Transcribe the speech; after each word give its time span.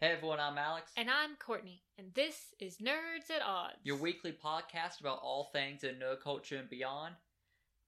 Hey 0.00 0.12
everyone, 0.12 0.38
I'm 0.38 0.56
Alex. 0.58 0.92
And 0.96 1.10
I'm 1.10 1.34
Courtney, 1.44 1.82
and 1.98 2.14
this 2.14 2.54
is 2.60 2.76
Nerds 2.76 3.34
at 3.34 3.42
Odds. 3.44 3.78
Your 3.82 3.96
weekly 3.96 4.30
podcast 4.32 5.00
about 5.00 5.18
all 5.24 5.50
things 5.52 5.82
in 5.82 5.96
nerd 5.96 6.20
culture 6.22 6.56
and 6.56 6.70
beyond. 6.70 7.16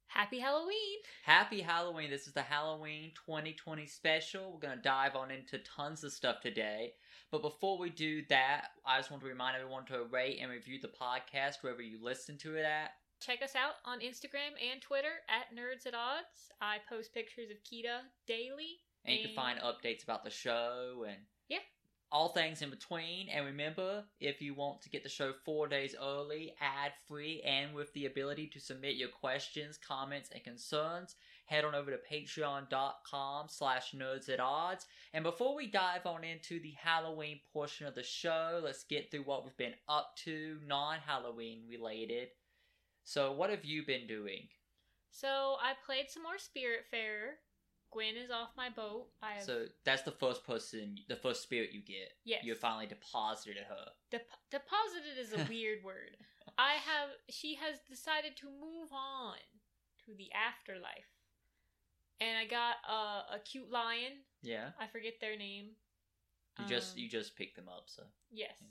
Happy 0.09 0.41
Halloween! 0.41 0.99
Happy 1.23 1.61
Halloween. 1.61 2.11
This 2.11 2.27
is 2.27 2.33
the 2.33 2.43
Halloween 2.43 3.13
2020 3.15 3.87
special. 3.87 4.53
We're 4.53 4.59
going 4.59 4.77
to 4.77 4.83
dive 4.83 5.15
on 5.15 5.31
into 5.31 5.59
tons 5.59 6.03
of 6.03 6.11
stuff 6.11 6.41
today. 6.41 6.95
But 7.31 7.43
before 7.43 7.79
we 7.79 7.91
do 7.91 8.23
that, 8.29 8.71
I 8.85 8.99
just 8.99 9.13
want 9.13 9.23
to 9.23 9.29
remind 9.29 9.57
everyone 9.57 9.87
to 9.87 10.03
rate 10.11 10.41
and 10.43 10.51
review 10.51 10.81
the 10.83 10.89
podcast 10.89 11.63
wherever 11.63 11.81
you 11.81 12.03
listen 12.03 12.37
to 12.39 12.57
it 12.57 12.65
at. 12.65 12.91
Check 13.21 13.41
us 13.41 13.55
out 13.55 13.75
on 13.85 14.01
Instagram 14.01 14.59
and 14.73 14.83
Twitter 14.83 15.23
at 15.29 15.57
Nerds 15.57 15.87
at 15.87 15.95
Odds. 15.95 16.51
I 16.61 16.79
post 16.89 17.15
pictures 17.15 17.51
of 17.53 17.59
Kita 17.59 18.01
daily. 18.27 18.81
And 19.05 19.17
you 19.17 19.27
can 19.27 19.37
find 19.37 19.61
updates 19.61 20.03
about 20.03 20.25
the 20.25 20.31
show 20.31 21.05
and 21.07 21.19
Yeah. 21.49 21.59
All 22.13 22.31
things 22.31 22.63
in 22.63 22.71
between. 22.71 23.29
And 23.29 23.47
remember, 23.47 24.05
if 24.19 24.43
you 24.43 24.55
want 24.55 24.83
to 24.83 24.91
get 24.91 25.03
the 25.03 25.09
show 25.09 25.33
four 25.45 25.69
days 25.69 25.95
early, 26.01 26.55
ad 26.61 26.93
free, 27.07 27.43
and 27.43 27.75
with 27.75 27.93
the 27.93 28.07
ability 28.07 28.49
to 28.49 28.61
submit 28.61 28.97
your 28.97 29.09
questions, 29.09 29.79
comments, 29.79 30.31
and 30.33 30.43
concerns, 30.43 31.17
head 31.47 31.65
on 31.65 31.75
over 31.75 31.91
to 31.91 31.99
patreon.com 32.13 33.47
slash 33.49 33.93
nerds 33.93 34.29
at 34.29 34.41
odds. 34.41 34.87
And 35.13 35.25
before 35.25 35.55
we 35.55 35.67
dive 35.67 36.07
on 36.07 36.25
into 36.25 36.61
the 36.61 36.75
Halloween 36.83 37.41
portion 37.53 37.87
of 37.87 37.95
the 37.95 38.03
show, 38.03 38.61
let's 38.63 38.85
get 38.85 39.11
through 39.11 39.25
what 39.25 39.45
we've 39.45 39.57
been 39.57 39.75
up 39.89 40.17
to, 40.25 40.59
non-Halloween 40.67 41.63
related. 41.69 42.29
So 43.05 43.33
what 43.33 43.51
have 43.51 43.65
you 43.65 43.85
been 43.85 44.07
doing? 44.07 44.49
So 45.11 45.57
I 45.61 45.73
played 45.85 46.09
some 46.09 46.23
more 46.23 46.35
Spiritfarer. 46.35 47.35
Gwen 47.91 48.17
is 48.17 48.31
off 48.31 48.51
my 48.57 48.69
boat. 48.71 49.09
I 49.23 49.33
have 49.35 49.43
So 49.43 49.67
that's 49.85 50.03
the 50.03 50.13
first 50.13 50.45
person, 50.47 50.97
the 51.09 51.17
first 51.17 51.43
spirit 51.43 51.71
you 51.73 51.81
get. 51.83 52.13
yes. 52.25 52.45
You 52.45 52.55
finally 52.55 52.87
deposited 52.87 53.57
her. 53.69 53.87
Dep- 54.11 54.29
deposited 54.51 55.19
is 55.19 55.33
a 55.33 55.45
weird 55.49 55.83
word. 55.85 56.17
I 56.59 56.75
have. 56.75 57.11
She 57.29 57.55
has 57.57 57.79
decided 57.89 58.37
to 58.39 58.47
move 58.47 58.93
on 58.93 59.37
to 60.07 60.15
the 60.17 60.29
afterlife, 60.33 61.11
and 62.21 62.37
I 62.39 62.45
got 62.47 62.77
a, 62.89 63.37
a 63.37 63.39
cute 63.45 63.71
lion. 63.71 64.23
Yeah. 64.43 64.71
I 64.81 64.87
forget 64.87 65.15
their 65.21 65.37
name. 65.37 65.71
You 66.59 66.67
just 66.67 66.95
Um, 66.95 66.99
you 66.99 67.09
just 67.09 67.37
picked 67.37 67.57
them 67.57 67.69
up, 67.69 67.85
so 67.87 68.03
Yes. 68.31 68.53
Yeah. 68.61 68.67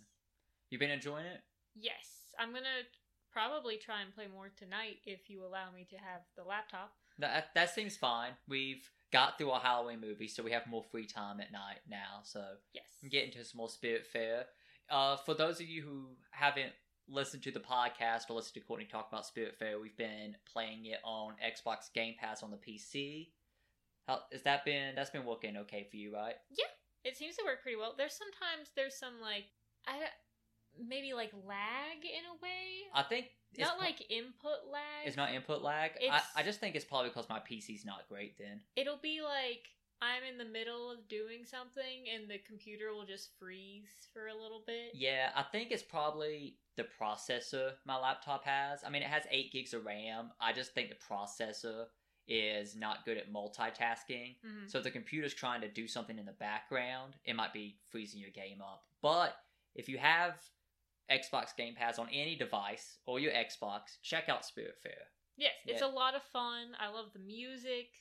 you 0.69 0.77
been 0.79 0.91
enjoying 0.91 1.25
it? 1.25 1.41
Yes. 1.75 2.27
I'm 2.38 2.53
gonna 2.53 2.83
probably 3.31 3.77
try 3.77 4.01
and 4.01 4.13
play 4.13 4.27
more 4.27 4.49
tonight 4.49 4.97
if 5.05 5.29
you 5.29 5.45
allow 5.45 5.72
me 5.72 5.85
to 5.89 5.95
have 5.97 6.22
the 6.35 6.44
laptop. 6.44 6.94
That 7.20 7.50
that 7.56 7.70
seems 7.70 7.95
fine. 7.98 8.31
We've 8.48 8.89
got 9.12 9.38
through 9.38 9.52
our 9.52 9.59
Halloween 9.59 10.00
movie, 10.00 10.28
so 10.28 10.44
we 10.44 10.52
have 10.52 10.66
more 10.67 10.84
free 10.84 11.06
time 11.06 11.39
at 11.42 11.52
night 11.52 11.80
now. 11.89 12.22
So 12.23 12.44
Yes. 12.73 12.86
get 13.09 13.25
into 13.25 13.44
some 13.44 13.58
more 13.58 13.67
Spiritfarer. 13.67 14.45
Uh, 14.89 15.17
for 15.17 15.34
those 15.34 15.59
of 15.59 15.67
you 15.67 15.81
who 15.84 16.16
haven't 16.31 16.73
listened 17.08 17.44
to 17.44 17.52
the 17.52 17.59
podcast 17.59 18.30
or 18.30 18.34
listened 18.34 18.53
to 18.56 18.59
Courtney 18.62 18.86
talk 18.86 19.08
about 19.12 19.25
Spiritfarer, 19.25 19.81
we've 19.81 19.97
been 19.97 20.36
playing 20.52 20.86
it 20.86 21.00
on 21.03 21.36
Xbox 21.44 21.92
Game 21.94 22.16
Pass 22.20 22.44
on 22.44 22.52
the 22.52 22.58
PC. 22.58 23.31
How 24.08 24.22
has 24.31 24.44
that 24.44 24.66
been? 24.66 24.95
That's 24.95 25.09
been 25.09 25.25
working 25.25 25.58
okay 25.58 25.88
for 25.90 25.97
you, 25.97 26.14
right? 26.14 26.36
Yeah, 26.50 26.66
it 27.03 27.17
seems 27.17 27.36
to 27.38 27.44
work 27.45 27.62
pretty 27.62 27.78
well. 27.78 27.94
There's 27.97 28.14
sometimes 28.16 28.70
there's 28.75 28.97
some 28.97 29.20
like 29.22 29.45
I 29.88 29.97
maybe 30.88 31.13
like 31.13 31.31
lag 31.45 32.03
in 32.03 32.25
a 32.30 32.35
way. 32.41 32.89
I 32.94 33.03
think 33.03 33.27
it's 33.52 33.59
Not 33.61 33.77
pro- 33.77 33.88
like 33.88 34.03
input 34.09 34.67
lag. 34.72 35.05
it's 35.08 35.17
not 35.17 35.33
input 35.33 35.61
lag. 35.61 35.91
I, 36.02 36.03
It's- 36.05 36.27
I 36.35 36.44
just 36.44 36.59
think 36.59 36.75
it's 36.75 36.85
probably 36.85 37.09
because 37.09 37.30
my 37.30 37.39
PC's 37.39 37.85
not 37.85 38.08
great. 38.09 38.38
Then 38.38 38.61
It'll 38.75 38.97
be 39.02 39.22
like 39.22 39.67
I'm 40.02 40.23
in 40.23 40.38
the 40.38 40.45
middle 40.45 40.89
of 40.89 41.07
doing 41.09 41.44
something 41.44 42.05
and 42.16 42.30
the 42.30 42.38
computer 42.47 42.94
will 42.94 43.05
just 43.05 43.31
freeze 43.38 44.07
for 44.13 44.27
a 44.27 44.33
little 44.33 44.63
bit. 44.66 44.91
Yeah, 44.94 45.31
I 45.35 45.44
think 45.44 45.72
it's 45.72 45.83
probably 45.83 46.55
the 46.77 46.85
processor 47.00 47.73
my 47.85 47.97
laptop 47.97 48.45
has. 48.45 48.83
I 48.85 48.89
mean, 48.89 49.02
it 49.02 49.09
has 49.09 49.23
8 49.30 49.52
gigs 49.52 49.73
of 49.73 49.85
RAM. 49.85 50.31
I 50.39 50.53
just 50.53 50.73
think 50.73 50.89
the 50.89 50.95
processor 50.95 51.88
is 52.29 52.78
not 52.78 53.03
good 53.03 53.17
at 53.17 53.29
multitasking. 53.34 54.38
Mhm. 54.46 54.69
So 54.72 54.78
if 54.78 54.84
the 54.85 54.91
computer's 54.91 55.34
trying 55.34 55.61
to 55.61 55.67
do 55.67 55.88
something 55.88 56.17
in 56.17 56.25
the 56.25 56.31
background, 56.31 57.17
it 57.25 57.35
might 57.35 57.51
be 57.51 57.79
freezing 57.90 58.22
your 58.22 58.29
game 58.29 58.61
up. 58.61 58.85
But 59.01 59.35
if 59.75 59.90
you 59.90 59.97
have 59.97 60.41
Xbox 61.12 61.56
Game 61.56 61.75
Pass 61.75 62.00
on 62.00 62.08
any 62.09 62.36
device 62.36 62.97
or 63.06 63.20
your 63.20 63.31
Xbox, 63.34 64.00
check 64.02 64.30
out 64.30 64.44
Spiritfarer. 64.44 65.08
Yes, 65.38 65.53
it's 65.66 65.81
Yeah. 65.81 65.88
a 65.88 65.90
lot 65.90 66.16
of 66.16 66.24
fun. 66.24 66.75
I 66.80 66.88
love 66.90 67.14
the 67.14 67.20
music. 67.20 67.94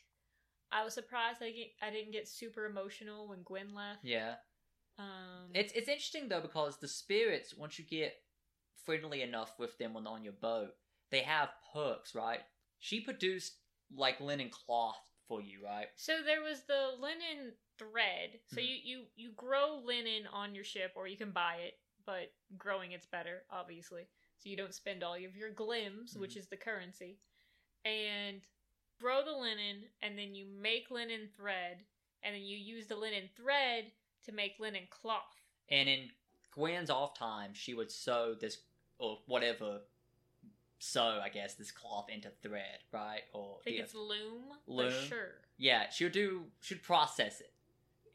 I 0.71 0.85
was 0.85 0.93
surprised 0.95 1.43
I 1.43 1.51
get 1.53 1.69
I 1.81 1.91
didn't 1.91 2.13
get 2.13 2.29
super 2.29 2.67
emotional 2.67 3.29
when 3.29 3.43
Gwen 3.43 3.73
left. 3.75 4.05
Yeah. 4.05 4.37
Um, 4.99 5.51
It's 5.55 5.73
it's 5.73 5.89
interesting 5.89 6.29
though 6.29 6.41
because 6.41 6.79
the 6.79 6.89
spirits, 6.89 7.55
once 7.55 7.79
you 7.79 7.85
get 7.85 8.23
friendly 8.85 9.23
enough 9.23 9.59
with 9.59 9.79
them 9.79 9.95
when 9.95 10.07
on 10.07 10.25
your 10.25 10.33
boat, 10.35 10.75
they 11.11 11.21
have 11.21 11.51
perks, 11.73 12.15
right? 12.15 12.41
She 12.81 13.01
produced 13.01 13.59
like 13.95 14.21
linen 14.21 14.51
cloth 14.51 15.01
for 15.27 15.41
you, 15.41 15.65
right? 15.65 15.89
so 15.95 16.23
there 16.23 16.43
was 16.43 16.63
the 16.65 16.95
linen 16.99 17.55
thread. 17.79 18.41
So 18.47 18.61
Mhm. 18.61 18.67
you 18.69 18.75
you 18.85 19.11
you 19.15 19.33
grow 19.33 19.77
linen 19.77 20.27
on 20.27 20.55
your 20.55 20.65
ship, 20.65 20.93
or 20.97 21.07
you 21.07 21.17
can 21.17 21.33
buy 21.33 21.57
it, 21.57 21.81
but 22.09 22.33
growing 22.57 22.93
it's 22.93 23.05
better, 23.05 23.43
obviously. 23.51 24.09
So 24.39 24.49
you 24.49 24.57
don't 24.57 24.73
spend 24.75 25.03
all 25.05 25.13
of 25.13 25.37
your 25.37 25.53
glims, 25.53 26.17
which 26.17 26.33
Mhm. 26.33 26.39
is 26.39 26.47
the 26.49 26.57
currency, 26.57 27.19
and 27.85 28.41
grow 28.99 29.23
the 29.23 29.33
linen, 29.37 29.91
and 30.01 30.19
then 30.19 30.35
you 30.35 30.47
make 30.47 30.91
linen 30.91 31.29
thread, 31.37 31.85
and 32.23 32.35
then 32.35 32.43
you 32.43 32.57
use 32.57 32.87
the 32.87 32.97
linen 32.97 33.29
thread 33.37 33.93
to 34.23 34.33
make 34.33 34.59
linen 34.59 34.87
cloth. 34.87 35.37
And 35.69 35.87
in 35.87 36.11
Gwen's 36.53 36.89
off 36.89 37.13
time, 37.13 37.53
she 37.53 37.75
would 37.75 37.93
sew 37.93 38.35
this 38.35 38.63
or 38.97 39.23
whatever 39.27 39.83
sew, 40.79 41.21
I 41.23 41.29
guess, 41.29 41.57
this 41.57 41.71
cloth 41.71 42.09
into 42.09 42.31
thread, 42.31 42.85
right? 42.91 43.25
Or 43.35 43.59
I 43.61 43.65
think 43.65 43.77
yeah. 43.77 43.83
it's 43.83 43.95
loom, 43.95 44.59
Loom? 44.67 45.07
sure. 45.09 45.43
yeah, 45.59 45.91
she 45.91 46.05
would 46.05 46.15
do 46.15 46.51
she'd 46.63 46.83
process 46.83 47.43
it, 47.43 47.53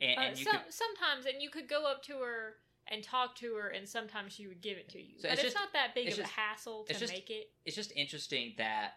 and, 0.02 0.18
Uh, 0.18 0.22
and 0.24 0.38
some, 0.40 0.64
could 0.64 0.74
sometimes, 0.74 1.28
and 1.28 1.44
you 1.44 1.52
could 1.52 1.68
go 1.68 1.86
up 1.86 2.02
to 2.04 2.20
her 2.22 2.58
and 2.88 3.04
talk 3.04 3.36
to 3.38 3.56
her, 3.56 3.70
and 3.70 3.88
sometimes 3.88 4.34
she 4.34 4.48
would 4.48 4.62
give 4.62 4.78
it 4.78 4.90
to 4.90 5.02
you. 5.02 5.20
So 5.20 5.30
but 5.30 5.34
it's 5.34 5.44
it's, 5.44 5.54
just- 5.54 5.56
not 5.56 5.74
that 5.74 5.96
big 5.96 6.08
of 6.10 6.16
just- 6.16 6.30
a 6.32 6.34
hassle 6.34 6.84
to 6.86 6.94
just- 6.94 7.14
make 7.14 7.30
it. 7.30 7.52
it's 7.66 7.76
just 7.76 7.92
interesting 7.96 8.54
that 8.58 8.96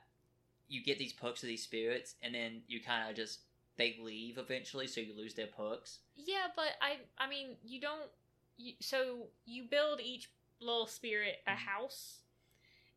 you 0.69 0.83
get 0.83 0.99
these 0.99 1.13
perks 1.13 1.43
of 1.43 1.49
these 1.49 1.63
spirits, 1.63 2.17
and 2.23 2.35
then 2.35 2.63
you 2.67 2.81
kind 2.83 3.09
of 3.09 3.15
just 3.17 3.41
they 3.77 3.97
leave 4.01 4.39
eventually, 4.39 4.87
so 4.87 5.01
you 5.01 5.15
lose 5.15 5.35
their 5.35 5.47
perks. 5.49 5.99
Yeah, 6.17 6.47
but 6.57 6.71
I, 6.81 6.97
I 7.19 7.29
mean, 7.29 7.57
you 7.63 7.81
don't. 7.81 8.11
You, 8.57 8.73
so 8.81 9.29
you 9.45 9.65
build 9.65 10.01
each 10.01 10.31
little 10.61 10.87
spirit 10.87 11.43
a 11.47 11.51
Mhm. 11.51 11.57
house, 11.57 12.23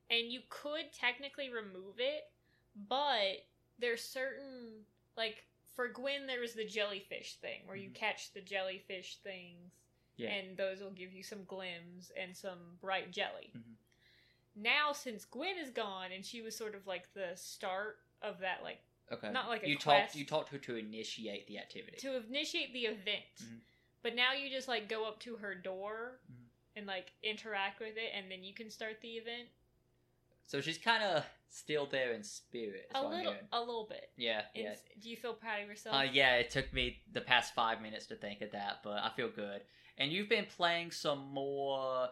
and 0.09 0.31
you 0.31 0.41
could 0.50 0.94
technically 0.94 1.50
remove 1.50 2.00
it, 2.00 2.31
but 2.88 3.45
there's 3.77 4.01
certain 4.01 4.85
like 5.17 5.44
for 5.75 5.89
Gwen, 5.89 6.27
there 6.27 6.39
was 6.41 6.53
the 6.53 6.66
jellyfish 6.66 7.35
thing 7.35 7.61
where 7.66 7.75
you 7.77 7.89
Mhm. 7.89 7.95
catch 7.95 8.31
the 8.33 8.41
jellyfish 8.41 9.17
things. 9.17 9.71
Yeah. 10.19 10.30
and 10.31 10.57
those 10.57 10.81
will 10.81 10.91
give 10.91 11.13
you 11.13 11.24
some 11.24 11.40
glims 11.46 12.12
and 12.22 12.35
some 12.35 12.78
bright 12.81 13.12
jelly. 13.12 13.52
Mhm. 13.56 13.75
Now, 14.56 14.91
since 14.91 15.25
Gwen 15.25 15.57
is 15.57 15.69
gone, 15.69 16.12
and 16.12 16.25
she 16.25 16.41
was 16.41 16.56
sort 16.56 16.75
of 16.75 16.85
like 16.85 17.13
the 17.13 17.35
start 17.35 18.00
of 18.22 18.40
that, 18.40 18.62
like 18.63 18.80
Okay, 19.12 19.31
Not 19.31 19.47
like 19.47 19.63
a 19.63 19.68
you 19.69 19.75
quest. 19.75 19.84
talked 20.13 20.16
you 20.16 20.24
talked 20.25 20.50
her 20.50 20.59
to 20.59 20.75
initiate 20.75 21.47
the 21.47 21.57
activity. 21.57 21.97
to 21.97 22.18
initiate 22.18 22.74
the 22.74 22.85
event. 22.85 23.25
Mhm. 23.41 23.62
But 24.03 24.13
now 24.13 24.34
you 24.34 24.50
just 24.52 24.68
like 24.68 24.88
go 24.88 25.06
up 25.06 25.19
to 25.22 25.38
her 25.38 25.56
door 25.56 26.19
Mhm. 26.31 26.46
and 26.75 26.86
like 26.86 27.12
interact 27.24 27.80
with 27.80 27.97
it, 27.97 28.12
and 28.13 28.30
then 28.30 28.44
you 28.44 28.53
can 28.53 28.69
start 28.69 29.01
the 29.01 29.18
event. 29.18 29.50
So 30.46 30.62
she's 30.62 30.78
kind 30.78 31.03
of 31.03 31.25
still 31.50 31.86
there 31.88 32.13
in 32.13 32.24
spirit. 32.24 32.88
A 32.94 33.03
little, 33.07 33.36
a 33.51 33.59
little 33.59 33.86
bit. 33.88 34.12
Yeah, 34.16 34.47
yeah. 34.53 34.75
Do 35.00 35.09
you 35.09 35.18
feel 35.18 35.34
proud 35.34 35.62
of 35.63 35.68
yourself? 35.69 35.96
Uh, 35.96 36.01
yeah, 36.03 36.36
it 36.36 36.50
took 36.51 36.72
me 36.74 37.01
the 37.12 37.22
past 37.22 37.53
five 37.56 37.81
minutes 37.81 38.06
to 38.07 38.16
think 38.16 38.41
of 38.41 38.51
that, 38.51 38.84
but 38.84 39.01
I 39.03 39.09
feel 39.09 39.30
good. 39.30 39.66
And 40.00 40.12
you've 40.12 40.30
been 40.30 40.46
playing 40.46 40.92
some 40.92 41.28
more. 41.34 42.10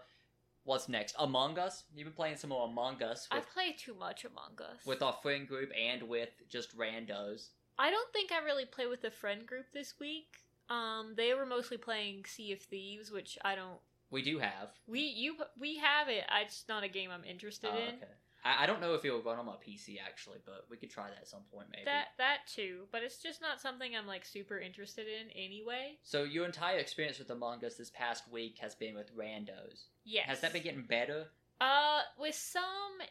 What's 0.66 0.90
next? 0.90 1.16
Among 1.18 1.58
Us. 1.58 1.84
You've 1.96 2.06
been 2.08 2.14
playing 2.14 2.36
some 2.36 2.50
more 2.50 2.68
Among 2.68 3.02
Us 3.02 3.28
I 3.32 3.36
with, 3.38 3.50
play 3.54 3.74
too 3.78 3.94
much 3.98 4.26
Among 4.26 4.60
Us. 4.62 4.86
with 4.86 5.02
our 5.02 5.14
friend 5.24 5.48
group 5.48 5.72
and 5.80 6.04
with 6.04 6.30
just 6.50 6.78
randos. 6.78 7.50
I 7.80 7.90
don't 7.90 8.12
think 8.12 8.32
I 8.34 8.44
really 8.44 8.66
play 8.66 8.88
with 8.88 9.02
the 9.02 9.12
friend 9.12 9.46
group 9.48 9.68
this 9.74 9.94
week. 10.00 10.28
Um, 10.70 11.14
they 11.16 11.34
were 11.34 11.46
mostly 11.46 11.78
playing 11.78 12.26
Sea 12.26 12.52
of 12.52 12.60
Thieves, 12.60 13.12
which 13.12 13.38
I 13.46 13.56
don't. 13.56 13.80
We 14.12 14.22
do 14.22 14.40
have. 14.40 14.70
We 14.88 15.00
you 15.02 15.36
we 15.58 15.78
have 15.78 16.10
it. 16.10 16.26
I- 16.28 16.42
It's 16.42 16.66
not 16.68 16.84
a 16.84 16.90
game 16.90 17.12
I'm 17.12 17.24
interested 17.24 17.70
Oh, 17.74 17.78
in. 17.78 17.96
okay. 17.96 18.08
I, 18.48 18.64
I 18.64 18.66
don't 18.66 18.80
know 18.80 18.94
if 18.94 19.04
it 19.04 19.12
will 19.12 19.22
run 19.22 19.38
on 19.38 19.46
my 19.46 19.56
PC 19.56 19.98
actually, 20.06 20.38
but 20.46 20.66
we 20.70 20.78
could 20.78 20.90
try 20.90 21.10
that 21.10 21.18
at 21.22 21.28
some 21.28 21.42
point 21.52 21.68
maybe. 21.72 21.86
That 21.86 22.08
that 22.18 22.40
too, 22.48 22.84
but 22.92 23.04
it's 23.04 23.22
just 23.22 23.42
not 23.42 23.60
something 23.60 23.96
I'm 23.96 24.08
like 24.08 24.26
super 24.26 24.58
interested 24.60 25.06
in 25.08 25.30
anyway. 25.32 25.98
So 26.04 26.24
your 26.24 26.46
entire 26.46 26.78
experience 26.78 27.20
with 27.20 27.30
Among 27.30 27.64
Us 27.66 27.76
this 27.76 27.90
past 27.90 28.24
week 28.32 28.58
has 28.60 28.76
been 28.76 28.96
with 28.96 29.16
randos. 29.16 29.86
Yes. 30.06 30.28
Has 30.28 30.42
that 30.42 30.54
been 30.54 30.64
getting 30.64 30.84
better? 30.84 31.28
Uh, 31.60 32.02
with 32.20 32.36
some 32.36 32.64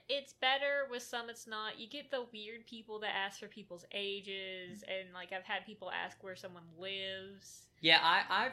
it's 0.08 0.32
better, 0.34 0.86
with 0.90 1.02
some 1.02 1.28
it's 1.28 1.46
not. 1.46 1.78
You 1.78 1.88
get 1.88 2.10
the 2.10 2.26
weird 2.32 2.66
people 2.66 3.00
that 3.00 3.10
ask 3.14 3.40
for 3.40 3.48
people's 3.48 3.84
ages, 3.92 4.84
and 4.86 5.12
like 5.12 5.32
I've 5.32 5.44
had 5.44 5.66
people 5.66 5.90
ask 5.90 6.22
where 6.22 6.36
someone 6.36 6.62
lives. 6.78 7.66
Yeah, 7.80 7.98
I, 8.00 8.22
I've 8.30 8.52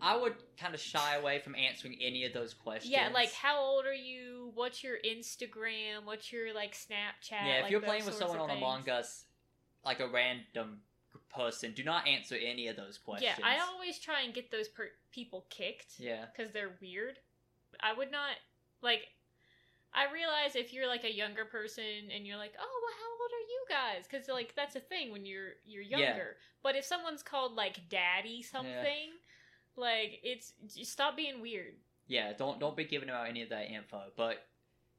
I 0.00 0.16
would 0.16 0.34
kind 0.58 0.74
of 0.74 0.80
shy 0.80 1.16
away 1.16 1.38
from 1.38 1.54
answering 1.54 1.96
any 2.00 2.24
of 2.24 2.32
those 2.32 2.54
questions. 2.54 2.92
Yeah, 2.92 3.08
like 3.12 3.32
how 3.32 3.58
old 3.58 3.86
are 3.86 3.94
you? 3.94 4.50
What's 4.54 4.84
your 4.84 4.96
Instagram? 5.04 6.04
What's 6.04 6.32
your 6.32 6.54
like 6.54 6.74
Snapchat? 6.74 7.30
yeah, 7.30 7.56
if 7.56 7.62
like, 7.64 7.72
you're 7.72 7.80
playing 7.80 8.04
with 8.04 8.14
someone 8.14 8.38
on 8.38 8.50
Among. 8.50 8.88
Us, 8.90 9.24
like 9.84 10.00
a 10.00 10.08
random 10.08 10.80
person, 11.34 11.72
do 11.74 11.82
not 11.82 12.06
answer 12.06 12.34
any 12.34 12.68
of 12.68 12.76
those 12.76 12.98
questions. 12.98 13.34
Yeah, 13.38 13.46
I 13.46 13.58
always 13.72 13.98
try 13.98 14.22
and 14.22 14.34
get 14.34 14.50
those 14.50 14.68
per- 14.68 14.90
people 15.12 15.46
kicked 15.50 15.98
Yeah, 15.98 16.26
because 16.36 16.52
they're 16.52 16.76
weird. 16.80 17.18
I 17.80 17.92
would 17.92 18.10
not 18.10 18.36
like. 18.82 19.08
I 19.94 20.12
realize 20.12 20.56
if 20.56 20.74
you're 20.74 20.86
like 20.86 21.04
a 21.04 21.14
younger 21.14 21.46
person 21.46 22.10
and 22.14 22.26
you're 22.26 22.36
like, 22.36 22.52
oh, 22.60 22.80
well, 22.82 22.94
how 23.00 23.10
old 23.22 23.30
are 23.32 23.48
you 23.48 23.64
guys? 23.96 24.06
Because 24.06 24.28
like 24.28 24.54
that's 24.54 24.76
a 24.76 24.80
thing 24.80 25.10
when 25.10 25.24
you're 25.24 25.52
you're 25.64 25.82
Yeah. 25.82 25.98
younger. 25.98 26.36
But 26.62 26.76
if 26.76 26.84
someone's 26.84 27.22
called 27.22 27.54
like 27.54 27.88
daddy 27.88 28.42
something, 28.42 29.12
like 29.76 30.20
it's 30.22 30.52
stop 30.82 31.16
being 31.16 31.40
weird. 31.40 31.74
yeah. 32.06 32.32
Don't 32.32 32.58
don't 32.60 32.76
be 32.76 32.84
giving 32.84 33.10
out 33.10 33.28
any 33.28 33.42
of 33.42 33.48
that 33.50 33.70
info. 33.70 34.04
But 34.16 34.46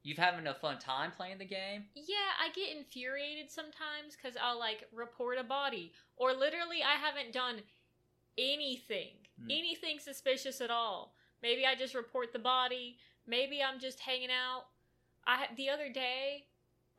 you've 0.04 0.18
having 0.18 0.48
a 0.48 0.54
fun 0.54 0.80
time 0.80 1.12
playing 1.12 1.38
the 1.40 1.46
game. 1.46 1.86
Yeah, 1.96 2.32
I 2.42 2.50
get 2.54 2.76
infuriated 2.78 3.52
sometimes 3.52 4.16
because 4.16 4.38
I'll 4.42 4.60
like 4.60 4.86
report 4.94 5.38
a 5.38 5.44
body, 5.44 5.94
or 6.16 6.34
literally 6.34 6.82
I 6.84 6.94
haven't 6.96 7.34
done 7.34 7.62
anything, 8.38 9.14
Hmm. 9.40 9.52
anything 9.52 10.00
suspicious 10.00 10.62
at 10.62 10.72
all. 10.72 11.16
Maybe 11.42 11.66
I 11.66 11.76
just 11.76 11.94
report 11.96 12.34
the 12.34 12.40
body. 12.40 12.98
Maybe 13.26 13.62
I'm 13.62 13.80
just 13.80 14.00
hanging 14.00 14.30
out. 14.32 14.66
I 15.26 15.48
the 15.56 15.70
other 15.70 15.90
day, 15.90 16.46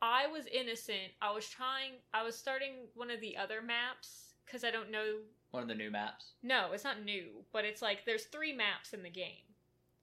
I 0.01 0.27
was 0.27 0.45
innocent. 0.47 1.11
I 1.21 1.31
was 1.31 1.47
trying. 1.47 1.93
I 2.13 2.23
was 2.23 2.37
starting 2.37 2.87
one 2.95 3.09
of 3.11 3.19
the 3.21 3.35
other 3.35 3.61
maps 3.61 4.33
because 4.45 4.63
I 4.63 4.71
don't 4.71 4.91
know. 4.91 5.17
One 5.51 5.63
of 5.63 5.69
the 5.69 5.75
new 5.75 5.89
maps. 5.89 6.33
No, 6.43 6.71
it's 6.73 6.83
not 6.83 7.03
new, 7.03 7.43
but 7.51 7.65
it's 7.65 7.81
like 7.81 8.05
there's 8.05 8.25
three 8.25 8.53
maps 8.53 8.93
in 8.93 9.01
the 9.03 9.09
game. 9.09 9.45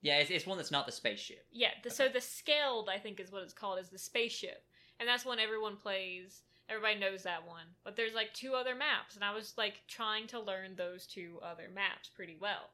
Yeah, 0.02 0.18
it's, 0.18 0.30
it's 0.30 0.46
one 0.46 0.56
that's 0.58 0.70
not 0.70 0.86
the 0.86 0.92
spaceship. 0.92 1.46
Yeah, 1.52 1.70
the, 1.82 1.90
so 1.90 2.08
the 2.08 2.18
Skeld, 2.18 2.88
I 2.88 2.98
think, 2.98 3.18
is 3.20 3.32
what 3.32 3.42
it's 3.42 3.52
called, 3.52 3.78
is 3.78 3.88
the 3.88 3.98
spaceship, 3.98 4.62
and 5.00 5.08
that's 5.08 5.24
one 5.24 5.38
everyone 5.38 5.76
plays. 5.76 6.42
Everybody 6.68 6.98
knows 6.98 7.22
that 7.22 7.46
one, 7.46 7.64
but 7.84 7.94
there's 7.96 8.14
like 8.14 8.34
two 8.34 8.54
other 8.54 8.74
maps, 8.74 9.14
and 9.14 9.24
I 9.24 9.32
was 9.34 9.54
like 9.56 9.82
trying 9.88 10.26
to 10.28 10.40
learn 10.40 10.74
those 10.76 11.06
two 11.06 11.38
other 11.42 11.68
maps 11.72 12.08
pretty 12.14 12.36
well, 12.40 12.70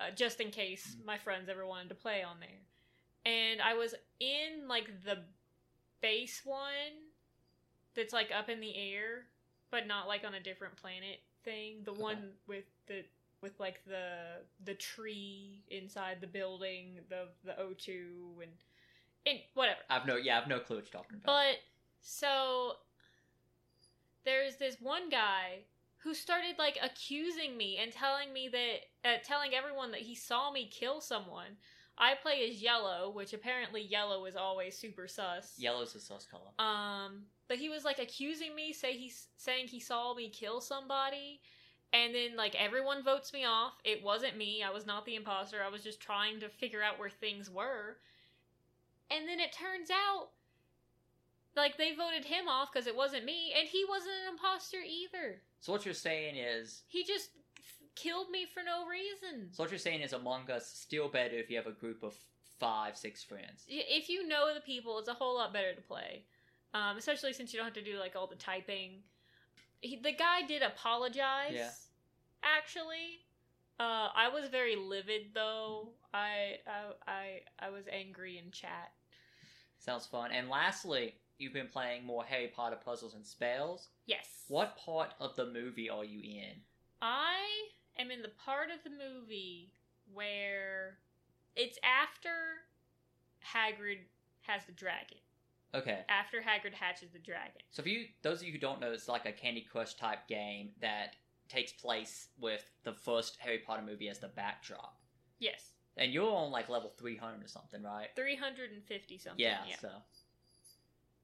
uh, 0.00 0.10
just 0.14 0.40
in 0.40 0.50
case 0.50 0.96
Mm. 1.00 1.04
my 1.06 1.18
friends 1.18 1.48
ever 1.48 1.64
wanted 1.66 1.88
to 1.90 1.94
play 1.94 2.22
on 2.24 2.40
there. 2.40 2.66
And 3.24 3.60
I 3.62 3.74
was 3.74 3.94
in 4.20 4.66
like 4.68 5.04
the 5.04 5.18
base 6.00 6.42
one 6.44 7.06
that's 7.94 8.12
like 8.12 8.30
up 8.36 8.48
in 8.48 8.60
the 8.60 8.76
air, 8.76 9.26
but 9.70 9.86
not 9.86 10.08
like 10.08 10.24
on 10.24 10.34
a 10.34 10.40
different 10.40 10.76
planet 10.76 11.20
thing. 11.48 11.82
The 11.84 11.92
Okay. 11.92 12.02
one 12.02 12.32
with 12.46 12.64
the 12.86 13.04
with 13.40 13.58
like 13.60 13.84
the 13.86 14.42
the 14.64 14.74
tree 14.74 15.64
inside 15.70 16.20
the 16.20 16.26
building, 16.26 17.00
the 17.08 17.28
the 17.44 17.52
O2 17.52 18.42
and 18.42 18.52
and 19.26 19.38
whatever. 19.54 19.80
I've 19.90 20.06
no 20.06 20.16
yeah, 20.16 20.40
I've 20.40 20.48
no 20.48 20.60
clue 20.60 20.76
what 20.76 20.84
you're 20.92 21.02
talking 21.02 21.16
about. 21.16 21.26
But 21.26 21.56
so 22.00 22.72
there's 24.24 24.56
this 24.56 24.76
one 24.80 25.08
guy 25.08 25.64
who 25.98 26.14
started 26.14 26.56
like 26.58 26.78
accusing 26.82 27.56
me 27.56 27.78
and 27.80 27.92
telling 27.92 28.32
me 28.32 28.48
that 28.48 29.08
uh, 29.08 29.16
telling 29.24 29.54
everyone 29.54 29.90
that 29.92 30.00
he 30.00 30.14
saw 30.14 30.50
me 30.50 30.68
kill 30.70 31.00
someone. 31.00 31.56
I 32.00 32.14
play 32.14 32.48
as 32.48 32.62
yellow, 32.62 33.10
which 33.10 33.32
apparently 33.32 33.82
yellow 33.82 34.24
is 34.26 34.36
always 34.36 34.78
super 34.78 35.08
sus. 35.08 35.54
Yellow's 35.58 35.96
a 35.96 36.00
sus 36.00 36.26
color. 36.26 36.52
Um, 36.64 37.24
but 37.48 37.58
he 37.58 37.68
was 37.68 37.84
like 37.84 37.98
accusing 37.98 38.54
me, 38.54 38.72
say 38.72 38.92
he's 38.92 39.28
saying 39.36 39.68
he 39.68 39.80
saw 39.80 40.14
me 40.14 40.28
kill 40.28 40.60
somebody, 40.60 41.40
and 41.92 42.14
then 42.14 42.36
like 42.36 42.54
everyone 42.54 43.02
votes 43.02 43.32
me 43.32 43.44
off. 43.44 43.72
It 43.84 44.02
wasn't 44.02 44.36
me. 44.36 44.62
I 44.62 44.70
was 44.70 44.86
not 44.86 45.04
the 45.06 45.16
imposter. 45.16 45.58
I 45.64 45.70
was 45.70 45.82
just 45.82 46.00
trying 46.00 46.40
to 46.40 46.48
figure 46.48 46.82
out 46.82 46.98
where 46.98 47.10
things 47.10 47.50
were. 47.50 47.96
And 49.10 49.26
then 49.26 49.40
it 49.40 49.52
turns 49.52 49.90
out 49.90 50.28
like 51.56 51.76
they 51.78 51.94
voted 51.94 52.24
him 52.26 52.46
off 52.46 52.70
because 52.72 52.86
it 52.86 52.94
wasn't 52.96 53.24
me, 53.24 53.52
and 53.58 53.66
he 53.66 53.84
wasn't 53.88 54.12
an 54.26 54.32
imposter 54.34 54.78
either. 54.86 55.40
So 55.60 55.72
what 55.72 55.84
you're 55.84 55.94
saying 55.94 56.36
is 56.36 56.82
He 56.86 57.04
just 57.04 57.30
killed 57.96 58.30
me 58.30 58.46
for 58.46 58.62
no 58.62 58.86
reason. 58.86 59.48
so 59.50 59.64
what 59.64 59.72
you're 59.72 59.78
saying 59.78 60.02
is 60.02 60.12
Among 60.12 60.48
Us 60.50 60.66
still 60.68 61.08
better 61.08 61.34
if 61.36 61.50
you 61.50 61.56
have 61.56 61.66
a 61.66 61.72
group 61.72 62.02
of 62.04 62.14
five, 62.60 62.96
six 62.96 63.24
friends. 63.24 63.64
If 63.66 64.08
you 64.08 64.26
know 64.28 64.54
the 64.54 64.60
people, 64.60 64.98
it's 64.98 65.08
a 65.08 65.14
whole 65.14 65.36
lot 65.36 65.52
better 65.52 65.74
to 65.74 65.80
play. 65.80 66.22
Um, 66.74 66.96
especially 66.98 67.32
since 67.32 67.52
you 67.52 67.58
don't 67.58 67.64
have 67.64 67.74
to 67.74 67.82
do 67.82 67.98
like 67.98 68.14
all 68.14 68.26
the 68.26 68.36
typing. 68.36 69.02
He, 69.80 69.96
the 69.96 70.12
guy 70.12 70.42
did 70.46 70.62
apologize. 70.62 71.52
Yeah. 71.52 71.70
Actually, 72.42 73.24
uh, 73.80 74.08
I 74.14 74.28
was 74.32 74.48
very 74.48 74.76
livid 74.76 75.28
though. 75.34 75.90
I, 76.12 76.56
I 76.66 77.10
I 77.10 77.40
I 77.66 77.70
was 77.70 77.84
angry 77.90 78.38
in 78.38 78.50
chat. 78.50 78.92
Sounds 79.78 80.06
fun. 80.06 80.30
And 80.32 80.48
lastly, 80.48 81.14
you've 81.38 81.52
been 81.52 81.68
playing 81.68 82.04
more 82.04 82.24
Harry 82.24 82.48
Potter 82.54 82.78
puzzles 82.84 83.14
and 83.14 83.24
spells. 83.24 83.88
Yes. 84.06 84.26
What 84.48 84.76
part 84.76 85.14
of 85.20 85.36
the 85.36 85.46
movie 85.46 85.88
are 85.88 86.04
you 86.04 86.20
in? 86.20 86.56
I 87.00 87.36
am 87.98 88.10
in 88.10 88.22
the 88.22 88.32
part 88.44 88.68
of 88.70 88.82
the 88.82 88.90
movie 88.90 89.72
where 90.12 90.98
it's 91.54 91.78
after 91.84 92.30
Hagrid 93.54 93.98
has 94.42 94.64
the 94.66 94.72
dragon. 94.72 95.18
Okay. 95.74 96.00
After 96.08 96.38
Hagrid 96.38 96.74
hatches 96.74 97.10
the 97.12 97.18
dragon. 97.18 97.60
So 97.70 97.82
for 97.82 97.88
you, 97.88 98.06
those 98.22 98.40
of 98.40 98.46
you 98.46 98.52
who 98.52 98.58
don't 98.58 98.80
know, 98.80 98.92
it's 98.92 99.08
like 99.08 99.26
a 99.26 99.32
Candy 99.32 99.60
Crush 99.70 99.94
type 99.94 100.26
game 100.28 100.70
that 100.80 101.16
takes 101.48 101.72
place 101.72 102.28
with 102.40 102.64
the 102.84 102.92
first 102.92 103.36
Harry 103.40 103.58
Potter 103.58 103.82
movie 103.82 104.08
as 104.08 104.18
the 104.18 104.28
backdrop. 104.28 104.96
Yes. 105.38 105.72
And 105.96 106.12
you're 106.12 106.32
on 106.32 106.50
like 106.50 106.68
level 106.68 106.92
300 106.98 107.44
or 107.44 107.48
something, 107.48 107.82
right? 107.82 108.08
350 108.16 109.18
something. 109.18 109.40
Yeah, 109.40 109.58
yeah. 109.68 109.76
so. 109.80 109.90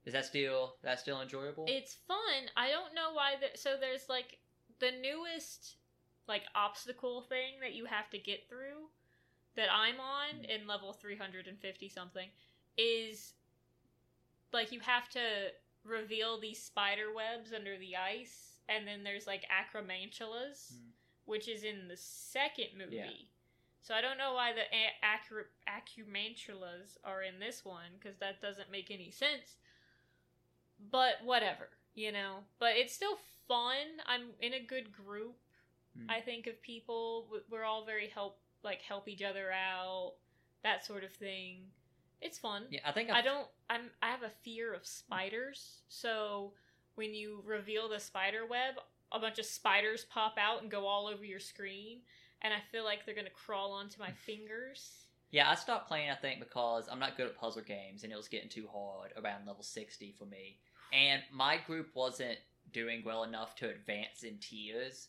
Is 0.05 0.13
that 0.13 0.27
still 0.27 0.75
that 0.83 1.01
still 1.01 1.23
enjoyable? 1.23 1.65
It's 1.67 1.95
fun. 2.07 2.51
I 2.57 2.69
don't 2.69 2.95
know 2.95 3.15
why 3.15 3.35
that. 3.41 3.59
So 3.59 3.77
there's 3.81 4.09
like 4.09 4.39
the 4.81 4.91
newest 5.01 5.77
like 6.29 6.43
obstacle 6.55 7.23
thing 7.23 7.61
that 7.63 7.75
you 7.75 7.87
have 7.87 8.11
to 8.11 8.19
get 8.19 8.49
through 8.49 8.89
that 9.57 9.69
I'm 9.73 10.01
on 10.01 10.43
Mm. 10.43 10.61
in 10.63 10.67
level 10.67 10.93
350 10.93 11.89
something 11.89 12.29
is 12.77 13.35
like 14.55 14.73
you 14.73 14.81
have 14.81 15.09
to 15.11 15.21
reveal 15.85 16.41
these 16.41 16.63
spider 16.63 17.13
webs 17.15 17.53
under 17.53 17.77
the 17.77 17.95
ice 17.97 18.57
and 18.71 18.87
then 18.89 19.05
there's 19.05 19.27
like 19.27 19.45
acromantulas 19.53 20.73
Mm. 20.73 20.91
which 21.27 21.47
is 21.49 21.63
in 21.65 21.89
the 21.89 21.97
second 21.97 22.69
movie. 22.79 22.97
Yeah. 22.97 23.11
So 23.83 23.93
I 23.95 24.01
don't 24.01 24.17
know 24.17 24.33
why 24.33 24.53
the 24.55 24.63
acromantulas 25.67 26.97
are 27.05 27.23
in 27.23 27.39
this 27.39 27.65
one 27.65 27.91
because 27.99 28.17
that 28.19 28.41
doesn't 28.41 28.71
make 28.71 28.91
any 28.91 29.11
sense 29.11 29.57
but 30.91 31.15
whatever, 31.23 31.69
you 31.95 32.13
know. 32.13 32.39
But 32.59 32.77
it's 32.77 32.93
still 32.95 33.17
fun. 33.47 34.01
I'm 34.07 34.31
in 34.41 34.55
a 34.55 34.61
good 34.61 34.93
group. 34.93 35.37
Hmm. 35.97 36.11
I 36.11 36.21
think 36.21 36.47
of 36.47 36.61
people. 36.63 37.27
We're 37.51 37.65
all 37.65 37.85
very 37.85 38.09
help, 38.09 38.39
like 38.63 38.83
help 38.83 39.09
each 39.09 39.23
other 39.23 39.53
out, 39.53 40.15
that 40.63 40.85
sort 40.85 41.05
of 41.05 41.13
thing. 41.13 41.59
It's 42.25 42.39
fun. 42.39 42.65
yeah, 42.71 42.81
I 42.85 42.91
think 42.93 43.11
I 43.11 43.23
don't. 43.23 43.47
I'm. 43.71 43.91
I 44.03 44.11
have 44.11 44.23
a 44.23 44.33
fear 44.43 44.73
of 44.75 44.85
spiders. 44.87 45.83
So 45.89 46.53
when 46.97 47.15
you 47.15 47.43
reveal 47.47 47.89
the 47.89 48.01
spider 48.01 48.47
web, 48.49 48.75
a 49.13 49.21
bunch 49.21 49.39
of 49.39 49.45
spiders 49.45 50.07
pop 50.11 50.37
out 50.39 50.63
and 50.63 50.71
go 50.71 50.87
all 50.87 51.07
over 51.07 51.25
your 51.25 51.39
screen, 51.39 51.99
and 52.43 52.53
I 52.53 52.59
feel 52.73 52.83
like 52.83 53.05
they're 53.05 53.15
gonna 53.15 53.29
crawl 53.31 53.73
onto 53.73 54.01
my 54.01 54.11
fingers. 54.27 55.05
Yeah, 55.31 55.51
I 55.51 55.55
stopped 55.57 55.89
playing, 55.89 56.11
I 56.11 56.15
think, 56.15 56.39
because 56.41 56.89
I'm 56.91 57.01
not 57.01 57.17
good 57.17 57.27
at 57.27 57.37
puzzle 57.37 57.63
games 57.63 58.05
and 58.05 58.13
it 58.13 58.17
was 58.17 58.29
getting 58.29 58.49
too 58.49 58.69
hard 58.73 59.11
around 59.21 59.49
level 59.49 59.65
60 59.65 60.15
for 60.17 60.27
me. 60.27 60.61
And 60.93 61.23
my 61.33 61.59
group 61.67 61.89
wasn't 61.95 62.39
doing 62.73 63.03
well 63.05 63.25
enough 63.25 63.57
to 63.57 63.69
advance 63.69 64.23
in 64.23 64.39
tiers. 64.39 65.09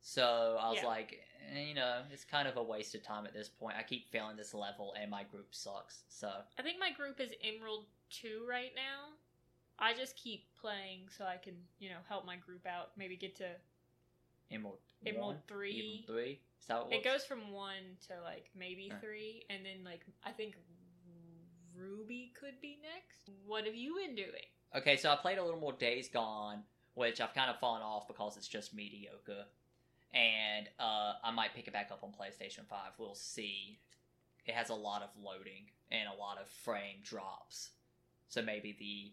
So 0.00 0.56
I 0.60 0.70
was 0.70 0.78
Yeah. 0.78 0.86
like, 0.86 1.26
eh, 1.50 1.60
you 1.60 1.74
know, 1.74 2.04
it's 2.10 2.24
kind 2.24 2.48
of 2.48 2.56
a 2.56 2.62
waste 2.62 2.94
of 2.94 3.02
time 3.02 3.26
at 3.26 3.32
this 3.32 3.48
point. 3.48 3.76
I 3.76 3.82
keep 3.82 4.10
failing 4.10 4.36
this 4.36 4.54
level 4.54 4.94
and 4.94 5.10
my 5.10 5.24
group 5.24 5.54
sucks. 5.54 6.04
So, 6.08 6.44
I 6.58 6.62
think 6.62 6.78
my 6.78 6.90
group 6.90 7.20
is 7.20 7.34
Emerald 7.42 7.86
2 8.10 8.46
right 8.46 8.74
now. 8.74 9.14
I 9.78 9.94
just 9.94 10.16
keep 10.16 10.54
playing 10.56 11.08
so 11.08 11.24
I 11.24 11.36
can, 11.38 11.66
you 11.78 11.88
know, 11.90 12.00
help 12.08 12.24
my 12.26 12.36
group 12.36 12.66
out. 12.66 12.96
Maybe 12.96 13.16
get 13.16 13.36
to. 13.36 13.56
Emerald, 14.50 14.80
Emerald 15.06 15.34
one, 15.36 15.42
three. 15.46 16.04
Emerald 16.08 16.24
3. 16.24 16.40
Is 16.60 16.66
that 16.66 16.84
what 16.84 16.92
It 16.92 17.04
goes 17.04 17.24
from 17.24 17.52
1 17.52 17.98
to 18.08 18.20
like 18.22 18.50
maybe 18.54 18.88
Huh. 18.88 18.98
3, 19.00 19.46
and 19.48 19.64
then 19.64 19.84
like 19.84 20.04
I 20.24 20.32
think 20.32 20.56
Ruby 21.74 22.32
could 22.38 22.60
be 22.60 22.78
next. 22.82 23.30
What 23.46 23.64
have 23.64 23.74
you 23.74 23.94
been 23.96 24.14
doing? 24.14 24.44
Okay, 24.74 24.96
so 24.96 25.10
I 25.10 25.16
played 25.16 25.38
a 25.38 25.42
little 25.44 25.60
more 25.60 25.72
Days 25.72 26.08
Gone, 26.08 26.64
which 26.94 27.20
I've 27.20 27.32
kind 27.32 27.50
of 27.50 27.58
fallen 27.58 27.82
off 27.82 28.06
because 28.06 28.36
it's 28.36 28.48
just 28.48 28.74
mediocre. 28.74 29.46
And 30.12 30.68
uh, 30.78 31.14
I 31.22 31.30
might 31.30 31.54
pick 31.54 31.66
it 31.68 31.72
back 31.72 31.90
up 31.92 32.02
on 32.02 32.10
PlayStation 32.10 32.66
5. 32.68 32.78
We'll 32.98 33.14
see. 33.14 33.78
It 34.46 34.54
has 34.54 34.70
a 34.70 34.74
lot 34.74 35.02
of 35.02 35.10
loading 35.22 35.66
and 35.90 36.08
a 36.08 36.18
lot 36.18 36.38
of 36.40 36.48
frame 36.48 36.96
drops. 37.04 37.70
So 38.28 38.42
maybe 38.42 38.76
the 38.78 39.12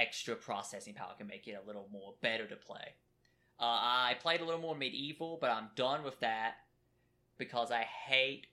extra 0.00 0.34
processing 0.34 0.94
power 0.94 1.12
can 1.16 1.26
make 1.26 1.46
it 1.48 1.58
a 1.62 1.66
little 1.66 1.88
more 1.92 2.14
better 2.22 2.46
to 2.46 2.56
play. 2.56 2.94
Uh, 3.58 3.64
I 3.64 4.16
played 4.20 4.40
a 4.40 4.44
little 4.44 4.60
more 4.60 4.74
MediEvil, 4.76 5.40
but 5.40 5.50
I'm 5.50 5.68
done 5.76 6.02
with 6.04 6.20
that. 6.20 6.56
because 7.38 7.70
I 7.70 7.82
hate 7.82 8.46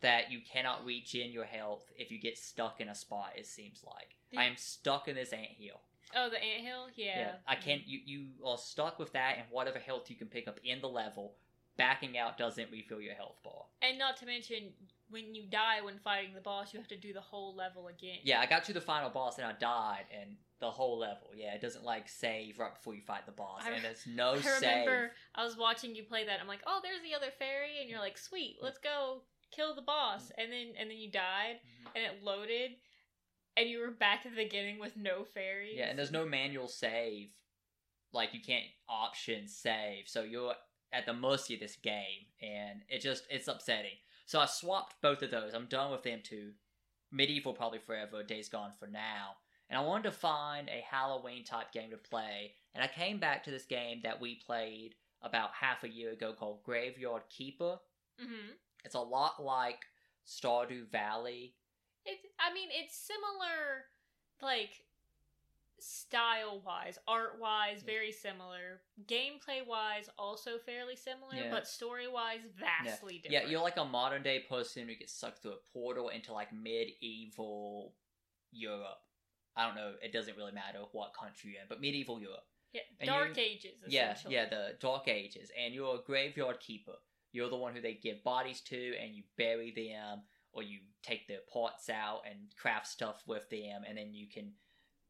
that 0.00 0.30
you 0.30 0.40
cannot 0.40 0.84
regen 0.84 1.30
your 1.32 1.44
health 1.44 1.90
if 1.96 2.10
you 2.10 2.18
get 2.18 2.38
stuck 2.38 2.80
in 2.80 2.88
a 2.88 2.94
spot. 2.94 3.32
It 3.36 3.46
seems 3.46 3.82
like 3.84 4.16
I 4.36 4.44
am 4.44 4.56
stuck 4.56 5.08
in 5.08 5.14
this 5.16 5.32
anthill. 5.32 5.80
Oh, 6.16 6.28
the 6.30 6.42
anthill. 6.42 6.88
Yeah. 6.96 7.18
yeah. 7.18 7.32
I 7.46 7.54
can't. 7.56 7.86
You 7.86 8.00
you 8.04 8.26
are 8.44 8.58
stuck 8.58 8.98
with 8.98 9.12
that 9.12 9.36
and 9.38 9.46
whatever 9.50 9.78
health 9.78 10.10
you 10.10 10.16
can 10.16 10.28
pick 10.28 10.48
up 10.48 10.58
in 10.64 10.80
the 10.80 10.88
level. 10.88 11.34
Backing 11.76 12.18
out 12.18 12.36
doesn't 12.36 12.70
refill 12.70 13.00
your 13.00 13.14
health 13.14 13.36
bar. 13.42 13.64
And 13.80 13.98
not 13.98 14.16
to 14.18 14.26
mention, 14.26 14.72
when 15.08 15.34
you 15.34 15.44
die 15.46 15.80
when 15.82 15.98
fighting 15.98 16.34
the 16.34 16.40
boss, 16.42 16.74
you 16.74 16.78
have 16.80 16.88
to 16.88 16.96
do 16.96 17.14
the 17.14 17.20
whole 17.22 17.54
level 17.54 17.86
again. 17.86 18.18
Yeah, 18.22 18.40
I 18.40 18.46
got 18.46 18.64
to 18.64 18.74
the 18.74 18.82
final 18.82 19.08
boss 19.08 19.38
and 19.38 19.46
I 19.46 19.52
died, 19.52 20.04
and 20.20 20.36
the 20.58 20.70
whole 20.70 20.98
level. 20.98 21.28
Yeah, 21.34 21.54
it 21.54 21.62
doesn't 21.62 21.84
like 21.84 22.06
save 22.06 22.58
right 22.58 22.74
before 22.74 22.94
you 22.94 23.00
fight 23.00 23.24
the 23.24 23.32
boss, 23.32 23.62
I- 23.64 23.70
and 23.70 23.84
there's 23.84 24.06
no 24.06 24.32
I 24.34 24.40
save. 24.40 24.60
remember 24.86 25.12
I 25.34 25.44
was 25.44 25.56
watching 25.56 25.94
you 25.94 26.02
play 26.02 26.26
that. 26.26 26.38
I'm 26.40 26.48
like, 26.48 26.60
oh, 26.66 26.80
there's 26.82 27.00
the 27.02 27.14
other 27.16 27.32
fairy, 27.38 27.80
and 27.80 27.88
you're 27.88 28.00
like, 28.00 28.18
sweet, 28.18 28.58
let's 28.60 28.78
go 28.78 29.22
kill 29.50 29.74
the 29.74 29.80
boss. 29.82 30.30
And 30.36 30.52
then 30.52 30.72
and 30.78 30.90
then 30.90 30.98
you 30.98 31.10
died, 31.10 31.60
Mhm. 31.64 31.90
and 31.94 32.04
it 32.04 32.22
loaded, 32.22 32.72
and 33.56 33.68
you 33.68 33.80
were 33.80 33.90
back 33.90 34.24
at 34.24 34.32
the 34.34 34.44
beginning 34.44 34.78
with 34.78 34.96
no 34.96 35.24
fairies. 35.24 35.74
Yeah, 35.76 35.86
and 35.86 35.98
there's 35.98 36.12
no 36.12 36.26
manual 36.26 36.68
save. 36.68 37.30
Like 38.12 38.34
you 38.34 38.40
can't 38.40 38.64
option 38.88 39.46
save, 39.46 40.08
so 40.08 40.22
you're 40.22 40.54
at 40.92 41.06
the 41.06 41.14
mercy 41.14 41.54
of 41.54 41.60
this 41.60 41.76
game, 41.76 42.26
and 42.42 42.80
it 42.88 43.00
just 43.00 43.24
it's 43.30 43.48
upsetting. 43.48 43.98
So 44.26 44.40
I 44.40 44.46
swapped 44.46 44.96
both 45.02 45.22
of 45.22 45.30
those. 45.30 45.54
I'm 45.54 45.66
done 45.66 45.90
with 45.92 46.02
them 46.02 46.20
too. 46.22 46.52
MediEvil 47.14 47.56
probably 47.56 47.78
forever. 47.78 48.22
Days 48.22 48.48
Gone 48.48 48.72
for 48.78 48.86
now. 48.86 49.36
And 49.68 49.78
I 49.78 49.82
wanted 49.82 50.04
to 50.04 50.12
find 50.12 50.68
a 50.68 50.84
Halloween 50.90 51.44
type 51.44 51.70
game 51.72 51.90
to 51.90 51.96
play, 51.96 52.54
and 52.74 52.82
I 52.82 52.88
came 52.88 53.18
back 53.20 53.44
to 53.44 53.52
this 53.52 53.66
game 53.66 54.00
that 54.02 54.20
we 54.20 54.34
played 54.44 54.96
about 55.22 55.50
half 55.52 55.84
a 55.84 55.88
year 55.88 56.10
ago 56.12 56.32
called 56.32 56.64
Graveyard 56.64 57.22
Keeper. 57.28 57.78
hmm 58.18 58.50
It's 58.84 58.96
a 58.96 59.00
lot 59.00 59.42
like 59.42 59.84
Stardew 60.26 60.90
Valley. 60.90 61.54
It. 62.10 62.18
I 62.38 62.52
mean, 62.52 62.68
it's 62.72 62.96
similar, 62.96 63.84
like 64.42 64.70
style 65.78 66.60
wise, 66.64 66.98
art 67.08 67.38
wise, 67.40 67.82
very 67.82 68.12
similar. 68.12 68.82
Gameplay 69.06 69.66
wise, 69.66 70.10
also 70.18 70.58
fairly 70.58 70.96
similar, 70.96 71.34
Yeah. 71.34 71.50
but 71.50 71.66
story 71.66 72.06
wise, 72.08 72.40
vastly 72.58 73.14
Yeah, 73.16 73.20
different. 73.22 73.44
Yeah, 73.44 73.50
you're 73.50 73.62
like 73.62 73.78
a 73.78 73.84
modern 73.84 74.22
day 74.22 74.40
person 74.40 74.88
who 74.88 74.94
gets 74.94 75.12
sucked 75.14 75.40
through 75.42 75.52
a 75.52 75.60
portal 75.72 76.10
into 76.10 76.32
like 76.32 76.52
medieval 76.52 77.94
Europe. 78.52 79.00
I 79.56 79.66
don't 79.66 79.74
know, 79.74 79.94
it 80.02 80.12
doesn't 80.12 80.36
really 80.36 80.52
matter 80.52 80.80
what 80.92 81.14
country 81.14 81.52
you're 81.52 81.62
in, 81.62 81.68
but 81.68 81.80
medieval 81.80 82.20
Europe. 82.20 82.44
Yeah, 82.72 82.82
and 83.00 83.08
Dark 83.08 83.36
you- 83.36 83.42
Ages. 83.42 83.82
Yeah, 83.86 84.16
yeah, 84.28 84.48
the 84.48 84.76
Dark 84.80 85.08
Ages. 85.08 85.50
And 85.58 85.74
you're 85.74 85.96
a 85.96 86.02
graveyard 86.02 86.60
keeper. 86.60 86.96
You're 87.32 87.48
the 87.48 87.56
one 87.56 87.74
who 87.74 87.80
they 87.80 87.94
give 87.94 88.22
bodies 88.22 88.60
to 88.62 88.96
and 88.96 89.14
you 89.14 89.24
bury 89.36 89.70
them 89.70 90.22
or 90.52 90.62
you 90.62 90.78
take 91.02 91.26
their 91.28 91.40
parts 91.52 91.88
out 91.88 92.20
and 92.28 92.38
craft 92.60 92.86
stuff 92.86 93.22
with 93.26 93.48
them 93.50 93.82
and 93.88 93.96
then 93.96 94.12
you 94.12 94.26
can 94.26 94.52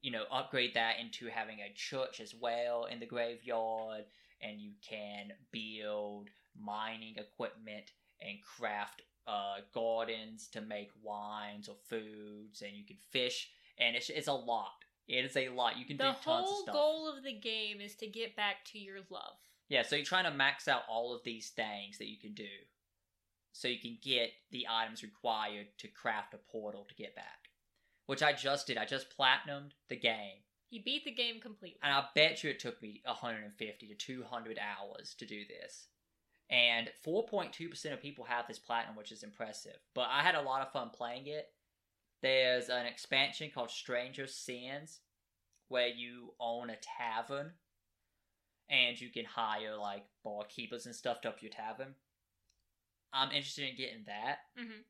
you 0.03 0.11
know 0.11 0.25
upgrade 0.31 0.75
that 0.75 0.95
into 1.01 1.27
having 1.29 1.59
a 1.61 1.73
church 1.75 2.21
as 2.21 2.35
well 2.35 2.85
in 2.85 3.01
the 3.01 3.07
graveyard 3.07 4.05
and 4.43 4.61
you 4.61 4.73
can 4.87 5.33
build 5.53 6.29
mining 6.59 7.15
equipment 7.17 7.91
and 8.21 8.39
craft 8.43 9.03
uh, 9.27 9.57
gardens 9.73 10.49
to 10.49 10.61
make 10.61 10.91
wines 11.03 11.69
or 11.69 11.77
foods 11.89 12.63
and 12.63 12.73
you 12.73 12.85
can 12.85 12.97
fish 13.11 13.51
and 13.79 13.95
it's, 13.97 14.11
it's 14.11 14.29
a 14.29 14.33
lot 14.33 14.73
it 15.07 15.25
is 15.25 15.37
a 15.37 15.49
lot 15.51 15.79
you 15.79 15.85
can 15.85 15.97
the 15.97 16.05
do 16.05 16.17
tons 16.25 16.49
of 16.61 16.67
The 16.67 16.73
whole 16.73 17.05
goal 17.05 17.09
of 17.17 17.23
the 17.25 17.33
game 17.39 17.81
is 17.81 17.95
to 17.97 18.07
get 18.07 18.37
back 18.37 18.65
to 18.73 18.79
your 18.79 18.99
love. 19.11 19.37
yeah, 19.69 19.83
so 19.83 19.97
you're 19.97 20.05
trying 20.05 20.25
to 20.25 20.31
max 20.31 20.69
out 20.69 20.83
all 20.89 21.15
of 21.15 21.23
these 21.25 21.51
things 21.51 21.99
that 21.99 22.09
you 22.09 22.19
can 22.19 22.33
do. 22.33 22.49
So 23.53 23.69
you 23.69 23.79
can 23.79 23.99
get 24.03 24.31
the 24.51 24.67
items 24.71 25.03
required 25.03 25.67
to 25.79 25.89
craft 25.89 26.35
a 26.35 26.39
portal 26.39 26.87
to 26.89 26.95
get 26.95 27.15
back. 27.17 27.49
Which 28.07 28.23
I 28.23 28.33
just 28.33 28.67
did. 28.67 28.77
I 28.77 28.85
just 28.85 29.17
platinumed 29.17 29.73
the 29.89 29.97
game. 29.97 30.39
You 30.71 30.83
beat 30.83 31.05
the 31.05 31.11
game 31.13 31.41
completely. 31.41 31.79
And 31.83 31.93
I 31.93 32.05
bet 32.15 32.43
you 32.43 32.51
it 32.51 32.61
took 32.61 32.81
me 32.81 33.03
150 33.05 33.87
to 33.87 33.95
200 33.95 34.59
hours 34.59 35.15
to 35.19 35.27
do 35.27 35.43
this. 35.47 35.89
And 36.49 36.91
4.2% 37.07 37.93
of 37.93 38.03
people 38.03 38.25
have 38.25 38.47
this 38.49 38.59
platinum, 38.59 38.97
which 38.97 39.13
is 39.13 39.23
impressive. 39.23 39.79
But 39.95 40.09
I 40.11 40.23
had 40.23 40.35
a 40.35 40.43
lot 40.43 40.63
of 40.63 40.73
fun 40.73 40.91
playing 40.91 41.27
it. 41.27 41.49
There's 42.23 42.69
an 42.69 42.87
expansion 42.87 43.51
called 43.55 43.71
Stranger 43.71 44.27
Sins, 44.27 45.01
where 45.69 45.89
you 45.89 46.35
own 46.41 46.71
a 46.71 46.77
tavern 46.77 47.53
and 48.69 49.01
you 49.01 49.09
can 49.09 49.25
hire 49.25 49.77
like 49.77 50.05
barkeepers 50.25 50.87
and 50.87 50.95
stuff 50.95 51.21
to 51.21 51.29
up 51.29 51.43
your 51.43 51.51
tavern. 51.51 51.95
I'm 53.13 53.31
interested 53.33 53.69
in 53.69 53.77
getting 53.77 54.05
that, 54.07 54.39
hmm 54.57 54.81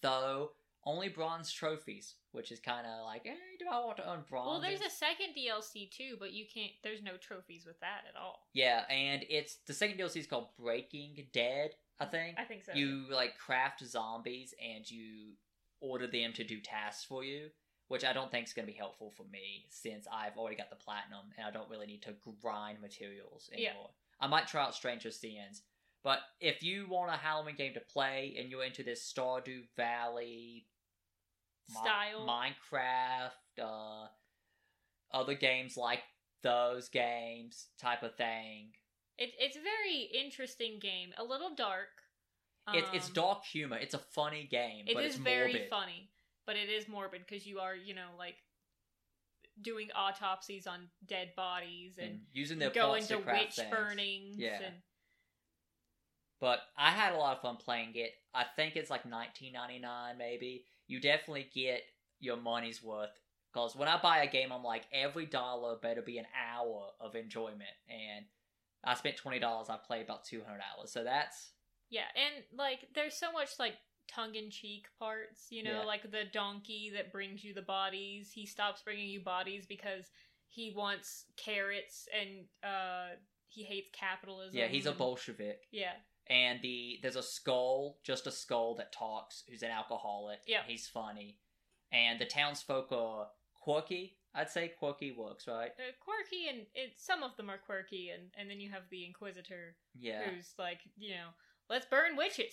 though 0.00 0.52
only 0.84 1.08
bronze 1.08 1.52
trophies, 1.52 2.14
which 2.32 2.50
is 2.52 2.60
kind 2.60 2.86
of 2.86 3.04
like, 3.04 3.26
eh, 3.26 3.34
do 3.58 3.66
I 3.70 3.84
want 3.84 3.96
to 3.98 4.08
own 4.08 4.24
bronze? 4.28 4.46
Well, 4.48 4.60
there's 4.60 4.80
a 4.80 4.88
second 4.88 5.34
DLC 5.36 5.90
too, 5.90 6.16
but 6.18 6.32
you 6.32 6.46
can't. 6.52 6.72
There's 6.82 7.02
no 7.02 7.16
trophies 7.16 7.66
with 7.66 7.78
that 7.80 8.02
at 8.08 8.18
all. 8.18 8.46
Yeah, 8.54 8.84
and 8.88 9.24
it's 9.28 9.56
the 9.66 9.74
second 9.74 9.98
DLC 9.98 10.16
is 10.18 10.26
called 10.26 10.48
Breaking 10.58 11.26
Dead, 11.32 11.72
I 12.00 12.06
think. 12.06 12.38
I 12.38 12.44
think 12.44 12.64
so. 12.64 12.72
You 12.74 13.04
like 13.10 13.36
craft 13.38 13.84
zombies 13.84 14.54
and 14.62 14.88
you 14.90 15.32
order 15.80 16.06
them 16.06 16.32
to 16.34 16.44
do 16.44 16.60
tasks 16.60 17.04
for 17.04 17.22
you, 17.24 17.48
which 17.88 18.04
I 18.04 18.12
don't 18.12 18.30
think 18.30 18.46
is 18.46 18.52
going 18.54 18.66
to 18.66 18.72
be 18.72 18.78
helpful 18.78 19.12
for 19.16 19.24
me 19.30 19.66
since 19.68 20.06
I've 20.10 20.36
already 20.38 20.56
got 20.56 20.70
the 20.70 20.76
platinum 20.76 21.26
and 21.36 21.46
I 21.46 21.50
don't 21.50 21.68
really 21.68 21.86
need 21.86 22.02
to 22.02 22.14
grind 22.40 22.80
materials 22.80 23.50
Yeah. 23.52 23.70
anymore. 23.70 23.90
I 24.20 24.26
might 24.26 24.46
try 24.48 24.64
out 24.64 24.74
Stranger 24.74 25.10
Sins, 25.10 25.62
but 26.04 26.20
if 26.40 26.62
you 26.62 26.86
want 26.88 27.12
a 27.12 27.16
Halloween 27.16 27.56
game 27.56 27.74
to 27.74 27.80
play 27.80 28.36
and 28.38 28.50
you're 28.50 28.64
into 28.64 28.82
this 28.82 29.10
Stardew 29.12 29.62
Valley 29.76 30.66
Mi- 31.68 31.74
Style. 31.74 32.26
Minecraft, 32.26 33.62
uh, 33.62 34.06
other 35.12 35.34
games 35.34 35.76
like 35.76 36.02
those 36.42 36.88
games 36.88 37.66
type 37.80 38.02
of 38.02 38.14
thing. 38.14 38.70
It, 39.18 39.30
it's 39.38 39.56
a 39.56 39.60
very 39.60 40.02
interesting 40.22 40.78
game. 40.78 41.12
A 41.18 41.24
little 41.24 41.54
dark. 41.54 41.88
It's 42.74 42.88
it's 42.92 43.08
Um, 43.08 43.14
dark 43.14 43.44
humor. 43.44 43.76
It's 43.78 43.94
a 43.94 43.98
funny 43.98 44.44
game, 44.44 44.84
It 44.86 44.94
but 44.94 45.04
is 45.04 45.14
it's 45.14 45.24
very 45.24 45.66
funny, 45.70 46.10
but 46.46 46.56
it 46.56 46.68
is 46.68 46.86
morbid 46.86 47.22
because 47.26 47.46
you 47.46 47.60
are, 47.60 47.74
you 47.74 47.94
know, 47.94 48.10
like 48.18 48.36
doing 49.60 49.88
autopsies 49.96 50.66
on 50.66 50.88
dead 51.06 51.32
bodies 51.34 51.96
and 51.98 52.08
and 52.10 52.20
using 52.32 52.58
their 52.58 52.70
going 52.70 53.04
parts 53.04 53.08
to 53.08 53.16
witch 53.16 53.56
things. 53.56 53.70
burnings. 53.70 54.36
Yeah. 54.38 54.60
And 54.62 54.74
But 56.40 56.60
I 56.76 56.90
had 56.90 57.12
a 57.14 57.16
lot 57.18 57.36
of 57.36 57.42
fun 57.42 57.56
playing 57.56 57.92
it. 57.94 58.12
I 58.34 58.44
think 58.56 58.76
it's 58.76 58.90
like 58.90 59.04
nineteen 59.06 59.52
ninety 59.54 59.78
nine, 59.78 60.16
maybe. 60.18 60.64
You 60.86 61.00
definitely 61.00 61.48
get 61.54 61.82
your 62.20 62.36
money's 62.36 62.82
worth 62.82 63.10
because 63.52 63.74
when 63.76 63.88
I 63.88 63.98
buy 64.00 64.18
a 64.22 64.30
game, 64.30 64.52
I'm 64.52 64.62
like 64.62 64.84
every 64.92 65.26
dollar 65.26 65.76
better 65.76 66.02
be 66.02 66.18
an 66.18 66.26
hour 66.36 66.90
of 67.00 67.14
enjoyment, 67.16 67.62
and 67.88 68.24
I 68.84 68.94
spent 68.94 69.16
twenty 69.16 69.38
dollars. 69.40 69.68
I 69.68 69.76
played 69.76 70.02
about 70.04 70.24
two 70.24 70.42
hundred 70.44 70.60
hours, 70.78 70.92
so 70.92 71.02
that's 71.04 71.50
yeah, 71.90 72.02
and 72.14 72.44
like 72.56 72.86
there's 72.94 73.14
so 73.14 73.32
much 73.32 73.50
like 73.58 73.74
tongue 74.06 74.34
in 74.36 74.50
cheek 74.50 74.86
parts, 74.98 75.46
you 75.50 75.62
know, 75.62 75.80
Yeah. 75.80 75.84
like 75.84 76.10
the 76.10 76.24
donkey 76.32 76.92
that 76.94 77.12
brings 77.12 77.42
you 77.44 77.52
the 77.52 77.62
bodies. 77.62 78.30
He 78.32 78.46
stops 78.46 78.82
bringing 78.82 79.08
you 79.08 79.20
bodies 79.20 79.66
because 79.66 80.06
he 80.46 80.72
wants 80.74 81.24
carrots 81.36 82.08
and 82.18 82.44
uh 82.62 83.16
he 83.48 83.64
hates 83.64 83.90
capitalism. 83.92 84.56
yeah. 84.58 84.66
He's 84.68 84.86
a 84.86 84.92
Bolshevik, 84.92 85.62
Yeah. 85.72 85.92
And 86.30 86.60
the 86.62 86.98
there's 87.02 87.16
a 87.16 87.22
skull, 87.22 87.98
just 88.04 88.26
a 88.26 88.30
skull 88.32 88.74
that 88.76 88.92
talks, 88.92 89.44
who's 89.48 89.62
an 89.62 89.70
alcoholic. 89.70 90.40
Yeah. 90.46 90.60
he's 90.66 90.86
funny, 90.86 91.38
and 91.92 92.18
the 92.20 92.24
townsfolk 92.26 92.92
are 92.92 93.28
quirky. 93.54 94.16
I'd 94.34 94.50
say 94.50 94.72
quirky 94.78 95.12
works, 95.12 95.48
right? 95.48 95.70
Uh, 95.78 95.92
quirky 96.00 96.48
and 96.48 96.66
it, 96.74 96.92
some 96.98 97.22
of 97.22 97.36
them 97.36 97.48
are 97.50 97.58
quirky 97.58 98.10
and 98.10 98.24
and 98.38 98.48
then 98.48 98.60
you 98.60 98.70
have 98.70 98.82
the 98.90 99.04
inquisitor 99.06 99.74
Yeah. 99.98 100.22
who's 100.30 100.52
like, 100.58 100.80
you 100.98 101.10
know, 101.10 101.28
let's 101.70 101.86
burn 101.86 102.16
witches. 102.16 102.52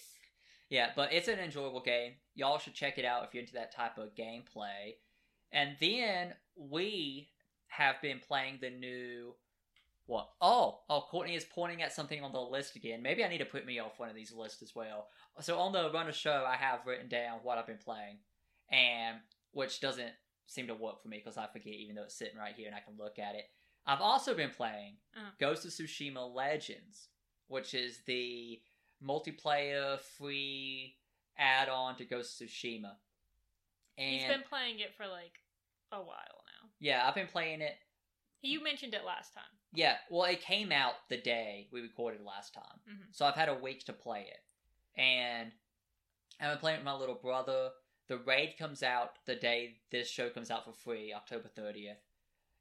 Yeah, 0.69 0.91
but 0.95 1.13
it's 1.13 1.27
an 1.27 1.37
enjoyable 1.39 1.81
game. 1.81 2.13
Y'all 2.33 2.57
should 2.57 2.73
check 2.73 2.97
it 2.97 3.05
out 3.05 3.23
if 3.23 3.33
you're 3.33 3.41
into 3.41 3.53
that 3.53 3.75
type 3.75 3.97
of 3.99 4.15
gameplay. 4.15 4.95
And 5.51 5.75
then 5.79 6.33
we 6.55 7.29
have 7.67 8.01
been 8.01 8.19
playing 8.25 8.59
the 8.61 8.71
new 8.71 9.35
what? 10.07 10.29
Oh, 10.41 10.81
oh, 10.89 11.01
Courtney 11.09 11.35
is 11.35 11.45
pointing 11.45 11.81
at 11.81 11.91
something 11.93 12.23
on 12.23 12.31
the 12.31 12.39
list 12.39 12.75
again. 12.75 13.01
Maybe 13.01 13.23
I 13.23 13.27
need 13.27 13.39
to 13.39 13.45
put 13.45 13.65
me 13.65 13.79
off 13.79 13.97
one 13.99 14.09
of 14.09 14.15
these 14.15 14.31
lists 14.33 14.61
as 14.61 14.75
well. 14.75 15.07
So 15.41 15.57
on 15.59 15.71
the 15.71 15.91
run 15.91 16.07
of 16.07 16.15
show, 16.15 16.45
I 16.47 16.55
have 16.55 16.85
written 16.85 17.07
down 17.09 17.39
what 17.43 17.57
I've 17.57 17.65
been 17.67 17.77
playing, 17.83 18.17
and 18.71 19.17
which 19.51 19.79
doesn't 19.79 20.11
seem 20.47 20.67
to 20.67 20.75
work 20.75 21.01
for 21.01 21.07
me 21.07 21.17
because 21.17 21.37
I 21.37 21.47
forget, 21.47 21.73
even 21.73 21.95
though 21.95 22.03
it's 22.03 22.15
sitting 22.17 22.37
right 22.37 22.53
here 22.55 22.67
and 22.67 22.75
I 22.75 22.79
can 22.81 22.93
look 22.97 23.17
at 23.17 23.33
it. 23.35 23.45
I've 23.87 24.01
also 24.01 24.33
been 24.35 24.51
playing 24.51 24.97
Uh-huh. 25.15 25.31
Ghost 25.39 25.65
of 25.65 25.71
Tsushima 25.71 26.33
Legends, 26.33 27.07
which 27.47 27.73
is 27.73 27.99
the 28.05 28.61
multiplayer 29.03 29.99
free 29.99 30.97
add-on 31.37 31.95
to 31.97 32.05
Ghost 32.05 32.41
of 32.41 32.47
Tsushima. 32.47 32.93
And 33.97 34.15
He's 34.21 34.27
been 34.27 34.43
playing 34.47 34.79
it 34.79 34.93
for 34.95 35.07
like 35.07 35.39
a 35.91 35.97
while 35.97 36.07
now. 36.07 36.69
yeah, 36.79 37.07
I've 37.07 37.15
been 37.15 37.27
playing 37.27 37.61
it. 37.61 37.75
You 38.41 38.63
mentioned 38.63 38.93
it 38.93 39.03
last 39.05 39.33
time. 39.33 39.43
Yeah, 39.75 39.97
well, 40.09 40.23
it 40.23 40.41
came 40.41 40.71
out 40.71 40.95
the 41.09 41.17
day 41.17 41.67
we 41.71 41.81
recorded 41.81 42.21
last 42.21 42.53
time, 42.53 42.79
Mhm. 42.87 43.13
so 43.15 43.25
I've 43.25 43.35
had 43.35 43.49
a 43.49 43.53
week 43.55 43.85
to 43.85 43.93
play 43.93 44.27
it. 44.29 44.41
and 44.97 45.51
I've 46.39 46.51
been 46.51 46.59
playing 46.59 46.75
it 46.75 46.79
with 46.79 46.85
my 46.85 46.93
little 46.93 47.15
brother. 47.15 47.73
The 48.07 48.17
raid 48.17 48.55
comes 48.57 48.81
out 48.81 49.17
the 49.25 49.35
day 49.35 49.81
this 49.89 50.09
show 50.09 50.29
comes 50.29 50.49
out 50.49 50.63
for 50.63 50.71
free, 50.71 51.13
October 51.13 51.49
30th. 51.49 52.01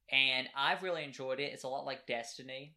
And 0.09 0.51
I've 0.55 0.83
really 0.83 1.05
enjoyed 1.05 1.39
it. 1.39 1.53
It's 1.53 1.63
a 1.63 1.69
lot 1.69 1.85
like 1.85 2.07
Destiny, 2.09 2.77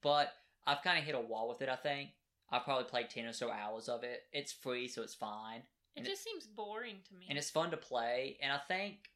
but 0.00 0.32
I've 0.66 0.80
kind 0.82 0.98
of 0.98 1.04
hit 1.04 1.14
a 1.14 1.20
wall 1.20 1.48
with 1.48 1.60
it, 1.60 1.68
I 1.68 1.76
think. 1.76 2.12
I've 2.48 2.64
probably 2.64 2.84
played 2.88 3.10
10 3.10 3.26
or 3.26 3.32
so 3.34 3.50
hours 3.50 3.88
of 3.90 4.04
it. 4.04 4.26
It's 4.32 4.52
free, 4.52 4.88
so 4.88 5.02
it's 5.02 5.14
fine. 5.14 5.60
It 5.94 6.00
And 6.00 6.06
just 6.06 6.22
seems 6.24 6.46
boring 6.46 7.02
to 7.02 7.14
me. 7.14 7.26
And 7.28 7.36
it's 7.36 7.50
fun 7.50 7.70
to 7.72 7.76
play. 7.76 8.38
And 8.40 8.52
I 8.52 8.58
think 8.58 9.10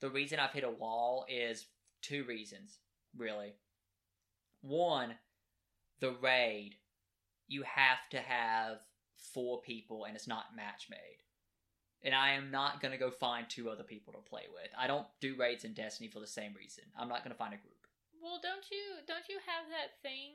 the 0.00 0.10
reason 0.10 0.38
I've 0.38 0.52
hit 0.52 0.62
a 0.64 0.70
wall 0.70 1.24
is 1.28 1.66
two 2.02 2.24
reasons, 2.24 2.78
really. 3.18 3.54
One, 4.62 5.14
the 6.00 6.12
raid, 6.22 6.76
you 7.48 7.62
have 7.62 8.08
to 8.10 8.18
have 8.18 8.78
four 9.32 9.60
people 9.60 10.04
and 10.04 10.14
it's 10.16 10.28
not 10.28 10.56
match 10.56 10.88
made. 10.90 11.22
And 12.02 12.14
I 12.14 12.32
am 12.32 12.50
not 12.50 12.80
going 12.80 12.92
to 12.92 12.98
go 12.98 13.10
find 13.10 13.48
two 13.48 13.70
other 13.70 13.82
people 13.82 14.12
to 14.12 14.18
play 14.20 14.44
with. 14.52 14.70
I 14.78 14.86
don't 14.86 15.06
do 15.20 15.34
raids 15.36 15.64
in 15.64 15.72
Destiny 15.72 16.08
for 16.08 16.20
the 16.20 16.26
same 16.26 16.54
reason. 16.54 16.84
I'm 16.98 17.08
not 17.08 17.24
going 17.24 17.32
to 17.32 17.38
find 17.38 17.54
a 17.54 17.56
group. 17.56 17.86
well, 18.22 18.38
don't 18.42 18.64
you 18.70 19.04
don't 19.06 19.28
you 19.28 19.36
have 19.46 19.70
that 19.70 20.02
thing? 20.02 20.32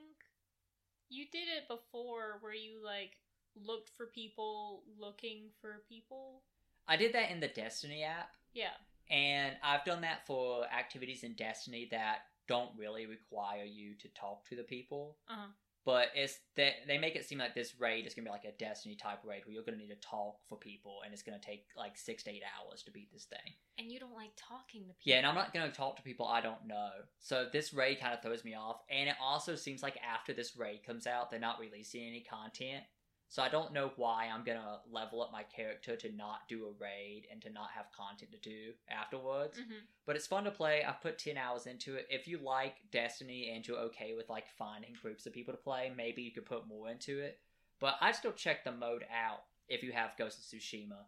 You 1.10 1.26
did 1.32 1.48
it 1.58 1.68
before 1.68 2.38
where 2.42 2.54
you 2.54 2.84
like 2.84 3.18
looked 3.56 3.90
for 3.96 4.08
people 4.08 4.84
looking 5.00 5.50
for 5.62 5.84
people. 5.88 6.42
I 6.88 6.96
did 6.98 7.14
that 7.14 7.32
in 7.32 7.40
the 7.40 7.48
Destiny 7.48 8.04
app. 8.04 8.32
Yeah. 8.54 8.76
And 9.10 9.56
I've 9.64 9.86
done 9.86 10.02
that 10.02 10.26
for 10.26 10.66
activities 10.66 11.24
in 11.24 11.34
Destiny 11.34 11.88
that 11.92 12.20
don't 12.52 12.72
really 12.78 13.06
require 13.06 13.64
you 13.64 13.96
to 13.96 14.10
talk 14.10 14.48
to 14.50 14.56
the 14.56 14.64
people. 14.64 15.18
Uh-huh. 15.30 15.48
But 15.84 16.10
it's 16.14 16.38
they, 16.56 16.76
they 16.88 17.00
make 17.00 17.16
it 17.16 17.26
seem 17.26 17.40
like 17.40 17.56
this 17.56 17.74
raid 17.80 18.06
is 18.06 18.14
gonna 18.14 18.26
be 18.26 18.32
like 18.32 18.46
a 18.46 18.52
Destiny 18.60 18.96
type 18.96 19.20
raid 19.26 19.42
where 19.46 19.54
you're 19.56 19.64
gonna 19.64 19.78
need 19.78 19.90
to 19.90 19.96
talk 19.96 20.36
for 20.48 20.56
people 20.56 21.00
and 21.04 21.12
it's 21.12 21.24
gonna 21.24 21.40
take 21.40 21.66
like 21.76 21.98
six 21.98 22.24
to 22.24 22.30
eight 22.30 22.44
hours 22.56 22.84
to 22.84 22.92
beat 22.92 23.12
this 23.12 23.26
thing. 23.26 23.56
And 23.80 23.92
you 23.92 24.00
don't 24.00 24.14
like 24.14 24.30
talking 24.36 24.82
to 24.82 24.94
people. 24.94 24.96
Yeah, 25.06 25.18
and 25.18 25.26
I'm 25.26 25.34
not 25.34 25.54
gonna 25.54 25.72
talk 25.72 25.96
to 25.96 26.04
people 26.04 26.28
I 26.28 26.42
don't 26.42 26.68
know. 26.68 26.90
So 27.20 27.48
this 27.52 27.74
raid 27.74 28.00
kind 28.00 28.14
of 28.14 28.22
throws 28.22 28.44
me 28.44 28.54
off. 28.54 28.82
And 28.92 29.10
it 29.10 29.16
also 29.20 29.56
seems 29.56 29.82
like 29.82 29.98
after 30.08 30.34
this 30.34 30.56
raid 30.56 30.86
comes 30.86 31.08
out, 31.08 31.32
they're 31.32 31.40
not 31.40 31.60
releasing 31.60 32.04
any 32.04 32.22
content. 32.30 32.84
So 33.32 33.42
I 33.42 33.48
don't 33.48 33.72
know 33.72 33.94
why 33.96 34.28
I'm 34.28 34.44
gonna 34.44 34.82
level 34.92 35.22
up 35.22 35.32
my 35.32 35.44
character 35.44 35.96
to 35.96 36.12
not 36.12 36.50
do 36.50 36.66
a 36.68 36.72
raid 36.72 37.28
and 37.32 37.42
to 37.44 37.50
not 37.50 37.72
have 37.72 37.90
content 37.94 38.34
to 38.34 38.38
do 38.38 38.74
afterwards. 38.90 39.58
Mhm. 39.58 39.88
But 40.06 40.18
it's 40.18 40.28
fun 40.28 40.44
to 40.44 40.52
play. 40.52 40.84
I've 40.84 41.00
put 41.00 41.18
10 41.18 41.38
hours 41.38 41.66
into 41.66 41.96
it. 41.96 42.08
If 42.10 42.28
you 42.28 42.40
like 42.40 42.92
Destiny 42.92 43.52
and 43.52 43.66
you're 43.66 43.78
okay 43.78 44.16
with 44.16 44.28
like 44.30 44.50
finding 44.50 44.92
groups 44.96 45.26
of 45.26 45.32
people 45.32 45.54
to 45.54 45.58
play, 45.58 45.90
maybe 45.92 46.22
you 46.22 46.32
could 46.32 46.46
put 46.46 46.68
more 46.68 46.90
into 46.90 47.22
it. 47.22 47.40
But 47.80 47.96
I'd 48.02 48.18
still 48.18 48.34
check 48.34 48.66
the 48.66 48.74
mode 48.74 49.08
out 49.10 49.46
if 49.70 49.82
you 49.82 49.94
have 49.94 50.18
Ghost 50.18 50.38
of 50.40 50.44
Tsushima. 50.44 51.08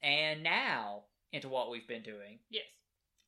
And 0.00 0.44
now, 0.44 1.06
into 1.32 1.48
what 1.48 1.70
we've 1.70 1.88
been 1.88 2.04
doing. 2.04 2.38
Yes. 2.50 2.68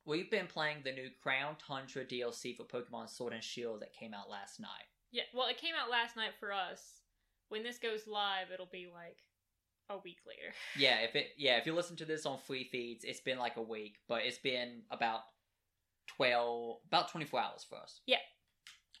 We've 0.05 0.31
been 0.31 0.47
playing 0.47 0.83
the 0.83 0.93
new 0.93 1.09
Crown 1.21 1.57
Tundra 1.57 2.05
DLC 2.05 2.53
for 2.55 2.63
Pokemon 2.63 3.09
Sword 3.09 3.33
and 3.33 3.43
Shield 3.43 3.81
that 3.81 3.91
came 3.91 4.13
out 4.13 4.29
last 4.29 4.61
night. 4.61 4.87
Yeah. 5.11 5.23
Well, 5.33 5.47
it 5.47 5.57
came 5.57 5.75
out 5.75 5.89
last 5.89 6.15
night 6.15 6.33
for 6.39 6.53
us. 6.53 7.01
When 7.49 7.63
this 7.63 7.77
goes 7.77 8.07
live, 8.07 8.51
it'll 8.53 8.65
be 8.65 8.87
like 8.93 9.17
a 9.89 9.97
week 9.97 10.19
later. 10.27 10.53
Yeah, 10.77 10.99
if 10.99 11.15
it 11.15 11.27
yeah, 11.37 11.57
if 11.57 11.65
you 11.65 11.73
listen 11.73 11.95
to 11.97 12.05
this 12.05 12.25
on 12.25 12.37
free 12.37 12.63
feeds, 12.65 13.03
it's 13.03 13.19
been 13.19 13.37
like 13.37 13.57
a 13.57 13.61
week, 13.61 13.97
but 14.07 14.23
it's 14.23 14.37
been 14.37 14.81
about 14.91 15.21
12 16.17 16.77
about 16.87 17.11
24 17.11 17.39
hours 17.39 17.65
for 17.67 17.77
us. 17.77 18.01
Yeah. 18.05 18.17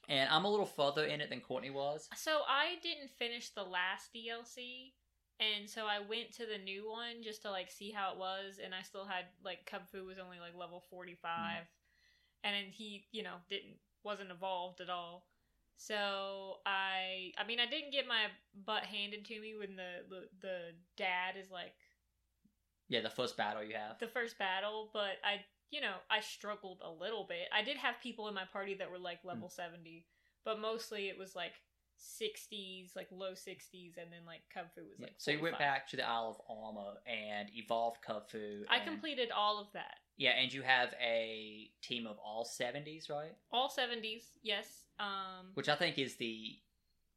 And 0.07 0.29
I'm 0.29 0.45
a 0.45 0.51
little 0.51 0.67
further 0.67 1.05
in 1.05 1.19
it 1.19 1.31
than 1.31 1.41
Courtney 1.41 1.71
was. 1.71 2.07
So 2.15 2.41
I 2.47 2.75
didn't 2.83 3.09
finish 3.17 3.49
the 3.49 3.63
last 3.63 4.11
DLC, 4.15 4.93
and 5.39 5.67
so 5.67 5.85
I 5.87 5.99
went 5.99 6.31
to 6.33 6.45
the 6.45 6.63
new 6.63 6.87
one 6.87 7.23
just 7.23 7.41
to 7.41 7.51
like 7.51 7.71
see 7.71 7.91
how 7.91 8.13
it 8.13 8.19
was, 8.19 8.59
and 8.63 8.73
I 8.75 8.83
still 8.83 9.05
had 9.05 9.25
like 9.43 9.69
Kubfu 9.69 10.05
was 10.05 10.17
only 10.23 10.39
like 10.39 10.55
level 10.57 10.83
forty 10.89 11.17
five, 11.21 11.63
mm-hmm. 11.63 12.43
and 12.43 12.55
then 12.55 12.71
he 12.71 13.05
you 13.11 13.23
know 13.23 13.37
didn't 13.49 13.77
wasn't 14.03 14.31
evolved 14.31 14.79
at 14.79 14.89
all. 14.89 15.25
So 15.77 16.55
I 16.65 17.31
I 17.37 17.45
mean 17.45 17.59
I 17.59 17.65
didn't 17.65 17.91
get 17.91 18.07
my 18.07 18.25
butt 18.65 18.83
handed 18.85 19.25
to 19.25 19.39
me 19.39 19.55
when 19.57 19.75
the 19.75 20.03
the, 20.09 20.21
the 20.41 20.57
dad 20.97 21.35
is 21.41 21.51
like 21.51 21.73
Yeah, 22.89 23.01
the 23.01 23.09
first 23.09 23.37
battle 23.37 23.63
you 23.63 23.75
have. 23.75 23.99
the 23.99 24.07
first 24.07 24.37
battle, 24.39 24.89
but 24.93 25.17
I 25.23 25.41
you 25.71 25.81
know 25.81 25.95
I 26.09 26.21
struggled 26.21 26.81
a 26.83 26.89
little 26.91 27.25
bit. 27.27 27.47
I 27.53 27.63
did 27.63 27.77
have 27.77 27.95
people 28.01 28.27
in 28.27 28.33
my 28.33 28.45
party 28.51 28.75
that 28.75 28.89
were 28.89 28.99
like 28.99 29.19
level 29.23 29.49
hmm. 29.49 29.61
seventy, 29.61 30.05
but 30.43 30.59
mostly 30.59 31.09
it 31.09 31.17
was 31.17 31.35
like 31.35 31.53
sixties, 31.97 32.91
like 32.95 33.07
low 33.11 33.33
sixties, 33.33 33.95
and 33.97 34.11
then 34.11 34.25
like 34.25 34.41
Kubfu 34.55 34.87
was 34.87 34.99
Yeah, 34.99 35.07
like. 35.07 35.15
so 35.17 35.31
you 35.31 35.41
went 35.41 35.59
back 35.59 35.87
to 35.89 35.97
the 35.97 36.07
Isle 36.07 36.37
of 36.39 36.57
Armor 36.57 36.93
and 37.05 37.49
evolved 37.53 37.97
Kubfu. 38.07 38.63
I 38.69 38.77
and- 38.77 38.87
completed 38.87 39.29
all 39.31 39.59
of 39.59 39.67
that. 39.73 39.95
Yeah, 40.17 40.31
and 40.41 40.51
you 40.53 40.61
have 40.61 40.93
a 41.01 41.69
team 41.81 42.07
of 42.07 42.17
all 42.17 42.45
70s, 42.45 43.09
right? 43.09 43.33
All 43.51 43.69
seventies, 43.69 44.31
yes. 44.41 44.83
Um, 44.99 45.47
Which 45.55 45.67
I 45.67 45.75
think 45.75 45.97
is 45.97 46.15
the 46.15 46.57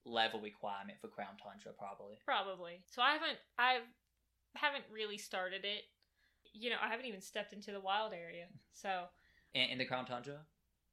level 0.04 0.40
requirement 0.40 0.98
for 1.00 1.08
Crown 1.08 1.37
Tundra, 1.42 1.72
probably. 1.78 2.16
probably. 2.24 2.82
So 2.87 3.02
I 3.02 3.12
haven't 3.12 3.38
I 3.58 3.78
haven't 4.56 4.84
really 4.92 5.18
started 5.18 5.64
it. 5.64 5.82
You 6.52 6.70
know, 6.70 6.76
I 6.82 6.88
haven't 6.88 7.06
even 7.06 7.20
stepped 7.20 7.52
into 7.52 7.70
the 7.70 7.80
wild 7.80 8.12
area. 8.12 8.46
So 8.72 9.04
In, 9.54 9.70
in 9.70 9.78
the 9.78 9.84
Crown 9.84 10.06
Tundra, 10.06 10.38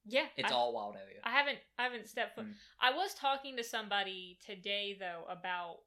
yeah, 0.05 0.25
it's 0.37 0.51
I, 0.51 0.55
all 0.55 0.73
wild 0.73 0.95
area. 0.95 1.19
I 1.23 1.31
haven't 1.31 1.57
I 1.79 1.83
haven't 1.83 2.07
stepped 2.07 2.35
foot. 2.35 2.45
Mm. 2.45 2.53
I 2.79 2.91
was 2.91 3.15
talking 3.15 3.57
to 3.57 3.63
somebody 3.63 4.37
today 4.45 4.95
though 4.99 5.23
about 5.29 5.77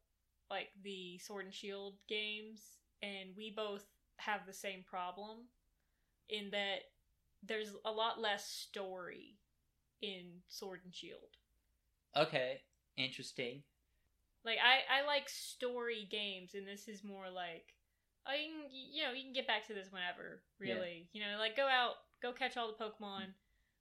like 0.51 0.69
the 0.83 1.19
Sword 1.19 1.45
and 1.45 1.55
Shield 1.55 1.95
games, 2.09 2.63
and 3.03 3.31
we 3.37 3.53
both 3.55 3.85
have 4.17 4.47
the 4.47 4.53
same 4.53 4.83
problem 4.89 5.47
in 6.29 6.51
that 6.51 6.81
there's 7.43 7.73
a 7.85 7.91
lot 7.91 8.21
less 8.21 8.47
story 8.47 9.37
in 10.03 10.43
Sword 10.49 10.81
and 10.85 10.95
Shield. 10.95 11.37
Okay, 12.17 12.61
interesting. 12.97 13.63
Like 14.45 14.59
I 14.59 15.01
I 15.01 15.07
like 15.07 15.29
story 15.29 16.09
games, 16.11 16.55
and 16.55 16.67
this 16.67 16.89
is 16.89 17.05
more 17.05 17.31
like 17.33 17.75
oh 18.27 18.33
you 18.33 18.51
can 18.51 18.71
you 18.71 19.05
know 19.05 19.13
you 19.13 19.23
can 19.23 19.33
get 19.33 19.47
back 19.47 19.67
to 19.67 19.75
this 19.75 19.89
whenever 19.91 20.43
really 20.61 21.09
you 21.13 21.21
know 21.21 21.39
like 21.39 21.57
go 21.57 21.67
out 21.67 21.95
go 22.23 22.33
catch 22.33 22.57
all 22.57 22.69
the 22.69 22.85
Pokemon. 22.85 23.27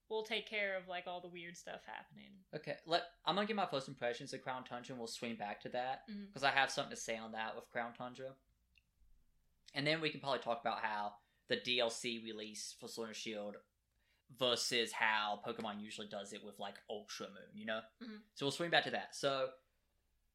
We'll 0.10 0.24
take 0.24 0.50
care 0.50 0.78
of 0.78 0.88
like 0.88 1.04
all 1.06 1.20
the 1.20 1.28
weird 1.28 1.58
stuff 1.58 1.82
happening. 1.86 2.32
Okay, 2.56 2.78
let 2.86 3.04
I'm 3.26 3.36
gonna 3.36 3.48
give 3.48 3.58
my 3.58 3.66
first 3.66 3.88
impressions 3.88 4.34
of 4.34 4.42
Crown 4.42 4.64
Tundra, 4.64 4.94
and 4.94 5.00
we'll 5.00 5.08
swing 5.08 5.36
back 5.36 5.62
to 5.62 5.70
that 5.70 6.04
mm-hmm. 6.10 6.26
because 6.28 6.44
I 6.44 6.52
have 6.52 6.72
something 6.72 6.96
to 6.96 7.02
say 7.02 7.18
on 7.18 7.34
that 7.34 7.56
with 7.56 7.70
Crown 7.70 7.92
Tundra, 7.98 8.30
and 9.76 9.86
then 9.86 10.00
we 10.00 10.10
can 10.10 10.22
probably 10.22 10.40
talk 10.40 10.62
about 10.62 10.80
how 10.82 11.14
the 11.48 11.58
DLC 11.58 12.24
release 12.24 12.76
for 12.80 12.88
Sword 12.88 13.10
and 13.10 13.16
Shield 13.16 13.56
versus 14.38 14.92
how 14.92 15.42
Pokemon 15.46 15.82
usually 15.82 16.08
does 16.08 16.34
it 16.34 16.44
with 16.44 16.60
like 16.60 16.76
Ultra 16.90 17.28
Moon, 17.28 17.54
you 17.54 17.66
know. 17.66 17.82
Mhm. 18.02 18.22
So 18.34 18.46
we'll 18.46 18.52
swing 18.52 18.70
back 18.70 18.84
to 18.84 18.92
that. 18.92 19.16
So 19.16 19.54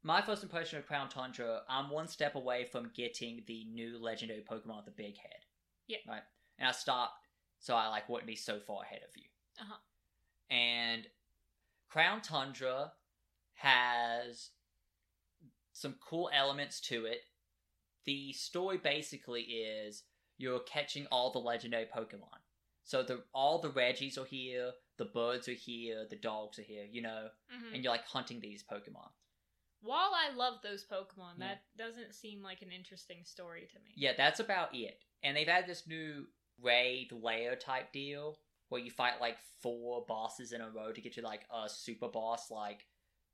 my 0.03 0.23
first 0.23 0.43
impression 0.43 0.79
of 0.79 0.87
Crown 0.87 1.09
Tundra, 1.09 1.65
I'm 1.69 1.91
one 1.91 2.09
step 2.09 2.35
away 2.35 2.65
from 2.65 2.91
getting 2.95 3.45
the 3.47 3.65
new 3.67 3.99
legendary 3.99 4.43
Pokemon, 4.43 4.77
with 4.77 4.87
the 4.87 4.91
Big 5.03 5.17
Head. 5.19 5.45
Yeah. 5.87 5.99
Right, 6.07 6.23
and 6.59 6.69
I 6.69 6.73
stopped, 6.73 7.27
so 7.59 7.77
I 7.77 7.89
like 7.89 8.09
wouldn't 8.09 8.27
be 8.27 8.37
so 8.37 8.59
far 8.61 8.83
ahead 8.83 9.03
of 9.03 9.15
you. 9.17 9.29
Uh-huh. 9.61 9.79
And 10.49 11.11
Crown 11.89 12.23
Tundra 12.23 12.95
has 13.55 14.51
some 15.73 15.95
cool 16.01 16.31
elements 16.33 16.81
to 16.81 17.05
it. 17.05 17.31
The 18.05 18.33
story 18.33 18.79
basically 18.79 19.43
is 19.43 20.05
you're 20.43 20.61
catching 20.61 21.07
all 21.07 21.31
the 21.31 21.39
legendary 21.39 21.87
Pokemon. 21.87 22.41
So 22.85 23.03
the 23.05 23.25
all 23.33 23.61
the 23.61 23.71
Reggies 23.71 24.19
are 24.19 24.25
here, 24.25 24.73
the 24.97 25.05
birds 25.05 25.49
are 25.49 25.53
here, 25.53 26.05
the 26.11 26.17
dogs 26.17 26.59
are 26.59 26.63
here, 26.65 26.85
you 26.85 27.01
know, 27.01 27.31
Mhm. 27.53 27.75
and 27.75 27.85
you're 27.85 27.93
like 27.93 28.05
hunting 28.05 28.41
these 28.41 28.65
Pokemon. 28.65 29.13
While 29.81 30.13
I 30.15 30.31
love 30.31 30.63
those 30.63 30.85
Pokemon, 30.85 31.39
Yeah. 31.39 31.47
that 31.55 31.77
doesn't 31.77 32.15
seem 32.15 32.43
like 32.43 32.61
an 32.63 32.73
interesting 32.73 33.25
story 33.25 33.67
to 33.69 33.79
me. 33.81 33.93
Yeah, 33.97 34.15
that's 34.15 34.41
about 34.41 34.75
it. 34.75 35.01
And 35.23 35.37
they've 35.37 35.47
had 35.47 35.67
this 35.67 35.87
new 35.87 36.27
raid 36.59 37.13
layer 37.13 37.57
type 37.57 37.93
deal 37.93 38.39
where 38.69 38.81
you 38.81 38.91
fight 38.91 39.21
like 39.21 39.39
four 39.61 40.05
bosses 40.07 40.53
in 40.53 40.61
a 40.61 40.71
row 40.71 40.93
to 40.93 41.01
get 41.01 41.13
to 41.15 41.23
like 41.23 41.47
a 41.51 41.69
super 41.69 42.09
boss. 42.09 42.51
Like, 42.51 42.89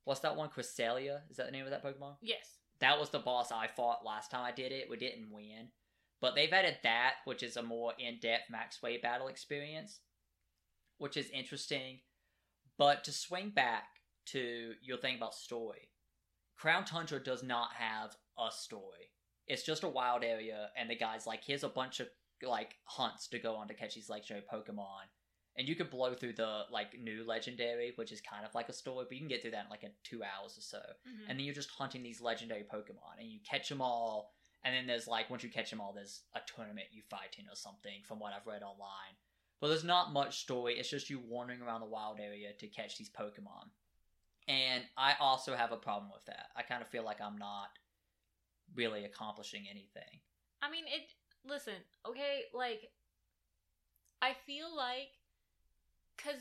what's 0.05 0.21
that 0.21 0.37
one? 0.37 0.51
Cresselia? 0.51 1.29
Is 1.31 1.37
that 1.39 1.47
the 1.47 1.53
name 1.53 1.65
of 1.65 1.71
that 1.71 1.83
Pokemon? 1.83 2.19
Yes. 2.21 2.59
That 2.81 2.99
was 2.99 3.11
the 3.11 3.19
boss 3.19 3.51
I 3.51 3.67
fought 3.67 4.05
last 4.05 4.31
time 4.31 4.45
I 4.45 4.53
did 4.53 4.73
it. 4.73 4.89
We 4.91 4.97
didn't 4.97 5.31
win. 5.31 5.73
But 6.21 6.35
they've 6.35 6.53
added 6.53 6.79
that, 6.83 7.15
which 7.25 7.43
is 7.43 7.57
a 7.57 7.63
more 7.63 7.93
in 7.99 8.19
depth 8.21 8.51
max 8.51 8.83
way 8.83 8.99
battle 8.99 9.29
experience, 9.29 10.01
which 10.99 11.17
is 11.17 11.31
interesting. 11.31 12.01
But 12.77 13.05
to 13.05 13.13
swing 13.13 13.51
back 13.51 13.85
to 14.27 14.75
your 14.83 14.99
thing 14.99 15.17
about 15.17 15.35
story, 15.35 15.91
Crown 16.57 16.85
Tundra 16.85 17.23
does 17.23 17.43
not 17.43 17.73
have 17.75 18.17
a 18.39 18.51
story. 18.51 19.13
It's 19.47 19.63
just 19.63 19.83
a 19.85 19.89
wild 19.89 20.25
area, 20.25 20.71
and 20.77 20.91
the 20.91 20.97
guy's 20.97 21.27
like, 21.27 21.43
here's 21.45 21.65
a 21.65 21.69
bunch 21.69 22.01
of 22.01 22.09
like 22.43 22.75
hunts 22.85 23.27
to 23.29 23.39
go 23.39 23.57
on 23.57 23.67
to 23.69 23.75
catch 23.75 23.95
these 23.95 24.09
legendary 24.11 24.45
Pokemon. 24.53 25.09
and 25.57 25.67
you 25.69 25.75
could 25.75 25.91
blow 25.91 26.15
through 26.15 26.35
the 26.35 26.63
like 26.71 26.97
new 27.01 27.25
legendary, 27.27 27.93
which 27.97 28.13
is 28.13 28.21
kind 28.21 28.45
of 28.47 28.55
like 28.55 28.69
a 28.69 28.73
story, 28.73 29.05
but 29.09 29.15
you 29.15 29.19
can 29.21 29.27
get 29.29 29.43
through 29.43 29.51
that 29.51 29.65
in 29.65 29.71
like 29.71 29.83
in 29.83 29.91
two 30.05 30.23
hours 30.23 30.57
or 30.57 30.61
so. 30.61 30.79
Mhm. 31.09 31.29
And 31.29 31.39
then 31.39 31.41
you're 31.45 31.55
just 31.55 31.71
hunting 31.71 32.05
these 32.05 32.21
legendary 32.21 32.63
Pokemon, 32.63 33.19
and 33.19 33.29
you 33.29 33.41
catch 33.41 33.69
them 33.69 33.81
all. 33.81 34.37
And 34.65 34.75
then 34.75 34.87
there's 34.87 35.07
like 35.07 35.31
once 35.31 35.43
you 35.43 35.51
catch 35.51 35.71
them 35.71 35.81
all, 35.81 35.93
there's 35.93 36.23
a 36.35 36.41
tournament 36.55 36.89
you 36.93 37.03
fight 37.09 37.37
in 37.39 37.47
or 37.47 37.55
something, 37.55 38.03
from 38.05 38.19
what 38.19 38.33
I've 38.33 38.47
read 38.47 38.63
online. 38.63 39.17
But 39.61 39.69
there's 39.69 39.85
not 39.85 40.13
much 40.13 40.41
story. 40.41 40.75
It's 40.75 40.91
just 40.91 41.11
you 41.11 41.21
wandering 41.27 41.63
around 41.63 41.81
the 41.81 41.87
wild 41.87 42.21
area 42.21 42.53
to 42.59 42.67
catch 42.69 42.99
these 42.99 43.11
Pokemon. 43.11 43.71
And 44.47 44.85
I 44.97 45.15
also 45.21 45.55
have 45.55 45.73
a 45.73 45.77
problem 45.77 46.11
with 46.13 46.25
that. 46.27 46.47
I 46.57 46.63
kind 46.63 46.83
of 46.83 46.89
feel 46.89 47.05
like 47.05 47.21
I'm 47.21 47.39
not 47.39 47.69
really 48.75 49.05
accomplishing 49.05 49.67
anything. 49.71 50.21
I 50.63 50.71
mean, 50.71 50.85
it. 50.87 51.03
Listen, 51.49 51.75
okay, 52.07 52.43
like, 52.53 52.91
I 54.21 54.35
feel 54.45 54.75
like, 54.77 55.13
cause 56.19 56.41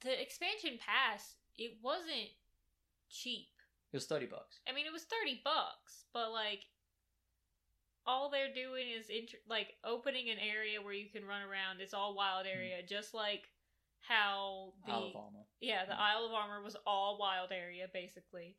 the 0.00 0.22
expansion 0.22 0.78
pass, 0.78 1.34
it 1.58 1.72
wasn't 1.82 2.30
cheap. 3.10 3.48
It 3.92 3.96
was 3.96 4.06
thirty 4.06 4.26
bucks. 4.26 4.60
I 4.68 4.72
mean, 4.72 4.86
it 4.86 4.92
was 4.92 5.02
thirty 5.02 5.40
bucks, 5.44 6.04
but 6.14 6.30
like, 6.30 6.60
all 8.06 8.30
they're 8.30 8.52
doing 8.54 8.86
is 8.90 9.06
int- 9.08 9.42
like 9.48 9.74
opening 9.84 10.28
an 10.30 10.38
area 10.38 10.80
where 10.82 10.92
you 10.94 11.08
can 11.10 11.24
run 11.26 11.42
around. 11.42 11.80
It's 11.80 11.94
all 11.94 12.14
wild 12.14 12.46
area, 12.46 12.76
just 12.88 13.14
like 13.14 13.48
how 14.00 14.72
the 14.86 14.92
Isle 14.92 15.06
of 15.08 15.16
Armor. 15.16 15.44
yeah 15.60 15.84
the 15.84 15.92
Mm. 15.94 15.98
Isle 16.00 16.26
of 16.26 16.32
Armor 16.32 16.62
was 16.62 16.76
all 16.86 17.18
wild 17.18 17.50
area 17.52 17.86
basically, 17.92 18.56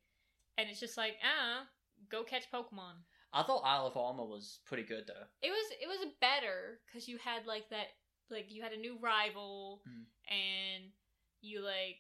and 0.58 0.70
it's 0.70 0.80
just 0.80 0.98
like 0.98 1.16
ah, 1.24 1.68
go 2.10 2.24
catch 2.24 2.52
Pokemon. 2.52 3.04
I 3.34 3.44
thought 3.44 3.64
Isle 3.66 3.88
of 3.88 3.98
Armor 3.98 4.26
was 4.26 4.60
pretty 4.66 4.84
good 4.84 5.06
though. 5.08 5.26
It 5.42 5.50
was 5.52 5.72
it 5.82 5.88
was 5.88 6.06
better 6.20 6.80
because 6.86 7.08
you 7.08 7.18
had 7.18 7.46
like 7.46 7.70
that 7.70 7.88
like 8.30 8.48
you 8.52 8.62
had 8.62 8.74
a 8.74 8.78
new 8.78 8.98
rival 9.02 9.82
Mm. 9.88 10.04
and 10.30 10.84
you 11.42 11.62
like 11.62 12.00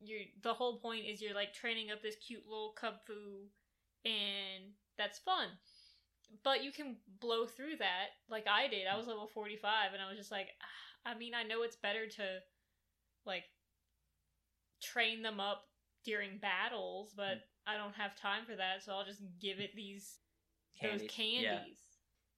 you're 0.00 0.20
the 0.42 0.52
whole 0.54 0.78
point 0.78 1.06
is 1.06 1.20
you're 1.22 1.34
like 1.34 1.54
training 1.54 1.90
up 1.90 2.02
this 2.02 2.16
cute 2.16 2.44
little 2.46 2.74
Kubfu 2.80 3.48
and 4.04 4.74
that's 4.98 5.18
fun. 5.18 5.48
But 6.42 6.62
you 6.62 6.72
can 6.72 6.96
blow 7.20 7.46
through 7.46 7.76
that 7.78 8.08
like 8.28 8.46
I 8.46 8.68
did. 8.68 8.86
I 8.86 8.96
was 8.96 9.06
level 9.06 9.26
45 9.26 9.92
and 9.92 10.02
I 10.02 10.08
was 10.08 10.18
just 10.18 10.30
like 10.30 10.48
"Ah, 10.62 11.10
I 11.10 11.18
mean 11.18 11.34
I 11.34 11.42
know 11.42 11.62
it's 11.62 11.76
better 11.76 12.06
to 12.06 12.38
like 13.24 13.44
train 14.82 15.22
them 15.22 15.40
up 15.40 15.62
during 16.04 16.38
battles, 16.38 17.14
but 17.16 17.40
I 17.66 17.76
don't 17.76 17.94
have 17.94 18.14
time 18.14 18.44
for 18.44 18.54
that, 18.56 18.82
so 18.84 18.92
I'll 18.92 19.06
just 19.06 19.22
give 19.40 19.58
it 19.58 19.70
these 19.74 20.18
those 20.82 20.90
Candies. 20.90 21.10
candies. 21.10 21.42
Yeah. 21.44 21.64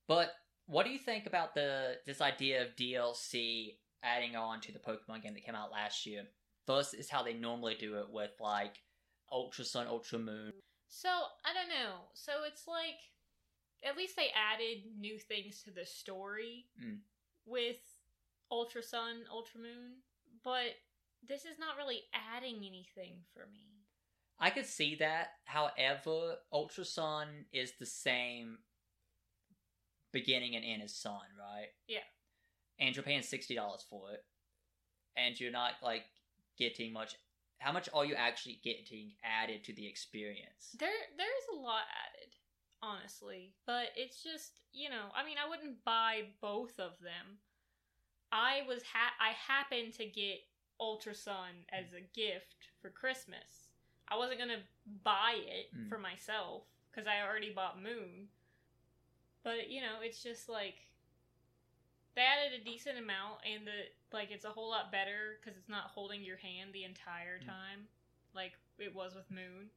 But 0.06 0.32
what 0.66 0.84
do 0.84 0.92
you 0.92 0.98
think 0.98 1.26
about 1.26 1.54
the 1.54 1.96
this 2.06 2.20
idea 2.20 2.62
of 2.62 2.76
DLC 2.76 3.78
adding 4.02 4.36
on 4.36 4.60
to 4.60 4.72
the 4.72 4.78
Pokemon 4.78 5.22
game 5.22 5.34
that 5.34 5.44
came 5.44 5.54
out 5.54 5.72
last 5.72 6.06
year? 6.06 6.24
First 6.66 6.94
is 6.94 7.10
how 7.10 7.22
they 7.22 7.32
normally 7.32 7.76
do 7.78 7.98
it 7.98 8.06
with 8.10 8.32
like 8.40 8.76
Ultra 9.32 9.64
Sun, 9.64 9.86
Ultra 9.86 10.18
Moon. 10.18 10.52
So 10.88 11.08
I 11.08 11.52
don't 11.54 11.68
know. 11.68 12.02
So 12.14 12.32
it's 12.46 12.66
like 12.68 12.98
at 13.82 13.96
least 13.96 14.16
they 14.16 14.30
added 14.34 14.84
new 14.98 15.18
things 15.18 15.62
to 15.64 15.70
the 15.70 15.86
story 15.86 16.66
Mm. 16.80 17.00
with 17.44 17.78
Ultra 18.50 18.82
Sun, 18.82 19.24
Ultra 19.30 19.60
Moon, 19.60 20.02
but 20.42 20.76
this 21.22 21.44
is 21.44 21.58
not 21.58 21.76
really 21.76 22.02
adding 22.12 22.64
anything 22.64 23.24
for 23.32 23.46
me. 23.46 23.84
I 24.38 24.50
could 24.50 24.66
see 24.66 24.94
that. 24.96 25.38
However, 25.44 26.36
Ultra 26.52 26.84
Sun 26.84 27.46
is 27.52 27.72
the 27.78 27.86
same 27.86 28.58
beginning 30.12 30.56
and 30.56 30.64
end 30.64 30.82
as 30.82 30.94
Sun, 30.94 31.20
right? 31.38 31.68
Yeah. 31.88 32.04
And 32.78 32.94
you're 32.94 33.02
paying 33.02 33.22
sixty 33.22 33.54
dollars 33.54 33.82
for 33.88 34.12
it, 34.12 34.24
and 35.16 35.38
you're 35.40 35.50
not 35.50 35.72
like 35.82 36.04
getting 36.58 36.92
much. 36.92 37.16
How 37.58 37.72
much 37.72 37.88
are 37.94 38.04
you 38.04 38.14
actually 38.14 38.60
getting 38.62 39.14
added 39.24 39.64
to 39.64 39.72
the 39.72 39.86
experience? 39.86 40.76
There 40.78 40.90
there's 41.16 41.46
a 41.54 41.56
lot 41.56 41.84
added, 42.06 42.34
honestly, 42.82 43.52
but 43.66 43.86
it's 43.96 44.22
just, 44.22 44.60
you 44.72 44.88
know, 44.90 45.06
I 45.14 45.24
mean, 45.24 45.36
I 45.44 45.48
wouldn't 45.48 45.84
buy 45.84 46.22
both 46.40 46.78
of 46.78 46.98
them. 47.00 47.38
I 48.32 48.62
was 48.66 48.82
ha- 48.82 49.14
I 49.20 49.30
happened 49.32 49.94
to 49.94 50.06
get 50.06 50.40
Ultra 50.80 51.14
Sun 51.14 51.64
as 51.72 51.92
a 51.92 52.00
gift 52.00 52.68
for 52.80 52.90
Christmas. 52.90 53.70
I 54.08 54.16
wasn't 54.16 54.38
going 54.38 54.50
to 54.50 54.62
buy 55.02 55.36
it 55.46 55.74
Mm. 55.74 55.88
for 55.88 55.98
myself 55.98 56.64
cuz 56.92 57.06
I 57.06 57.22
already 57.22 57.50
bought 57.52 57.80
Moon. 57.80 58.28
But, 59.42 59.70
you 59.70 59.80
know, 59.80 60.00
it's 60.02 60.22
just 60.22 60.48
like 60.48 60.86
they 62.14 62.22
added 62.22 62.60
a 62.60 62.64
decent 62.64 62.98
amount 62.98 63.40
and 63.44 63.66
the 63.66 63.90
like 64.12 64.30
it's 64.30 64.44
a 64.44 64.50
whole 64.50 64.70
lot 64.70 64.90
better 64.90 65.38
cuz 65.44 65.56
it's 65.56 65.68
not 65.68 65.90
holding 65.90 66.22
your 66.22 66.36
hand 66.38 66.72
the 66.72 66.84
entire 66.84 67.38
Mm. 67.40 67.46
time 67.46 67.88
like 68.32 68.58
it 68.78 68.94
was 68.94 69.14
with 69.14 69.30
Moon. 69.30 69.70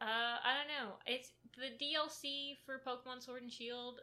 Uh, 0.00 0.04
I 0.44 0.54
don't 0.56 0.68
know. 0.68 0.94
It's 1.06 1.32
the 1.56 1.84
DLC 1.84 2.56
for 2.64 2.80
Pokemon 2.86 3.22
Sword 3.22 3.42
and 3.42 3.52
Shield. 3.52 4.00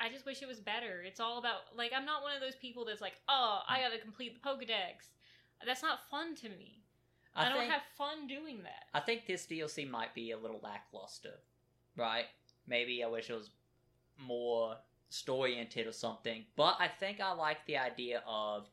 I 0.00 0.08
just 0.08 0.26
wish 0.26 0.42
it 0.42 0.48
was 0.48 0.60
better. 0.60 1.02
It's 1.06 1.20
all 1.20 1.38
about 1.38 1.76
like 1.76 1.92
I'm 1.96 2.04
not 2.04 2.22
one 2.22 2.34
of 2.34 2.40
those 2.40 2.56
people 2.56 2.84
that's 2.84 3.00
like, 3.00 3.14
oh, 3.28 3.60
I 3.68 3.80
gotta 3.80 3.98
complete 3.98 4.34
the 4.34 4.48
Pokedex. 4.48 5.10
That's 5.64 5.82
not 5.82 6.00
fun 6.10 6.34
to 6.36 6.48
me. 6.48 6.82
I, 7.34 7.48
don't 7.48 7.58
think- 7.60 7.72
have 7.72 7.82
fun 7.96 8.26
doing 8.26 8.62
that. 8.64 8.86
I 8.92 9.00
think 9.00 9.26
this 9.26 9.46
DLC 9.46 9.88
might 9.88 10.14
be 10.14 10.32
a 10.32 10.38
little 10.38 10.60
lackluster, 10.62 11.38
right? 11.96 12.26
Maybe 12.66 13.02
I 13.02 13.06
wish 13.06 13.30
it 13.30 13.34
was 13.34 13.50
more 14.18 14.76
story 15.08 15.52
oriented 15.52 15.86
or 15.86 15.92
something. 15.92 16.44
But 16.56 16.76
I 16.78 16.88
think 16.88 17.20
I 17.20 17.32
like 17.32 17.64
the 17.66 17.78
idea 17.78 18.22
of 18.26 18.68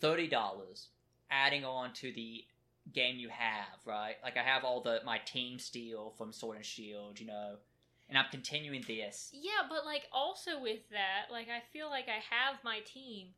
thirty 0.00 0.26
dollars 0.26 0.88
adding 1.30 1.64
on 1.64 1.92
to 1.94 2.12
the 2.12 2.44
game 2.92 3.18
you 3.18 3.28
have, 3.28 3.78
right? 3.84 4.16
Like 4.22 4.36
I 4.36 4.42
have 4.42 4.64
all 4.64 4.80
the 4.80 5.00
my 5.04 5.18
team 5.18 5.58
steel 5.58 6.14
from 6.16 6.32
Sword 6.32 6.56
and 6.56 6.64
Shield, 6.64 7.18
you 7.20 7.26
know, 7.26 7.56
and 8.08 8.18
I'm 8.18 8.26
continuing 8.30 8.84
this. 8.86 9.30
Yeah, 9.32 9.66
but 9.68 9.84
like 9.84 10.04
also 10.12 10.60
with 10.60 10.88
that, 10.90 11.30
like 11.30 11.48
I 11.48 11.62
feel 11.72 11.88
like 11.90 12.06
I 12.08 12.22
have 12.34 12.62
my 12.64 12.80
team. 12.86 13.28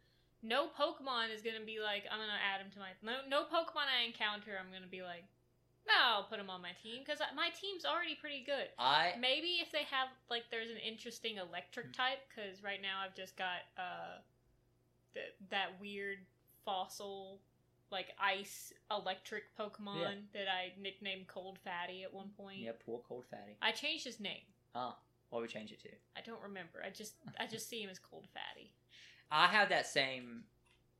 No 0.42 0.68
Pokemon 0.68 1.34
is 1.34 1.42
gonna 1.42 1.64
be 1.64 1.80
like 1.80 2.04
I'm 2.10 2.20
gonna 2.20 2.38
add 2.38 2.60
him 2.60 2.70
to 2.72 2.78
my 2.78 2.90
no 3.02 3.26
no 3.28 3.42
Pokemon 3.44 3.90
I 3.90 4.06
encounter 4.06 4.52
I'm 4.54 4.72
gonna 4.72 4.90
be 4.90 5.02
like 5.02 5.24
no 5.86 5.94
I'll 5.98 6.28
put 6.30 6.38
him 6.38 6.50
on 6.50 6.62
my 6.62 6.76
team 6.82 7.02
because 7.04 7.18
my 7.34 7.48
team's 7.58 7.84
already 7.84 8.14
pretty 8.14 8.44
good. 8.44 8.68
I 8.78 9.14
Maybe 9.18 9.58
if 9.58 9.72
they 9.72 9.82
have 9.90 10.08
like 10.30 10.44
there's 10.50 10.70
an 10.70 10.78
interesting 10.78 11.38
electric 11.38 11.92
type 11.92 12.22
because 12.28 12.62
right 12.62 12.80
now 12.80 13.02
I've 13.04 13.16
just 13.16 13.36
got 13.36 13.66
uh 13.76 14.22
the, 15.14 15.26
that 15.50 15.80
weird 15.80 16.18
fossil 16.64 17.40
like 17.90 18.08
ice 18.20 18.72
electric 18.90 19.56
Pokemon 19.58 20.00
Yeah. 20.00 20.14
that 20.34 20.48
I 20.48 20.72
nicknamed 20.80 21.26
Cold 21.28 21.58
Fatty 21.58 22.02
at 22.02 22.12
one 22.12 22.30
point. 22.36 22.58
yeah, 22.58 22.72
poor 22.84 23.00
cold 23.08 23.24
fatty. 23.30 23.56
I 23.62 23.72
changed 23.72 24.04
his 24.04 24.20
name. 24.20 24.42
Ah, 24.74 24.94
oh, 24.94 24.98
what 25.30 25.40
would 25.40 25.48
we 25.48 25.52
change 25.52 25.72
it 25.72 25.80
to? 25.82 25.88
I 26.16 26.20
don't 26.24 26.42
remember. 26.42 26.82
I 26.84 26.90
just 26.90 27.14
I 27.38 27.46
just 27.46 27.68
see 27.68 27.82
him 27.82 27.90
as 27.90 27.98
Cold 27.98 28.26
Fatty. 28.32 28.72
I 29.30 29.46
have 29.48 29.68
that 29.70 29.86
same 29.86 30.44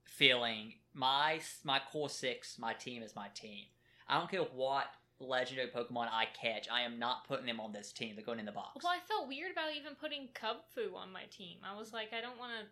feeling. 0.04 0.74
My 0.94 1.40
my 1.64 1.80
core 1.92 2.08
six, 2.08 2.58
my 2.58 2.72
team 2.74 3.02
is 3.02 3.14
my 3.14 3.28
team. 3.28 3.64
I 4.08 4.18
don't 4.18 4.30
care 4.30 4.42
what 4.42 4.86
legendary 5.20 5.68
Pokemon 5.68 6.08
I 6.12 6.26
catch. 6.40 6.68
I 6.70 6.82
am 6.82 6.98
not 6.98 7.26
putting 7.26 7.46
them 7.46 7.60
on 7.60 7.72
this 7.72 7.92
team. 7.92 8.14
They're 8.14 8.24
going 8.24 8.38
in 8.38 8.46
the 8.46 8.52
box. 8.52 8.82
Well, 8.82 8.92
I 8.92 9.00
felt 9.06 9.28
weird 9.28 9.52
about 9.52 9.74
even 9.76 9.94
putting 10.00 10.28
Kubfu 10.34 10.94
on 10.94 11.12
my 11.12 11.24
team. 11.30 11.58
I 11.64 11.76
was 11.76 11.92
like, 11.92 12.12
I 12.12 12.20
don't 12.20 12.38
want 12.38 12.52
to 12.52 12.66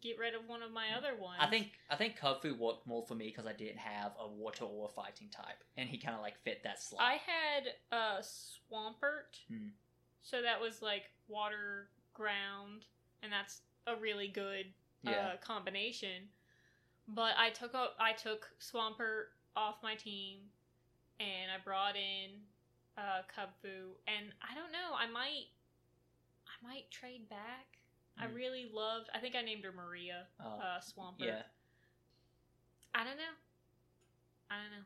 get 0.00 0.18
rid 0.18 0.34
of 0.34 0.42
one 0.46 0.62
of 0.62 0.72
my 0.72 0.88
other 0.96 1.20
ones. 1.20 1.38
I 1.40 1.46
think 1.46 1.72
I 1.90 1.96
think 1.96 2.18
Kubfu 2.18 2.56
worked 2.58 2.86
more 2.86 3.02
for 3.06 3.14
me 3.14 3.26
because 3.26 3.46
I 3.46 3.52
didn't 3.52 3.78
have 3.78 4.12
a 4.20 4.26
water 4.28 4.64
or 4.64 4.86
a 4.86 4.88
fighting 4.88 5.28
type, 5.30 5.62
and 5.76 5.88
he 5.88 5.98
kind 5.98 6.14
of 6.14 6.22
like 6.22 6.38
fit 6.38 6.62
that 6.64 6.82
slot. 6.82 7.02
I 7.02 7.12
had 7.12 7.72
uh 7.92 8.20
Swampert. 8.20 9.38
Hmm. 9.48 9.68
So 10.22 10.42
that 10.42 10.60
was 10.60 10.82
like 10.82 11.04
water 11.28 11.88
ground 12.14 12.84
and 13.22 13.32
that's 13.32 13.62
a 13.86 13.96
really 13.96 14.28
good 14.28 14.66
yeah, 15.02 15.32
uh, 15.34 15.36
combination. 15.44 16.28
But 17.08 17.32
I 17.38 17.50
took 17.50 17.74
a, 17.74 17.88
I 17.98 18.12
took 18.12 18.48
Swampert 18.60 19.32
off 19.56 19.76
my 19.82 19.94
team 19.94 20.38
and 21.18 21.50
I 21.50 21.62
brought 21.64 21.96
in 21.96 22.30
uh 22.96 23.22
Kubfu 23.34 23.96
and 24.06 24.32
I 24.42 24.54
don't 24.54 24.72
know, 24.72 24.94
I 24.96 25.10
might 25.10 25.46
I 26.46 26.66
might 26.66 26.90
trade 26.90 27.28
back. 27.28 27.79
I 28.20 28.26
Hmm. 28.26 28.34
really 28.34 28.70
loved 28.72 29.08
I 29.14 29.18
think 29.18 29.34
I 29.34 29.42
named 29.42 29.64
her 29.64 29.72
Maria, 29.72 30.26
Oh, 30.44 30.58
uh 30.60 30.80
Swampert. 30.80 31.20
yeah. 31.26 31.42
I 32.94 33.04
don't 33.04 33.16
know. 33.16 33.34
I 34.50 34.54
don't 34.56 34.70
know. 34.78 34.84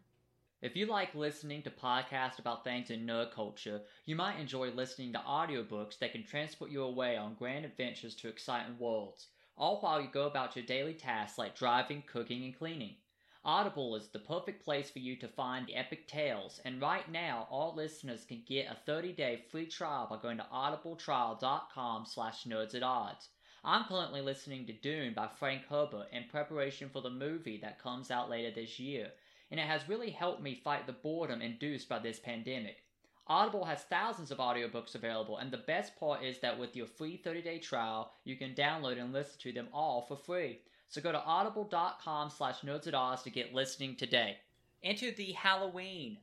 If 0.62 0.76
you 0.76 0.86
like 0.86 1.14
listening 1.14 1.62
to 1.62 1.70
podcasts 1.70 2.38
about 2.38 2.64
things 2.64 2.90
in 2.90 3.06
nerd 3.06 3.32
culture, 3.32 3.82
you 4.06 4.16
might 4.16 4.38
enjoy 4.38 4.70
listening 4.70 5.12
to 5.12 5.18
audiobooks 5.18 5.98
that 5.98 6.12
can 6.12 6.24
transport 6.24 6.70
you 6.70 6.82
away 6.82 7.16
on 7.16 7.34
grand 7.34 7.64
adventures 7.64 8.14
to 8.16 8.28
exciting 8.28 8.78
worlds, 8.78 9.28
all 9.58 9.80
while 9.80 10.00
you 10.00 10.08
go 10.08 10.26
about 10.26 10.56
your 10.56 10.64
daily 10.64 10.94
tasks 10.94 11.38
like 11.38 11.54
driving, 11.56 12.02
cooking, 12.06 12.44
and 12.44 12.56
cleaning. 12.56 12.96
Audible 13.46 13.94
is 13.94 14.08
the 14.08 14.18
perfect 14.18 14.64
place 14.64 14.88
for 14.88 15.00
you 15.00 15.16
to 15.16 15.28
find 15.28 15.70
epic 15.74 16.08
tales, 16.08 16.62
and 16.64 16.80
right 16.80 17.10
now, 17.12 17.46
all 17.50 17.74
listeners 17.74 18.24
can 18.24 18.42
get 18.48 18.70
a 18.70 18.90
30-day 18.90 19.44
free 19.50 19.66
trial 19.66 20.06
by 20.08 20.16
going 20.16 20.38
to 20.38 20.46
audibletrial.com 20.50 22.06
slash 22.06 22.44
nerds 22.44 22.74
at 22.74 22.82
odds. 22.82 23.28
I'm 23.62 23.84
currently 23.84 24.22
listening 24.22 24.64
to 24.66 24.72
Dune 24.72 25.12
by 25.12 25.28
Frank 25.28 25.66
Herbert 25.68 26.06
in 26.10 26.24
preparation 26.30 26.88
for 26.88 27.02
the 27.02 27.10
movie 27.10 27.58
that 27.58 27.82
comes 27.82 28.10
out 28.10 28.30
later 28.30 28.50
this 28.50 28.80
year, 28.80 29.10
and 29.50 29.60
it 29.60 29.66
has 29.66 29.90
really 29.90 30.10
helped 30.10 30.42
me 30.42 30.54
fight 30.64 30.86
the 30.86 30.94
boredom 30.94 31.42
induced 31.42 31.86
by 31.86 31.98
this 31.98 32.18
pandemic. 32.18 32.78
Audible 33.26 33.66
has 33.66 33.82
thousands 33.82 34.30
of 34.30 34.38
audiobooks 34.38 34.94
available, 34.94 35.36
and 35.36 35.50
the 35.50 35.58
best 35.58 36.00
part 36.00 36.24
is 36.24 36.38
that 36.38 36.58
with 36.58 36.74
your 36.74 36.86
free 36.86 37.20
30-day 37.22 37.58
trial, 37.58 38.12
you 38.24 38.36
can 38.36 38.54
download 38.54 38.98
and 38.98 39.12
listen 39.12 39.38
to 39.40 39.52
them 39.52 39.68
all 39.70 40.00
for 40.08 40.16
free. 40.16 40.60
So 40.94 41.00
go 41.00 41.10
to 41.10 41.24
audible.com 41.24 42.30
slash 42.30 42.60
nerds 42.60 42.86
at 42.86 42.94
odds 42.94 43.22
to 43.22 43.30
get 43.30 43.52
listening 43.52 43.96
today. 43.96 44.36
Into 44.80 45.10
the 45.10 45.32
Halloween 45.32 46.18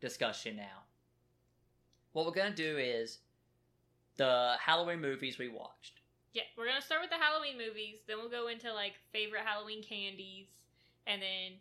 discussion 0.00 0.54
now. 0.54 0.84
What 2.12 2.24
we're 2.24 2.30
going 2.30 2.54
to 2.54 2.56
do 2.56 2.78
is 2.78 3.18
the 4.16 4.54
Halloween 4.60 5.00
movies 5.00 5.36
we 5.36 5.48
watched. 5.48 5.94
Yeah, 6.32 6.44
we're 6.56 6.66
gonna 6.66 6.80
start 6.80 7.00
with 7.00 7.10
the 7.10 7.16
Halloween 7.16 7.58
movies, 7.58 7.96
then 8.06 8.18
we'll 8.18 8.28
go 8.28 8.46
into 8.46 8.72
like 8.72 8.92
favorite 9.12 9.42
Halloween 9.44 9.82
candies, 9.82 10.46
and 11.04 11.20
then 11.20 11.58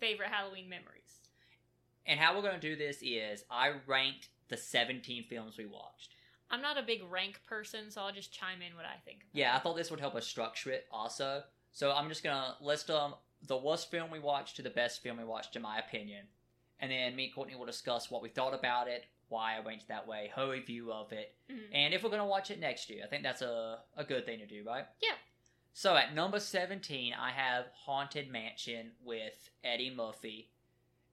favorite 0.00 0.30
Halloween 0.30 0.68
memories. 0.68 1.20
And 2.04 2.18
how 2.18 2.34
we're 2.34 2.42
going 2.42 2.58
to 2.58 2.60
do 2.60 2.74
this 2.74 2.98
is 3.00 3.44
I 3.48 3.74
ranked 3.86 4.30
the 4.48 4.56
17 4.56 5.26
films 5.28 5.56
we 5.56 5.66
watched. 5.66 6.14
I'm 6.50 6.62
not 6.62 6.78
a 6.78 6.82
big 6.82 7.02
rank 7.10 7.40
person, 7.46 7.90
so 7.90 8.00
I'll 8.02 8.12
just 8.12 8.32
chime 8.32 8.62
in 8.62 8.74
what 8.76 8.84
I 8.86 8.98
think. 9.04 9.20
Yeah, 9.32 9.54
I 9.54 9.58
thought 9.58 9.76
this 9.76 9.90
would 9.90 10.00
help 10.00 10.14
us 10.14 10.26
structure 10.26 10.70
it 10.70 10.86
also. 10.90 11.42
So 11.72 11.92
I'm 11.92 12.08
just 12.08 12.24
going 12.24 12.36
to 12.36 12.64
list 12.64 12.86
them 12.86 13.14
the 13.46 13.56
worst 13.56 13.90
film 13.90 14.10
we 14.10 14.18
watched 14.18 14.56
to 14.56 14.62
the 14.62 14.70
best 14.70 15.02
film 15.02 15.18
we 15.18 15.24
watched, 15.24 15.54
in 15.56 15.62
my 15.62 15.78
opinion. 15.78 16.24
And 16.80 16.90
then 16.90 17.14
me 17.14 17.24
and 17.26 17.34
Courtney 17.34 17.54
will 17.56 17.66
discuss 17.66 18.10
what 18.10 18.22
we 18.22 18.28
thought 18.30 18.54
about 18.54 18.88
it, 18.88 19.04
why 19.28 19.56
I 19.56 19.60
ranked 19.62 19.88
that 19.88 20.08
way, 20.08 20.30
her 20.34 20.50
review 20.50 20.90
of 20.92 21.12
it, 21.12 21.34
Mhm. 21.50 21.68
and 21.72 21.92
if 21.94 22.02
we're 22.02 22.08
going 22.10 22.22
to 22.22 22.26
watch 22.26 22.50
it 22.50 22.58
next 22.58 22.88
year. 22.88 23.04
I 23.04 23.08
think 23.08 23.22
that's 23.22 23.42
a, 23.42 23.80
a 23.96 24.04
good 24.04 24.24
thing 24.24 24.38
to 24.38 24.46
do, 24.46 24.64
right? 24.64 24.86
Yeah. 25.02 25.16
So 25.74 25.94
at 25.96 26.14
number 26.14 26.40
17, 26.40 27.12
I 27.14 27.30
have 27.30 27.66
Haunted 27.74 28.30
Mansion 28.30 28.92
with 29.04 29.50
Eddie 29.62 29.90
Murphy, 29.94 30.50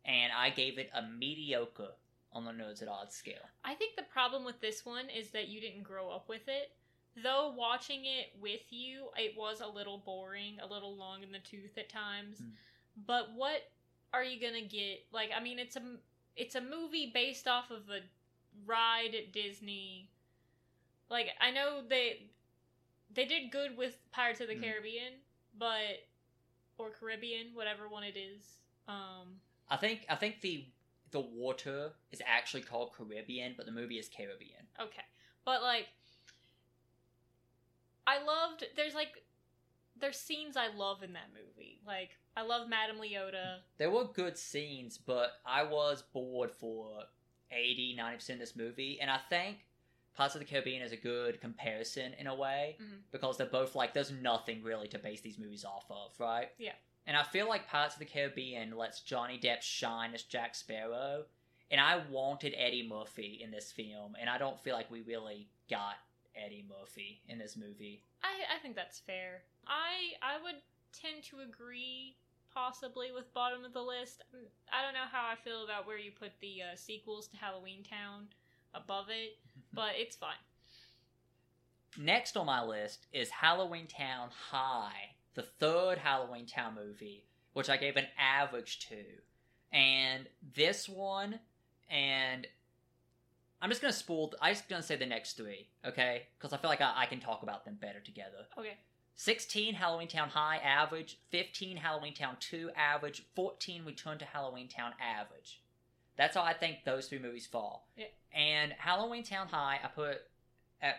and 0.06 0.32
I 0.32 0.50
gave 0.50 0.78
it 0.80 0.90
a 0.94 1.02
mediocre 1.02 1.92
on 2.36 2.44
the 2.46 2.52
Nerds 2.52 2.82
at 2.82 2.88
Odds 2.90 3.16
scale. 3.16 3.50
I 3.64 3.74
think 3.74 3.96
the 3.96 4.04
problem 4.04 4.44
with 4.46 4.60
this 4.60 4.86
one 4.86 5.10
is 5.10 5.32
that 5.32 5.48
you 5.48 5.62
didn't 5.62 5.84
grow 5.84 6.10
up 6.10 6.28
with 6.30 6.48
it. 6.48 6.72
Though 7.24 7.54
watching 7.58 8.02
it 8.04 8.34
with 8.42 8.62
you, 8.70 9.06
it 9.18 9.36
was 9.38 9.62
a 9.62 9.68
little 9.68 10.00
boring, 10.06 10.58
a 10.62 10.68
little 10.72 10.96
long 10.96 11.24
in 11.24 11.32
the 11.32 11.40
tooth 11.40 11.78
at 11.78 11.90
times. 11.90 12.40
Mm. 12.42 12.50
But 13.08 13.30
what 13.34 13.62
are 14.14 14.24
you 14.24 14.40
gonna 14.40 14.68
get? 14.68 15.06
Like, 15.14 15.30
I 15.36 15.42
mean, 15.42 15.58
it's 15.58 15.78
a 15.78 15.82
it's 16.36 16.56
a 16.56 16.62
movie 16.62 17.12
based 17.14 17.48
off 17.48 17.72
of 17.72 17.90
a 17.90 18.02
ride 18.66 19.16
at 19.16 19.32
Disney. 19.32 20.10
Like, 21.10 21.30
I 21.40 21.52
know 21.52 21.82
they 21.88 22.32
they 23.14 23.26
did 23.26 23.50
good 23.50 23.78
with 23.78 23.98
Pirates 24.12 24.42
of 24.42 24.50
the 24.50 24.56
Mm. 24.56 24.64
Caribbean, 24.64 25.14
but 25.58 26.06
or 26.78 26.90
Caribbean, 26.90 27.48
whatever 27.54 27.88
one 27.88 28.04
it 28.04 28.18
is. 28.18 28.58
Um, 28.90 29.40
I 29.70 29.78
think 29.78 30.06
I 30.10 30.16
think 30.16 30.42
the 30.42 30.66
the 31.12 31.20
water 31.20 31.92
is 32.12 32.22
actually 32.26 32.62
called 32.64 32.92
Caribbean, 32.94 33.54
but 33.56 33.66
the 33.66 33.72
movie 33.72 33.98
is 34.00 34.10
Caribbean. 34.10 34.68
Okay. 34.82 35.04
But 35.46 35.62
like 35.62 35.88
I 38.08 38.24
loved 38.24 38.64
there's 38.76 38.94
like 38.94 39.24
there's 40.00 40.18
scenes 40.18 40.58
I 40.58 40.68
love 40.76 41.04
in 41.04 41.14
that 41.14 41.30
movie. 41.34 41.80
Like 41.86 42.18
I 42.36 42.42
love 42.44 42.68
Madame 42.70 42.98
Leota. 42.98 43.58
There 43.78 43.90
were 43.92 44.06
good 44.06 44.38
scenes, 44.38 44.98
but 44.98 45.34
I 45.46 45.64
was 45.64 46.04
bored 46.14 46.52
for 46.52 47.04
80, 47.52 47.96
90% 47.98 48.30
of 48.34 48.40
this 48.40 48.56
movie, 48.56 49.00
and 49.00 49.10
I 49.10 49.20
think 49.30 49.60
Pirates 50.16 50.36
of 50.36 50.40
the 50.40 50.46
Caribbean 50.46 50.82
is 50.82 50.92
a 50.92 50.98
good 50.98 51.40
comparison 51.42 52.14
in 52.20 52.28
a 52.28 52.36
way 52.36 52.78
Mhm. 52.82 53.02
because 53.12 53.38
they're 53.38 53.48
both 53.48 53.76
like 53.76 53.94
there's 53.94 54.12
nothing 54.12 54.64
really 54.64 54.88
to 54.90 55.00
base 55.00 55.22
these 55.22 55.38
movies 55.38 55.64
off 55.66 55.90
of, 55.90 56.18
right? 56.20 56.52
Yeah. 56.58 56.76
And 57.08 57.16
I 57.16 57.24
feel 57.24 57.48
like 57.48 57.68
Pirates 57.68 57.96
of 57.96 58.00
the 58.00 58.06
Caribbean 58.06 58.76
lets 58.76 59.02
Johnny 59.02 59.40
Depp 59.42 59.62
shine 59.62 60.14
as 60.14 60.24
Jack 60.24 60.56
Sparrow, 60.56 61.26
and 61.70 61.80
I 61.80 62.02
wanted 62.10 62.56
Eddie 62.58 62.88
Murphy 62.88 63.42
in 63.44 63.52
this 63.52 63.72
film, 63.72 64.16
and 64.20 64.30
I 64.30 64.38
don't 64.38 64.60
feel 64.60 64.76
like 64.76 64.90
we 64.90 65.02
really 65.02 65.48
got 65.70 65.96
Eddie 66.36 66.66
Murphy 66.68 67.22
in 67.28 67.38
this 67.38 67.56
movie. 67.56 68.04
I 68.24 68.56
I 68.56 68.60
think 68.60 68.76
that's 68.76 69.00
fair. 69.00 69.44
I 69.68 70.14
I 70.22 70.42
would 70.44 70.62
tend 70.94 71.24
to 71.26 71.42
agree 71.42 72.18
possibly 72.54 73.12
with 73.12 73.34
bottom 73.34 73.66
of 73.66 73.74
the 73.74 73.82
list. 73.82 74.24
I 74.72 74.84
don't 74.84 74.94
know 74.94 75.10
how 75.12 75.28
I 75.32 75.36
feel 75.36 75.64
about 75.64 75.86
where 75.86 75.98
you 75.98 76.12
put 76.12 76.32
the 76.40 76.62
uh, 76.62 76.76
sequels 76.76 77.28
to 77.28 77.38
Halloween 77.38 77.84
Town 77.84 78.28
above 78.74 79.08
it, 79.10 79.38
but 79.74 79.92
it's 79.96 80.16
fine. 80.16 80.36
Next 81.98 82.36
on 82.38 82.46
my 82.46 82.64
list 82.64 83.08
is 83.14 83.30
Halloween 83.30 83.88
Town 83.88 84.30
High, 84.52 85.15
the 85.36 85.44
third 85.44 86.00
Halloween 86.00 86.46
Town 86.46 86.76
movie, 86.76 87.26
which 87.54 87.70
I 87.70 87.78
gave 87.78 87.96
an 87.98 88.08
average 88.18 88.80
to. 88.90 89.04
And 89.72 90.28
this 90.56 90.90
one, 90.90 91.40
and 91.90 92.48
I'm 93.62 93.70
just 93.70 93.82
gonna 93.82 93.94
spool. 93.94 94.34
I'm 94.42 94.54
just 94.54 94.68
gonna 94.68 94.82
say 94.82 94.96
the 94.96 95.06
next 95.06 95.34
three, 95.34 95.68
okay? 95.86 96.24
Because 96.38 96.54
I 96.54 96.58
feel 96.58 96.70
like 96.70 96.82
I, 96.82 96.94
I 96.96 97.06
can 97.06 97.20
talk 97.20 97.44
about 97.44 97.66
them 97.66 97.78
better 97.80 98.00
together. 98.00 98.48
Okay. 98.58 98.78
16 99.18 99.76
Halloween 99.76 100.08
Town 100.08 100.30
High 100.30 100.58
average, 100.58 101.20
15 101.30 101.78
Halloween 101.78 102.14
Town 102.14 102.36
2 102.40 102.72
average, 102.76 103.24
14 103.36 103.86
Return 103.86 104.18
to 104.18 104.26
Halloween 104.26 104.68
Town 104.68 104.92
average. 105.00 105.62
That's 106.18 106.36
how 106.36 106.44
I 106.44 106.54
think 106.54 106.84
those 106.84 107.08
three 107.08 107.20
movies 107.20 107.46
fall. 107.46 107.88
Yeah. 107.98 108.06
And 108.34 108.74
Halloween 108.74 109.24
Town 109.24 109.48
High 109.48 109.80
I 109.84 109.88
put 109.88 110.22
at 110.82 110.96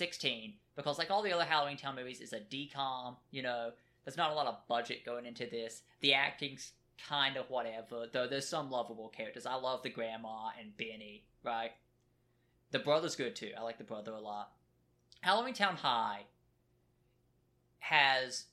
16 0.00 0.54
because 0.76 0.98
like 0.98 1.10
all 1.10 1.22
the 1.22 1.30
other 1.32 1.44
Halloween 1.44 1.76
Town 1.76 1.94
movies 1.94 2.22
is 2.22 2.32
a 2.32 2.40
DCOM, 2.40 3.16
you 3.30 3.42
know, 3.42 3.70
there's 4.04 4.16
not 4.16 4.30
a 4.30 4.34
lot 4.34 4.46
of 4.46 4.56
budget 4.66 5.04
going 5.04 5.26
into 5.26 5.44
this. 5.44 5.82
The 6.00 6.14
acting's 6.14 6.72
kind 7.06 7.36
of 7.36 7.50
whatever, 7.50 8.06
though 8.10 8.26
there's 8.26 8.48
some 8.48 8.70
lovable 8.70 9.10
characters. 9.10 9.44
I 9.44 9.56
love 9.56 9.82
the 9.82 9.90
grandma 9.90 10.48
and 10.58 10.74
Benny, 10.78 11.24
right? 11.44 11.72
The 12.70 12.78
brother's 12.78 13.14
good 13.14 13.36
too. 13.36 13.50
I 13.58 13.60
like 13.60 13.76
the 13.76 13.84
brother 13.84 14.12
a 14.12 14.20
lot. 14.20 14.52
Halloween 15.20 15.52
Town 15.52 15.76
High 15.76 16.22
has 17.80 18.46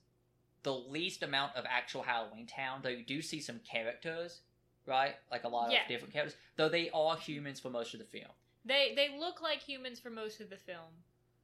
the 0.63 0.73
least 0.73 1.23
amount 1.23 1.55
of 1.55 1.63
actual 1.69 2.03
Halloween 2.03 2.45
Town, 2.45 2.81
though 2.83 2.89
you 2.89 3.05
do 3.05 3.21
see 3.21 3.39
some 3.39 3.59
characters, 3.59 4.41
right? 4.85 5.15
Like 5.31 5.45
a 5.45 5.47
lot 5.47 5.71
Yeah. 5.71 5.83
of 5.83 5.87
different 5.87 6.13
characters, 6.13 6.37
though 6.57 6.67
they 6.67 6.89
are 6.89 7.15
humans 7.15 7.61
for 7.61 7.69
most 7.69 7.93
of 7.93 8.01
the 8.01 8.05
film. 8.05 8.31
They 8.65 8.93
they 8.95 9.17
look 9.17 9.41
like 9.41 9.59
humans 9.59 9.97
for 9.97 10.09
most 10.09 10.41
of 10.41 10.49
the 10.49 10.57
film. 10.57 10.91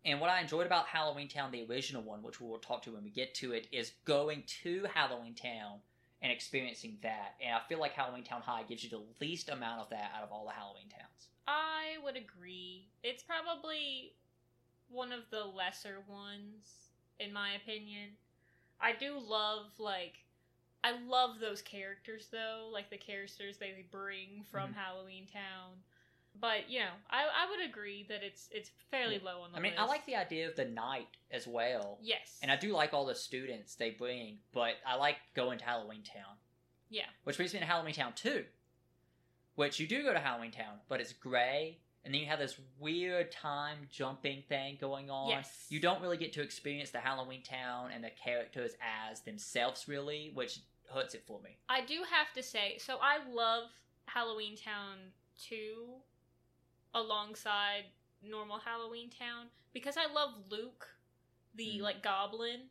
And 0.05 0.19
what 0.19 0.29
I 0.29 0.41
enjoyed 0.41 0.65
about 0.65 0.87
Halloween 0.87 1.29
Town, 1.29 1.51
the 1.51 1.65
original 1.69 2.01
one, 2.01 2.21
which 2.23 2.41
we 2.41 2.47
will 2.47 2.57
talk 2.57 2.81
to 2.83 2.91
when 2.91 3.03
we 3.03 3.09
get 3.09 3.33
to 3.35 3.53
it, 3.53 3.67
is 3.71 3.93
going 4.05 4.43
to 4.63 4.85
Halloween 4.93 5.33
Town 5.33 5.79
and 6.21 6.31
experiencing 6.31 6.97
that. 7.03 7.35
And 7.43 7.55
I 7.55 7.59
feel 7.69 7.79
like 7.79 7.93
Halloween 7.93 8.23
Town 8.23 8.41
High 8.41 8.63
gives 8.63 8.83
you 8.83 8.89
the 8.89 9.03
least 9.21 9.49
amount 9.49 9.81
of 9.81 9.89
that 9.89 10.11
out 10.15 10.23
of 10.23 10.31
all 10.31 10.45
the 10.45 10.51
Halloween 10.51 10.89
Towns. 10.89 11.27
I 11.47 11.97
would 12.03 12.17
agree. 12.17 12.87
It's 13.03 13.23
probably 13.23 14.13
one 14.89 15.11
of 15.11 15.29
the 15.29 15.43
lesser 15.45 16.03
ones, 16.07 16.89
in 17.19 17.31
my 17.31 17.53
opinion. 17.53 18.11
I 18.79 18.93
do 18.93 19.17
love, 19.17 19.67
like, 19.77 20.25
I 20.83 20.97
love 21.07 21.39
those 21.39 21.61
characters, 21.61 22.27
though, 22.29 22.69
like 22.71 22.89
the 22.89 22.97
characters 22.97 23.57
they 23.57 23.85
bring 23.89 24.43
from 24.51 24.73
Mhm. 24.73 24.75
Halloween 24.75 25.27
Town. 25.27 25.81
But, 26.39 26.69
you 26.69 26.79
know, 26.79 26.91
I, 27.09 27.23
I 27.23 27.49
would 27.49 27.69
agree 27.69 28.05
that 28.09 28.23
it's 28.23 28.49
it's 28.51 28.71
fairly 28.91 29.19
low 29.23 29.41
on 29.41 29.51
the 29.51 29.57
I 29.57 29.61
mean, 29.61 29.73
list. 29.73 29.83
I 29.83 29.85
like 29.85 30.05
the 30.05 30.15
idea 30.15 30.47
of 30.47 30.55
the 30.55 30.65
night 30.65 31.07
as 31.31 31.47
well. 31.47 31.99
Yes. 32.01 32.39
And 32.41 32.51
I 32.51 32.55
do 32.55 32.73
like 32.73 32.93
all 32.93 33.05
the 33.05 33.15
students 33.15 33.75
they 33.75 33.91
bring, 33.91 34.39
but 34.53 34.73
I 34.85 34.95
like 34.95 35.17
going 35.35 35.59
to 35.59 35.65
Halloween 35.65 36.03
Town. 36.03 36.35
Yeah. 36.89 37.05
Which 37.23 37.37
brings 37.37 37.53
me 37.53 37.59
to 37.59 37.65
Halloween 37.65 37.93
Town 37.93 38.13
2. 38.15 38.43
Which 39.55 39.79
you 39.79 39.87
do 39.87 40.03
go 40.03 40.13
to 40.13 40.19
Halloween 40.19 40.51
Town, 40.51 40.79
but 40.89 40.99
it's 40.99 41.13
gray, 41.13 41.77
and 42.03 42.13
then 42.13 42.21
you 42.21 42.27
have 42.27 42.39
this 42.39 42.57
weird 42.79 43.31
time 43.31 43.87
jumping 43.91 44.43
thing 44.49 44.77
going 44.81 45.09
on. 45.11 45.29
Yes. 45.29 45.67
You 45.69 45.79
don't 45.79 46.01
really 46.01 46.17
get 46.17 46.33
to 46.33 46.41
experience 46.41 46.89
the 46.89 46.99
Halloween 46.99 47.43
Town 47.43 47.91
and 47.93 48.03
the 48.03 48.09
characters 48.09 48.71
as 48.81 49.21
themselves, 49.21 49.87
really, 49.87 50.31
which 50.33 50.59
hurts 50.91 51.13
it 51.13 51.23
for 51.25 51.39
me. 51.41 51.57
I 51.69 51.81
do 51.81 52.01
have 52.09 52.33
to 52.33 52.43
say, 52.43 52.77
so 52.79 52.97
I 53.01 53.19
love 53.31 53.65
Halloween 54.05 54.57
Town 54.57 54.97
2 55.47 55.85
alongside 56.93 57.85
normal 58.21 58.59
Halloween 58.59 59.09
Town 59.09 59.47
because 59.73 59.95
I 59.97 60.11
love 60.11 60.31
Luke, 60.49 60.87
the 61.55 61.77
Mm. 61.79 61.81
like 61.81 62.01
goblin, 62.03 62.69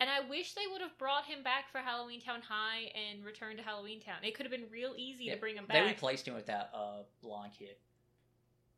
and 0.00 0.08
I 0.10 0.20
wish 0.20 0.54
they 0.54 0.66
would 0.70 0.80
have 0.80 0.96
brought 0.98 1.26
him 1.26 1.42
back 1.42 1.70
for 1.70 1.78
Halloween 1.78 2.20
Town 2.20 2.42
High 2.42 2.90
and 2.94 3.24
Return 3.24 3.56
to 3.56 3.62
Halloween 3.62 4.00
Town. 4.00 4.22
It 4.24 4.34
could 4.34 4.44
have 4.46 4.50
been 4.50 4.70
real 4.70 4.94
easy 4.96 5.24
Yeah, 5.24 5.34
to 5.34 5.40
bring 5.40 5.56
him 5.56 5.66
back. 5.66 5.76
They 5.82 5.88
replaced 5.88 6.26
him 6.26 6.34
with 6.34 6.46
that 6.46 6.70
uh, 6.74 7.02
blonde 7.22 7.52
kid. 7.58 7.76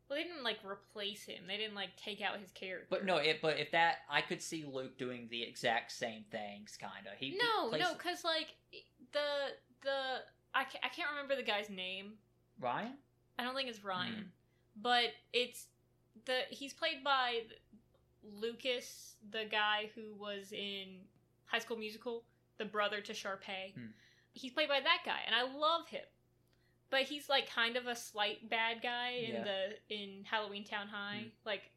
well, 0.09 0.17
they 0.17 0.23
didn't 0.23 0.43
like 0.43 0.59
replace 0.63 1.23
him. 1.23 1.43
They 1.47 1.57
didn't 1.57 1.75
like 1.75 1.95
take 1.97 2.21
out 2.21 2.39
his 2.39 2.51
character. 2.51 2.87
But 2.89 3.05
no, 3.05 3.17
it. 3.17 3.41
But 3.41 3.59
if 3.59 3.71
that, 3.71 3.97
I 4.09 4.21
could 4.21 4.41
see 4.41 4.63
Luke 4.65 4.97
doing 4.97 5.27
the 5.29 5.43
exact 5.43 5.91
same 5.91 6.23
things, 6.31 6.77
kind 6.79 7.07
of. 7.07 7.17
He 7.17 7.37
no, 7.37 7.69
plays- 7.69 7.81
no, 7.81 7.93
because 7.93 8.23
like 8.23 8.55
the 9.11 9.53
the 9.83 10.21
I 10.53 10.63
can't, 10.63 10.83
I 10.85 10.89
can't 10.89 11.09
remember 11.11 11.35
the 11.35 11.43
guy's 11.43 11.69
name. 11.69 12.13
Ryan. 12.59 12.93
I 13.39 13.43
don't 13.43 13.53
think 13.55 13.69
it's 13.69 13.83
Ryan, 13.83 14.13
Hmm. 14.13 14.21
But 14.81 15.05
it's 15.33 15.65
the 16.25 16.41
he's 16.49 16.73
played 16.73 17.03
by 17.03 17.41
Lucas, 18.23 19.15
the 19.31 19.45
guy 19.49 19.89
who 19.95 20.13
was 20.19 20.51
in 20.51 20.99
High 21.45 21.59
School 21.59 21.77
Musical, 21.77 22.23
the 22.57 22.65
brother 22.65 23.01
to 23.01 23.13
Sharpay. 23.13 23.73
Hmm. 23.75 23.85
He's 24.33 24.51
played 24.51 24.69
by 24.69 24.79
that 24.81 24.99
guy, 25.05 25.19
and 25.25 25.35
I 25.35 25.43
love 25.43 25.87
him. 25.89 26.03
But 26.89 27.01
he's 27.01 27.27
like 27.29 27.49
kind 27.49 27.75
of 27.75 27.87
a 27.87 27.95
slight 27.95 28.49
bad 28.49 28.81
guy 28.81 29.09
in 29.11 29.33
Yeah. 29.35 29.43
the 29.43 29.93
in 29.93 30.23
Halloween 30.23 30.63
Town 30.63 30.87
High, 30.87 31.21
Hmm. 31.23 31.29
like 31.45 31.71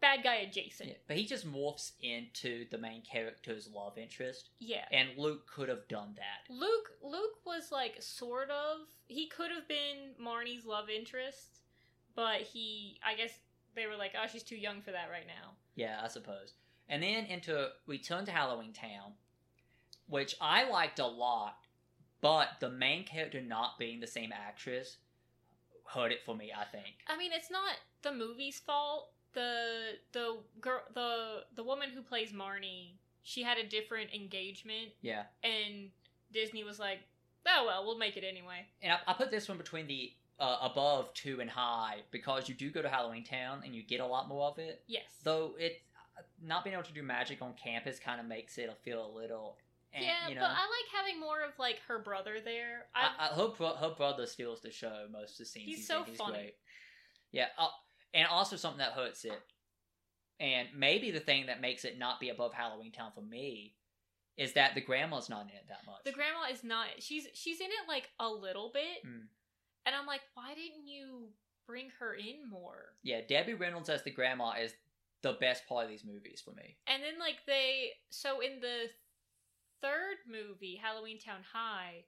bad 0.00 0.22
guy 0.22 0.36
adjacent. 0.36 0.90
Yeah, 0.90 0.96
but 1.06 1.16
he 1.16 1.24
just 1.24 1.46
morphs 1.50 1.92
into 2.02 2.66
the 2.70 2.76
main 2.78 3.00
character's 3.02 3.68
love 3.70 3.96
interest, 3.96 4.50
yeah. 4.58 4.86
and 4.90 5.16
Luke 5.16 5.46
could 5.46 5.68
have 5.68 5.86
done 5.88 6.14
that. 6.16 6.52
Luke 6.52 6.90
Luke 7.00 7.44
was 7.46 7.70
like 7.72 8.02
sort 8.02 8.50
of 8.50 8.80
he 9.06 9.28
could 9.28 9.50
have 9.50 9.66
been 9.68 10.14
Marnie's 10.20 10.66
love 10.66 10.90
interest, 10.90 11.61
but 12.14 12.40
he 12.42 12.98
I 13.04 13.14
guess 13.14 13.30
they 13.74 13.86
were 13.86 13.96
like, 13.96 14.12
"Oh, 14.20 14.26
she's 14.30 14.42
too 14.42 14.56
young 14.56 14.82
for 14.82 14.92
that 14.92 15.08
right 15.10 15.26
now." 15.26 15.52
Yeah, 15.74 16.00
I 16.02 16.08
suppose. 16.08 16.54
And 16.88 17.02
then 17.02 17.24
into 17.26 17.68
Return 17.86 18.24
to 18.26 18.32
Halloween 18.32 18.72
Town, 18.72 19.12
which 20.06 20.36
I 20.40 20.68
liked 20.68 20.98
a 20.98 21.06
lot, 21.06 21.56
but 22.20 22.48
the 22.60 22.68
main 22.70 23.04
character 23.04 23.40
not 23.40 23.78
being 23.78 24.00
the 24.00 24.06
same 24.06 24.32
actress 24.32 24.98
hurt 25.86 26.12
it 26.12 26.24
for 26.24 26.34
me. 26.34 26.52
I 26.56 26.64
think. 26.64 26.96
I 27.08 27.16
mean, 27.16 27.32
it's 27.32 27.50
not 27.50 27.76
the 28.02 28.12
movie's 28.12 28.58
fault. 28.60 29.10
The 29.32 29.92
the 30.12 30.38
girl 30.60 30.82
the 30.92 31.44
the 31.54 31.64
woman 31.64 31.90
who 31.90 32.02
plays 32.02 32.32
Marnie, 32.32 32.96
she 33.22 33.42
had 33.42 33.56
a 33.56 33.66
different 33.66 34.12
engagement 34.12 34.90
Yeah, 35.00 35.22
and 35.42 35.90
Disney 36.32 36.64
was 36.64 36.78
like, 36.78 37.00
"Oh 37.46 37.64
well, 37.66 37.84
we'll 37.86 37.96
make 37.98 38.18
it 38.18 38.24
anyway." 38.24 38.66
and 38.82 38.92
I, 38.92 38.98
I 39.06 39.14
put 39.14 39.30
this 39.30 39.48
one 39.48 39.56
between 39.56 39.86
the 39.86 40.12
uh, 40.42 40.58
above 40.62 41.14
two 41.14 41.40
and 41.40 41.48
high 41.48 41.98
because 42.10 42.48
you 42.48 42.54
do 42.54 42.70
go 42.70 42.82
to 42.82 42.88
Halloween 42.88 43.22
Town 43.24 43.62
and 43.64 43.74
you 43.74 43.82
get 43.82 44.00
a 44.00 44.06
lot 44.06 44.28
more 44.28 44.48
of 44.48 44.58
it. 44.58 44.82
Yes. 44.88 45.04
Though 45.22 45.52
it 45.58 45.80
not 46.44 46.64
being 46.64 46.74
able 46.74 46.82
to 46.84 46.92
do 46.92 47.02
magic 47.02 47.40
on 47.40 47.54
campus 47.54 47.98
kind 47.98 48.20
of 48.20 48.26
makes 48.26 48.58
it 48.58 48.68
feel 48.84 49.06
a 49.06 49.10
little. 49.16 49.56
eh, 49.94 50.00
yeah, 50.02 50.28
you 50.28 50.34
know. 50.34 50.40
but 50.40 50.50
I 50.50 50.62
like 50.64 50.88
having 51.04 51.20
more 51.20 51.42
of 51.42 51.58
like 51.58 51.78
her 51.88 51.98
brother 52.00 52.38
there. 52.44 52.86
I, 52.94 53.08
I, 53.18 53.26
I, 53.30 53.34
her, 53.36 53.74
her 53.88 53.94
brother 53.96 54.26
steals 54.26 54.60
the 54.60 54.70
show 54.70 55.06
most 55.12 55.32
of 55.32 55.38
the 55.38 55.44
scenes. 55.46 55.66
He's 55.66 55.76
he's 55.78 55.86
so 55.86 56.00
in. 56.00 56.06
He's 56.06 56.16
funny. 56.18 56.32
Great. 56.38 56.54
Yeah, 57.30 57.46
uh, 57.58 57.68
and 58.12 58.26
also 58.28 58.56
something 58.56 58.78
that 58.80 58.92
hurts 58.92 59.24
it, 59.24 59.40
and 60.40 60.68
maybe 60.76 61.10
the 61.10 61.20
thing 61.20 61.46
that 61.46 61.60
makes 61.60 61.84
it 61.84 61.98
not 61.98 62.20
be 62.20 62.28
above 62.30 62.52
Halloween 62.52 62.92
Town 62.92 63.10
for 63.14 63.22
me, 63.22 63.74
is 64.36 64.52
that 64.54 64.74
the 64.74 64.80
grandma's 64.80 65.30
not 65.30 65.42
in 65.42 65.48
it 65.56 65.64
that 65.68 65.86
much. 65.86 66.02
the 66.04 66.12
grandma 66.12 66.50
is 66.52 66.62
not. 66.64 66.86
She's 66.98 67.26
she's 67.34 67.60
in 67.60 67.66
it 67.68 67.88
like 67.88 68.10
a 68.18 68.28
little 68.28 68.70
bit, 68.74 69.06
Mm. 69.06 69.26
And 69.86 69.94
I'm 69.94 70.06
like, 70.06 70.22
why 70.34 70.54
didn't 70.54 70.86
you 70.86 71.28
bring 71.66 71.90
her 71.98 72.14
in 72.14 72.48
more? 72.48 72.94
yeah, 73.02 73.20
Debbie 73.28 73.54
Reynolds 73.54 73.88
as 73.88 74.02
the 74.02 74.10
grandma 74.10 74.52
is 74.60 74.72
the 75.22 75.34
best 75.34 75.66
part 75.68 75.84
of 75.84 75.90
these 75.90 76.04
movies 76.04 76.42
for 76.44 76.52
me. 76.52 76.76
And 76.86 77.02
then 77.02 77.18
like 77.20 77.44
they 77.46 77.90
so 78.10 78.40
in 78.40 78.60
the 78.60 78.86
third 79.80 80.16
movie, 80.28 80.80
Halloween 80.82 81.18
Town 81.18 81.40
High, 81.52 82.04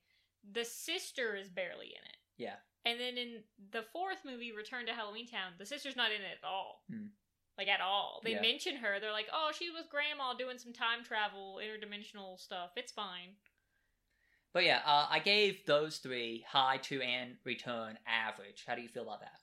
the 0.53 0.65
sister 0.65 1.37
is 1.37 1.49
barely 1.49 1.87
in 1.87 2.05
it. 2.05 2.17
Yeah. 2.39 2.57
And 2.85 3.01
then 3.01 3.17
in 3.17 3.43
the 3.73 3.85
fourth 3.93 4.19
movie, 4.27 4.53
Return 4.53 4.87
to 4.87 4.93
Halloween 4.93 5.27
Town, 5.27 5.53
the 5.59 5.65
sister's 5.67 5.97
not 5.97 6.11
in 6.11 6.21
it 6.21 6.39
at 6.43 6.47
all. 6.47 6.83
Hmm. 6.91 7.07
Like 7.57 7.69
at 7.69 7.81
all. 7.81 8.21
They 8.25 8.33
Yeah. 8.33 8.41
mention 8.43 8.77
her. 8.77 8.99
They're 9.01 9.13
like, 9.13 9.29
"Oh, 9.33 9.53
she 9.57 9.71
was 9.71 9.87
grandma 9.89 10.35
doing 10.35 10.59
some 10.59 10.73
time 10.73 11.05
travel, 11.05 11.61
interdimensional 11.63 12.39
stuff. 12.39 12.73
It's 12.77 12.91
fine." 12.93 13.37
But 14.55 14.65
yeah, 14.65 14.81
uh, 14.87 15.07
I 15.11 15.19
gave 15.19 15.67
those 15.67 15.99
three 15.99 16.45
high, 16.49 16.79
to 16.79 17.03
and 17.03 17.33
return 17.45 17.99
average. 18.07 18.65
How 18.67 18.75
do 18.77 18.81
you 18.83 18.89
feel 18.89 19.03
about 19.03 19.21
that? 19.21 19.41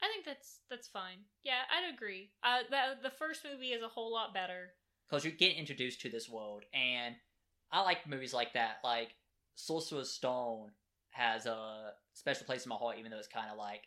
I 0.00 0.06
think 0.08 0.24
that's 0.24 0.60
that's 0.70 0.88
fine. 0.88 1.18
Yeah, 1.44 1.60
I'd 1.70 1.92
agree. 1.94 2.30
Uh, 2.42 2.60
the 2.70 3.08
the 3.10 3.14
first 3.14 3.44
movie 3.44 3.72
is 3.72 3.82
a 3.82 3.88
whole 3.88 4.10
lot 4.12 4.32
better. 4.32 4.70
because 5.10 5.24
you 5.24 5.30
get 5.32 5.56
introduced 5.56 6.00
to 6.00 6.08
this 6.08 6.28
world 6.28 6.62
and 6.72 7.14
i 7.70 7.80
like 7.82 8.06
movies 8.06 8.32
like 8.34 8.52
that 8.54 8.76
like 8.84 9.14
sorcerer's 9.56 10.10
stone 10.10 10.70
has 11.10 11.44
a 11.46 11.92
special 12.14 12.46
place 12.46 12.64
in 12.64 12.70
my 12.70 12.76
heart 12.76 12.96
even 12.98 13.10
though 13.10 13.18
it's 13.18 13.28
kind 13.28 13.50
of 13.50 13.56
like 13.58 13.82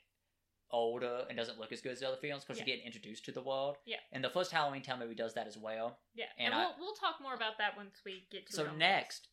older 0.71 1.23
and 1.29 1.38
doesn't 1.38 1.59
look 1.59 1.71
as 1.71 1.81
good 1.81 1.91
as 1.93 1.99
the 1.99 2.07
other 2.07 2.17
films 2.17 2.43
because 2.43 2.59
Yeah. 2.59 2.65
you 2.65 2.75
get 2.77 2.85
introduced 2.85 3.25
to 3.25 3.31
the 3.31 3.41
world 3.41 3.77
Yeah. 3.85 3.97
and 4.11 4.23
the 4.23 4.29
first 4.29 4.51
halloween 4.51 4.81
town 4.81 4.99
movie 4.99 5.15
does 5.15 5.33
that 5.35 5.47
as 5.47 5.57
well 5.57 5.99
Yeah, 6.13 6.25
And 6.38 6.53
and, 6.53 6.55
I- 6.55 6.65
we'll 6.65 6.75
we'll 6.79 6.95
talk 6.95 7.21
more 7.21 7.33
about 7.35 7.57
that 7.59 7.75
once 7.77 8.01
we 8.05 8.27
get 8.31 8.47
to 8.47 8.53
so 8.53 8.71
next 8.75 9.27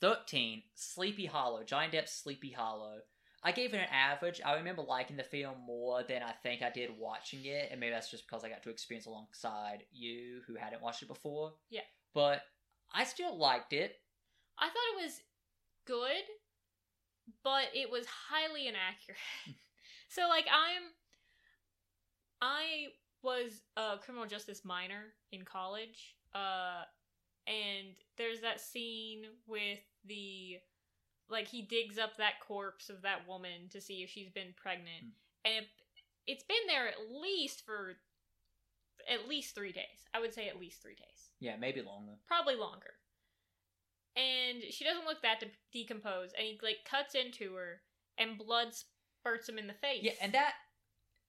13 0.00 0.62
sleepy 0.74 1.26
hollow 1.26 1.62
johnny 1.64 1.88
depp's 1.90 2.12
sleepy 2.12 2.50
hollow 2.52 2.98
i 3.42 3.50
gave 3.52 3.74
it 3.74 3.78
an 3.78 3.88
average 3.92 4.40
i 4.44 4.54
remember 4.54 4.82
liking 4.82 5.16
the 5.16 5.22
film 5.24 5.56
more 5.66 6.02
than 6.02 6.22
i 6.22 6.32
think 6.42 6.62
i 6.62 6.70
did 6.70 6.90
watching 6.98 7.44
it 7.44 7.68
and 7.70 7.80
maybe 7.80 7.92
that's 7.92 8.10
just 8.10 8.26
because 8.26 8.44
i 8.44 8.48
got 8.48 8.62
to 8.62 8.70
experience 8.70 9.06
alongside 9.06 9.82
you 9.92 10.40
who 10.46 10.54
hadn't 10.54 10.82
watched 10.82 11.02
it 11.02 11.08
before 11.08 11.52
Yeah. 11.70 11.80
but 12.14 12.42
i 12.94 13.04
still 13.04 13.36
liked 13.38 13.72
it 13.72 13.96
I 14.60 14.66
thought 14.66 15.00
it 15.00 15.04
was 15.04 15.20
good, 15.84 16.24
but 17.44 17.66
it 17.74 17.88
was 17.88 18.06
highly 18.06 18.66
inaccurate. 18.66 19.18
so 20.08 20.26
like 20.28 20.46
I'm 20.52 20.82
I 22.42 22.88
was 23.22 23.62
a 23.76 23.96
criminal 23.98 24.26
justice 24.26 24.64
minor 24.64 25.14
in 25.30 25.42
college. 25.44 26.16
Uh 26.34 26.82
and 27.46 27.94
there's 28.16 28.40
that 28.40 28.60
scene 28.60 29.22
with 29.46 29.78
the 30.04 30.58
like 31.30 31.48
he 31.48 31.62
digs 31.62 31.98
up 31.98 32.16
that 32.16 32.40
corpse 32.46 32.88
of 32.88 33.02
that 33.02 33.28
woman 33.28 33.68
to 33.70 33.80
see 33.80 34.02
if 34.02 34.10
she's 34.10 34.30
been 34.30 34.54
pregnant. 34.56 35.02
Hmm. 35.02 35.10
And 35.44 35.54
it, 35.56 35.68
it's 36.26 36.44
been 36.44 36.66
there 36.66 36.88
at 36.88 36.96
least 37.20 37.64
for 37.66 37.94
at 39.10 39.28
least 39.28 39.54
3 39.54 39.72
days. 39.72 40.08
I 40.14 40.20
would 40.20 40.34
say 40.34 40.48
at 40.48 40.58
least 40.58 40.82
3 40.82 40.94
days 40.94 41.30
Yeah, 41.40 41.56
maybe 41.58 41.80
longer. 41.82 42.12
probably 42.26 42.56
longer. 42.56 42.94
And 44.16 44.62
she 44.70 44.84
doesn't 44.84 45.04
look 45.04 45.22
that 45.22 45.40
de- 45.40 45.46
decomposed, 45.72 46.34
and 46.36 46.44
he 46.46 46.58
like 46.62 46.78
cuts 46.84 47.14
into 47.14 47.54
her, 47.54 47.82
and 48.18 48.36
blood 48.36 48.68
spurts 48.74 49.48
him 49.48 49.58
in 49.58 49.66
the 49.68 49.74
face. 49.74 50.00
Yeah, 50.02 50.12
and 50.20 50.32
that 50.32 50.54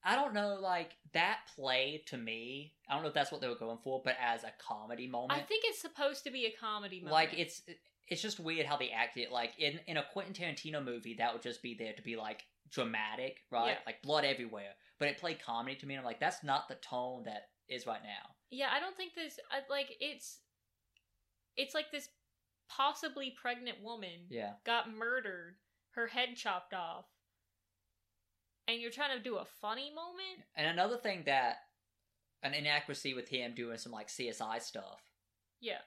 I 0.03 0.15
don't 0.15 0.33
know, 0.33 0.57
like 0.59 0.91
that 1.13 1.39
play 1.55 2.03
to 2.07 2.17
me. 2.17 2.73
I 2.89 2.93
don't 2.93 3.03
know 3.03 3.09
if 3.09 3.13
that's 3.13 3.31
what 3.31 3.41
they 3.41 3.47
were 3.47 3.55
going 3.55 3.77
for, 3.83 4.01
but 4.03 4.15
as 4.19 4.43
a 4.43 4.51
comedy 4.65 5.07
moment, 5.07 5.33
I 5.33 5.43
think 5.43 5.65
it's 5.67 5.81
supposed 5.81 6.23
to 6.23 6.31
be 6.31 6.45
a 6.45 6.51
comedy 6.51 6.97
moment. 6.99 7.13
like 7.13 7.33
it's 7.37 7.61
it's 8.09 8.21
just 8.21 8.39
weird 8.39 8.65
how 8.65 8.77
they 8.77 8.89
acted. 8.89 9.23
it. 9.23 9.31
Like 9.31 9.53
in 9.59 9.79
in 9.87 9.97
a 9.97 10.03
Quentin 10.13 10.33
Tarantino 10.33 10.83
movie, 10.83 11.15
that 11.15 11.33
would 11.33 11.41
just 11.43 11.61
be 11.61 11.75
there 11.75 11.93
to 11.93 12.01
be 12.01 12.15
like 12.15 12.43
dramatic, 12.71 13.37
right? 13.51 13.69
Yeah. 13.71 13.77
Like 13.85 14.01
blood 14.01 14.25
everywhere. 14.25 14.71
But 14.99 15.07
it 15.09 15.17
played 15.17 15.41
comedy 15.43 15.75
to 15.77 15.85
me, 15.85 15.93
and 15.95 15.99
I'm 16.01 16.05
like, 16.05 16.19
that's 16.19 16.43
not 16.43 16.67
the 16.67 16.75
tone 16.75 17.23
that 17.25 17.49
is 17.69 17.85
right 17.87 18.01
now. 18.03 18.31
yeah, 18.51 18.67
I 18.73 18.79
don't 18.79 18.97
think 18.97 19.13
this 19.15 19.39
uh, 19.51 19.59
like 19.69 19.95
it's 19.99 20.39
it's 21.55 21.73
like 21.75 21.91
this 21.91 22.09
possibly 22.69 23.33
pregnant 23.41 23.77
woman 23.83 24.27
Yeah, 24.29 24.53
got 24.65 24.91
murdered, 24.93 25.55
her 25.91 26.07
head 26.07 26.29
chopped 26.35 26.73
off, 26.73 27.05
and 28.67 28.79
you're 28.81 28.91
trying 28.91 29.17
to 29.17 29.23
do 29.23 29.37
a 29.37 29.45
funny 29.61 29.91
moment. 29.93 30.45
and 30.55 30.67
another 30.67 30.97
thing 30.97 31.23
that 31.25 31.57
an 32.43 32.53
inaccuracy 32.53 33.13
with 33.13 33.27
him 33.29 33.53
doing 33.55 33.77
some 33.77 33.91
like 33.91 34.07
CSI 34.07 34.61
stuff 34.61 35.01
Yeah, 35.59 35.79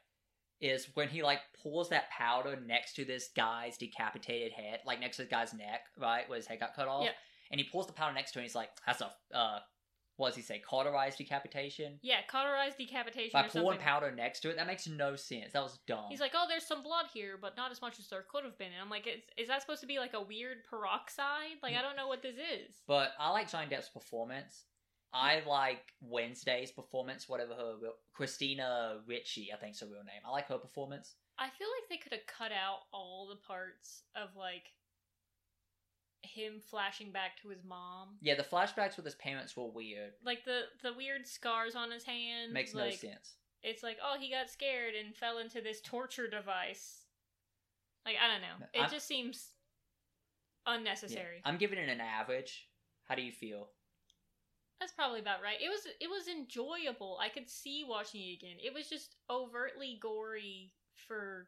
is 0.62 0.88
when 0.94 1.09
he 1.09 1.22
like 1.22 1.40
pulls 1.62 1.88
that 1.90 2.09
powder 2.11 2.59
next 2.64 2.94
to 2.94 3.05
this 3.05 3.29
guy's 3.37 3.77
decapitated 3.77 4.53
head, 4.53 4.81
like 4.87 5.01
next 5.01 5.16
to 5.16 5.25
the 5.25 5.29
guy's 5.29 5.53
neck, 5.53 5.83
right, 5.98 6.29
where 6.29 6.37
his 6.37 6.46
head 6.46 6.61
got 6.61 6.75
cut 6.75 6.88
off. 6.88 7.05
Yeah. 7.05 7.11
And 7.51 7.61
he 7.61 7.66
pulls 7.68 7.87
the 7.87 7.92
powder 7.92 8.14
next 8.14 8.33
to 8.33 8.38
him. 8.38 8.42
And 8.42 8.48
he's 8.48 8.55
like, 8.55 8.70
"That's 8.87 9.03
a 9.03 9.12
uh, 9.37 9.59
what 10.16 10.29
does 10.29 10.37
he 10.37 10.42
say? 10.42 10.61
Cauterized 10.61 11.18
decapitation." 11.18 11.98
yeah, 12.01 12.18
cauterized 12.31 12.79
decapitation 12.79 13.31
By 13.33 13.46
or 13.46 13.48
pouring 13.48 13.79
powder 13.79 14.11
next 14.11 14.40
to 14.40 14.51
it, 14.51 14.57
that 14.57 14.66
makes 14.66 14.87
no 14.87 15.16
sense. 15.16 15.53
That 15.53 15.62
was 15.62 15.79
dumb. 15.87 16.07
He's 16.11 16.20
like, 16.20 16.33
oh, 16.35 16.46
there's 16.48 16.66
some 16.66 16.83
blood 16.83 17.07
here, 17.12 17.38
but 17.40 17.57
not 17.57 17.72
as 17.72 17.83
much 17.83 17.98
as 17.98 18.09
there 18.09 18.25
could 18.31 18.44
have 18.44 18.57
been. 18.57 18.68
And 18.68 18.81
I'm 18.81 18.88
like, 18.90 19.07
is, 19.07 19.20
is 19.37 19.48
that 19.48 19.61
supposed 19.62 19.81
to 19.81 19.87
be 19.87 19.98
like 19.98 20.14
a 20.14 20.22
weird 20.22 20.59
peroxide? 20.70 21.59
Like, 21.62 21.75
I 21.77 21.83
don't 21.83 21.96
know 21.96 22.09
what 22.09 22.22
this 22.22 22.37
is. 22.37 22.77
but 22.87 23.11
I 23.18 23.31
like 23.31 23.51
Johnny 23.51 23.68
Depp's 23.68 23.88
performance. 23.88 24.64
I 25.14 25.42
like 25.46 25.92
Wednesday's 26.01 26.70
performance, 26.70 27.29
whatever 27.29 27.55
her 27.55 27.77
real- 27.81 27.96
Christina 28.14 29.01
Ricci, 29.07 29.53
I 29.53 29.57
think's 29.57 29.81
her 29.81 29.87
real 29.87 30.05
name. 30.05 30.22
I 30.27 30.31
like 30.31 30.48
her 30.48 30.59
performance. 30.59 31.16
I 31.38 31.48
feel 31.51 31.68
like 31.68 31.88
they 31.90 31.96
could 32.03 32.12
have 32.12 32.27
cut 32.27 32.53
out 32.53 32.81
all 32.92 33.27
the 33.29 33.37
parts 33.37 34.04
of 34.15 34.35
like 34.37 34.73
him 36.23 36.60
flashing 36.60 37.10
back 37.10 37.37
to 37.42 37.48
his 37.48 37.65
mom. 37.65 38.17
Yeah, 38.21 38.35
the 38.37 38.42
flashbacks 38.44 38.96
with 38.96 39.04
his 39.04 39.17
parents 39.17 39.56
were 39.56 39.67
weird. 39.71 40.13
Like 40.25 40.44
the 40.44 40.63
the 40.83 40.92
weird 40.94 41.27
scars 41.27 41.75
on 41.75 41.90
his 41.90 42.04
hand. 42.04 42.52
Makes 42.52 42.75
no 42.75 42.88
sense. 42.90 43.35
It's 43.63 43.83
like, 43.83 43.98
oh, 44.02 44.17
he 44.19 44.31
got 44.31 44.50
scared 44.50 44.94
and 44.94 45.15
fell 45.15 45.38
into 45.38 45.60
this 45.60 45.81
torture 45.81 46.29
device. 46.29 47.02
Like, 48.04 48.17
I 48.23 48.27
don't 48.33 48.40
know. 48.40 48.67
It 48.75 48.81
I'm- 48.81 48.90
just 48.90 49.06
seems 49.06 49.52
Yeah. 50.67 50.75
unnecessary. 50.75 51.42
I'm 51.44 51.58
giving 51.58 51.79
it 51.79 51.88
an 51.88 52.00
average. 52.00 52.69
How 53.04 53.15
do 53.15 53.23
you 53.23 53.31
feel? 53.33 53.71
That's 54.83 54.92
probably 54.92 55.20
about 55.20 55.42
right. 55.44 55.58
It 55.62 55.68
was 55.68 55.87
it 56.00 56.10
was 56.10 56.26
enjoyable. 56.26 57.16
I 57.22 57.28
could 57.28 57.48
see 57.48 57.85
watching 57.88 58.20
it 58.20 58.35
again. 58.42 58.56
It 58.60 58.74
was 58.74 58.88
just 58.88 59.14
overtly 59.30 59.96
gory 60.02 60.72
for 61.06 61.46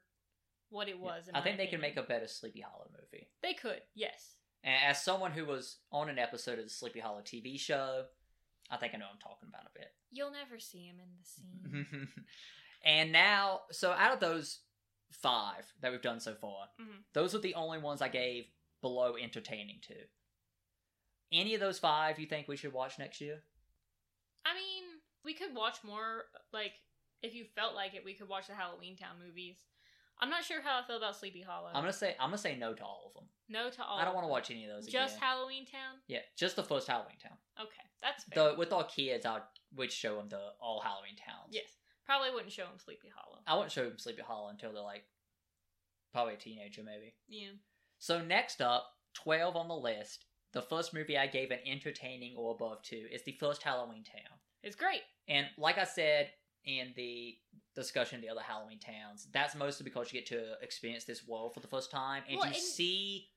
what 0.70 0.88
it 0.88 0.98
was. 1.00 1.26
in 1.26 1.34
I 1.34 1.40
think 1.42 1.56
they 1.56 1.66
can 1.66 1.80
opinion. 1.80 1.96
make 1.96 2.04
a 2.04 2.08
better 2.08 2.28
Sleepy 2.28 2.60
Hollow 2.60 2.86
movie. 2.92 3.26
They 3.42 3.54
could, 3.54 3.80
yes. 3.94 4.36
And 4.62 4.76
as 4.88 5.02
someone 5.02 5.32
who 5.32 5.44
was 5.46 5.78
on 5.90 6.08
an 6.08 6.18
episode 6.20 6.58
of 6.60 6.64
the 6.64 6.70
Sleepy 6.70 7.00
Hollow 7.00 7.22
TV 7.22 7.58
show, 7.58 8.04
I 8.70 8.76
think 8.76 8.94
I 8.94 8.98
know 8.98 9.06
what 9.06 9.14
I'm 9.14 9.18
talking 9.18 9.48
about 9.48 9.66
a 9.66 9.76
bit. 9.78 9.88
You'll 10.12 10.30
never 10.32 10.60
see 10.60 10.84
him 10.86 10.96
in 11.00 11.08
the 11.18 11.24
scene. 11.24 12.08
and 12.84 13.10
now, 13.12 13.62
so 13.72 13.90
out 13.90 14.12
of 14.14 14.20
those 14.20 14.60
five 15.10 15.64
that 15.82 15.90
we've 15.92 16.00
done 16.02 16.20
so 16.20 16.34
far, 16.36 16.68
Mhm. 16.80 17.02
those 17.14 17.34
are 17.34 17.40
the 17.40 17.54
only 17.56 17.78
ones 17.78 18.00
I 18.00 18.08
gave 18.08 18.46
below 18.80 19.16
entertaining 19.16 19.80
to. 19.88 19.94
Any 21.34 21.54
of 21.54 21.60
those 21.60 21.78
five 21.78 22.18
you 22.18 22.26
think 22.26 22.46
we 22.48 22.56
should 22.56 22.72
watch 22.72 22.98
next 22.98 23.20
year? 23.20 23.42
I 24.46 24.54
mean, 24.54 24.84
we 25.24 25.34
could 25.34 25.54
watch 25.54 25.78
more. 25.84 26.24
Like, 26.52 26.72
if 27.22 27.34
you 27.34 27.44
felt 27.56 27.74
like 27.74 27.94
it, 27.94 28.04
we 28.04 28.14
could 28.14 28.28
watch 28.28 28.46
the 28.46 28.54
Halloween 28.54 28.96
Town 28.96 29.16
movies. 29.24 29.56
I'm 30.20 30.30
not 30.30 30.44
sure 30.44 30.62
how 30.62 30.80
I 30.80 30.86
feel 30.86 30.96
about 30.96 31.16
Sleepy 31.16 31.42
Hollow. 31.42 31.70
I'm 31.74 31.82
gonna 31.82 31.92
say 31.92 32.14
I'm 32.20 32.28
gonna 32.28 32.38
say 32.38 32.56
no 32.56 32.72
to 32.72 32.84
all 32.84 33.06
of 33.12 33.20
them. 33.20 33.28
no 33.48 33.68
to 33.68 33.82
all. 33.84 33.98
I 33.98 34.04
don't 34.04 34.14
want 34.14 34.24
to 34.24 34.30
watch 34.30 34.50
any 34.50 34.64
of 34.64 34.70
those 34.70 34.86
Just 34.86 35.16
again. 35.16 35.28
Halloween 35.28 35.66
Town. 35.66 35.98
yeah, 36.06 36.20
just 36.36 36.54
the 36.54 36.62
first 36.62 36.86
Halloween 36.86 37.16
Town. 37.20 37.36
Okay, 37.60 37.82
that's 38.00 38.22
fair. 38.24 38.34
Though 38.52 38.56
with 38.56 38.72
our 38.72 38.84
kids, 38.84 39.26
I 39.26 39.40
would 39.74 39.90
show 39.90 40.16
them 40.16 40.28
the 40.28 40.40
all 40.60 40.80
Halloween 40.80 41.16
Towns. 41.16 41.50
yes, 41.50 41.64
probably 42.06 42.30
wouldn't 42.30 42.52
show 42.52 42.62
them 42.62 42.78
Sleepy 42.78 43.08
Hollow. 43.14 43.38
I 43.46 43.54
wouldn't 43.54 43.72
show 43.72 43.88
them 43.88 43.98
Sleepy 43.98 44.22
Hollow 44.22 44.50
until 44.50 44.72
they're 44.72 44.82
like 44.82 45.04
probably 46.12 46.34
a 46.34 46.38
teenager, 46.38 46.82
maybe. 46.84 47.14
Yeah. 47.28 47.48
So 47.98 48.22
next 48.22 48.60
up, 48.60 48.86
twelve 49.14 49.56
on 49.56 49.66
the 49.66 49.74
list. 49.74 50.26
The 50.54 50.62
first 50.62 50.94
movie 50.94 51.18
I 51.18 51.26
gave 51.26 51.50
an 51.50 51.58
entertaining 51.66 52.36
or 52.36 52.52
above 52.52 52.82
to 52.84 52.96
is 52.96 53.22
the 53.22 53.32
first 53.32 53.62
Halloween 53.62 54.04
Town. 54.04 54.38
It's 54.62 54.76
great. 54.76 55.02
And 55.28 55.46
like 55.58 55.78
I 55.78 55.84
said 55.84 56.30
in 56.64 56.92
the 56.96 57.36
discussion 57.74 58.16
of 58.16 58.22
the 58.22 58.28
other 58.30 58.40
Halloween 58.40 58.78
towns, 58.78 59.26
that's 59.32 59.54
mostly 59.54 59.84
because 59.84 60.12
you 60.12 60.20
get 60.20 60.28
to 60.28 60.54
experience 60.62 61.04
this 61.04 61.26
world 61.26 61.52
for 61.54 61.60
the 61.60 61.66
first 61.66 61.90
time 61.90 62.22
and 62.28 62.38
Well, 62.38 62.46
you 62.46 62.54
and- 62.54 62.62
see 62.62 63.28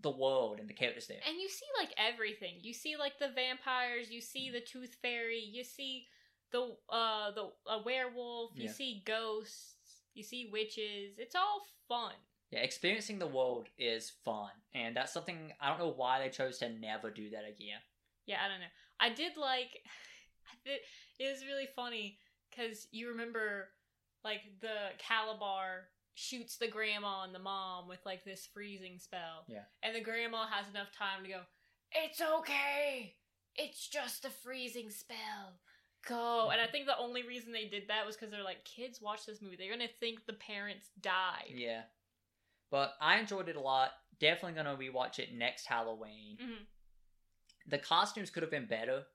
the 0.00 0.10
world 0.10 0.60
and 0.60 0.68
the 0.68 0.72
characters 0.72 1.08
there. 1.08 1.20
And 1.28 1.38
you 1.38 1.48
see 1.48 1.66
like 1.78 1.92
everything. 1.98 2.54
You 2.62 2.72
see 2.72 2.96
like 2.96 3.18
the 3.18 3.28
vampires. 3.34 4.10
You 4.10 4.20
see 4.20 4.50
the 4.50 4.60
tooth 4.60 4.96
fairy. 5.02 5.40
You 5.40 5.62
see 5.64 6.06
the 6.52 6.74
uh 6.88 7.32
the 7.32 7.50
a 7.66 7.82
werewolf. 7.82 8.52
You 8.54 8.68
see 8.68 9.02
ghosts. 9.04 9.74
You 10.14 10.22
see 10.22 10.48
witches. 10.50 11.18
It's 11.18 11.34
all 11.34 11.60
fun. 11.88 12.14
Yeah, 12.50 12.60
experiencing 12.60 13.18
the 13.18 13.26
world 13.26 13.68
is 13.78 14.12
fun, 14.24 14.50
and 14.74 14.96
that's 14.96 15.12
something 15.12 15.52
I 15.60 15.68
don't 15.68 15.78
know 15.78 15.94
why 15.96 16.20
they 16.20 16.30
chose 16.30 16.58
to 16.58 16.68
never 16.68 17.10
do 17.10 17.30
that 17.30 17.44
again. 17.44 17.78
Yeah, 18.26 18.38
I 18.44 18.48
don't 18.48 18.60
know. 18.60 18.66
I 18.98 19.10
did 19.10 19.36
like. 19.36 19.70
It 20.66 21.32
was 21.32 21.44
really 21.46 21.68
funny 21.74 22.18
because 22.50 22.86
you 22.92 23.08
remember 23.08 23.68
like 24.24 24.40
the 24.60 24.92
Kalabar 24.98 25.88
shoots 26.14 26.56
the 26.56 26.68
grandma 26.68 27.24
and 27.24 27.34
the 27.34 27.38
mom 27.38 27.88
with 27.88 28.00
like 28.04 28.24
this 28.24 28.48
freezing 28.52 28.98
spell. 28.98 29.44
Yeah. 29.48 29.64
And 29.82 29.94
the 29.94 30.02
grandma 30.02 30.46
has 30.46 30.68
enough 30.68 30.92
time 30.92 31.24
to 31.24 31.30
go, 31.30 31.40
It's 31.92 32.20
okay. 32.20 33.14
It's 33.56 33.88
just 33.88 34.24
a 34.24 34.30
freezing 34.30 34.90
spell. 34.90 35.58
Go. 36.06 36.48
And 36.50 36.60
I 36.60 36.64
mm-hmm. 36.64 36.72
think 36.72 36.86
the 36.86 36.98
only 36.98 37.22
reason 37.26 37.52
they 37.52 37.68
did 37.68 37.88
that 37.88 38.06
was 38.06 38.16
because 38.16 38.30
they're 38.30 38.44
like, 38.44 38.64
kids 38.64 39.00
watch 39.02 39.26
this 39.26 39.42
movie. 39.42 39.56
They're 39.56 39.72
gonna 39.72 39.88
think 40.00 40.26
the 40.26 40.34
parents 40.34 40.90
die. 41.00 41.48
Yeah, 41.54 41.82
but 42.70 42.94
I 43.00 43.18
enjoyed 43.18 43.48
it 43.48 43.56
a 43.56 43.60
lot. 43.60 43.90
Definitely 44.18 44.54
gonna 44.62 44.76
rewatch 44.76 45.18
it 45.18 45.32
next 45.34 45.66
Halloween. 45.66 46.36
Mhm. 46.38 46.66
The 47.66 47.78
costumes 47.78 48.30
could 48.30 48.42
have 48.42 48.50
been 48.50 48.66
better. 48.66 49.06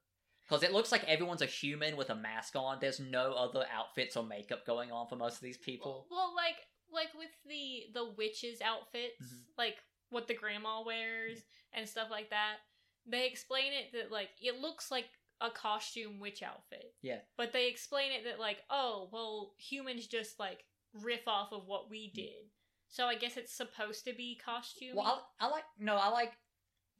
Because 0.42 0.62
it 0.62 0.72
looks 0.74 0.92
like 0.92 1.04
everyone's 1.06 1.42
a 1.42 1.48
human 1.48 1.98
with 1.98 2.12
a 2.12 2.16
mask 2.16 2.56
on. 2.56 2.80
There's 2.80 3.00
no 3.00 3.34
other 3.34 3.66
outfits 3.72 4.16
or 4.16 4.24
makeup 4.24 4.64
going 4.64 4.92
on 4.92 5.08
for 5.08 5.16
most 5.16 5.36
of 5.38 5.42
these 5.42 5.58
people. 5.58 6.06
Well, 6.12 6.28
well, 6.28 6.36
like 6.36 6.58
like 6.92 7.14
with 7.16 7.32
the 7.46 7.88
the 7.94 8.06
witches 8.12 8.62
outfits, 8.62 9.26
Mhm. 9.26 9.46
like 9.58 9.84
what 10.10 10.28
the 10.28 10.36
grandma 10.36 10.82
wears 10.82 11.44
and 11.74 11.90
stuff 11.90 12.12
like 12.12 12.30
that. 12.30 12.60
They 13.08 13.26
explain 13.26 13.74
it 13.74 13.92
that 13.94 14.12
like 14.12 14.30
it 14.40 14.60
looks 14.60 14.92
like 14.92 15.10
a 15.42 15.50
costume 15.50 16.20
witch 16.20 16.44
outfit. 16.44 16.96
Yeah. 17.02 17.22
But 17.38 17.52
they 17.52 17.68
explain 17.68 18.12
it 18.12 18.24
that 18.26 18.40
like, 18.40 18.64
oh, 18.70 19.10
well, 19.12 19.56
humans 19.58 20.06
just 20.08 20.40
like 20.40 20.64
riff 20.94 21.28
off 21.28 21.52
of 21.54 21.66
what 21.66 21.90
we 21.90 22.12
did. 22.12 22.52
So 22.96 23.08
I 23.08 23.16
guess 23.16 23.36
it's 23.36 23.52
supposed 23.52 24.06
to 24.06 24.14
be 24.14 24.40
costume. 24.44 24.96
Well, 24.96 25.28
I, 25.38 25.48
I 25.48 25.50
like 25.50 25.66
no, 25.78 25.98
I 25.98 26.08
like 26.08 26.32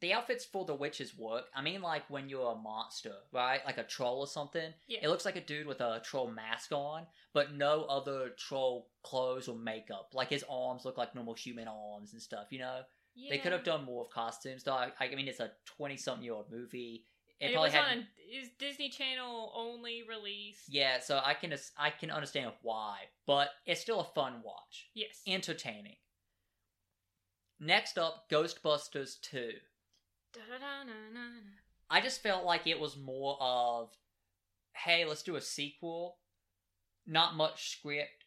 the 0.02 0.12
outfits 0.12 0.44
for 0.44 0.66
the 0.66 0.74
witches 0.74 1.16
work. 1.16 1.44
I 1.54 1.62
mean, 1.62 1.80
like 1.80 2.02
when 2.10 2.28
you're 2.28 2.52
a 2.52 2.54
monster, 2.54 3.14
right? 3.32 3.64
Like 3.64 3.78
a 3.78 3.82
troll 3.82 4.20
or 4.20 4.26
something. 4.26 4.74
Yeah. 4.86 4.98
It 5.02 5.08
looks 5.08 5.24
like 5.24 5.36
a 5.36 5.40
dude 5.40 5.66
with 5.66 5.80
a 5.80 6.02
troll 6.04 6.30
mask 6.30 6.70
on, 6.72 7.06
but 7.32 7.54
no 7.54 7.84
other 7.84 8.32
troll 8.36 8.90
clothes 9.04 9.48
or 9.48 9.56
makeup. 9.56 10.10
Like 10.12 10.28
his 10.28 10.44
arms 10.50 10.84
look 10.84 10.98
like 10.98 11.14
normal 11.14 11.32
human 11.32 11.66
arms 11.66 12.12
and 12.12 12.20
stuff. 12.20 12.48
You 12.50 12.58
know, 12.58 12.80
yeah. 13.14 13.30
they 13.30 13.38
could 13.38 13.52
have 13.52 13.64
done 13.64 13.86
more 13.86 14.02
of 14.04 14.10
costumes. 14.10 14.64
Though 14.64 14.74
I, 14.74 14.90
I 15.00 15.14
mean, 15.14 15.28
it's 15.28 15.40
a 15.40 15.52
twenty-something-year-old 15.64 16.52
movie. 16.52 17.06
It 17.40 17.50
It, 17.50 17.52
probably 17.52 17.70
had. 17.70 17.98
on 17.98 18.06
is 18.30 18.48
Disney 18.58 18.88
Channel 18.88 19.52
only 19.54 20.02
release. 20.08 20.64
Yeah, 20.68 20.98
so 21.00 21.20
I 21.22 21.34
can 21.34 21.54
I 21.76 21.90
can 21.90 22.10
understand 22.10 22.52
why, 22.62 23.00
but 23.26 23.50
it's 23.66 23.80
still 23.80 24.00
a 24.00 24.04
fun 24.04 24.42
watch, 24.42 24.90
Yes. 24.94 25.22
entertaining. 25.26 25.96
Next 27.58 27.98
up, 27.98 28.28
Ghostbusters 28.30 29.20
Two. 29.20 29.52
I 31.88 32.00
just 32.00 32.22
felt 32.22 32.44
like 32.44 32.66
it 32.66 32.78
was 32.80 32.96
more 32.96 33.38
of, 33.40 33.90
hey, 34.74 35.04
let's 35.04 35.22
do 35.22 35.36
a 35.36 35.40
sequel. 35.40 36.18
Not 37.06 37.36
much 37.36 37.70
script, 37.70 38.24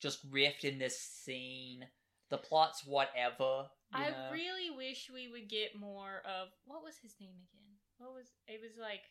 just 0.00 0.30
riffed 0.30 0.64
in 0.64 0.78
this 0.78 0.98
scene. 1.00 1.88
The 2.30 2.38
plot's 2.38 2.84
whatever. 2.86 3.66
I 3.92 4.10
know? 4.10 4.30
really 4.32 4.70
wish 4.70 5.10
we 5.12 5.28
would 5.28 5.50
get 5.50 5.78
more 5.78 6.22
of 6.24 6.48
what 6.64 6.82
was 6.82 6.96
his 7.02 7.16
name 7.20 7.36
again? 7.50 7.71
What 8.02 8.14
was 8.14 8.26
it? 8.48 8.60
Was 8.60 8.76
like 8.80 9.02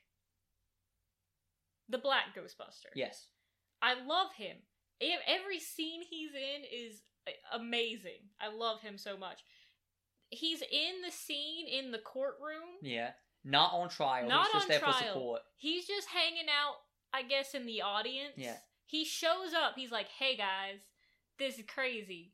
the 1.89 1.97
Black 1.97 2.35
Ghostbuster. 2.37 2.91
yes, 2.95 3.27
I 3.81 3.93
love 4.05 4.33
him. 4.37 4.57
Every 5.27 5.59
scene 5.59 6.01
he's 6.07 6.31
in 6.33 6.61
is 6.71 7.01
uh, 7.27 7.57
amazing. 7.57 8.29
I 8.39 8.53
love 8.55 8.81
him 8.81 8.97
so 8.97 9.17
much. 9.17 9.39
He's 10.29 10.61
in 10.61 11.01
the 11.03 11.11
scene 11.11 11.67
in 11.67 11.91
the 11.91 11.97
courtroom. 11.99 12.79
yeah. 12.81 13.11
Not 13.43 13.73
on 13.73 13.89
trial. 13.89 14.29
Not 14.29 14.45
He's 14.45 14.53
just 14.53 14.65
on 14.65 14.69
there 14.69 14.79
for 14.79 14.85
trial. 14.85 15.13
support. 15.15 15.41
He's 15.57 15.87
just 15.87 16.07
hanging 16.09 16.45
out, 16.47 16.75
I 17.11 17.23
guess, 17.23 17.55
in 17.55 17.65
the 17.65 17.81
audience. 17.81 18.33
Yeah. 18.37 18.57
He 18.85 19.03
shows 19.03 19.53
up. 19.55 19.73
He's 19.75 19.91
like, 19.91 20.09
"Hey 20.19 20.37
guys, 20.37 20.81
this 21.39 21.57
is 21.57 21.65
crazy." 21.65 22.33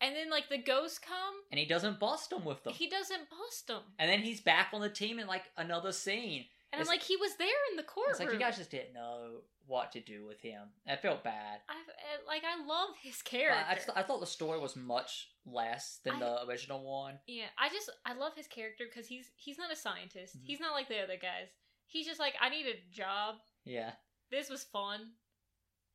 And 0.00 0.16
then 0.16 0.30
like 0.30 0.48
the 0.48 0.58
ghosts 0.58 0.98
come. 0.98 1.34
And 1.50 1.58
he 1.58 1.66
doesn't 1.66 2.00
bust 2.00 2.30
them 2.30 2.44
with 2.44 2.62
them. 2.64 2.72
He 2.72 2.88
doesn't 2.88 3.28
bust 3.30 3.66
them. 3.66 3.82
and 3.98 4.10
then 4.10 4.20
he's 4.20 4.40
back 4.40 4.68
on 4.72 4.80
the 4.80 4.88
team 4.90 5.18
in 5.18 5.26
like 5.26 5.44
another 5.56 5.92
scene. 5.92 6.46
And 6.72 6.78
I'm 6.78 6.82
It's- 6.82 6.88
like, 6.88 7.02
he 7.02 7.16
was 7.16 7.34
there 7.36 7.48
in 7.70 7.76
the 7.76 7.82
courtroom. 7.82 8.10
It's 8.12 8.20
like 8.20 8.32
you 8.32 8.38
guys 8.38 8.56
just 8.56 8.70
didn't 8.70 8.92
know 8.94 9.40
what 9.66 9.90
to 9.92 10.00
do 10.00 10.24
with 10.24 10.40
him. 10.40 10.68
I 10.86 10.94
felt 10.96 11.24
bad. 11.24 11.60
I 11.68 11.72
uh, 11.74 12.18
like, 12.28 12.42
I 12.44 12.64
love 12.64 12.90
his 13.02 13.16
But 13.24 13.30
character. 13.30 13.64
I, 13.68 13.74
just, 13.74 13.90
I 13.96 14.02
thought 14.04 14.20
the 14.20 14.26
story 14.26 14.58
was 14.60 14.76
much 14.76 15.30
less 15.44 15.98
than 16.04 16.14
I- 16.14 16.18
the 16.20 16.46
original 16.46 16.82
one. 16.84 17.18
yeah, 17.26 17.46
I 17.58 17.68
just 17.70 17.90
I 18.06 18.12
love 18.14 18.34
his 18.36 18.46
character 18.46 18.84
because 18.88 19.08
he's 19.08 19.30
he's 19.36 19.58
not 19.58 19.72
a 19.72 19.76
scientist. 19.76 20.36
Mhm. 20.38 20.44
He's 20.44 20.60
not 20.60 20.72
like 20.74 20.88
the 20.88 21.00
other 21.02 21.16
guys. 21.16 21.48
He's 21.86 22.06
just 22.06 22.20
like, 22.20 22.34
I 22.40 22.48
need 22.50 22.66
a 22.66 22.80
job. 22.92 23.36
Yeah. 23.64 23.92
This 24.30 24.48
was 24.48 24.62
fun. 24.62 25.10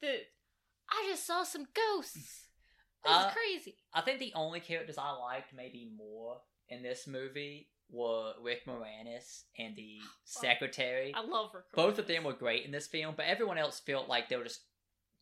The 0.01 0.20
I 0.89 1.06
just 1.10 1.26
saw 1.26 1.43
some 1.43 1.68
ghosts. 1.74 2.41
This 3.06 3.14
Uh, 3.14 3.28
is 3.28 3.34
crazy. 3.34 3.78
I 3.93 4.01
think 4.01 4.20
the 4.20 4.34
only 4.34 4.60
characters 4.60 4.97
I 4.97 5.12
liked 5.12 5.53
maybe 5.53 5.86
more 5.95 6.41
in 6.70 6.82
this 6.82 7.06
movie 7.08 7.70
were 7.89 8.34
Rick 8.41 8.66
Moranis 8.66 9.43
and 9.60 9.76
the 9.76 9.99
secretary. 10.24 11.14
I 11.14 11.22
love 11.22 11.51
her. 11.51 11.66
Both 11.74 11.99
of 11.99 12.08
them 12.08 12.24
were 12.24 12.34
great 12.34 12.66
in 12.66 12.72
this 12.72 12.88
film, 12.88 13.14
but 13.16 13.26
everyone 13.28 13.58
else 13.60 13.80
felt 13.80 14.08
like 14.10 14.28
they 14.30 14.38
were 14.38 14.43
just 14.43 14.62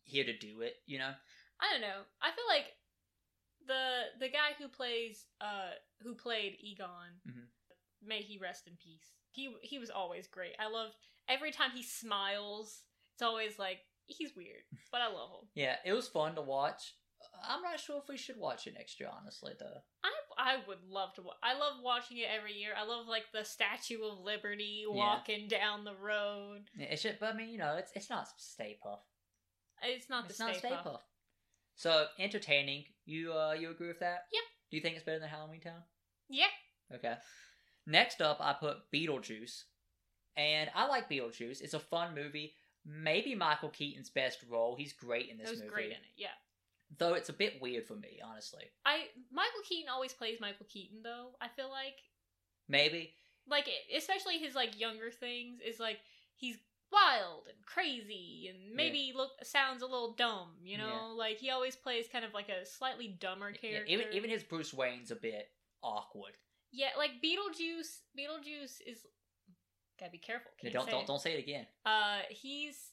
here 0.02 0.24
to 0.24 0.36
do 0.36 0.62
it, 0.62 0.76
you 0.86 0.98
know? 0.98 1.12
I 1.60 1.70
don't 1.72 1.80
know. 1.82 2.02
I 2.22 2.30
feel 2.32 2.46
like 2.48 2.66
the 3.66 4.02
the 4.20 4.28
guy 4.28 4.52
who 4.58 4.68
plays 4.68 5.24
uh 5.40 5.70
who 6.02 6.14
played 6.14 6.56
Egon, 6.60 7.20
Mhm. 7.26 7.46
may 8.02 8.20
he 8.22 8.38
rest 8.38 8.66
in 8.66 8.76
peace. 8.76 9.12
He 9.30 9.54
he 9.62 9.78
was 9.78 9.90
always 9.90 10.26
great. 10.26 10.54
I 10.58 10.66
love 10.68 10.92
every 11.28 11.50
time 11.52 11.70
he 11.70 11.82
smiles. 11.82 12.84
It's 13.14 13.22
always 13.22 13.58
like 13.58 13.80
he's 14.06 14.34
weird, 14.36 14.62
but 14.90 15.00
I 15.00 15.06
love 15.06 15.30
him. 15.30 15.48
Yeah, 15.54 15.76
it 15.84 15.92
was 15.92 16.08
fun 16.08 16.34
to 16.34 16.42
watch. 16.42 16.94
I'm 17.48 17.62
not 17.62 17.78
sure 17.80 17.98
if 18.02 18.08
we 18.08 18.16
should 18.16 18.36
watch 18.38 18.66
it 18.66 18.74
next 18.74 18.98
year, 19.00 19.08
honestly, 19.12 19.52
though. 19.58 19.82
I 20.02 20.10
I 20.36 20.56
would 20.66 20.82
love 20.88 21.14
to. 21.14 21.22
Wa- 21.22 21.34
I 21.42 21.54
love 21.54 21.74
watching 21.82 22.18
it 22.18 22.26
every 22.34 22.52
year. 22.54 22.72
I 22.76 22.84
love 22.84 23.06
like 23.06 23.24
the 23.32 23.44
Statue 23.44 24.02
of 24.04 24.18
Liberty 24.20 24.84
walking 24.86 25.48
down 25.48 25.84
the 25.84 25.94
road. 25.94 26.62
Yeah, 26.76 26.86
It 26.86 26.98
should, 27.00 27.18
but 27.20 27.34
I 27.34 27.36
mean, 27.36 27.50
you 27.50 27.58
know, 27.58 27.76
it's 27.76 27.92
it's 27.94 28.10
not 28.10 28.28
Stay 28.38 28.78
Puft. 28.84 28.98
It's 29.82 30.08
not 30.08 30.24
the 30.24 30.30
it's 30.30 30.40
not 30.40 30.56
Stay 30.56 30.68
Puft. 30.70 30.82
Puff. 30.84 31.00
So 31.76 32.06
entertaining. 32.18 32.84
You 33.04 33.32
uh 33.32 33.52
you 33.52 33.70
agree 33.70 33.88
with 33.88 34.00
that? 34.00 34.24
Yeah. 34.32 34.40
Do 34.70 34.76
you 34.76 34.82
think 34.82 34.96
it's 34.96 35.04
better 35.04 35.18
than 35.20 35.28
Halloween 35.28 35.60
Town? 35.60 35.82
Yeah, 36.28 36.46
Okay. 36.94 37.14
Next 37.86 38.22
up, 38.22 38.38
I 38.40 38.54
put 38.54 38.78
Beetlejuice, 38.92 39.64
and 40.36 40.70
I 40.74 40.86
like 40.86 41.10
Beetlejuice. 41.10 41.60
It's 41.60 41.74
a 41.74 41.78
fun 41.78 42.14
movie. 42.14 42.54
Maybe 42.86 43.34
Michael 43.34 43.68
Keaton's 43.68 44.10
best 44.10 44.38
role. 44.48 44.74
He's 44.76 44.92
great 44.94 45.28
in 45.30 45.36
this 45.38 45.50
movie. 45.54 45.68
great 45.68 45.86
in 45.86 45.92
it. 45.92 46.14
Yeah. 46.16 46.28
Though 46.98 47.14
it's 47.14 47.28
a 47.28 47.32
bit 47.32 47.60
weird 47.60 47.86
for 47.86 47.94
me, 47.96 48.20
honestly. 48.24 48.64
I 48.86 49.06
Michael 49.32 49.62
Keaton 49.68 49.88
always 49.90 50.12
plays 50.12 50.38
Michael 50.40 50.66
Keaton 50.68 51.00
though. 51.02 51.30
I 51.40 51.48
feel 51.48 51.70
like 51.70 51.96
Maybe 52.68 53.14
like 53.48 53.68
especially 53.94 54.38
his 54.38 54.54
like 54.54 54.78
younger 54.80 55.10
things 55.10 55.58
is 55.66 55.78
like 55.78 55.98
he's 56.36 56.56
wild 56.92 57.42
and 57.48 57.66
crazy 57.66 58.48
and 58.48 58.74
maybe 58.74 59.12
look 59.14 59.30
sounds 59.42 59.82
a 59.82 59.86
little 59.86 60.12
dumb 60.14 60.50
you 60.62 60.78
know 60.78 61.12
like 61.16 61.38
he 61.38 61.50
always 61.50 61.74
plays 61.76 62.06
kind 62.10 62.24
of 62.24 62.32
like 62.32 62.48
a 62.48 62.64
slightly 62.64 63.08
dumber 63.20 63.50
Yeah, 63.50 63.56
character 63.70 63.86
even 63.92 64.06
even 64.12 64.30
his 64.30 64.44
Bruce 64.44 64.72
Wayne's 64.72 65.10
a 65.10 65.16
bit 65.16 65.48
awkward. 65.82 66.32
yeah 66.72 66.88
like 66.96 67.10
beetlejuice 67.22 67.98
beetlejuice 68.18 68.80
is 68.86 69.04
gotta 69.98 70.12
be 70.12 70.18
careful 70.18 70.52
can't 70.60 70.72
don't 70.72 70.84
say 70.86 70.90
don't 70.92 71.02
it. 71.02 71.06
don't 71.06 71.20
say 71.20 71.32
it 71.34 71.40
again. 71.40 71.66
uh 71.84 72.20
he's 72.30 72.92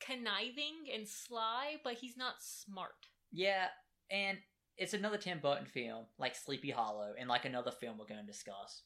conniving 0.00 0.86
and 0.94 1.06
sly 1.06 1.76
but 1.84 1.94
he's 1.94 2.16
not 2.16 2.34
smart 2.40 3.06
Yeah, 3.32 3.68
and 4.10 4.38
it's 4.76 4.94
another 4.94 5.18
Tim 5.18 5.40
Burton 5.40 5.66
film, 5.66 6.06
like 6.18 6.34
Sleepy 6.34 6.70
Hollow, 6.70 7.12
and 7.18 7.28
like 7.28 7.44
another 7.44 7.70
film 7.70 7.98
we're 7.98 8.06
going 8.06 8.24
to 8.24 8.26
discuss. 8.32 8.82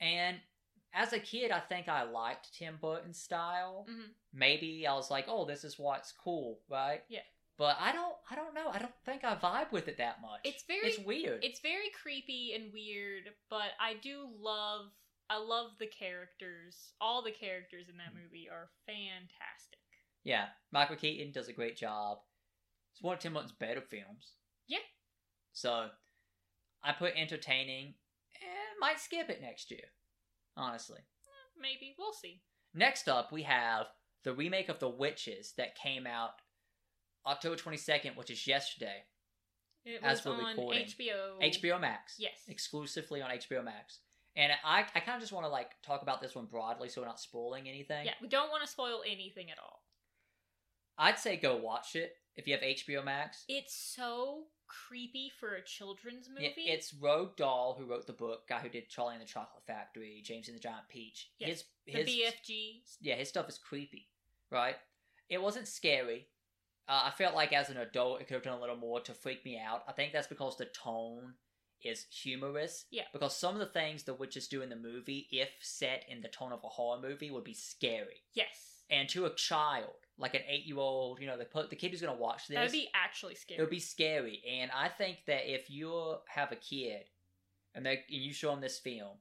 And 0.00 0.38
as 0.94 1.12
a 1.12 1.18
kid, 1.18 1.50
I 1.50 1.60
think 1.60 1.88
I 1.88 2.04
liked 2.04 2.54
Tim 2.56 2.78
Burton's 2.80 3.20
style. 3.20 3.86
Mhm. 3.88 4.14
Maybe 4.32 4.86
I 4.86 4.94
was 4.94 5.10
like, 5.10 5.26
"Oh, 5.28 5.44
this 5.44 5.62
is 5.62 5.78
what's 5.78 6.10
cool," 6.12 6.60
right? 6.70 7.02
Yeah. 7.08 7.20
But 7.58 7.76
I 7.80 7.92
don't, 7.92 8.14
I 8.30 8.34
don't 8.34 8.54
know. 8.54 8.68
I 8.70 8.78
don't 8.78 8.94
think 9.04 9.24
I 9.24 9.34
vibe 9.36 9.72
with 9.72 9.88
it 9.88 9.98
that 9.98 10.20
much. 10.22 10.40
it's 10.44 10.64
very 10.64 10.88
it's 10.88 10.98
weird. 11.00 11.44
it's 11.44 11.60
very 11.60 11.90
creepy 12.02 12.52
and 12.54 12.72
weird 12.72 13.24
but 13.50 13.70
i 13.80 13.94
do 13.94 14.28
love 14.38 14.86
i 15.30 15.36
love 15.38 15.70
the 15.78 15.86
characters 15.86 16.92
all 17.00 17.22
the 17.22 17.30
characters 17.32 17.88
in 17.90 17.96
that 17.98 18.12
Mm. 18.14 18.22
movie 18.22 18.48
are 18.50 18.68
fantastic 18.86 19.80
yeah, 20.26 20.46
Michael 20.72 20.96
Keaton 20.96 21.30
does 21.30 21.46
a 21.46 21.52
great 21.52 21.76
job. 21.76 22.18
It's 22.92 23.00
one 23.02 23.14
of 23.14 23.20
Tim 23.20 23.34
Burton's 23.34 23.52
better 23.52 23.80
films. 23.80 24.32
Yeah. 24.66 24.78
So, 25.52 25.86
I 26.82 26.92
put 26.92 27.12
entertaining, 27.16 27.94
and 28.42 28.80
might 28.80 28.98
skip 28.98 29.30
it 29.30 29.40
next 29.40 29.70
year. 29.70 29.84
Honestly. 30.56 30.98
Eh, 30.98 31.60
maybe 31.60 31.94
we'll 31.96 32.12
see 32.12 32.40
Next 32.74 33.08
up, 33.08 33.30
we 33.30 33.42
have 33.44 33.86
the 34.24 34.34
remake 34.34 34.68
of 34.68 34.80
The 34.80 34.88
Witches 34.88 35.52
that 35.58 35.76
came 35.78 36.06
out 36.08 36.32
October 37.24 37.54
22nd, 37.56 38.16
which 38.16 38.30
is 38.30 38.46
yesterday. 38.48 39.04
it 39.84 40.00
As 40.02 40.24
was 40.24 40.38
on 40.38 40.44
recording. 40.44 40.86
hbo 40.86 41.40
HBO 41.40 41.80
Max. 41.80 42.16
yes 42.18 42.34
Exclusively 42.48 43.22
on 43.22 43.30
HBO 43.30 43.64
Max. 43.64 44.00
And 44.34 44.52
I, 44.64 44.84
I 44.94 45.00
kind 45.00 45.14
of 45.16 45.20
just 45.20 45.32
want 45.32 45.46
to 45.46 45.50
like 45.50 45.70
talk 45.82 46.02
about 46.02 46.20
this 46.20 46.34
one 46.34 46.46
broadly 46.46 46.88
so 46.88 47.00
we're 47.00 47.06
not 47.06 47.20
spoiling 47.20 47.68
anything. 47.68 48.04
yeah 48.04 48.14
we 48.20 48.28
don't 48.28 48.50
want 48.50 48.64
to 48.64 48.68
spoil 48.70 49.02
anything 49.06 49.50
at 49.50 49.58
all 49.58 49.82
I'd 50.98 51.18
say 51.18 51.36
go 51.36 51.56
watch 51.56 51.94
it 51.96 52.14
if 52.36 52.46
you 52.46 52.54
have 52.54 52.62
HBO 52.62 53.04
Max. 53.04 53.44
it's 53.48 53.74
so 53.74 54.44
creepy 54.68 55.30
for 55.38 55.54
a 55.54 55.62
children's 55.64 56.28
movie 56.28 56.52
Yeah, 56.56 56.74
it's 56.74 56.92
Roald 56.92 57.36
Dahl 57.36 57.76
who 57.78 57.86
wrote 57.86 58.06
the 58.06 58.12
book, 58.12 58.48
guy 58.48 58.58
who 58.58 58.68
did 58.68 58.88
Charlie 58.88 59.14
and 59.14 59.22
the 59.22 59.26
Chocolate 59.26 59.64
Factory, 59.66 60.20
James 60.24 60.48
and 60.48 60.56
the 60.56 60.60
Giant 60.60 60.88
Peach. 60.88 61.30
Yes, 61.38 61.48
His 61.48 61.64
the 61.86 61.92
his 61.92 62.08
bfg 62.10 62.80
yeah, 63.00 63.14
his 63.14 63.28
stuff 63.28 63.48
is 63.48 63.58
creepy, 63.58 64.08
right? 64.50 64.76
It 65.28 65.40
wasn't 65.42 65.68
scary. 65.68 66.26
Uh, 66.88 67.02
I 67.06 67.10
felt 67.16 67.34
like 67.34 67.52
as 67.52 67.68
an 67.68 67.78
adult, 67.78 68.20
it 68.20 68.28
could 68.28 68.34
have 68.34 68.42
done 68.44 68.58
a 68.58 68.60
little 68.60 68.76
more 68.76 69.00
to 69.00 69.14
freak 69.14 69.44
me 69.44 69.58
out. 69.58 69.82
I 69.88 69.92
think 69.92 70.12
that's 70.12 70.28
because 70.28 70.56
the 70.56 70.66
tone 70.66 71.34
is 71.82 72.06
humorous. 72.10 72.86
Yeah. 72.90 73.02
Because 73.12 73.36
some 73.36 73.54
of 73.54 73.60
the 73.60 73.66
things 73.66 74.04
the 74.04 74.14
witches 74.14 74.46
do 74.48 74.62
in 74.62 74.68
the 74.68 74.76
movie, 74.76 75.26
if 75.32 75.48
set 75.60 76.04
in 76.08 76.20
the 76.22 76.28
tone 76.28 76.52
of 76.52 76.60
a 76.64 76.68
horror 76.68 77.00
movie, 77.00 77.30
would 77.30 77.44
be 77.44 77.54
scary. 77.54 78.22
yes 78.34 78.75
And 78.90 79.08
to 79.10 79.26
a 79.26 79.34
child, 79.34 79.94
like 80.18 80.34
an 80.34 80.42
eight-year-old, 80.48 81.20
you 81.20 81.26
know, 81.26 81.36
the 81.36 81.66
the 81.68 81.76
kid 81.76 81.90
who's 81.90 82.00
gonna 82.00 82.14
watch 82.16 82.46
this, 82.48 82.54
that 82.54 82.62
would 82.62 82.72
be 82.72 82.88
actually 82.94 83.34
scary 83.34 83.58
it 83.58 83.62
would 83.62 83.70
be 83.70 83.80
scary. 83.80 84.42
And 84.60 84.70
I 84.70 84.88
think 84.88 85.18
that 85.26 85.52
if 85.52 85.68
you 85.68 86.16
have 86.28 86.52
a 86.52 86.56
kid 86.56 87.08
and 87.74 87.84
they 87.84 88.04
and 88.08 88.22
you 88.22 88.32
show 88.32 88.50
them 88.50 88.60
this 88.60 88.78
film, 88.78 89.18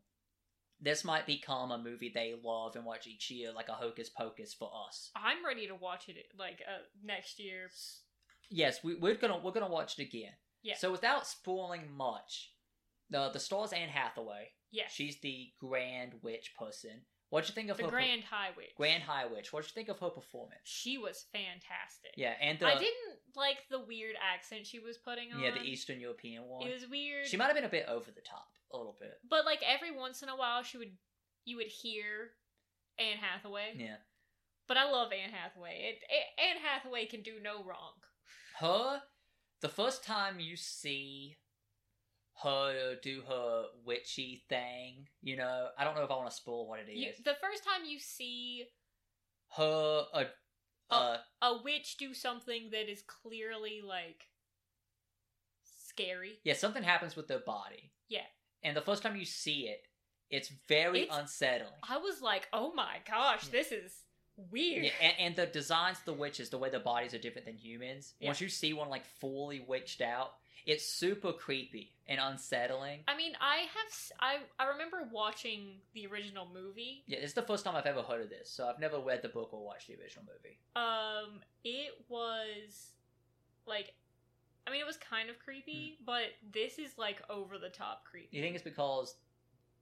this 0.79 1.03
might 1.03 1.25
become 1.25 1.71
a 1.71 1.77
movie 1.77 2.11
they 2.13 2.35
love 2.43 2.75
and 2.75 2.85
watch 2.85 3.07
each 3.07 3.31
year, 3.31 3.51
like 3.51 3.69
a 3.69 3.73
Hocus 3.73 4.09
Pocus 4.09 4.53
for 4.53 4.71
us. 4.87 5.11
i'm 5.15 5.43
ready 5.45 5.67
to 5.67 5.75
watch 5.75 6.09
it 6.09 6.17
like 6.37 6.61
uh, 6.67 6.83
next 7.03 7.39
year 7.39 7.69
Yes, 8.51 8.83
we, 8.83 8.95
we're 8.95 9.15
gonna 9.15 9.39
we're 9.39 9.51
gonna 9.51 9.67
watch 9.67 9.97
it 9.97 10.03
again. 10.03 10.33
Yeah. 10.61 10.75
So 10.77 10.91
without 10.91 11.27
spoiling 11.27 11.91
much, 11.95 12.51
the 13.09 13.29
the 13.29 13.39
star's 13.39 13.73
Anne 13.73 13.89
Hathaway. 13.89 14.51
yes 14.71 14.91
She's 14.93 15.19
the 15.21 15.49
Grand 15.59 16.13
Witch 16.21 16.53
person. 16.57 17.01
What'd 17.35 17.49
you 17.49 17.53
think 17.55 17.69
of 17.69 17.75
the 17.77 17.83
her? 17.83 17.89
per- 17.89 17.97
grand 17.97 18.23
highway 18.23 18.69
Grand 18.77 19.03
High 19.03 19.25
Witch. 19.25 19.51
What'd 19.51 19.69
you 19.69 19.73
think 19.73 19.89
of 19.89 19.99
her 19.99 20.09
performance? 20.09 20.61
she 20.63 20.97
was 20.97 21.25
fantastic 21.33 22.11
Yeah, 22.15 22.33
and 22.41 22.57
the 22.59 22.67
I 22.67 22.75
didn't 22.77 23.19
like 23.35 23.57
the 23.69 23.79
weird 23.79 24.15
accent 24.21 24.65
she 24.65 24.79
was 24.79 24.97
putting 24.97 25.33
on. 25.33 25.41
yeah 25.41 25.51
the 25.51 25.61
Eastern 25.61 25.99
European 25.99 26.43
one. 26.45 26.65
It 26.65 26.73
was 26.73 26.87
weird. 26.89 27.27
She 27.27 27.35
might 27.37 27.47
have 27.47 27.55
been 27.55 27.65
a 27.65 27.69
bit 27.69 27.87
over 27.89 28.09
the 28.11 28.21
top, 28.21 28.47
a 28.73 28.77
little 28.77 28.95
bit. 28.99 29.19
but 29.29 29.43
like 29.45 29.61
every 29.67 29.91
once 29.91 30.23
in 30.23 30.29
a 30.29 30.35
while, 30.37 30.63
she 30.63 30.77
would 30.77 30.93
you 31.43 31.57
would 31.57 31.67
hear 31.67 32.31
Anne 32.97 33.17
Hathaway. 33.19 33.73
Yeah. 33.75 33.97
But 34.67 34.77
I 34.77 34.89
love 34.89 35.11
Anne 35.13 35.31
Hathaway. 35.31 35.91
It, 35.91 36.03
A- 36.09 36.41
Anne 36.41 36.57
Hathaway 36.63 37.05
can 37.05 37.21
do 37.21 37.33
no 37.43 37.63
wrong. 37.63 37.93
her 38.59 39.01
the 39.61 39.69
first 39.69 40.03
time 40.03 40.39
you 40.39 40.55
see 40.55 41.37
her 42.43 42.95
do 43.01 43.21
her 43.27 43.65
witchy 43.85 44.43
thing 44.49 45.07
you 45.21 45.37
know 45.37 45.67
i 45.77 45.83
don't 45.83 45.95
know 45.95 46.03
if 46.03 46.11
i 46.11 46.15
want 46.15 46.29
to 46.29 46.35
spoil 46.35 46.67
what 46.67 46.79
it 46.79 46.91
is 46.91 46.97
You, 46.97 47.11
the 47.23 47.35
first 47.41 47.63
time 47.63 47.85
you 47.87 47.97
see 47.99 48.65
her 49.57 50.03
uh, 50.13 50.23
uh 50.91 51.17
a 51.41 51.57
witch 51.63 51.95
do 51.97 52.13
something 52.13 52.69
that 52.71 52.91
is 52.91 53.01
clearly 53.03 53.81
like 53.85 54.25
scary. 55.63 56.39
yeah 56.43 56.53
something 56.53 56.83
happens 56.83 57.15
with 57.15 57.27
their 57.27 57.39
body 57.39 57.91
Yeah. 58.09 58.25
and 58.63 58.75
the 58.75 58.81
first 58.81 59.01
time 59.03 59.15
you 59.15 59.25
see 59.25 59.67
it 59.67 59.87
it's 60.29 60.51
very 60.67 61.03
It's- 61.03 61.17
unsettling 61.17 61.71
I 61.87 61.97
was 61.97 62.19
like, 62.21 62.47
oh 62.51 62.73
my 62.73 62.97
gosh, 63.07 63.45
Yeah. 63.45 63.51
this 63.51 63.71
is 63.71 63.93
weird. 64.35 64.85
yeah, 64.85 64.91
and, 65.01 65.13
and 65.19 65.35
the 65.35 65.45
designs 65.45 65.99
of 65.99 66.05
the 66.05 66.13
witches 66.13 66.49
the 66.49 66.57
way 66.57 66.69
their 66.69 66.79
bodies 66.79 67.13
are 67.13 67.19
different 67.19 67.45
than 67.45 67.57
humans 67.57 68.13
Yeah. 68.19 68.27
once 68.29 68.41
you 68.41 68.49
see 68.49 68.73
one 68.73 68.89
like 68.89 69.05
fully 69.05 69.59
witched 69.61 70.01
out 70.01 70.33
it's 70.65 70.85
super 70.85 71.31
creepy 71.33 71.91
and 72.07 72.19
unsettling 72.21 72.99
I 73.07 73.15
mean, 73.17 73.33
I 73.41 73.57
have 73.57 73.87
s- 73.89 74.11
I 74.19 74.37
I 74.59 74.67
remember 74.69 75.07
watching 75.11 75.77
the 75.93 76.05
original 76.07 76.47
movie. 76.53 77.03
yeah 77.07 77.19
it's 77.19 77.33
the 77.33 77.41
first 77.41 77.65
time 77.65 77.75
i've 77.75 77.85
ever 77.85 78.01
heard 78.01 78.21
of 78.21 78.29
this 78.29 78.49
so 78.49 78.67
i've 78.67 78.79
never 78.79 78.99
read 78.99 79.21
the 79.21 79.29
book 79.29 79.49
or 79.53 79.63
watched 79.65 79.87
the 79.87 79.95
original 80.01 80.25
movie 80.25 80.57
Um, 80.75 81.41
it 81.63 81.91
was 82.09 82.91
like, 83.65 83.93
I 84.67 84.71
mean, 84.71 84.81
it 84.81 84.85
was 84.87 84.97
kind 84.97 85.29
of 85.29 85.39
creepy, 85.39 85.97
but 86.05 86.25
this 86.51 86.77
is 86.79 86.97
like 86.97 87.21
over 87.29 87.57
the 87.57 87.69
top 87.69 88.03
creepy. 88.05 88.35
You 88.37 88.43
think 88.43 88.55
it's 88.55 88.63
because 88.63 89.15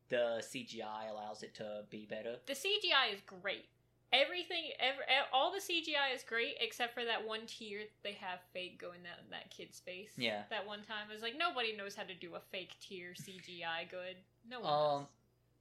the 0.10 0.42
CGI 0.42 1.10
allows 1.10 1.44
it 1.44 1.54
to 1.56 1.84
be 1.90 2.06
better? 2.06 2.36
The 2.46 2.54
CGI 2.54 3.14
is 3.14 3.22
great. 3.26 3.66
Everything, 4.14 4.66
ever, 4.80 5.00
all 5.34 5.52
the 5.52 5.58
CGI 5.60 6.16
is 6.16 6.24
great 6.24 6.56
except 6.62 6.94
for 6.94 7.04
that 7.04 7.28
one 7.28 7.42
tear 7.48 7.80
they 8.04 8.14
have 8.14 8.40
fake 8.54 8.80
going 8.80 9.02
down 9.04 9.14
that 9.32 9.50
kid's 9.50 9.80
face. 9.80 10.12
Yeah. 10.18 10.44
That 10.52 10.68
one 10.68 10.80
time, 10.84 11.08
it 11.10 11.14
was 11.14 11.24
like 11.24 11.36
nobody 11.38 11.76
knows 11.76 11.96
how 11.96 12.04
to 12.04 12.14
do 12.14 12.36
a 12.36 12.40
fake 12.52 12.76
tear 12.88 13.14
CGI 13.20 13.90
good. 13.90 14.16
No 14.48 14.60
one 14.60 14.72
Um, 14.72 15.00
does. 15.02 15.08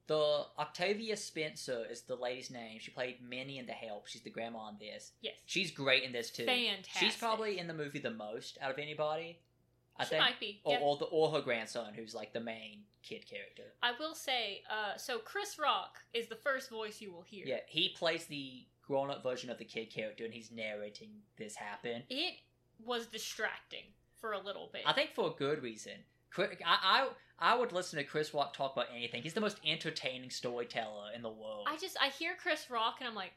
The 0.05 0.45
Octavia 0.61 1.15
Spencer 1.15 1.85
is 1.89 2.01
the 2.01 2.15
lady's 2.15 2.51
name. 2.51 2.77
She 2.79 2.91
played 2.91 3.21
Minnie 3.27 3.57
in 3.57 3.65
The 3.65 3.71
Help. 3.71 4.05
She's 4.07 4.21
the 4.21 4.29
grandma 4.29 4.67
in 4.69 4.75
this. 4.77 5.13
Yes, 5.21 5.35
She's 5.45 5.71
great 5.71 6.03
in 6.03 6.11
this 6.11 6.29
too. 6.29 6.45
fantastic. 6.45 6.91
She's 7.01 7.15
probably 7.15 7.57
in 7.57 7.67
the 7.67 7.73
movie 7.73 7.99
the 7.99 8.11
most 8.11 8.57
out 8.61 8.69
of 8.71 8.77
anybody. 8.79 9.39
I 9.97 10.03
she 10.03 10.09
think, 10.11 10.21
might 10.21 10.39
be. 10.39 10.61
or, 10.63 10.73
yeah. 10.73 10.79
or 10.81 10.97
the 10.97 11.05
or 11.05 11.31
her 11.31 11.41
grandson, 11.41 11.93
who's 11.93 12.15
like 12.15 12.33
the 12.33 12.39
main 12.39 12.79
kid 13.03 13.25
character. 13.27 13.63
I 13.81 13.91
will 13.99 14.15
say, 14.15 14.61
uh, 14.69 14.97
so 14.97 15.19
Chris 15.19 15.59
Rock 15.59 15.99
is 16.13 16.27
the 16.27 16.35
first 16.35 16.69
voice 16.69 17.01
you 17.01 17.11
will 17.11 17.21
hear. 17.21 17.45
Yeah, 17.45 17.59
he 17.67 17.89
plays 17.89 18.25
the 18.25 18.65
grown-up 18.85 19.23
version 19.23 19.49
of 19.49 19.57
the 19.57 19.65
kid 19.65 19.91
character, 19.93 20.25
and 20.25 20.33
he's 20.33 20.51
narrating 20.51 21.09
this 21.37 21.55
happen. 21.55 22.03
It 22.09 22.35
was 22.83 23.05
distracting 23.05 23.83
for 24.19 24.33
a 24.33 24.39
little 24.39 24.69
bit. 24.73 24.81
I 24.85 24.93
think 24.93 25.13
for 25.13 25.27
a 25.27 25.37
good 25.37 25.61
reason. 25.61 25.93
I, 26.37 26.47
I 26.65 27.07
I 27.39 27.55
would 27.55 27.71
listen 27.71 27.97
to 27.97 28.05
Chris 28.05 28.33
Rock 28.33 28.53
talk 28.53 28.73
about 28.73 28.87
anything. 28.95 29.21
He's 29.21 29.33
the 29.33 29.41
most 29.41 29.59
entertaining 29.65 30.29
storyteller 30.29 31.11
in 31.15 31.21
the 31.21 31.29
world. 31.29 31.67
I 31.69 31.77
just 31.77 31.97
I 32.01 32.07
hear 32.07 32.33
Chris 32.41 32.69
Rock 32.69 32.95
and 32.99 33.07
I'm 33.07 33.15
like, 33.15 33.33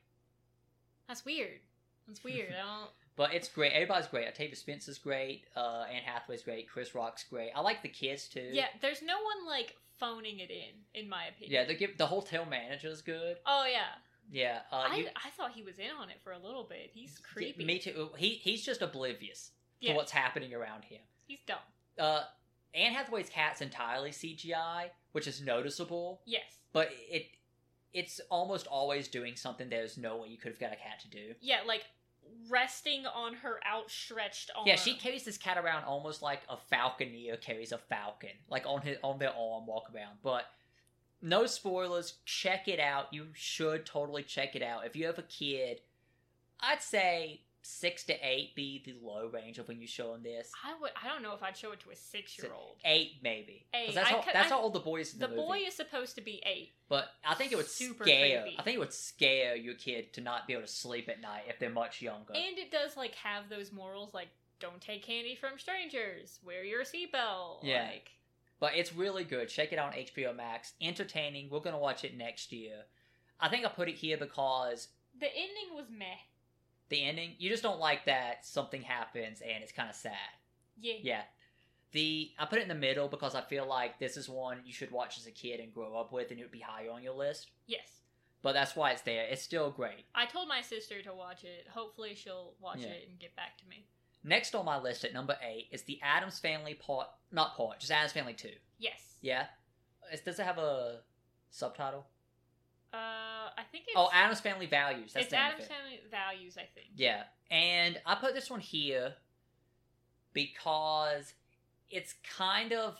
that's 1.09 1.24
weird. 1.24 1.61
That's 2.07 2.22
weird. 2.22 2.52
I 2.52 2.64
don't. 2.64 2.90
But 3.16 3.32
it's 3.32 3.48
great. 3.48 3.72
Everybody's 3.72 4.08
great. 4.08 4.28
Octavia 4.28 4.54
Spencer's 4.56 4.98
great. 4.98 5.44
Uh, 5.56 5.84
Anne 5.90 6.02
Hathaway's 6.04 6.42
great. 6.42 6.68
Chris 6.68 6.94
Rock's 6.94 7.24
great. 7.24 7.50
I 7.56 7.60
like 7.62 7.82
the 7.82 7.88
kids 7.88 8.28
too. 8.28 8.50
Yeah, 8.52 8.66
there's 8.82 9.00
no 9.02 9.14
one 9.14 9.46
like 9.48 9.74
phoning 9.98 10.40
it 10.40 10.50
in, 10.50 10.74
in 11.02 11.08
my 11.08 11.24
opinion. 11.26 11.66
Yeah, 11.68 11.74
the 11.76 11.94
the 11.96 12.06
hotel 12.06 12.44
manager's 12.44 13.00
good. 13.00 13.38
Oh 13.46 13.66
yeah. 13.70 13.86
Yeah. 14.30 14.58
Uh, 14.70 14.88
I 14.90 14.96
you, 14.96 15.06
I 15.24 15.30
thought 15.30 15.52
he 15.52 15.62
was 15.62 15.78
in 15.78 15.90
on 15.98 16.10
it 16.10 16.16
for 16.22 16.32
a 16.32 16.38
little 16.38 16.64
bit. 16.68 16.90
He's 16.92 17.18
creepy. 17.18 17.64
Me 17.64 17.78
too. 17.78 18.10
He 18.18 18.30
he's 18.30 18.62
just 18.64 18.82
oblivious 18.82 19.52
Yeah. 19.80 19.92
to 19.92 19.96
what's 19.96 20.12
happening 20.12 20.52
around 20.52 20.84
him. 20.84 21.00
He's 21.26 21.38
dumb. 21.46 21.58
Uh, 21.98 22.24
Anne 22.74 22.92
Hathaway's 22.92 23.30
cat's 23.30 23.62
entirely 23.62 24.10
CGI, 24.10 24.90
which 25.12 25.26
is 25.26 25.40
noticeable, 25.40 26.20
Yes. 26.26 26.44
but 26.74 26.90
it 26.92 27.28
it's 27.94 28.20
almost 28.30 28.66
always 28.66 29.08
doing 29.08 29.36
something 29.36 29.70
there's 29.70 29.96
no 29.96 30.18
way 30.18 30.28
you 30.28 30.36
could 30.36 30.52
have 30.52 30.60
got 30.60 30.72
a 30.74 30.76
cat 30.76 31.00
to 31.00 31.08
do. 31.08 31.34
Yeah, 31.40 31.60
like 31.66 31.84
resting 32.48 33.06
on 33.06 33.34
her 33.34 33.60
outstretched 33.66 34.50
arm. 34.56 34.66
Yeah, 34.66 34.76
she 34.76 34.94
carries 34.94 35.24
this 35.24 35.38
cat 35.38 35.58
around 35.58 35.84
almost 35.84 36.22
like 36.22 36.40
a 36.48 36.56
falconeer 36.72 37.40
carries 37.40 37.72
a 37.72 37.78
falcon, 37.78 38.30
like 38.48 38.66
on 38.66 38.82
his 38.82 38.98
on 39.02 39.18
their 39.18 39.30
arm, 39.30 39.66
walk 39.66 39.90
around. 39.94 40.18
But 40.22 40.44
no 41.22 41.46
spoilers. 41.46 42.14
Check 42.24 42.68
it 42.68 42.80
out. 42.80 43.12
You 43.12 43.28
should 43.32 43.86
totally 43.86 44.22
check 44.22 44.54
it 44.54 44.62
out. 44.62 44.86
If 44.86 44.96
you 44.96 45.06
have 45.06 45.18
a 45.18 45.22
kid, 45.22 45.80
I'd 46.60 46.82
say 46.82 47.42
six 47.66 48.04
to 48.04 48.14
eight 48.26 48.54
be 48.54 48.82
the 48.84 48.94
low 49.04 49.26
range 49.28 49.58
of 49.58 49.66
when 49.68 49.80
you 49.80 49.86
show 49.86 50.12
them 50.12 50.22
this. 50.22 50.50
I 50.64 50.74
would. 50.80 50.92
I 51.02 51.08
don't 51.08 51.22
know 51.22 51.34
if 51.34 51.42
I'd 51.42 51.56
show 51.56 51.72
it 51.72 51.80
to 51.80 51.90
a 51.90 51.96
six-year-old. 51.96 52.76
Eight 52.84 53.16
maybe. 53.22 53.66
'Cause 53.72 53.82
Eight. 53.88 53.94
That's 53.94 54.08
I 54.08 54.12
how 54.14 54.20
could- 54.22 54.34
that's 54.34 54.46
I- 54.52 54.54
how 54.54 54.60
old 54.62 54.72
the 54.72 54.80
boy 54.80 55.00
is 55.00 55.12
in 55.14 55.18
The 55.20 55.26
the, 55.26 55.34
movie. 55.36 55.46
boy 55.46 55.58
is 55.66 55.74
supposed 55.74 56.14
to 56.14 56.20
be 56.20 56.42
eight. 56.46 56.72
But 56.88 57.12
I 57.24 57.34
think 57.34 57.52
it 57.52 57.56
would 57.56 57.66
Super 57.68 58.04
scare. 58.04 58.42
creepy. 58.42 58.58
I 58.58 58.62
think 58.62 58.76
it 58.76 58.78
would 58.78 58.92
scare 58.92 59.56
your 59.56 59.74
kid 59.74 60.12
to 60.14 60.20
not 60.20 60.46
be 60.46 60.52
able 60.52 60.62
to 60.62 60.68
sleep 60.68 61.08
at 61.08 61.20
night 61.20 61.44
if 61.48 61.58
they're 61.58 61.68
much 61.70 62.00
younger. 62.00 62.34
And 62.34 62.56
it 62.58 62.70
does 62.70 62.96
like 62.96 63.14
have 63.16 63.48
those 63.48 63.72
morals 63.72 64.14
like 64.14 64.28
don't 64.60 64.80
take 64.80 65.02
candy 65.02 65.34
from 65.34 65.58
strangers, 65.58 66.38
wear 66.42 66.64
your 66.64 66.82
seatbelt. 66.84 67.60
Yeah. 67.62 67.88
Like 67.90 68.12
But 68.58 68.74
it's 68.74 68.92
really 68.92 69.24
good. 69.24 69.48
Check 69.50 69.72
it 69.72 69.78
out 69.78 69.92
on 69.92 69.98
HBO 69.98 70.32
Max. 70.34 70.72
Entertaining. 70.80 71.50
We're 71.50 71.60
gonna 71.60 71.78
watch 71.78 72.04
it 72.04 72.14
next 72.16 72.52
year. 72.52 72.86
I 73.38 73.48
think 73.50 73.66
I 73.66 73.68
put 73.68 73.88
it 73.90 73.96
here 73.96 74.16
because 74.16 74.88
the 75.18 75.26
ending 75.28 75.74
was 75.74 75.90
meh. 75.90 76.16
The 76.89 77.03
ending. 77.03 77.32
You 77.39 77.51
just 77.51 77.62
don't 77.62 77.80
like 77.80 78.05
that 78.07 78.47
something 78.47 78.82
happens 78.82 79.41
and 79.41 79.62
it's 79.62 79.72
kind 79.72 79.89
of 79.91 79.97
sad. 79.97 80.12
Yeah. 80.80 80.95
Yeah. 81.03 81.22
The 81.93 82.30
I 82.39 82.45
put 82.47 82.59
it 82.59 82.62
in 82.62 82.68
the 82.68 82.74
middle 82.74 83.09
because 83.09 83.34
I 83.34 83.41
feel 83.41 83.66
like 83.66 83.99
this 83.99 84.16
is 84.16 84.28
one 84.28 84.59
you 84.64 84.72
should 84.72 84.91
watch 84.91 85.18
as 85.18 85.26
a 85.26 85.30
kid 85.30 85.61
and 85.61 85.72
grow 85.72 85.97
up 85.97 86.12
with, 86.12 86.30
and 86.30 86.39
it 86.39 86.43
would 86.43 86.51
be 86.53 86.61
higher 86.61 86.91
on 86.91 87.03
your 87.03 87.14
list. 87.14 87.51
Yes. 87.66 88.01
But 88.43 88.53
that's 88.53 88.76
why 88.76 88.91
it's 88.93 89.03
there. 89.03 89.24
It's 89.28 89.43
still 89.43 89.70
great. 89.70 90.05
I 90.14 90.26
told 90.26 90.49
my 90.49 90.61
sister 90.61 91.01
to 91.03 91.14
watch 91.14 91.43
it. 91.45 91.66
Hopefully 91.72 92.14
she'll 92.14 92.55
watch 92.61 92.78
Yeah. 92.80 92.89
it 92.89 93.09
and 93.09 93.18
get 93.18 93.34
back 93.34 93.57
to 93.59 93.66
me. 93.68 93.87
Next 94.22 94.55
on 94.55 94.64
my 94.64 94.78
list 94.78 95.05
at 95.05 95.14
number 95.14 95.39
eight 95.43 95.68
is 95.72 95.82
the 95.84 96.01
Addams 96.03 96.39
Family 96.39 96.74
part, 96.74 97.09
not 97.32 97.57
part, 97.57 97.80
just 97.80 97.91
Addams 97.93 98.12
Family 98.12 98.34
Two. 98.34 98.53
Yes. 98.78 99.16
Yeah. 99.22 99.47
Is- 100.12 100.20
Does 100.20 100.39
it 100.39 100.45
have 100.45 100.59
a 100.59 101.01
subtitle? 101.51 102.07
Uh, 102.93 103.51
I 103.59 103.62
think 103.70 103.84
it's. 103.89 103.95
Oh, 103.97 104.09
Addams 104.12 104.41
Family 104.41 104.66
Values. 104.66 105.12
That's 105.12 105.26
it's 105.26 105.30
the 105.32 105.39
Addams. 105.39 105.66
Family 105.66 106.01
Values, 106.11 106.57
I 106.57 106.66
think. 106.74 106.89
Yeah, 106.97 107.24
and 107.51 108.01
I 108.07 108.14
put 108.14 108.34
this 108.34 108.51
one 108.51 108.61
here 108.61 109.14
because 110.32 111.34
it's 111.91 112.14
kind 112.37 112.72
of 112.72 112.97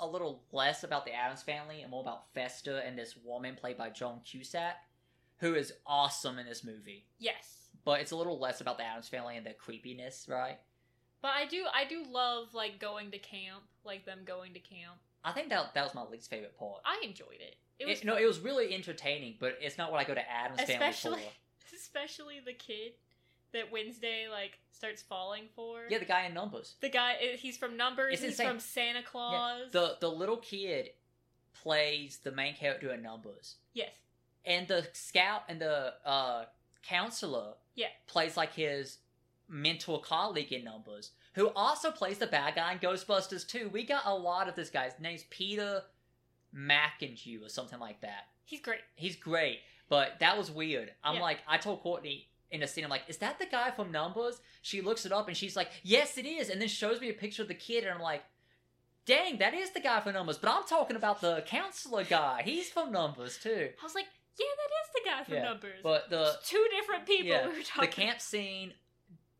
a 0.00 0.06
little 0.06 0.42
less 0.52 0.82
about 0.82 1.04
the 1.04 1.14
Addams 1.14 1.42
family 1.42 1.82
and 1.82 1.90
more 1.90 2.00
about 2.00 2.32
Fester 2.32 2.78
and 2.78 2.98
this 2.98 3.16
woman 3.22 3.54
played 3.54 3.76
by 3.76 3.90
Joan 3.90 4.20
Cusack, 4.24 4.76
who 5.38 5.54
is 5.54 5.72
awesome 5.86 6.38
in 6.38 6.46
this 6.46 6.64
movie. 6.64 7.04
Yes. 7.18 7.68
But 7.84 8.00
it's 8.00 8.10
a 8.10 8.16
little 8.16 8.38
less 8.38 8.60
about 8.60 8.78
the 8.78 8.84
Addams 8.84 9.08
family 9.08 9.36
and 9.36 9.44
the 9.44 9.52
creepiness, 9.52 10.26
right? 10.28 10.58
But 11.22 11.32
I 11.32 11.46
do, 11.46 11.64
I 11.74 11.84
do 11.84 12.02
love 12.10 12.54
like 12.54 12.80
going 12.80 13.10
to 13.10 13.18
camp, 13.18 13.62
like 13.84 14.06
them 14.06 14.20
going 14.24 14.54
to 14.54 14.60
camp. 14.60 14.96
I 15.22 15.32
think 15.32 15.50
that 15.50 15.74
that 15.74 15.84
was 15.84 15.94
my 15.94 16.04
least 16.04 16.30
favorite 16.30 16.58
part. 16.58 16.80
I 16.84 17.04
enjoyed 17.04 17.40
it. 17.40 17.56
It 17.80 17.86
was 17.86 17.98
It- 18.00 18.04
no, 18.04 18.16
it 18.16 18.24
was 18.26 18.38
really 18.40 18.72
entertaining, 18.74 19.36
but 19.40 19.58
it's 19.60 19.76
not 19.78 19.90
what 19.90 19.98
I 20.00 20.04
go 20.04 20.14
to 20.14 20.30
Addams 20.30 20.60
especially, 20.60 21.16
family 21.22 21.32
for. 21.68 21.74
especially 21.76 22.40
the 22.44 22.52
kid 22.52 22.92
that 23.52 23.72
Wednesday 23.72 24.28
like 24.30 24.58
starts 24.70 25.02
falling 25.02 25.48
for. 25.56 25.86
Yeah, 25.88 25.98
the 25.98 26.04
guy 26.04 26.26
in 26.26 26.34
Numbers. 26.34 26.74
The 26.80 26.88
guy, 26.90 27.14
eh, 27.20 27.36
he's 27.36 27.56
from 27.56 27.76
Numbers. 27.76 28.12
It's 28.14 28.22
he's 28.22 28.30
insane. 28.32 28.48
from 28.48 28.60
Santa 28.60 29.02
Claus. 29.02 29.72
The 29.72 29.96
the 30.00 30.10
little 30.10 30.36
kid 30.36 30.90
plays 31.54 32.18
the 32.18 32.30
main 32.32 32.54
character 32.54 32.92
in 32.92 33.02
Numbers. 33.02 33.56
yes. 33.74 33.90
and 34.46 34.66
the 34.68 34.88
scout 34.94 35.42
and 35.48 35.60
the 35.60 35.92
uh 36.04 36.46
counselor 36.82 37.54
Yeah. 37.74 37.88
plays 38.06 38.36
like 38.38 38.54
his 38.54 38.98
mentor 39.48 40.00
colleague 40.00 40.50
in 40.52 40.64
numbers 40.64 41.10
who 41.34 41.48
also 41.54 41.90
plays 41.90 42.16
the 42.18 42.26
bad 42.26 42.54
guy 42.54 42.72
in 42.72 42.78
ghostbusters 42.78 43.46
too 43.46 43.68
we 43.70 43.84
got 43.84 44.06
a 44.06 44.14
lot 44.14 44.48
of 44.48 44.54
this 44.54 44.70
guy's 44.70 44.92
name's 44.98 45.24
peter 45.28 45.82
mcinhew 46.56 47.44
or 47.44 47.48
something 47.48 47.78
like 47.78 48.00
that 48.00 48.24
He's 48.44 48.60
great. 48.60 48.80
he's 48.96 49.16
great 49.16 49.60
but 49.88 50.18
that 50.20 50.36
was 50.36 50.50
weird 50.50 50.90
i'm 51.04 51.16
Yeah. 51.16 51.20
like 51.22 51.38
i 51.48 51.56
told 51.56 51.80
courtney 51.80 52.26
in 52.50 52.62
a 52.62 52.66
scene 52.66 52.84
i'm 52.84 52.90
like 52.90 53.02
is 53.08 53.18
that 53.18 53.38
the 53.38 53.46
guy 53.46 53.70
from 53.70 53.92
numbers 53.92 54.40
she 54.62 54.80
looks 54.80 55.06
it 55.06 55.12
up 55.12 55.28
and 55.28 55.36
she's 55.36 55.54
like 55.56 55.68
yes 55.82 56.18
it 56.18 56.26
is 56.26 56.50
and 56.50 56.60
then 56.60 56.68
shows 56.68 57.00
me 57.00 57.08
a 57.08 57.12
picture 57.14 57.42
of 57.42 57.48
the 57.48 57.54
kid 57.54 57.84
and 57.84 57.92
i'm 57.94 58.00
like 58.00 58.22
dang 59.06 59.38
that 59.38 59.54
is 59.54 59.70
the 59.70 59.80
guy 59.80 60.00
from 60.00 60.12
numbers 60.14 60.38
but 60.38 60.50
i'm 60.50 60.64
talking 60.64 60.96
about 60.96 61.20
the 61.20 61.42
counselor 61.46 62.04
guy 62.04 62.42
he's 62.44 62.68
from 62.68 62.90
numbers 62.92 63.38
too 63.38 63.68
I 63.80 63.84
was 63.84 63.94
like, 63.94 64.06
yeah, 64.38 64.46
that 64.56 64.72
is 64.72 64.90
the 64.94 65.10
guy 65.10 65.24
from 65.24 65.34
Yeah, 65.34 65.50
Numbers. 65.50 65.80
but 65.82 66.08
the 66.10 66.34
It's 66.38 66.48
two 66.48 66.66
different 66.78 67.04
people 67.06 67.26
yeah, 67.28 67.46
we 67.48 67.58
were 67.58 67.64
the 67.80 67.86
camp 67.86 68.20
scene 68.20 68.72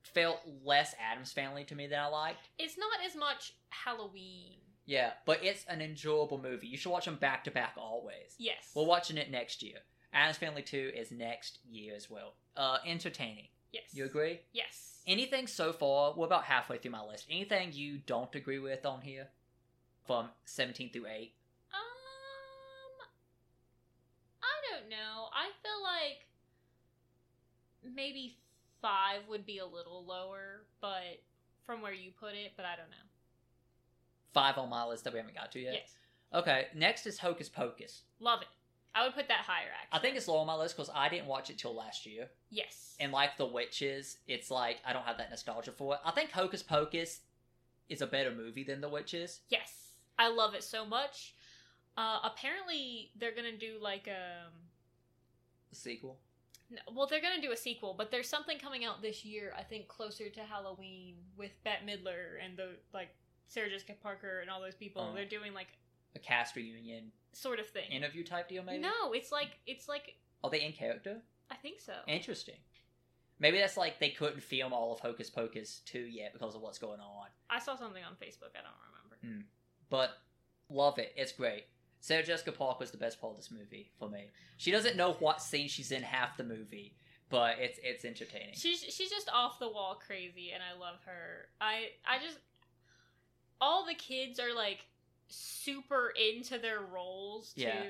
felt 0.02 0.40
less 0.64 0.94
Addams 1.10 1.32
Family 1.32 1.64
to 1.64 1.74
me 1.74 1.86
than 1.86 1.98
I 2.00 2.06
liked. 2.06 2.48
It's 2.58 2.76
not 2.76 2.98
as 3.06 3.14
much 3.16 3.52
Halloween. 3.70 4.56
Yeah, 4.90 5.12
but 5.24 5.44
it's 5.44 5.64
an 5.68 5.80
enjoyable 5.80 6.42
movie. 6.42 6.66
You 6.66 6.76
should 6.76 6.90
watch 6.90 7.04
them 7.04 7.14
back 7.14 7.44
to 7.44 7.52
back 7.52 7.74
always. 7.76 8.34
Yes. 8.38 8.72
We're 8.74 8.86
watching 8.86 9.18
it 9.18 9.30
next 9.30 9.62
year. 9.62 9.76
Addams 10.12 10.38
Family 10.38 10.62
2 10.62 10.90
is 10.96 11.12
next 11.12 11.60
year 11.70 11.94
as 11.94 12.10
well. 12.10 12.32
Uh, 12.56 12.78
entertaining. 12.84 13.46
yes. 13.72 13.84
You 13.92 14.04
agree? 14.04 14.40
Yes. 14.52 14.98
Anything 15.06 15.46
so 15.46 15.72
far? 15.72 16.12
We're 16.16 16.26
about 16.26 16.42
halfway 16.42 16.78
through 16.78 16.90
my 16.90 17.04
list. 17.04 17.26
Anything 17.30 17.70
you 17.72 17.98
don't 18.04 18.34
agree 18.34 18.58
with 18.58 18.84
on 18.84 19.00
here? 19.00 19.28
From 20.08 20.26
17 20.46 20.90
through 20.90 21.06
8? 21.06 21.34
Um, 21.72 21.78
I 24.42 24.72
don't 24.72 24.90
know. 24.90 25.28
I 25.32 25.50
feel 25.62 25.82
like 25.84 26.26
maybe 27.94 28.38
five 28.82 29.20
would 29.28 29.46
be 29.46 29.58
a 29.58 29.66
little 29.66 30.04
lower, 30.04 30.62
but 30.80 31.22
from 31.64 31.80
where 31.80 31.92
you 31.92 32.10
put 32.18 32.34
it, 32.34 32.54
but 32.56 32.66
I 32.66 32.74
don't 32.74 32.90
know. 32.90 33.09
Five 34.32 34.58
on 34.58 34.68
my 34.68 34.84
list 34.84 35.04
that 35.04 35.12
we 35.12 35.18
haven't 35.18 35.34
got 35.34 35.52
to 35.52 35.60
yet. 35.60 35.74
Yes. 35.74 35.94
Okay, 36.32 36.66
next 36.74 37.06
is 37.06 37.18
Hocus 37.18 37.48
Pocus. 37.48 38.02
Love 38.20 38.42
it. 38.42 38.48
I 38.94 39.04
would 39.04 39.14
put 39.14 39.28
that 39.28 39.40
higher, 39.46 39.68
actually. 39.80 39.98
I 39.98 40.02
think 40.02 40.16
it's 40.16 40.26
low 40.28 40.38
on 40.38 40.46
my 40.46 40.54
list 40.56 40.76
because 40.76 40.90
I 40.94 41.08
didn't 41.08 41.26
watch 41.26 41.48
it 41.50 41.58
till 41.58 41.74
last 41.74 42.06
year. 42.06 42.28
Yes. 42.50 42.96
And 43.00 43.12
like 43.12 43.36
The 43.36 43.46
Witches, 43.46 44.18
it's 44.26 44.50
like 44.50 44.78
I 44.84 44.92
don't 44.92 45.04
have 45.04 45.18
that 45.18 45.30
nostalgia 45.30 45.72
for 45.72 45.94
it. 45.94 46.00
I 46.04 46.10
think 46.12 46.30
Hocus 46.30 46.62
Pocus 46.62 47.20
is 47.88 48.02
a 48.02 48.06
better 48.06 48.30
movie 48.32 48.64
than 48.64 48.80
The 48.80 48.88
Witches. 48.88 49.40
yes. 49.48 49.74
I 50.18 50.28
love 50.28 50.52
it 50.54 50.62
so 50.62 50.84
much. 50.84 51.34
Uh, 51.96 52.18
apparently, 52.24 53.10
they're 53.18 53.34
gonna 53.34 53.56
do 53.56 53.78
like 53.80 54.06
a, 54.06 54.50
The 55.70 55.76
sequel. 55.76 56.18
No, 56.70 56.78
well, 56.94 57.06
they're 57.06 57.22
gonna 57.22 57.40
do 57.40 57.52
a 57.52 57.56
sequel, 57.56 57.94
but 57.96 58.10
there's 58.10 58.28
something 58.28 58.58
coming 58.58 58.84
out 58.84 59.00
this 59.00 59.24
year. 59.24 59.54
I 59.58 59.62
think 59.62 59.88
closer 59.88 60.28
to 60.28 60.40
Halloween 60.40 61.14
with 61.38 61.52
Bette 61.64 61.86
Midler 61.86 62.44
and 62.44 62.56
the 62.56 62.72
like 62.92 63.08
Sarah 63.50 63.68
Jessica 63.68 63.94
Parker 64.00 64.38
and 64.40 64.48
all 64.48 64.60
those 64.60 64.76
people. 64.76 65.08
Oh. 65.10 65.14
They're 65.14 65.26
doing 65.26 65.52
like 65.52 65.66
A 66.14 66.18
cast 66.20 66.56
reunion 66.56 67.10
sort 67.32 67.58
of 67.58 67.66
thing. 67.68 67.90
interview 67.90 68.24
type 68.24 68.48
deal, 68.48 68.62
maybe? 68.62 68.80
No, 68.80 69.12
it's 69.12 69.30
like 69.32 69.58
it's 69.66 69.88
like 69.88 70.14
Are 70.42 70.50
they 70.50 70.64
in 70.64 70.72
character? 70.72 71.18
I 71.50 71.56
think 71.56 71.80
so. 71.80 71.92
Interesting. 72.06 72.54
Maybe 73.40 73.58
that's 73.58 73.76
like 73.76 73.98
they 73.98 74.10
couldn't 74.10 74.42
film 74.42 74.72
all 74.72 74.92
of 74.92 75.00
Hocus 75.00 75.30
Pocus 75.30 75.80
2 75.86 75.98
yet 75.98 76.32
because 76.32 76.54
of 76.54 76.60
what's 76.60 76.78
going 76.78 77.00
on. 77.00 77.26
I 77.48 77.58
saw 77.58 77.74
something 77.74 78.04
on 78.04 78.12
Facebook. 78.12 78.52
I 78.54 78.62
don't 78.62 79.20
remember. 79.20 79.40
Hmm. 79.42 79.46
But 79.88 80.10
love 80.68 80.98
it. 80.98 81.12
It's 81.16 81.32
great. 81.32 81.64
Sarah 82.00 82.22
Jessica 82.22 82.52
Parker 82.52 82.78
was 82.80 82.92
the 82.92 82.98
best 82.98 83.20
part 83.20 83.32
of 83.32 83.36
this 83.36 83.50
movie 83.50 83.90
for 83.98 84.08
me. 84.08 84.26
She 84.58 84.70
doesn't 84.70 84.96
know 84.96 85.14
what 85.14 85.42
scene 85.42 85.68
she's 85.68 85.90
in 85.90 86.02
half 86.02 86.36
the 86.36 86.44
movie, 86.44 86.94
but 87.30 87.56
it's 87.58 87.80
it's 87.82 88.04
entertaining. 88.04 88.54
She's 88.54 88.80
she's 88.80 89.10
just 89.10 89.28
off 89.32 89.58
the 89.58 89.68
wall 89.68 90.00
crazy, 90.06 90.52
and 90.52 90.62
I 90.62 90.78
love 90.78 90.96
her. 91.04 91.48
I 91.60 91.88
I 92.06 92.18
just 92.22 92.38
all 93.60 93.84
the 93.86 93.94
kids 93.94 94.38
are 94.40 94.54
like 94.54 94.86
super 95.28 96.12
into 96.16 96.58
their 96.58 96.80
roles 96.80 97.52
too. 97.52 97.62
Yeah. 97.62 97.82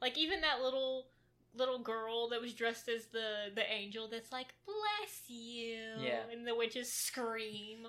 Like 0.00 0.18
even 0.18 0.40
that 0.40 0.60
little 0.62 1.06
little 1.54 1.78
girl 1.78 2.28
that 2.30 2.40
was 2.40 2.54
dressed 2.54 2.88
as 2.88 3.06
the 3.06 3.50
the 3.54 3.70
angel 3.70 4.08
that's 4.08 4.32
like 4.32 4.54
bless 4.64 5.22
you 5.28 5.78
Yeah. 6.00 6.20
and 6.32 6.46
the 6.46 6.54
witches 6.56 6.90
scream 6.92 7.86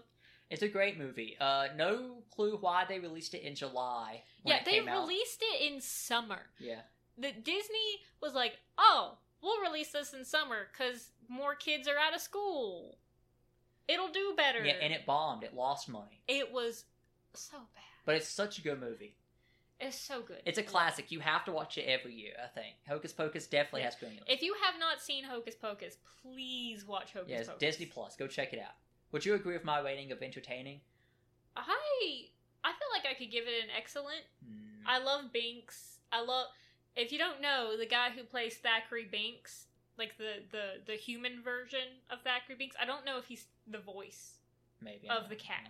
It's 0.50 0.62
a 0.64 0.68
great 0.68 0.98
movie. 0.98 1.38
Uh, 1.40 1.68
no 1.78 2.24
clue 2.30 2.58
why 2.60 2.84
they 2.88 3.00
released 3.00 3.34
it 3.34 3.42
in 3.44 3.56
July. 3.56 4.24
yeah 4.46 4.60
they 4.66 4.72
came 4.74 4.90
out. 4.90 5.02
released 5.04 5.42
it 5.54 5.72
in 5.74 5.80
summer 5.80 6.42
Yeah, 6.60 6.82
the 7.18 7.32
disney 7.32 8.02
was 8.22 8.34
like 8.34 8.58
oh 8.78 9.18
we'll 9.42 9.62
release 9.62 9.92
this 9.94 10.14
in 10.14 10.26
summer 10.26 10.68
because 10.72 11.12
more 11.30 11.56
kids 11.56 11.88
are 11.88 11.98
out 11.98 12.14
of 12.14 12.20
school 12.22 12.98
it'll 13.88 14.12
do 14.12 14.34
better 14.36 14.64
yeah, 14.64 14.74
and 14.82 14.92
it 14.94 15.06
bombed. 15.06 15.44
It 15.44 15.54
lost 15.56 15.88
money, 15.88 16.22
it 16.28 16.52
was 16.52 16.84
so 17.42 17.58
bad 17.58 17.84
but 18.06 18.16
it's 18.16 18.28
such 18.28 18.58
a 18.60 18.62
good 18.62 18.80
movie. 18.80 19.16
it's 19.80 19.98
so 20.00 20.22
good 20.22 20.42
It's 20.46 20.58
a 20.58 20.64
classic. 20.64 21.12
You 21.12 21.20
have 21.22 21.44
to 21.46 21.52
watch 21.52 21.78
it 21.78 21.84
every 21.84 22.14
year. 22.14 22.34
I 22.44 22.48
think 22.48 22.76
Hocus 22.88 23.12
Pocus 23.14 23.48
definitely 23.48 23.82
Yeah. 23.82 23.86
has 23.86 23.96
to 23.96 24.02
be 24.02 24.08
on 24.08 24.14
your 24.16 24.24
if 24.28 24.42
you 24.42 24.56
have 24.64 24.80
not 24.80 25.02
seen 25.02 25.24
hocus 25.24 25.56
pocus 25.56 25.98
please 26.22 26.86
watch 26.86 27.14
hocus 27.14 27.32
it's 27.32 27.48
pocus 27.48 27.60
Disney 27.60 27.86
Plus. 27.88 28.16
Go 28.16 28.28
check 28.28 28.54
it 28.54 28.60
out. 28.60 28.76
Would 29.12 29.26
you 29.26 29.34
agree 29.36 29.54
with 29.54 29.64
my 29.66 29.80
rating 29.80 30.12
of 30.12 30.22
entertaining? 30.22 30.82
i 31.56 32.26
i 32.64 32.72
feel 32.72 32.88
like 32.94 33.06
i 33.10 33.14
could 33.18 33.32
give 33.32 33.46
it 33.46 33.64
an 33.64 33.70
excellent 33.78 34.24
Hmm. 34.46 34.88
I 34.88 34.98
love 35.00 35.32
Binx. 35.34 35.98
I 36.12 36.22
love. 36.22 36.48
If 36.98 37.12
you 37.14 37.18
don't 37.18 37.40
know, 37.42 37.78
the 37.78 37.86
guy 37.86 38.10
who 38.10 38.24
plays 38.24 38.58
Thackery 38.60 39.10
Binx, 39.10 39.64
like 39.98 40.18
the 40.18 40.44
the 40.52 40.82
the 40.86 40.94
human 40.98 41.42
version 41.42 41.88
of 42.10 42.20
Thackery 42.24 42.60
Binx, 42.60 42.72
I 42.80 42.86
don't 42.86 43.06
know 43.06 43.18
if 43.18 43.26
he's 43.28 43.46
the 43.66 43.78
voice, 43.80 44.40
Maybe 44.82 45.08
of 45.10 45.30
the 45.30 45.36
cat. 45.38 45.70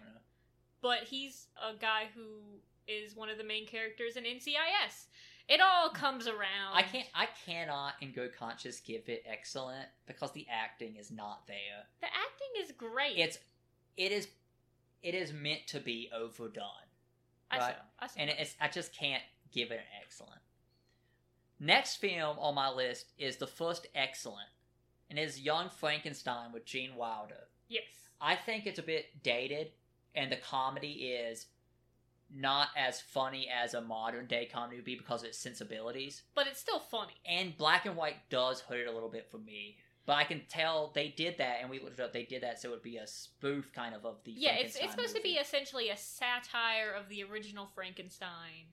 But 0.83 0.99
he's 1.05 1.47
a 1.57 1.75
guy 1.79 2.03
who 2.13 2.59
is 2.87 3.15
one 3.15 3.29
of 3.29 3.39
the 3.39 3.43
main 3.43 3.65
characters 3.65 4.17
in 4.17 4.25
NCIS. 4.25 5.07
It 5.47 5.61
all 5.61 5.89
comes 5.89 6.27
around. 6.27 6.73
I 6.73 6.83
can't. 6.83 7.07
I 7.15 7.27
cannot, 7.45 7.93
in 8.01 8.11
good 8.11 8.35
conscience, 8.35 8.79
give 8.79 9.09
it 9.09 9.23
excellent 9.25 9.87
because 10.05 10.31
the 10.33 10.45
acting 10.51 10.97
is 10.97 11.09
not 11.09 11.47
there. 11.47 11.87
The 12.01 12.07
acting 12.07 12.63
is 12.63 12.71
great. 12.77 13.17
It's, 13.17 13.39
it 13.97 14.11
is, 14.11 14.27
it 15.01 15.15
is 15.15 15.33
meant 15.33 15.67
to 15.67 15.79
be 15.79 16.09
overdone, 16.15 16.65
I 17.49 17.57
right. 17.57 17.75
saw. 17.75 18.05
I 18.05 18.07
saw. 18.07 18.19
and 18.19 18.29
it's. 18.29 18.55
I 18.61 18.67
just 18.67 18.93
can't 18.93 19.23
give 19.51 19.71
it 19.71 19.75
an 19.75 20.01
excellent. 20.05 20.41
Next 21.59 21.97
film 21.97 22.37
on 22.39 22.55
my 22.55 22.69
list 22.69 23.07
is 23.17 23.37
the 23.37 23.47
first 23.47 23.87
excellent, 23.95 24.49
and 25.09 25.17
is 25.19 25.39
Young 25.39 25.69
Frankenstein 25.69 26.51
with 26.53 26.65
Gene 26.65 26.95
Wilder. 26.95 27.47
yes. 27.69 27.83
I 28.21 28.37
think 28.37 28.65
it's 28.65 28.79
a 28.79 28.83
bit 28.83 29.21
dated, 29.21 29.71
and 30.15 30.31
the 30.31 30.37
comedy 30.37 30.91
is 30.91 31.47
not 32.35 32.69
as 32.75 32.99
funny 32.99 33.47
as 33.49 33.73
a 33.73 33.81
modern 33.81 34.25
day 34.25 34.49
comedy 34.51 34.77
would 34.77 34.85
be 34.85 34.95
because 34.95 35.21
of 35.21 35.29
its 35.29 35.37
sensibilities. 35.37 36.23
But 36.35 36.47
it's 36.47 36.59
still 36.59 36.79
funny. 36.79 37.13
And 37.25 37.57
black 37.57 37.85
and 37.85 37.95
white 37.95 38.29
does 38.29 38.61
hurt 38.61 38.79
it 38.79 38.87
a 38.87 38.91
little 38.91 39.09
bit 39.09 39.29
for 39.29 39.37
me. 39.37 39.77
But 40.05 40.13
I 40.13 40.25
can 40.25 40.41
tell 40.49 40.91
they 40.93 41.07
did 41.07 41.37
that, 41.37 41.59
and 41.61 41.69
we 41.69 41.79
looked 41.79 41.99
it 41.99 42.03
up. 42.03 42.11
They 42.11 42.25
did 42.25 42.43
that 42.43 42.59
so 42.59 42.69
it 42.69 42.71
would 42.71 42.83
be 42.83 42.97
a 42.97 43.07
spoof 43.07 43.71
kind 43.73 43.95
of 43.95 44.05
of 44.05 44.17
the 44.25 44.31
Yeah, 44.31 44.55
it's 44.55 44.75
it's 44.75 44.91
supposed 44.91 45.15
to 45.15 45.21
be 45.21 45.33
essentially 45.35 45.89
a 45.89 45.97
satire 45.97 46.91
of 46.91 47.07
the 47.07 47.23
original 47.23 47.69
Frankenstein. 47.73 48.67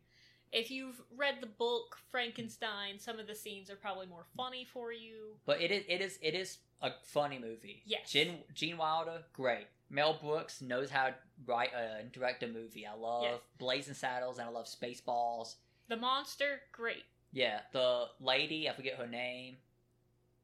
If 0.52 0.72
you've 0.72 1.00
read 1.16 1.36
the 1.40 1.46
book 1.46 1.98
Frankenstein, 2.10 2.98
some 2.98 3.20
of 3.20 3.28
the 3.28 3.36
scenes 3.36 3.70
are 3.70 3.76
probably 3.76 4.06
more 4.06 4.24
funny 4.36 4.64
for 4.64 4.92
you. 4.92 5.36
But 5.46 5.60
it 5.60 5.70
is 5.70 5.84
it 5.88 6.00
is 6.00 6.18
it 6.20 6.34
is 6.34 6.58
a 6.82 6.90
funny 7.04 7.38
movie. 7.38 7.84
Yes. 7.86 8.10
Gene 8.10 8.38
Gene 8.52 8.76
Wilder, 8.76 9.22
great. 9.32 9.68
Mel 9.90 10.14
Brooks 10.22 10.62
knows 10.62 10.88
how 10.90 11.08
to 11.08 11.14
write 11.46 11.70
uh, 11.74 11.98
and 12.00 12.12
direct 12.12 12.42
a 12.42 12.46
movie. 12.48 12.86
I 12.86 12.94
love 12.94 13.24
Yes. 13.24 13.40
Blazing 13.58 13.94
Saddles 13.94 14.38
and 14.38 14.48
I 14.48 14.50
love 14.52 14.66
Spaceballs. 14.66 15.56
The 15.88 15.96
monster, 15.96 16.60
great. 16.72 17.02
Yeah, 17.32 17.60
the 17.72 18.06
lady, 18.20 18.68
I 18.68 18.72
forget 18.72 18.94
her 18.96 19.06
name, 19.06 19.56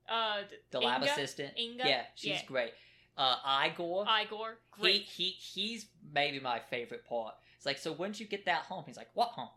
Uh, 0.09 0.43
the 0.71 0.81
lab 0.81 1.03
Inga? 1.03 1.13
assistant. 1.13 1.57
Inga? 1.59 1.87
Yeah, 1.89 2.07
she's 2.15 2.31
Yeah. 2.41 2.45
great. 2.47 2.73
Uh, 3.17 3.65
Igor, 3.67 4.07
Igor, 4.09 4.59
he, 4.77 4.83
great. 4.83 5.03
he 5.03 5.31
he's 5.31 5.87
maybe 6.13 6.39
my 6.39 6.59
favorite 6.61 7.05
part. 7.07 7.35
It's 7.57 7.65
like, 7.67 7.79
so 7.79 7.93
when 7.93 8.13
did 8.13 8.21
you 8.21 8.27
get 8.27 8.45
that 8.45 8.63
hump? 8.67 8.87
He's 8.87 8.97
like, 8.97 9.11
what 9.15 9.31
hump? 9.31 9.53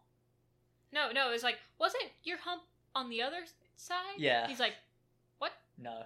No, 0.91 1.11
no, 1.11 1.31
it's 1.31 1.43
like, 1.43 1.57
wasn't 1.77 2.05
your 2.23 2.37
hump 2.37 2.63
on 2.95 3.09
the 3.09 3.21
other 3.21 3.41
side? 3.75 4.15
Yeah. 4.17 4.47
He's 4.47 4.59
like, 4.59 4.73
what? 5.39 5.51
No. 5.77 6.03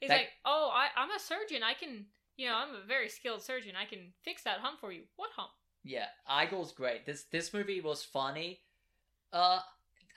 he's 0.00 0.08
That- 0.08 0.16
like, 0.18 0.32
oh, 0.44 0.70
I, 0.72 0.88
I'm 0.96 1.10
a 1.10 1.18
surgeon. 1.20 1.62
I 1.62 1.74
can, 1.74 2.06
you 2.36 2.48
know, 2.48 2.54
I'm 2.56 2.74
a 2.74 2.86
very 2.86 3.08
skilled 3.08 3.42
surgeon. 3.42 3.74
I 3.80 3.84
can 3.84 4.12
fix 4.22 4.42
that 4.44 4.58
hump 4.60 4.80
for 4.80 4.92
you. 4.92 5.02
What 5.16 5.30
hump? 5.36 5.50
Yeah, 5.82 6.06
Igor's 6.28 6.72
great. 6.72 7.04
This 7.06 7.24
this 7.24 7.52
movie 7.52 7.80
was 7.80 8.02
funny. 8.04 8.60
Uh, 9.32 9.60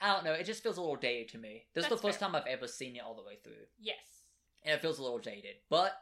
I 0.00 0.14
don't 0.14 0.24
know. 0.24 0.32
It 0.32 0.44
just 0.46 0.62
feels 0.62 0.76
a 0.76 0.80
little 0.80 0.96
dated 0.96 1.28
to 1.30 1.38
me. 1.38 1.64
This 1.74 1.84
is 1.84 1.90
the 1.90 1.96
first 1.96 2.18
fair. 2.20 2.28
time 2.28 2.36
I've 2.36 2.46
ever 2.46 2.66
seen 2.68 2.96
it 2.96 3.02
all 3.04 3.14
the 3.14 3.22
way 3.24 3.38
through, 3.42 3.66
Yes. 3.78 3.96
and 4.64 4.74
it 4.74 4.80
feels 4.80 4.98
a 4.98 5.02
little 5.02 5.18
dated. 5.18 5.56
But 5.68 5.92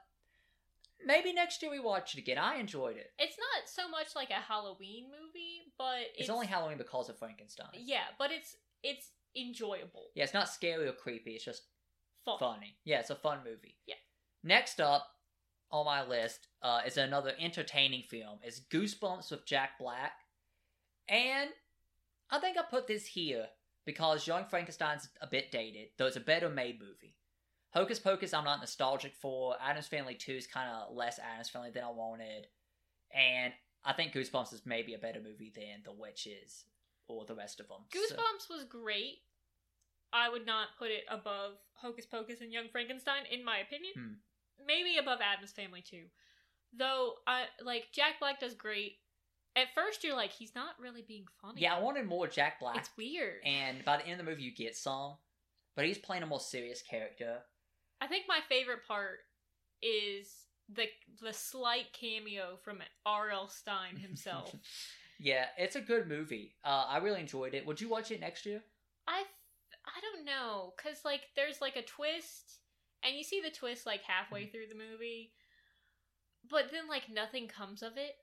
maybe 1.05 1.33
next 1.33 1.63
year 1.63 1.71
we 1.71 1.81
watch 1.81 2.15
it 2.15 2.19
again. 2.21 2.39
I 2.39 2.57
enjoyed 2.57 2.97
it. 2.97 3.11
It's 3.19 3.37
not 3.39 3.69
so 3.69 3.89
much 3.89 4.15
like 4.15 4.31
a 4.31 4.35
Halloween 4.35 5.07
movie, 5.07 5.73
but 5.79 6.01
it's, 6.13 6.21
It's, 6.23 6.31
only 6.31 6.47
Halloween 6.47 6.79
because 6.79 7.09
of 7.09 7.19
Frankenstein. 7.19 7.69
Yeah, 7.75 8.05
but 8.19 8.31
it's 8.31 8.57
it's 8.83 9.11
enjoyable. 9.35 10.11
Yeah, 10.15 10.25
it's 10.25 10.35
not 10.35 10.49
scary 10.49 10.87
or 10.87 10.93
creepy. 10.93 11.33
It's 11.33 11.45
just 11.45 11.63
Fun. 12.25 12.39
funny. 12.39 12.77
Yeah, 12.85 13.01
it's 13.01 13.11
a 13.11 13.17
fun 13.17 13.39
movie. 13.45 13.79
Yeah. 13.87 13.95
Next 14.45 14.81
up 14.81 15.07
on 15.71 15.85
my 15.85 16.07
list 16.07 16.47
uh, 16.63 16.81
is 16.87 16.97
another 16.97 17.33
entertaining 17.39 18.03
film. 18.03 18.39
It's 18.43 18.61
Goosebumps 18.61 19.31
with 19.31 19.45
Jack 19.47 19.79
Black, 19.79 20.13
and 21.09 21.51
I 22.31 22.39
think 22.39 22.57
I 22.59 22.63
put 22.63 22.87
this 22.87 23.07
here 23.07 23.47
because 23.85 24.27
Young 24.27 24.45
Frankenstein's 24.45 25.09
a 25.21 25.27
bit 25.27 25.51
dated, 25.51 25.89
though 25.97 26.07
it's 26.07 26.17
a 26.17 26.21
better 26.21 26.49
made 26.49 26.81
movie. 26.81 27.15
Hocus 27.73 27.99
Pocus, 27.99 28.33
I'm 28.33 28.45
not 28.45 28.61
nostalgic 28.61 29.15
for. 29.15 29.55
Addams 29.63 29.87
Family 29.87 30.15
2 30.15 30.33
is 30.33 30.47
kind 30.47 30.71
of 30.71 30.95
less 30.97 31.19
Addams 31.19 31.51
Family 31.51 31.71
than 31.71 31.85
I 31.85 31.91
wanted, 31.91 32.47
and 33.15 33.53
I 33.85 33.93
think 33.93 34.13
Goosebumps 34.13 34.53
is 34.55 34.63
maybe 34.65 34.95
a 34.95 34.99
better 34.99 35.21
movie 35.21 35.53
than 35.55 35.83
The 35.85 35.93
Witches 35.93 36.65
or 37.07 37.25
the 37.25 37.35
rest 37.35 37.61
of 37.61 37.69
them. 37.69 37.79
So- 37.93 37.99
Goosebumps 38.01 38.49
was 38.51 38.65
great. 38.65 39.19
I 40.13 40.29
would 40.31 40.47
not 40.47 40.69
put 40.79 40.91
it 40.91 41.05
above 41.11 41.55
Hocus 41.75 42.07
Pocus 42.07 42.41
and 42.41 42.53
Young 42.53 42.69
Frankenstein, 42.71 43.25
in 43.31 43.45
my 43.45 43.59
opinion. 43.59 43.93
Hmm. 43.95 44.13
Maybe 44.65 44.97
above 44.99 45.19
Addams 45.21 45.53
Family 45.53 45.83
too. 45.83 46.05
Though 46.77 47.15
I 47.27 47.45
like 47.63 47.89
Jack 47.93 48.21
Black 48.21 48.41
does 48.41 48.55
great. 48.55 48.99
At 49.57 49.69
first, 49.75 50.05
you're 50.05 50.15
like, 50.17 50.33
he's 50.33 50.55
not 50.55 50.75
really 50.79 51.01
being 51.07 51.25
funny. 51.41 51.63
yeah, 51.63 51.75
I 51.75 51.81
wanted 51.81 52.07
more 52.07 52.27
Jack 52.29 52.61
Black. 52.61 52.77
it's 52.77 52.91
weird. 52.99 53.41
and 53.45 53.85
by 53.85 53.97
the 53.97 54.05
end 54.07 54.21
of 54.21 54.27
the 54.27 54.31
movie 54.31 54.43
you 54.43 54.55
get 54.55 54.77
some 54.77 55.15
but 55.75 55.85
he's 55.87 55.99
playing 55.99 56.23
a 56.23 56.27
more 56.27 56.41
serious 56.41 56.83
character 56.83 57.39
I 58.01 58.07
think 58.07 58.25
my 58.29 58.41
favorite 58.49 58.87
part 58.87 59.19
is 59.83 60.29
the 60.73 60.85
the 61.23 61.33
slight 61.33 61.93
cameo 61.93 62.59
from 62.63 62.79
R.L. 63.07 63.49
Stine 63.49 63.97
himself. 64.01 64.55
yeah 65.21 65.47
it's 65.57 65.77
a 65.77 65.81
good 65.81 66.07
movie 66.09 66.55
uh, 66.65 66.85
i 66.89 66.99
really 66.99 67.21
enjoyed 67.21 67.55
it 67.55 67.65
would 67.67 67.81
you 67.81 67.89
watch 67.89 68.11
it 68.11 68.21
next 68.21 68.45
year 68.47 68.63
I 69.09 69.23
I 69.87 70.01
don't 70.03 70.25
know 70.27 70.75
cuz 70.77 71.05
like 71.05 71.23
there's 71.37 71.61
like 71.63 71.77
a 71.77 71.83
twist 71.83 72.59
and 73.07 73.17
you 73.17 73.23
see 73.25 73.41
the 73.41 73.51
twist 73.51 73.87
like 73.87 74.03
halfway 74.03 74.43
Mm-hmm. 74.43 74.51
through 74.51 74.67
the 74.69 74.75
movie 74.91 75.33
but 76.49 76.71
then 76.71 76.89
like 76.89 77.09
nothing 77.09 77.49
comes 77.49 77.83
of 77.83 77.97
it. 77.97 78.17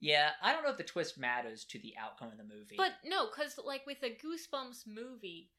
yeah 0.00 0.30
i 0.42 0.52
don't 0.52 0.64
know 0.64 0.70
if 0.70 0.76
the 0.76 0.84
twist 0.84 1.18
matters 1.18 1.64
to 1.64 1.78
the 1.78 1.94
outcome 1.98 2.28
of 2.32 2.38
the 2.38 2.44
movie 2.44 2.76
But 2.76 2.92
no, 3.04 3.26
cuz 3.28 3.58
like 3.64 3.86
with 3.86 4.02
a 4.02 4.10
Goosebumps 4.10 4.86
movie 4.86 5.50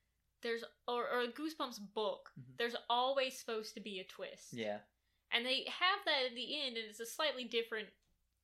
there's 0.41 0.63
or, 0.87 1.03
or 1.09 1.21
a 1.21 1.27
Goosebumps 1.27 1.79
book, 1.93 2.31
Mhm. 2.39 2.57
there's 2.57 2.75
always 2.89 3.37
supposed 3.37 3.73
to 3.73 3.81
be 3.81 3.99
a 3.99 4.05
twist. 4.05 4.53
yeah 4.53 4.79
And 5.31 5.45
they 5.45 5.65
have 5.65 5.99
that 6.05 6.25
at 6.29 6.35
the 6.35 6.61
end 6.61 6.77
and 6.77 6.85
it's 6.87 6.99
a 7.01 7.05
slightly 7.05 7.43
different 7.43 7.89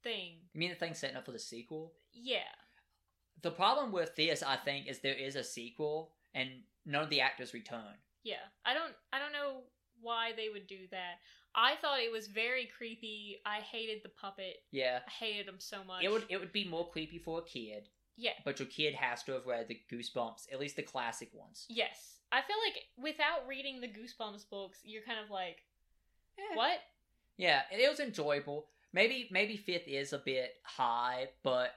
thing. 0.04 0.50
you 0.54 0.60
mean 0.60 0.70
the 0.70 0.76
thing 0.76 0.94
setting 0.94 1.16
up 1.16 1.26
for 1.26 1.32
the 1.32 1.40
sequel 1.40 1.94
Yeah. 2.12 2.54
the 3.42 3.52
problem 3.52 3.92
with 3.92 4.16
this 4.16 4.44
i 4.44 4.56
think 4.58 4.88
is 4.88 5.00
there 5.00 5.16
is 5.16 5.36
a 5.36 5.44
sequel 5.44 6.14
and 6.34 6.64
none 6.86 7.04
of 7.04 7.10
the 7.10 7.22
actors 7.22 7.54
return 7.54 7.98
Yeah. 8.24 8.46
I 8.66 8.74
don't 8.74 8.96
I 9.14 9.20
don't 9.20 9.32
know 9.34 9.64
why 10.06 10.32
they 10.38 10.48
would 10.54 10.68
do 10.68 10.88
that. 10.92 11.16
I 11.56 11.76
thought 11.82 12.00
it 12.02 12.12
was 12.12 12.28
very 12.28 12.70
creepy. 12.78 13.38
I 13.46 13.58
hated 13.60 14.02
the 14.04 14.10
puppet. 14.22 14.58
yeah 14.72 15.00
I 15.08 15.12
hated 15.26 15.48
him 15.48 15.60
so 15.60 15.84
much. 15.84 16.04
it 16.04 16.12
would 16.12 16.26
it 16.30 16.38
would 16.40 16.52
be 16.54 16.66
more 16.68 16.90
creepy 16.90 17.18
for 17.20 17.40
a 17.40 17.44
kid 17.44 17.90
Yeah. 18.18 18.38
but 18.46 18.60
your 18.60 18.68
kid 18.68 18.94
has 18.96 19.24
to 19.24 19.32
have 19.34 19.46
read 19.46 19.68
the 19.68 19.80
goosebumps 19.92 20.52
at 20.54 20.60
least 20.60 20.76
the 20.78 20.84
classic 20.84 21.30
ones 21.34 21.66
Yes. 21.70 22.20
I 22.32 22.42
feel 22.42 22.58
like 22.66 22.78
without 22.98 23.48
reading 23.48 23.80
the 23.80 23.88
Goosebumps 23.88 24.50
books, 24.50 24.80
you're 24.84 25.04
kind 25.04 25.20
of 25.24 25.30
like, 25.30 25.58
Eh. 26.38 26.56
what? 26.56 26.80
Yeah, 27.38 27.62
it 27.72 27.88
was 27.90 28.00
enjoyable. 28.00 28.68
Maybe 28.92 29.30
maybe 29.32 29.56
fifth 29.58 29.88
is 29.88 30.12
a 30.12 30.18
bit 30.18 30.50
high, 30.64 31.30
but 31.44 31.70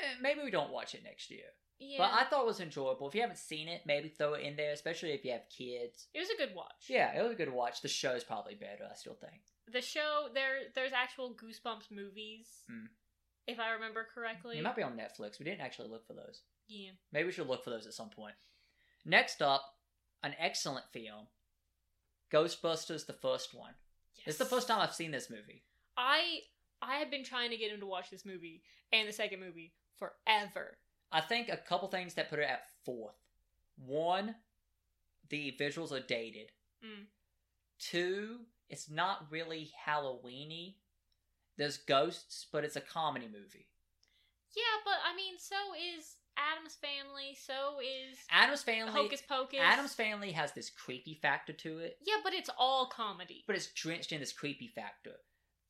eh, 0.00 0.14
maybe 0.20 0.40
we 0.42 0.50
don't 0.50 0.72
watch 0.72 0.94
it 0.94 1.04
next 1.04 1.30
year. 1.30 1.44
Yeah. 1.78 1.98
But 1.98 2.12
I 2.14 2.24
thought 2.24 2.42
it 2.42 2.46
was 2.46 2.60
enjoyable. 2.60 3.08
If 3.08 3.14
you 3.14 3.20
haven't 3.20 3.38
seen 3.38 3.68
it, 3.68 3.82
maybe 3.84 4.08
throw 4.08 4.32
it 4.34 4.42
in 4.44 4.56
there, 4.56 4.72
especially 4.72 5.10
if 5.12 5.24
you 5.24 5.32
have 5.32 5.42
kids. 5.50 6.06
it 6.14 6.20
was 6.20 6.30
a 6.30 6.36
good 6.38 6.54
watch. 6.54 6.86
Yeah, 6.88 7.18
it 7.18 7.22
was 7.22 7.32
a 7.32 7.36
good 7.36 7.52
watch. 7.52 7.82
The 7.82 7.88
show's 7.88 8.24
probably 8.24 8.54
better, 8.54 8.84
I 8.90 8.94
still 8.94 9.14
think. 9.14 9.42
The 9.70 9.82
show 9.82 10.28
there 10.32 10.58
there's 10.74 10.92
actual 10.94 11.34
Goosebumps 11.34 11.90
movies. 11.90 12.46
Hmm. 12.70 12.86
If 13.46 13.60
I 13.60 13.70
remember 13.72 14.06
correctly. 14.14 14.58
It 14.58 14.62
might 14.64 14.74
be 14.76 14.82
on 14.82 14.96
Netflix. 14.98 15.38
We 15.38 15.44
didn't 15.44 15.60
actually 15.60 15.88
look 15.88 16.06
for 16.06 16.14
those. 16.14 16.42
yeah. 16.66 16.90
Maybe 17.12 17.26
we 17.26 17.32
should 17.32 17.46
look 17.48 17.62
for 17.62 17.70
those 17.70 17.86
at 17.86 17.92
some 17.94 18.10
point. 18.10 18.34
Next 19.04 19.40
up, 19.42 19.62
an 20.24 20.34
excellent 20.38 20.86
film. 20.92 21.26
Ghostbusters, 22.32 23.06
the 23.06 23.12
first 23.12 23.54
one. 23.54 23.72
This 24.24 24.34
is 24.34 24.38
the 24.38 24.44
first 24.44 24.66
time 24.66 24.80
I've 24.80 24.94
seen 24.94 25.10
this 25.12 25.30
movie. 25.30 25.62
I 25.96 26.40
I 26.82 26.96
have 26.96 27.10
been 27.10 27.22
trying 27.24 27.50
to 27.50 27.56
get 27.56 27.70
him 27.70 27.80
to 27.80 27.86
watch 27.86 28.10
this 28.10 28.24
movie 28.26 28.62
and 28.92 29.08
the 29.08 29.12
second 29.12 29.40
movie 29.40 29.72
forever. 29.98 30.78
I 31.12 31.20
think 31.20 31.48
a 31.48 31.56
couple 31.56 31.88
things 31.88 32.14
that 32.14 32.30
put 32.30 32.38
it 32.38 32.48
at 32.48 32.64
fourth. 32.84 33.14
One, 33.84 34.34
the 35.28 35.54
visuals 35.58 35.92
are 35.92 36.00
dated. 36.00 36.50
Mm. 36.84 37.04
Two, 37.78 38.38
it's 38.68 38.90
not 38.90 39.26
really 39.30 39.70
Halloweeny. 39.86 40.74
There's 41.56 41.78
ghosts, 41.78 42.46
but 42.52 42.64
it's 42.64 42.76
a 42.76 42.80
comedy 42.80 43.26
movie. 43.26 43.68
Yeah, 44.54 44.62
but 44.84 44.94
I 45.10 45.14
mean, 45.14 45.34
so 45.38 45.54
is 45.98 46.16
Addams 46.36 46.76
Family. 46.76 47.36
So 47.38 47.78
is 47.80 48.18
Addams 48.30 48.62
Family. 48.62 48.92
Hocus 48.92 49.22
Pocus. 49.26 49.60
Addams 49.62 49.94
Family 49.94 50.32
has 50.32 50.52
this 50.52 50.70
creepy 50.70 51.18
factor 51.20 51.52
to 51.52 51.78
it, 51.78 51.98
Yeah, 52.04 52.16
but 52.24 52.34
it's 52.34 52.50
all 52.58 52.86
comedy. 52.86 53.44
but 53.46 53.56
it's 53.56 53.68
drenched 53.68 54.12
in 54.12 54.20
this 54.20 54.32
creepy 54.32 54.68
factor. 54.68 55.12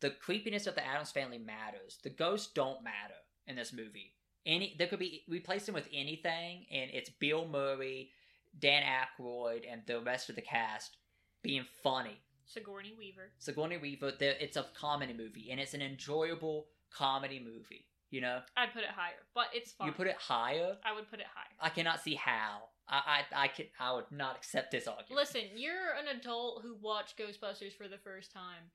The 0.01 0.11
creepiness 0.11 0.67
of 0.67 0.75
the 0.75 0.87
Addams 0.87 1.11
Family 1.11 1.39
matters. 1.39 1.99
The 2.03 2.11
ghosts 2.11 2.53
don't 2.53 2.83
matter 2.85 3.15
in 3.47 3.57
this 3.57 3.73
movie. 3.73 4.15
Any 4.47 4.77
there 4.79 4.87
could 4.87 5.01
be 5.01 5.25
replace 5.29 5.67
them 5.67 5.75
with 5.75 5.89
anything, 5.93 6.67
and 6.71 6.91
it's 6.93 7.11
Bill 7.11 7.47
Murray, 7.47 8.11
Dan 8.59 8.83
Aykroyd, 8.85 9.65
and 9.71 9.83
the 9.87 10.01
rest 10.01 10.31
of 10.31 10.37
the 10.37 10.43
cast 10.43 10.97
being 11.43 11.67
funny. 11.83 12.21
Sigourney 12.45 12.95
Weaver. 12.97 13.33
Sigourney 13.39 13.77
Weaver, 13.77 14.13
it's 14.21 14.57
a 14.57 14.67
comedy 14.79 15.13
movie, 15.13 15.49
and 15.51 15.59
it's 15.59 15.75
an 15.75 15.83
enjoyable 15.83 16.69
comedy 16.91 17.41
movie. 17.45 17.87
You 18.11 18.21
know, 18.21 18.41
I'd 18.57 18.73
put 18.73 18.83
it 18.85 18.91
higher, 18.91 19.17
but 19.35 19.47
it's 19.53 19.73
fine. 19.73 19.89
you 19.89 19.93
put 19.93 20.07
it 20.07 20.17
higher. 20.17 20.77
I 20.85 20.95
would 20.95 21.11
put 21.11 21.19
it 21.19 21.27
higher. 21.35 21.57
I 21.61 21.71
cannot 21.71 22.01
see 22.01 22.15
how. 22.15 22.69
I 22.89 23.25
I 23.35 23.45
I 23.45 23.49
could 23.49 23.67
I 23.81 23.93
would 23.95 24.13
not 24.13 24.37
accept 24.37 24.71
this 24.71 24.87
argument. 24.87 25.17
Listen, 25.17 25.43
you're 25.57 25.93
an 25.99 26.17
adult 26.17 26.63
who 26.63 26.77
watched 26.81 27.19
Ghostbusters 27.19 27.77
for 27.77 27.89
the 27.89 27.99
first 27.99 28.33
time, 28.33 28.71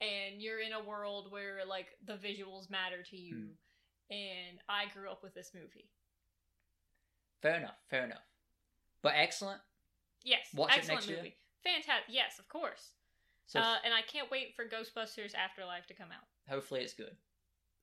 and 0.00 0.40
you're 0.40 0.60
in 0.60 0.72
a 0.72 0.82
world 0.82 1.30
where 1.30 1.58
like 1.68 1.88
the 2.06 2.14
visuals 2.14 2.70
matter 2.70 3.02
to 3.10 3.16
you. 3.18 3.34
Hmm. 3.34 3.46
And 4.10 4.58
I 4.68 4.84
grew 4.92 5.10
up 5.10 5.22
with 5.22 5.34
this 5.34 5.52
movie. 5.54 5.88
Fair 7.42 7.56
enough. 7.56 7.76
Fair 7.88 8.04
enough. 8.04 8.24
But 9.02 9.12
excellent. 9.16 9.60
Yes, 10.24 10.40
Watch 10.54 10.72
it 10.72 10.78
excellent 10.78 10.96
next 11.00 11.08
year? 11.08 11.16
movie. 11.18 11.36
Fantastic. 11.64 12.04
Yes, 12.08 12.38
of 12.38 12.48
course. 12.48 12.90
So 13.46 13.60
uh, 13.60 13.76
and 13.84 13.94
I 13.94 14.02
can't 14.02 14.30
wait 14.30 14.54
for 14.54 14.64
Ghostbusters 14.64 15.34
Afterlife 15.34 15.86
to 15.88 15.94
come 15.94 16.08
out. 16.12 16.26
hopefully 16.48 16.80
it's 16.82 16.92
good. 16.92 17.16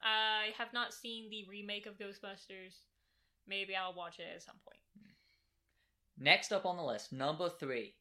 I 0.02 0.52
have 0.58 0.72
not 0.74 0.94
seen 0.94 1.30
the 1.30 1.46
remake 1.50 1.88
of 1.88 1.98
Ghostbusters. 1.98 2.76
Maybe 3.48 3.76
I'll 3.76 3.94
watch 3.96 4.20
it 4.20 4.28
at 4.36 4.44
some 4.44 4.56
point. 4.64 4.80
Next 6.20 6.52
up 6.52 6.66
on 6.66 6.78
the 6.78 6.84
list, 6.84 7.12
number 7.14 7.50
three, 7.50 7.96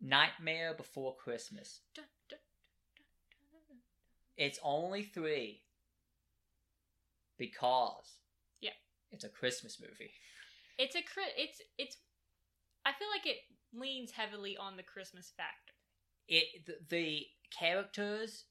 Nightmare 0.00 0.74
Before 0.74 1.14
Christmas. 1.16 1.80
Dun, 1.94 2.04
dun, 2.28 2.38
dun. 3.68 3.78
It's 4.36 4.58
only 4.62 5.02
three 5.02 5.62
because 7.46 8.18
Yeah. 8.60 8.70
it's 9.10 9.24
a 9.24 9.28
Christmas 9.28 9.80
movie. 9.80 10.12
It's 10.78 10.94
a 10.94 11.02
it's 11.36 11.60
it's. 11.78 11.96
I 12.84 12.92
feel 12.92 13.08
like 13.16 13.26
it 13.26 13.38
leans 13.74 14.10
heavily 14.12 14.56
on 14.56 14.76
the 14.76 14.82
Christmas 14.82 15.32
factor. 15.36 15.72
It 16.28 16.66
the, 16.66 16.76
the 16.88 17.26
characters 17.58 18.44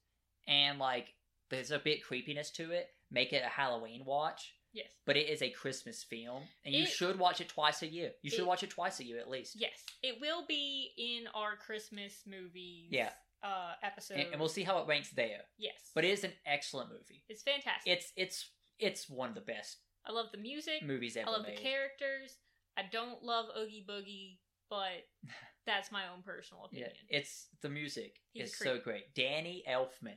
and 0.46 0.78
like 0.78 1.14
there's 1.50 1.70
a 1.70 1.78
bit 1.78 2.04
creepiness 2.04 2.50
to 2.52 2.70
it 2.70 2.88
make 3.10 3.32
it 3.32 3.42
a 3.44 3.48
Halloween 3.48 4.04
watch, 4.06 4.54
Yes. 4.72 4.90
but 5.04 5.16
it 5.18 5.28
is 5.28 5.42
a 5.42 5.50
Christmas 5.50 6.02
film, 6.02 6.44
and 6.64 6.74
you 6.74 6.86
should 6.86 7.18
watch 7.18 7.40
it 7.42 7.48
twice 7.48 7.82
a 7.82 7.86
year. 7.86 8.12
You 8.22 8.30
should 8.30 8.40
it- 8.40 8.46
watch 8.46 8.62
it 8.62 8.70
twice 8.70 9.00
a 9.00 9.04
year 9.04 9.18
at 9.20 9.28
least. 9.28 9.54
Yes, 9.58 9.84
it 10.02 10.18
will 10.20 10.44
be 10.46 10.92
in 10.96 11.26
our 11.34 11.56
Christmas 11.56 12.22
movies. 12.26 12.88
Yeah. 12.90 13.10
Uh, 13.42 13.72
episode. 13.82 14.18
And, 14.18 14.28
and 14.32 14.38
we'll 14.40 14.48
see 14.48 14.62
how 14.62 14.78
it 14.78 14.86
ranks 14.86 15.10
there. 15.10 15.40
Yes, 15.58 15.90
But 15.96 16.04
it 16.04 16.10
is 16.12 16.22
an 16.22 16.32
excellent 16.46 16.90
movie. 16.90 17.24
it's 17.28 17.42
fantastic. 17.42 17.92
It's 17.92 18.12
it's 18.16 18.50
it's 18.78 19.08
one 19.08 19.28
of 19.30 19.34
the 19.34 19.40
best 19.40 19.78
I 20.06 20.12
love 20.12 20.26
the 20.32 20.38
music. 20.38 20.82
movies 20.82 21.16
ever 21.16 21.28
I 21.28 21.32
love 21.32 21.46
made. 21.46 21.56
the 21.56 21.60
characters. 21.62 22.36
I 22.76 22.82
don't 22.90 23.22
love 23.22 23.46
Oogie 23.56 23.84
Boogie, 23.88 24.38
but 24.70 25.06
that's 25.66 25.92
my 25.92 26.02
own 26.14 26.22
personal 26.24 26.64
opinion. 26.64 26.90
Yeah, 27.10 27.18
it's 27.18 27.46
the 27.60 27.68
music 27.68 28.16
He's 28.32 28.50
is 28.50 28.58
so 28.58 28.78
great. 28.78 29.14
Danny 29.14 29.62
Elfman 29.68 30.16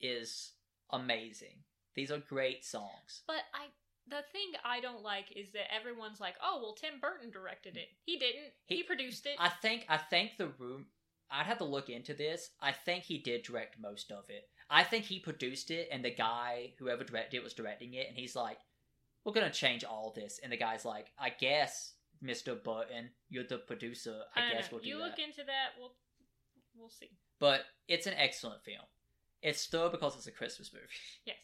is 0.00 0.52
amazing. 0.90 1.64
These 1.94 2.10
are 2.10 2.18
great 2.18 2.64
songs. 2.64 3.22
But 3.26 3.42
I, 3.54 3.66
the 4.08 4.22
thing 4.32 4.52
I 4.64 4.80
don't 4.80 5.02
like 5.02 5.32
is 5.36 5.50
that 5.52 5.74
everyone's 5.74 6.20
like, 6.20 6.36
"Oh, 6.42 6.60
well, 6.62 6.74
Tim 6.74 7.00
Burton 7.00 7.30
directed 7.30 7.76
it. 7.76 7.88
He 8.04 8.18
didn't. 8.18 8.52
He, 8.66 8.76
He- 8.76 8.82
produced 8.84 9.26
it." 9.26 9.36
I 9.38 9.48
think 9.48 9.84
I 9.88 9.96
think 9.98 10.32
the 10.38 10.48
room. 10.58 10.86
I'd 11.30 11.44
have 11.46 11.58
to 11.58 11.64
look 11.64 11.90
into 11.90 12.14
this. 12.14 12.50
I 12.62 12.72
think 12.72 13.04
he 13.04 13.18
did 13.18 13.42
direct 13.42 13.78
most 13.78 14.10
of 14.10 14.24
it. 14.30 14.48
I 14.70 14.84
think 14.84 15.04
he 15.06 15.18
produced 15.18 15.70
it, 15.70 15.88
and 15.90 16.04
the 16.04 16.10
guy 16.10 16.72
whoever 16.78 17.04
directed 17.04 17.38
it 17.38 17.42
was 17.44 17.54
directing 17.54 17.94
it, 17.94 18.06
and 18.08 18.16
he's 18.16 18.36
like, 18.36 18.58
"We're 19.24 19.32
gonna 19.32 19.50
change 19.50 19.84
all 19.84 20.12
this," 20.14 20.38
and 20.42 20.52
the 20.52 20.56
guy's 20.56 20.84
like, 20.84 21.06
"I 21.18 21.30
guess, 21.30 21.94
Mister 22.20 22.54
Burton, 22.54 23.10
you're 23.30 23.44
the 23.44 23.58
producer. 23.58 24.22
I, 24.36 24.40
don't 24.42 24.52
guess 24.52 24.64
know. 24.64 24.76
we'll 24.76 24.82
do 24.82 24.88
you 24.88 24.98
that." 24.98 25.04
look 25.04 25.18
into 25.18 25.44
that. 25.44 25.78
We'll 25.78 25.94
we'll 26.76 26.90
see. 26.90 27.10
but 27.38 27.62
it's 27.88 28.06
an 28.06 28.14
excellent 28.14 28.62
film. 28.64 28.84
It's 29.42 29.60
still 29.60 29.88
because 29.88 30.16
it's 30.16 30.26
a 30.26 30.32
Christmas 30.32 30.72
movie, 30.72 30.86
Yes, 31.24 31.36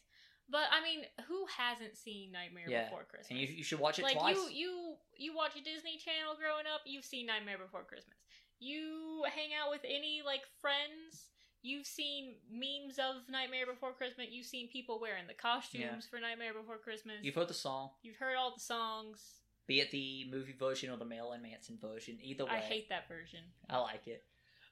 but 0.50 0.64
I 0.72 0.82
mean, 0.82 1.04
who 1.28 1.46
hasn't 1.56 1.96
seen 1.96 2.32
Nightmare 2.32 2.66
Yeah, 2.68 2.84
Before 2.84 3.04
Christmas? 3.04 3.30
and 3.30 3.38
you, 3.38 3.46
you 3.46 3.64
should 3.64 3.78
watch 3.78 3.98
it 3.98 4.02
like 4.02 4.18
twice. 4.18 4.36
you 4.36 4.48
you 4.50 4.96
you 5.16 5.34
watch 5.34 5.52
a 5.56 5.62
Disney 5.62 5.96
Channel 5.96 6.34
growing 6.36 6.66
up, 6.66 6.82
you've 6.84 7.04
seen 7.04 7.26
Nightmare 7.26 7.56
Before 7.58 7.84
Christmas. 7.84 8.16
You 8.58 9.24
hang 9.34 9.50
out 9.54 9.70
with 9.70 9.82
any 9.84 10.22
like 10.26 10.42
friends, 10.60 11.30
you've 11.64 11.86
seen 11.86 12.34
memes 12.50 12.98
of 12.98 13.28
Nightmare 13.28 13.66
Before 13.66 13.92
Christmas. 13.92 14.26
You've 14.30 14.46
seen 14.46 14.68
people 14.68 15.00
wearing 15.00 15.26
the 15.26 15.34
costumes 15.34 15.82
Yeah. 15.82 16.00
for 16.10 16.20
Nightmare 16.20 16.54
Before 16.54 16.76
Christmas. 16.78 17.16
You've 17.22 17.34
heard 17.34 17.48
the 17.48 17.54
song. 17.54 17.90
You've 18.02 18.16
heard 18.18 18.36
all 18.36 18.52
the 18.54 18.60
songs. 18.60 19.40
Be 19.66 19.80
it 19.80 19.90
the 19.90 20.26
movie 20.30 20.52
version 20.52 20.90
or 20.90 20.98
the 20.98 21.06
Marilyn 21.06 21.40
Manson 21.42 21.78
version, 21.80 22.18
either 22.22 22.44
way, 22.44 22.50
I 22.52 22.58
hate 22.60 22.90
that 22.90 23.08
version. 23.08 23.40
I 23.68 23.78
like 23.78 24.06
it. 24.06 24.22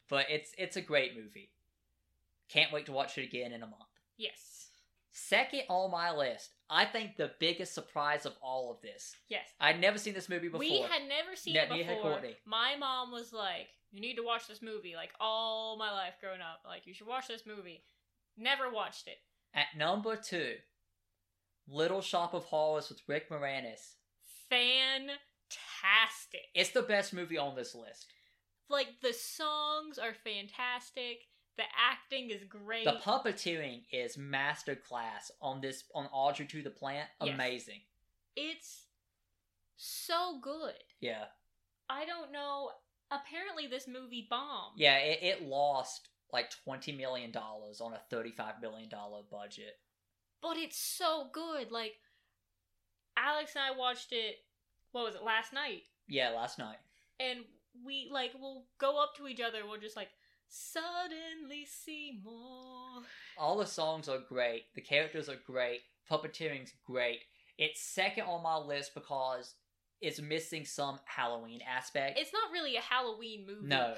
But 0.09 0.27
it's 0.29 0.53
it's 0.59 0.77
a 0.77 0.83
great 0.83 1.17
movie. 1.17 1.51
Can't 2.51 2.71
wait 2.71 2.85
to 2.87 2.93
watch 2.93 3.17
it 3.17 3.23
again 3.25 3.53
in 3.53 3.63
a 3.63 3.67
month. 3.67 3.83
Yes. 4.19 4.69
Second 5.15 5.63
on 5.69 5.91
my 5.91 6.11
list, 6.11 6.55
I 6.71 6.87
think 6.87 7.17
the 7.17 7.33
biggest 7.39 7.75
surprise 7.75 8.25
of 8.25 8.33
all 8.43 8.71
of 8.71 8.81
this. 8.81 9.15
Yes. 9.29 9.47
I'd 9.61 9.79
never 9.79 9.99
seen 9.99 10.15
this 10.15 10.29
movie 10.31 10.49
before. 10.49 10.61
We 10.61 10.81
had 10.81 11.07
never 11.07 11.37
seen 11.37 11.53
Ne- 11.55 11.61
it 11.61 11.87
before. 11.87 12.13
Courtney. 12.13 12.37
My 12.47 12.77
mom 12.79 13.13
was 13.13 13.31
like, 13.33 13.69
"You 13.91 14.01
need 14.01 14.17
to 14.17 14.23
watch 14.25 14.47
this 14.47 14.63
movie." 14.63 14.95
Like 14.97 15.11
all 15.21 15.77
my 15.77 15.93
life 15.93 16.15
growing 16.19 16.41
up, 16.41 16.63
like 16.65 16.87
you 16.87 16.95
should 16.95 17.07
watch 17.07 17.29
this 17.29 17.45
movie. 17.45 17.85
Never 18.39 18.71
watched 18.71 19.07
it. 19.07 19.19
At 19.53 19.77
number 19.77 20.17
two, 20.17 20.57
Little 21.69 22.01
Shop 22.01 22.33
of 22.33 22.45
Horrors 22.45 22.89
with 22.89 23.03
Rick 23.07 23.29
Moranis. 23.29 23.97
Fantastic. 24.49 25.19
It's 26.55 26.71
the 26.71 26.83
best 26.83 27.13
movie 27.13 27.37
on 27.37 27.55
this 27.55 27.75
list. 27.75 28.07
Like 28.71 28.89
the 29.03 29.13
songs 29.13 29.99
are 29.99 30.15
fantastic. 30.15 31.27
The 31.59 31.65
acting 31.77 32.31
is 32.31 32.45
great. 32.45 32.85
The 32.85 33.01
puppeteering 33.05 33.83
is 33.93 34.17
masterclass 34.17 35.31
on 35.41 35.61
this 35.61 35.85
on 35.95 36.07
Audrey 36.13 36.49
II 36.53 36.63
the 36.63 36.71
Plant. 36.71 37.09
Yes. 37.23 37.35
Amazing. 37.35 37.81
it's 38.37 38.85
so 39.77 40.39
good. 40.43 40.73
Yeah. 41.01 41.25
I 41.91 42.05
don't 42.07 42.33
know. 42.33 42.71
Apparently, 43.11 43.67
this 43.67 43.87
movie 43.87 44.27
bombed. 44.31 44.79
Yeah, 44.79 44.97
it, 44.99 45.19
it 45.23 45.43
lost 45.47 46.09
like 46.33 46.51
twenty 46.65 46.93
million 46.93 47.31
dollars 47.31 47.81
on 47.83 47.93
a 47.93 48.01
thirty-five 48.09 48.55
million 48.63 48.89
dollar 48.89 49.21
budget. 49.31 49.75
but 50.41 50.57
it's 50.57 50.79
so 50.79 51.29
good. 51.33 51.71
Like 51.71 51.95
Alex 53.19 53.53
and 53.55 53.65
I 53.65 53.77
watched 53.77 54.13
it. 54.13 54.37
What 54.93 55.05
was 55.05 55.15
it 55.15 55.23
last 55.23 55.53
night? 55.53 55.83
Yeah, 56.09 56.31
last 56.31 56.59
night. 56.59 56.79
And 57.21 57.41
we 57.85 58.09
like 58.11 58.31
we'll 58.41 58.65
go 58.79 59.03
up 59.03 59.15
to 59.17 59.29
each 59.29 59.41
other. 59.41 59.59
We'll 59.69 59.81
just 59.81 59.97
like 59.97 60.09
suddenly 60.53 61.67
see 61.67 62.21
more. 62.25 63.03
All 63.39 63.57
the 63.59 63.67
songs 63.67 64.09
are 64.09 64.19
great. 64.29 64.65
The 64.75 64.81
characters 64.81 65.29
are 65.29 65.39
great. 65.47 65.81
Puppeteering's 66.11 66.73
great. 66.87 67.21
It's 67.59 67.81
second 67.81 68.25
on 68.25 68.43
my 68.43 68.57
list 68.57 68.95
because 68.95 69.55
it's 70.01 70.21
missing 70.21 70.65
some 70.65 70.99
Halloween 71.05 71.61
aspect. 71.69 72.19
It's 72.19 72.33
not 72.33 72.53
really 72.53 72.77
a 72.77 72.81
Halloween 72.81 73.47
movie. 73.47 73.67
no, 73.69 73.95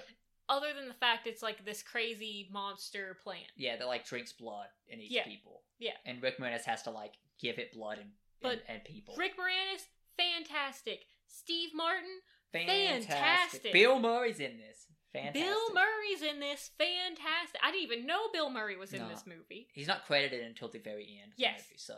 Other 0.48 0.72
than 0.74 0.88
the 0.88 0.94
fact 0.94 1.26
it's 1.26 1.42
like 1.42 1.64
this 1.64 1.82
crazy 1.82 2.48
monster 2.52 3.16
plant. 3.22 3.46
yeah, 3.56 3.76
that 3.76 3.86
like 3.86 4.06
drinks 4.06 4.32
blood 4.32 4.66
and 4.90 5.00
eats 5.00 5.12
Yeah. 5.14 5.24
people. 5.24 5.62
Yeah. 5.78 5.92
and 6.06 6.22
Rick 6.22 6.38
Moranis 6.38 6.64
has 6.64 6.82
to 6.82 6.90
like 6.90 7.14
give 7.40 7.58
it 7.58 7.72
blood 7.72 7.98
and 7.98 8.10
But 8.42 8.62
and, 8.68 8.76
and 8.76 8.84
people. 8.84 9.14
Rick 9.16 9.32
Moranis, 9.38 9.82
fantastic. 10.16 11.00
Steve 11.26 11.70
Martin, 11.74 12.20
fantastic. 12.58 13.08
fantastic. 13.10 13.72
Bill 13.72 13.98
Murray's 13.98 14.40
in 14.40 14.58
this. 14.58 14.86
Fantastic. 15.12 15.42
Bill 15.42 15.74
Murray's 15.74 16.22
in 16.22 16.40
this. 16.40 16.70
Fantastic. 16.78 17.60
I 17.62 17.70
didn't 17.70 17.84
even 17.92 18.06
know 18.06 18.28
Bill 18.32 18.50
Murray 18.50 18.76
was 18.76 18.92
in 18.92 19.00
No. 19.02 19.08
this 19.08 19.24
movie. 19.26 19.68
He's 19.72 19.86
not 19.86 20.04
credited 20.06 20.44
until 20.44 20.68
the 20.68 20.78
very 20.80 21.20
end. 21.22 21.32
Of 21.32 21.38
Yes. 21.38 21.58
The 21.68 21.72
movie, 21.72 21.78
so 21.78 21.94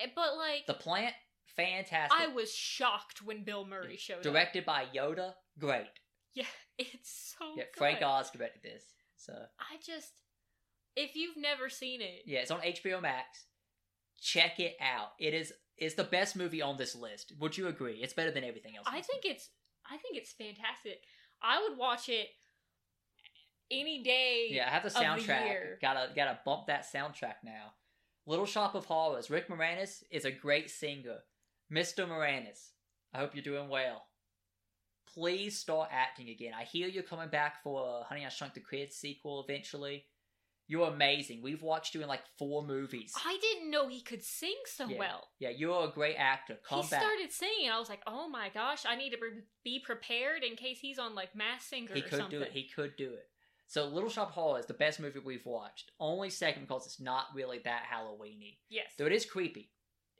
Eh, 0.00 0.06
But 0.14 0.36
like, 0.36 0.66
the 0.66 0.74
plant, 0.74 1.14
fantastic. 1.56 2.18
I 2.20 2.26
was 2.28 2.52
shocked 2.54 3.22
when 3.22 3.44
Bill 3.44 3.64
Murray 3.64 3.96
showed 3.96 4.18
up. 4.18 4.22
Directed 4.22 4.64
by 4.66 4.86
Yoda, 4.94 5.34
great. 5.58 5.86
Yeah, 6.34 6.44
it's 6.78 7.34
so 7.38 7.54
Yeah, 7.56 7.64
good. 7.72 7.78
Frank 7.78 8.02
Oz 8.02 8.30
directed 8.30 8.62
this. 8.62 8.84
So 9.16 9.32
I 9.60 9.76
just, 9.84 10.12
if 10.96 11.14
you've 11.16 11.36
never 11.36 11.68
seen 11.68 12.00
it, 12.02 12.22
yeah, 12.26 12.40
it's 12.40 12.50
on 12.50 12.60
HBO 12.60 13.00
Max. 13.00 13.46
Check 14.20 14.60
it 14.60 14.76
out. 14.80 15.12
It 15.18 15.34
is 15.34 15.52
it's 15.78 15.94
the 15.94 16.04
best 16.04 16.36
movie 16.36 16.60
on 16.62 16.76
this 16.76 16.94
list. 16.94 17.32
Would 17.40 17.56
you 17.56 17.66
agree? 17.68 18.00
It's 18.02 18.12
better 18.12 18.30
than 18.30 18.44
everything 18.44 18.76
else. 18.76 18.86
I 18.88 19.00
think 19.00 19.24
list. 19.24 19.36
it's, 19.36 19.48
I 19.90 19.96
think 19.98 20.16
it's 20.16 20.32
fantastic. 20.32 21.02
I 21.42 21.66
would 21.68 21.78
watch 21.78 22.08
it 22.08 22.28
any 23.70 24.02
day. 24.02 24.48
Yeah, 24.50 24.66
I 24.66 24.70
have 24.70 24.82
the 24.82 24.90
the 24.90 25.00
soundtrack. 25.00 25.46
year. 25.46 25.78
Gotta 25.80 26.10
gotta 26.14 26.38
bump 26.44 26.66
that 26.66 26.84
soundtrack 26.92 27.36
now. 27.44 27.72
Little 28.26 28.46
Shop 28.46 28.74
of 28.74 28.84
Horrors. 28.84 29.30
Rick 29.30 29.48
Moranis 29.48 30.04
is 30.10 30.24
a 30.24 30.30
great 30.30 30.70
singer. 30.70 31.18
Mr. 31.72 32.06
Moranis, 32.06 32.70
I 33.12 33.18
hope 33.18 33.34
you're 33.34 33.42
doing 33.42 33.68
well. 33.68 34.04
Please 35.12 35.58
start 35.58 35.88
acting 35.90 36.28
again. 36.28 36.52
I 36.58 36.64
hear 36.64 36.86
you're 36.86 37.02
coming 37.02 37.28
back 37.28 37.62
for 37.62 38.04
Honey 38.08 38.24
I 38.24 38.28
Shrunk 38.28 38.54
the 38.54 38.60
Kids 38.60 38.96
sequel 38.96 39.44
eventually. 39.46 40.04
You're 40.72 40.88
amazing. 40.88 41.42
We've 41.42 41.60
watched 41.60 41.94
you 41.94 42.00
in 42.00 42.08
like 42.08 42.22
four 42.38 42.64
movies. 42.64 43.12
I 43.26 43.36
didn't 43.42 43.70
know 43.70 43.88
he 43.88 44.00
could 44.00 44.24
sing 44.24 44.56
so 44.64 44.88
Yeah. 44.88 44.98
well. 44.98 45.28
Yeah, 45.38 45.50
you're 45.50 45.84
a 45.84 45.92
great 45.92 46.16
actor. 46.16 46.58
Come 46.66 46.82
he 46.84 46.88
back. 46.90 47.02
started 47.02 47.30
singing. 47.30 47.68
I 47.70 47.78
was 47.78 47.90
like, 47.90 48.00
oh 48.06 48.26
my 48.30 48.48
gosh, 48.48 48.84
I 48.88 48.96
need 48.96 49.10
to 49.10 49.18
be- 49.64 49.80
prepared 49.84 50.42
in 50.42 50.56
case 50.56 50.78
he's 50.80 50.98
on 50.98 51.14
like 51.14 51.36
Masked 51.36 51.68
Singer 51.68 51.92
he 51.92 52.00
or 52.00 52.04
could 52.04 52.18
something. 52.18 52.38
do 52.38 52.42
it. 52.44 52.52
He 52.52 52.68
could 52.74 52.96
do 52.96 53.12
it. 53.12 53.26
So 53.66 53.86
Little 53.86 54.08
Shop 54.08 54.28
of 54.28 54.34
Horrors 54.34 54.62
is 54.62 54.66
the 54.68 54.74
best 54.74 54.98
movie 54.98 55.18
we've 55.22 55.44
watched. 55.44 55.90
Only 56.00 56.30
second 56.30 56.62
because 56.68 56.86
it's 56.86 57.00
not 57.00 57.26
really 57.34 57.58
that 57.64 57.82
Halloweeny. 57.92 58.56
Yes. 58.70 58.86
Though 58.98 59.06
it 59.06 59.12
is 59.12 59.26
creepy. 59.26 59.70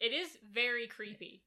It 0.01 0.13
is 0.13 0.37
very 0.53 0.87
creepy. 0.87 1.45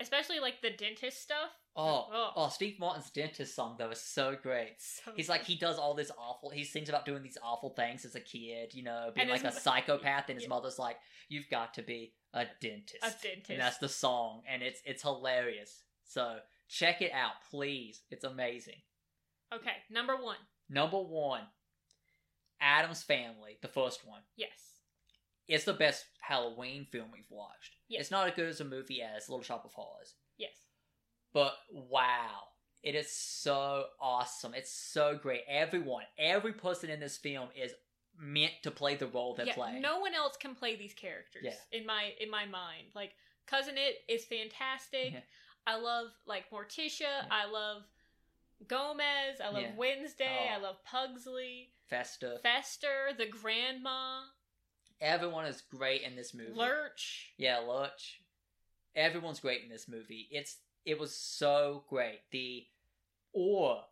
Especially 0.00 0.40
like 0.40 0.62
the 0.62 0.70
dentist 0.70 1.20
stuff. 1.22 1.50
Oh, 1.80 2.08
Oh. 2.12 2.32
oh, 2.34 2.48
Steve 2.48 2.78
Martin's 2.80 3.08
dentist 3.10 3.54
song 3.54 3.76
though 3.78 3.90
is 3.90 4.00
so 4.00 4.36
great. 4.40 4.76
So 4.78 5.12
He's 5.16 5.28
like 5.28 5.44
he 5.44 5.54
does 5.56 5.78
all 5.78 5.94
this 5.94 6.10
awful. 6.18 6.50
He 6.50 6.64
sings 6.64 6.88
about 6.88 7.04
doing 7.06 7.22
these 7.22 7.38
awful 7.42 7.70
things 7.70 8.04
as 8.04 8.14
a 8.16 8.20
kid, 8.20 8.74
you 8.74 8.82
know, 8.82 9.12
being 9.14 9.30
And 9.30 9.42
like 9.42 9.50
a 9.50 9.56
psychopath, 9.56 10.28
and 10.28 10.34
his 10.36 10.42
Yeah. 10.44 10.48
mother's 10.48 10.78
like, 10.78 10.98
"You've 11.28 11.48
got 11.48 11.74
to 11.74 11.82
be 11.82 12.14
a 12.34 12.46
dentist." 12.60 12.96
a 13.02 13.10
dentist. 13.22 13.50
and 13.50 13.60
that's 13.60 13.78
the 13.78 13.88
song, 13.88 14.42
and 14.48 14.62
it's 14.62 14.80
it's 14.84 15.02
hilarious. 15.02 15.82
So 16.04 16.40
check 16.68 17.00
it 17.00 17.12
out, 17.12 17.34
please. 17.50 18.02
It's 18.10 18.24
amazing. 18.24 18.82
Okay, 19.52 19.76
number 19.88 20.16
one. 20.16 20.38
Number 20.68 20.98
one, 21.00 21.46
Addams 22.60 23.02
Family, 23.02 23.58
the 23.62 23.68
first 23.68 24.04
one. 24.06 24.22
Yes. 24.36 24.50
It's 25.46 25.64
the 25.64 25.72
best 25.72 26.04
Halloween 26.20 26.84
film 26.84 27.10
we've 27.12 27.30
watched. 27.30 27.76
Yes. 27.88 28.02
It's 28.02 28.10
not 28.10 28.28
as 28.28 28.34
good 28.34 28.48
as 28.48 28.60
a 28.60 28.64
movie 28.64 29.00
as 29.00 29.28
Little 29.30 29.42
Shop 29.44 29.64
of 29.64 29.72
Horrors. 29.72 30.14
But 31.32 31.54
wow, 31.70 32.30
it 32.82 32.94
is 32.94 33.10
so 33.10 33.84
awesome. 34.00 34.54
It's 34.54 34.72
so 34.72 35.18
great. 35.20 35.42
Everyone, 35.48 36.04
every 36.18 36.52
person 36.52 36.90
in 36.90 37.00
this 37.00 37.16
film 37.16 37.48
is 37.60 37.72
meant 38.18 38.54
to 38.64 38.70
play 38.70 38.96
the 38.96 39.06
role 39.06 39.34
they're 39.34 39.46
yeah, 39.46 39.54
playing. 39.54 39.80
no 39.80 40.00
one 40.00 40.14
else 40.14 40.36
can 40.36 40.54
play 40.54 40.74
these 40.76 40.94
characters 40.94 41.42
Yeah. 41.44 41.54
in 41.78 41.86
my 41.86 42.12
in 42.20 42.30
my 42.30 42.46
mind. 42.46 42.88
Like 42.94 43.12
Cousin 43.46 43.74
It 43.76 43.96
is 44.12 44.24
fantastic. 44.24 45.12
Yeah. 45.12 45.20
I 45.66 45.78
love 45.78 46.06
like 46.26 46.50
Morticia. 46.50 47.26
I 47.30 47.46
love 47.50 47.82
Gomez. 48.66 49.40
I 49.42 49.50
love 49.50 49.62
Yeah. 49.62 49.72
Wednesday. 49.76 50.48
Oh. 50.50 50.54
I 50.54 50.58
love 50.58 50.76
Pugsley. 50.84 51.70
Fester. 51.88 52.38
Fester, 52.42 53.10
the 53.16 53.26
grandma, 53.26 54.22
Everyone 55.00 55.46
is 55.46 55.60
great 55.60 56.02
in 56.02 56.16
this 56.16 56.34
movie. 56.34 56.52
Lurch. 56.52 57.32
Yeah, 57.38 57.58
Lurch. 57.58 58.20
Everyone's 58.96 59.38
great 59.40 59.62
in 59.62 59.68
this 59.68 59.86
movie. 59.88 60.26
It's 60.32 60.56
it 60.88 60.98
was 60.98 61.14
so 61.14 61.84
great. 61.90 62.20
The 62.30 62.64
awe 63.34 63.82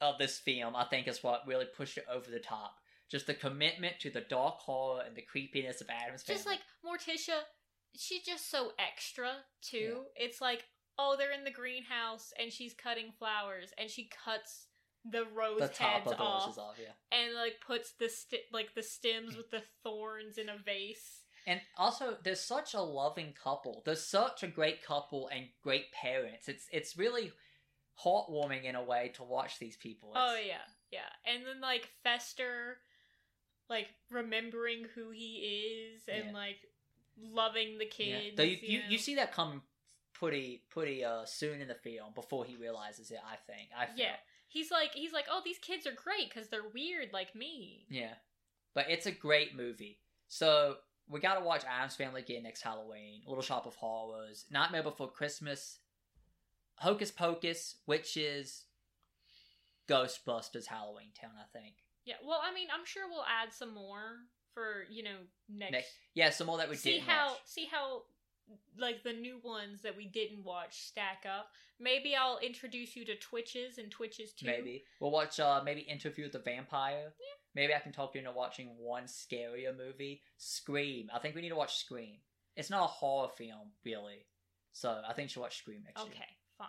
of 0.00 0.18
this 0.18 0.38
film, 0.38 0.76
I 0.76 0.84
think, 0.84 1.08
is 1.08 1.24
what 1.24 1.46
really 1.46 1.66
pushed 1.66 1.98
it 1.98 2.06
over 2.10 2.30
the 2.30 2.38
top. 2.38 2.76
Just 3.10 3.26
the 3.26 3.34
commitment 3.34 3.98
to 4.00 4.10
the 4.10 4.20
dark 4.20 4.58
horror 4.58 5.02
and 5.04 5.16
the 5.16 5.22
creepiness 5.22 5.80
of 5.80 5.88
Addams 5.90 6.22
Just 6.22 6.46
like 6.46 6.60
Morticia, 6.86 7.40
she's 7.96 8.22
just 8.22 8.48
so 8.48 8.70
extra 8.78 9.30
too. 9.60 10.04
It's 10.14 10.40
like, 10.40 10.62
oh, 11.00 11.16
they're 11.18 11.32
in 11.32 11.42
the 11.42 11.50
greenhouse 11.50 12.32
and 12.40 12.52
she's 12.52 12.74
cutting 12.74 13.10
flowers 13.18 13.72
and 13.76 13.90
she 13.90 14.08
cuts 14.24 14.68
the 15.04 15.24
rose 15.34 15.58
the 15.58 15.84
heads 15.84 16.06
of 16.06 16.16
the 16.16 16.22
off 16.22 16.56
off, 16.56 16.76
yeah. 16.80 17.18
and 17.18 17.34
like 17.34 17.56
puts 17.66 17.92
the 17.98 18.08
sti- 18.08 18.48
like 18.52 18.74
the 18.74 18.82
stems 18.82 19.36
with 19.36 19.50
the 19.50 19.62
thorns 19.82 20.38
in 20.38 20.48
a 20.48 20.56
vase. 20.64 21.23
And 21.46 21.60
also, 21.76 22.16
there's 22.22 22.40
such 22.40 22.74
a 22.74 22.80
loving 22.80 23.34
couple. 23.42 23.82
There's 23.84 24.04
such 24.06 24.42
a 24.42 24.46
great 24.46 24.82
couple 24.82 25.28
and 25.28 25.46
great 25.62 25.92
parents. 25.92 26.48
It's 26.48 26.66
it's 26.72 26.96
really 26.96 27.32
heartwarming 28.02 28.64
in 28.64 28.74
a 28.74 28.82
way 28.82 29.12
to 29.14 29.22
watch 29.22 29.58
these 29.58 29.76
people. 29.76 30.10
It's, 30.10 30.18
Oh 30.20 30.36
yeah, 30.36 30.64
yeah. 30.90 31.32
And 31.32 31.44
then 31.46 31.60
like 31.60 31.90
Fester, 32.02 32.78
like 33.68 33.88
remembering 34.10 34.86
who 34.94 35.10
he 35.10 35.92
is 35.94 36.02
and 36.08 36.26
Yeah. 36.26 36.32
like 36.32 36.56
loving 37.20 37.78
the 37.78 37.84
yeah. 37.84 37.90
kids. 38.20 38.36
Though 38.36 38.42
you, 38.42 38.58
you, 38.62 38.78
know? 38.78 38.84
you 38.88 38.98
see 38.98 39.14
that 39.16 39.32
come 39.32 39.62
pretty 40.12 40.62
pretty 40.70 41.04
uh 41.04 41.24
soon 41.24 41.60
in 41.60 41.68
the 41.68 41.74
film 41.74 42.12
before 42.14 42.44
he 42.44 42.56
realizes 42.56 43.10
it. 43.10 43.20
I 43.24 43.36
think. 43.36 43.68
I 43.76 43.86
feel. 43.86 43.96
Yeah. 43.96 44.16
He's 44.48 44.70
like 44.70 44.92
he's 44.94 45.12
like, 45.12 45.26
oh, 45.30 45.42
these 45.44 45.58
kids 45.58 45.86
are 45.86 45.92
great 45.92 46.30
because 46.32 46.48
they're 46.48 46.68
weird 46.72 47.12
like 47.12 47.34
me. 47.34 47.86
Yeah. 47.90 48.14
But 48.74 48.86
it's 48.88 49.06
a 49.06 49.12
great 49.12 49.54
movie. 49.54 50.00
So 50.28 50.76
we 51.08 51.20
gotta 51.20 51.44
watch 51.44 51.64
Addams 51.64 51.96
Family 51.96 52.22
again 52.22 52.42
next 52.42 52.62
Halloween. 52.62 53.22
Little 53.26 53.42
Shop 53.42 53.66
of 53.66 53.74
Horrors. 53.76 54.46
Nightmare 54.50 54.82
Before 54.82 55.10
Christmas. 55.10 55.78
Hocus 56.76 57.10
Pocus, 57.10 57.76
which 57.86 58.16
is 58.16 58.64
Ghostbusters 59.88 60.66
Halloween 60.66 61.10
Town, 61.18 61.32
I 61.38 61.46
think. 61.56 61.74
Yeah. 62.04 62.14
Well, 62.24 62.40
I 62.42 62.52
mean, 62.52 62.68
I'm 62.74 62.84
sure 62.84 63.04
we'll 63.08 63.24
add 63.24 63.52
some 63.52 63.74
more 63.74 64.18
for 64.52 64.84
you 64.90 65.02
know 65.02 65.16
next. 65.48 65.72
Next, 65.72 65.92
yeah, 66.14 66.30
some 66.30 66.46
more 66.46 66.58
that 66.58 66.68
we 66.68 66.76
see 66.76 66.98
how 66.98 67.28
watch. 67.28 67.38
see 67.44 67.68
how 67.70 68.02
like 68.78 69.02
the 69.02 69.12
new 69.12 69.38
ones 69.42 69.82
that 69.82 69.96
we 69.96 70.06
didn't 70.06 70.44
watch 70.44 70.80
stack 70.86 71.24
up. 71.26 71.48
Maybe 71.80 72.14
I'll 72.14 72.38
introduce 72.38 72.94
you 72.96 73.04
to 73.06 73.16
Twitches 73.16 73.78
and 73.78 73.90
Twitches 73.90 74.32
too. 74.32 74.46
Maybe 74.46 74.84
we'll 75.00 75.10
watch. 75.10 75.38
Uh, 75.40 75.60
maybe 75.64 75.80
Interview 75.82 76.24
with 76.24 76.32
the 76.32 76.38
Vampire. 76.38 77.12
Yeah. 77.18 77.43
Maybe 77.54 77.74
I 77.74 77.78
can 77.78 77.92
talk 77.92 78.14
you 78.14 78.20
into 78.20 78.32
watching 78.32 78.70
one 78.78 79.04
scarier 79.04 79.76
movie. 79.76 80.22
Scream. 80.36 81.10
I 81.14 81.18
think 81.18 81.34
we 81.34 81.42
need 81.42 81.50
to 81.50 81.56
watch 81.56 81.76
Scream. 81.76 82.16
It's 82.56 82.70
not 82.70 82.84
a 82.84 82.88
horror 82.88 83.28
film, 83.36 83.70
really. 83.84 84.26
So 84.72 85.00
I 85.08 85.12
think 85.12 85.26
you 85.26 85.32
should 85.34 85.40
watch 85.40 85.58
Scream 85.58 85.82
next 85.84 86.00
year. 86.00 86.12
Okay, 86.14 86.30
fine. 86.58 86.68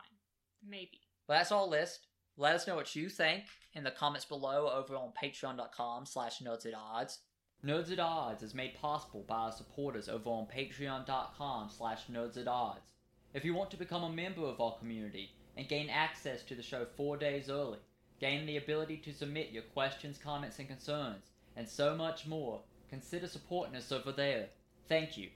Maybe. 0.67 1.01
Well, 1.27 1.39
that's 1.39 1.51
our 1.51 1.65
list. 1.65 2.07
Let 2.37 2.55
us 2.55 2.67
know 2.67 2.75
what 2.75 2.95
you 2.95 3.09
think 3.09 3.43
in 3.73 3.83
the 3.83 3.91
comments 3.91 4.25
below 4.25 4.69
over 4.69 4.95
on 4.95 5.11
patreon.com 5.21 6.05
slash 6.05 6.39
nerds 6.39 6.65
at 6.65 6.73
odds. 6.75 7.19
Nerds 7.65 7.91
at 7.91 7.99
Odds 7.99 8.43
is 8.43 8.53
made 8.53 8.75
possible 8.75 9.23
by 9.27 9.37
our 9.37 9.51
supporters 9.51 10.07
over 10.07 10.29
on 10.29 10.45
patreon.com 10.45 11.69
slash 11.69 12.01
nerds 12.11 12.37
at 12.37 12.47
odds. 12.47 12.91
If 13.33 13.43
you 13.43 13.55
want 13.55 13.71
to 13.71 13.77
become 13.77 14.03
a 14.03 14.09
member 14.09 14.43
of 14.43 14.61
our 14.61 14.77
community 14.77 15.31
and 15.57 15.67
gain 15.67 15.89
access 15.89 16.43
to 16.43 16.55
the 16.55 16.61
show 16.61 16.85
four 16.95 17.17
days 17.17 17.49
early, 17.49 17.79
gain 18.19 18.45
the 18.45 18.57
ability 18.57 18.97
to 18.97 19.13
submit 19.13 19.51
your 19.51 19.63
questions, 19.63 20.17
comments, 20.17 20.59
and 20.59 20.67
concerns, 20.67 21.31
and 21.55 21.67
so 21.67 21.95
much 21.95 22.25
more, 22.25 22.61
consider 22.89 23.27
supporting 23.27 23.75
us 23.75 23.91
over 23.91 24.11
there. 24.11 24.47
Thank 24.87 25.17
you. 25.17 25.29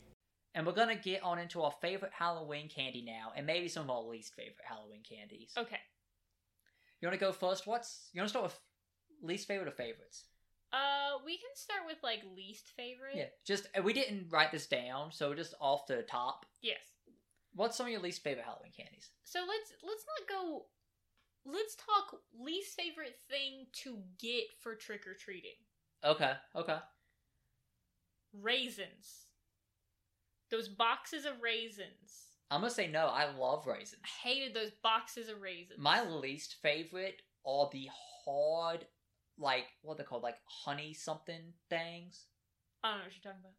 And 0.55 0.65
we're 0.65 0.73
gonna 0.73 0.95
get 0.95 1.23
on 1.23 1.39
into 1.39 1.61
our 1.61 1.73
favorite 1.81 2.11
Halloween 2.13 2.69
candy 2.69 3.01
now, 3.01 3.31
and 3.35 3.45
maybe 3.45 3.67
some 3.67 3.83
of 3.83 3.89
our 3.89 4.03
least 4.03 4.33
favorite 4.35 4.65
Halloween 4.67 5.03
candies. 5.07 5.53
Okay. 5.57 5.79
You 7.01 7.07
want 7.07 7.19
to 7.19 7.25
go 7.25 7.31
first? 7.31 7.65
What's 7.65 8.09
you 8.13 8.19
want 8.19 8.27
to 8.27 8.29
start 8.29 8.43
with 8.43 8.59
least 9.21 9.47
favorite 9.47 9.67
or 9.67 9.71
favorites? 9.71 10.25
Uh, 10.71 11.17
we 11.25 11.37
can 11.37 11.49
start 11.55 11.81
with 11.87 11.97
like 12.03 12.19
least 12.35 12.71
favorite. 12.75 13.15
Yeah, 13.15 13.25
just 13.45 13.67
uh, 13.77 13.81
we 13.81 13.93
didn't 13.93 14.27
write 14.29 14.51
this 14.51 14.67
down, 14.67 15.11
so 15.11 15.33
just 15.33 15.53
off 15.59 15.87
the 15.87 16.03
top. 16.03 16.45
Yes. 16.61 16.77
What's 17.55 17.77
some 17.77 17.87
of 17.87 17.91
your 17.91 18.01
least 18.01 18.23
favorite 18.23 18.45
Halloween 18.45 18.71
candies? 18.75 19.11
So 19.23 19.39
let's 19.39 19.73
let's 19.83 20.05
not 20.05 20.29
go. 20.29 20.65
Let's 21.45 21.75
talk 21.75 22.21
least 22.39 22.79
favorite 22.79 23.17
thing 23.29 23.67
to 23.83 23.99
get 24.19 24.45
for 24.59 24.75
trick 24.75 25.07
or 25.07 25.13
treating. 25.13 25.57
Okay, 26.03 26.33
okay. 26.55 26.77
Raisins. 28.33 29.25
Those 30.51 30.67
boxes 30.67 31.25
of 31.25 31.41
raisins. 31.41 32.29
I'm 32.51 32.61
gonna 32.61 32.71
say 32.71 32.87
no. 32.87 33.07
I 33.07 33.31
love 33.35 33.67
raisins. 33.67 34.01
I 34.03 34.27
hated 34.27 34.55
those 34.55 34.71
boxes 34.81 35.29
of 35.29 35.41
raisins. 35.41 35.79
My 35.79 36.03
least 36.03 36.55
favorite 36.61 37.21
are 37.45 37.69
the 37.71 37.89
hard, 38.25 38.85
like 39.37 39.65
what 39.81 39.97
they 39.97 40.03
called, 40.03 40.23
like 40.23 40.39
honey 40.45 40.93
something 40.93 41.53
things. 41.69 42.25
I 42.83 42.89
don't 42.89 42.97
know 42.99 43.03
what 43.05 43.13
you're 43.13 43.33
talking 43.33 43.41
about. 43.41 43.53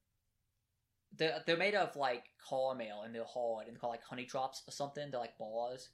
They're 1.16 1.42
they're 1.46 1.56
made 1.56 1.74
of 1.74 1.94
like 1.96 2.24
caramel 2.48 3.02
and 3.02 3.14
they're 3.14 3.24
hard 3.24 3.66
and 3.66 3.74
they're 3.74 3.80
called 3.80 3.92
like 3.92 4.04
honey 4.04 4.24
drops 4.24 4.62
or 4.66 4.72
something. 4.72 5.10
They're 5.10 5.20
like 5.20 5.38
bars. 5.38 5.90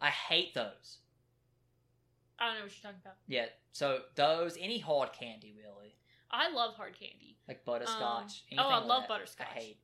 I 0.00 0.08
hate 0.08 0.54
those. 0.54 0.98
I 2.38 2.46
don't 2.46 2.54
know 2.56 2.62
what 2.64 2.72
you're 2.72 2.90
talking 2.90 3.00
about. 3.04 3.16
Yeah. 3.28 3.46
So 3.72 4.00
those 4.16 4.56
any 4.60 4.78
hard 4.78 5.12
candy 5.12 5.54
really. 5.56 5.94
I 6.30 6.50
love 6.50 6.74
hard 6.74 6.98
candy. 6.98 7.36
like 7.48 7.64
butterscotch. 7.64 8.42
Um, 8.52 8.58
oh, 8.58 8.68
I 8.68 8.78
love 8.84 9.02
that, 9.02 9.08
butterscotch. 9.08 9.46
I 9.54 9.58
hate. 9.58 9.78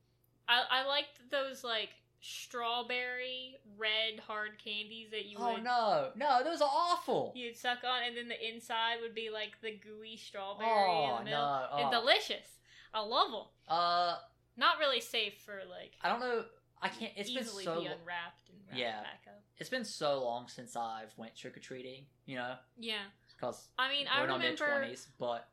I 0.47 0.63
I 0.81 0.87
liked 0.87 1.19
those 1.31 1.63
like 1.63 1.89
strawberry 2.21 3.55
red 3.77 4.19
hard 4.27 4.51
candies 4.63 5.09
that 5.11 5.25
you 5.25 5.37
Oh 5.39 5.53
would 5.53 5.63
no, 5.63 6.09
no, 6.15 6.43
those 6.43 6.61
are 6.61 6.69
awful. 6.71 7.33
you'd 7.35 7.55
suck 7.55 7.79
on, 7.83 8.03
and 8.05 8.17
then 8.17 8.27
the 8.27 8.47
inside 8.53 8.97
would 9.01 9.15
be 9.15 9.29
like 9.29 9.51
the 9.61 9.71
gooey 9.71 10.17
strawberry 10.17 10.67
oh 10.69 11.17
in 11.19 11.25
the 11.25 11.31
middle. 11.31 11.39
no, 11.39 11.67
And 11.77 11.87
oh. 11.87 11.99
delicious. 12.01 12.47
I 12.93 13.01
love 13.01 13.31
them. 13.31 13.43
uh, 13.67 14.15
Not 14.57 14.79
really 14.79 15.01
safe 15.01 15.35
for 15.45 15.61
like 15.69 15.93
I 16.01 16.09
don't 16.09 16.19
know. 16.19 16.43
I 16.81 16.87
can't. 16.89 17.11
It's 17.15 17.29
been 17.29 17.43
easily 17.43 17.65
so. 17.65 17.75
be 17.79 17.85
unwrapped 17.85 18.49
and 18.49 18.57
wrapped 18.67 18.79
Yeah. 18.79 19.01
back 19.01 19.21
up. 19.27 19.38
It's 19.59 19.69
been 19.69 19.83
so 19.85 20.23
long 20.23 20.47
since 20.47 20.75
I've 20.75 21.11
went 21.17 21.35
trick 21.35 21.57
or 21.57 21.59
treating. 21.59 22.05
You 22.25 22.35
know, 22.37 22.55
Yeah. 22.77 23.03
because 23.35 23.67
I 23.77 23.89
mean, 23.89 24.07
I 24.07 24.19
we're 24.19 24.25
in 24.25 24.31
our 24.31 24.37
mid 24.39 24.59
remember 24.59 24.79
twenties. 24.81 25.07
But 25.19 25.47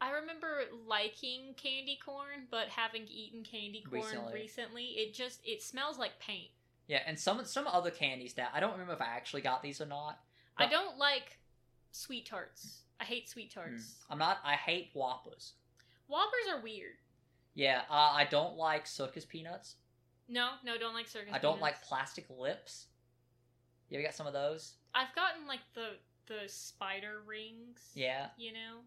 I 0.00 0.10
remember 0.12 0.62
liking 0.86 1.54
candy 1.56 1.98
corn, 2.04 2.46
but 2.50 2.68
having 2.68 3.06
eaten 3.06 3.44
candy 3.44 3.82
corn 3.88 4.02
Recently. 4.02 4.32
recently, 4.34 4.84
it 4.96 5.14
just 5.14 5.40
it 5.44 5.62
smells 5.62 5.98
like 5.98 6.18
paint. 6.18 6.50
yeah, 6.88 7.02
and 7.06 7.18
some 7.18 7.44
some 7.44 7.66
other 7.66 7.90
candies 7.90 8.34
that 8.34 8.50
I 8.54 8.60
don't 8.60 8.72
remember 8.72 8.94
if 8.94 9.00
I 9.00 9.06
actually 9.16 9.42
got 9.42 9.62
these 9.62 9.80
or 9.80 9.86
not. 9.86 10.18
I 10.56 10.66
don't 10.66 10.98
like 10.98 11.38
sweet 11.92 12.26
tarts. 12.26 12.82
I 12.98 13.04
hate 13.04 13.28
sweet 13.28 13.50
tarts. 13.52 13.82
Mm. 13.82 14.12
I'm 14.12 14.18
not. 14.18 14.38
I 14.44 14.54
hate 14.54 14.90
Whoppers. 14.94 15.52
Whoppers 16.06 16.48
are 16.52 16.60
weird. 16.60 16.96
Yeah, 17.54 17.82
uh, 17.90 18.12
I 18.14 18.26
don't 18.30 18.56
like 18.56 18.86
circus 18.86 19.24
peanuts. 19.24 19.76
No, 20.30 20.50
no, 20.64 20.78
don't 20.78 20.94
like 20.94 21.08
circus. 21.08 21.28
I 21.34 21.38
don't 21.38 21.56
peanuts. 21.56 21.62
like 21.62 21.82
plastic 21.82 22.24
lips. 22.30 22.86
You 23.88 23.98
ever 23.98 24.06
got 24.06 24.14
some 24.14 24.26
of 24.28 24.32
those? 24.32 24.74
I've 24.94 25.14
gotten 25.14 25.46
like 25.46 25.60
the 25.74 25.96
the 26.26 26.48
spider 26.48 27.22
rings. 27.26 27.90
Yeah, 27.94 28.28
You 28.38 28.52
know? 28.52 28.78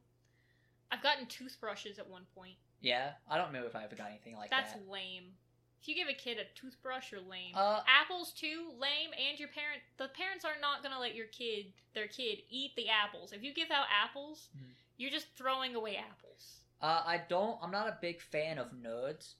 I've 0.91 1.03
gotten 1.03 1.25
toothbrushes 1.25 1.99
at 1.99 2.07
one 2.09 2.23
point. 2.33 2.55
yeah. 2.79 3.11
I 3.29 3.37
don't 3.37 3.51
know 3.51 3.65
if 3.65 3.75
I 3.75 3.83
ever 3.83 3.95
got 3.95 4.09
anything 4.09 4.37
like 4.37 4.49
That's 4.49 4.71
that. 4.71 4.79
That's 4.79 4.89
lame. 4.89 5.33
If 5.81 5.89
you 5.89 5.95
give 5.95 6.07
a 6.07 6.13
kid 6.13 6.37
a 6.37 6.45
toothbrush, 6.57 7.11
you're 7.11 7.19
lame. 7.19 7.51
Uh, 7.55 7.81
apples 7.85 8.31
too, 8.31 8.69
lame, 8.79 9.09
and 9.29 9.37
your 9.37 9.49
parent 9.49 9.81
the 9.97 10.07
parents 10.17 10.45
are 10.45 10.53
not 10.61 10.81
gonna 10.81 10.99
let 10.99 11.13
your 11.15 11.25
kid 11.27 11.73
their 11.93 12.07
kid 12.07 12.39
eat 12.49 12.71
the 12.77 12.87
apples. 12.87 13.33
If 13.33 13.43
you 13.43 13.53
give 13.53 13.69
out 13.71 13.87
apples, 13.91 14.47
Mhm. 14.55 14.69
you're 14.97 15.11
just 15.11 15.27
throwing 15.35 15.75
away 15.75 15.97
apples. 15.97 16.59
uh, 16.81 17.03
I 17.05 17.17
don't. 17.17 17.61
I'm 17.61 17.71
not 17.71 17.87
a 17.89 17.97
big 18.01 18.21
fan 18.21 18.57
of 18.57 18.71
nerds. 18.71 19.33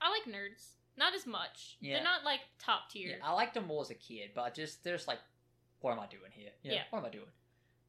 I 0.00 0.10
like 0.10 0.24
nerds. 0.24 0.74
Not 0.96 1.14
as 1.14 1.26
much. 1.26 1.76
Yeah. 1.80 1.94
They're 1.94 2.04
not 2.04 2.24
like 2.24 2.40
top 2.58 2.90
tier. 2.90 3.16
Yeah, 3.18 3.26
I 3.26 3.32
liked 3.32 3.54
them 3.54 3.66
more 3.66 3.82
as 3.82 3.90
a 3.90 3.94
kid, 3.94 4.30
but 4.34 4.42
I 4.42 4.50
just 4.50 4.84
there's 4.84 5.08
like, 5.08 5.18
what 5.80 5.92
am 5.92 6.00
I 6.00 6.06
doing 6.06 6.30
here? 6.30 6.50
Yeah. 6.62 6.82
What 6.90 7.00
am 7.00 7.06
I 7.06 7.10
doing? 7.10 7.24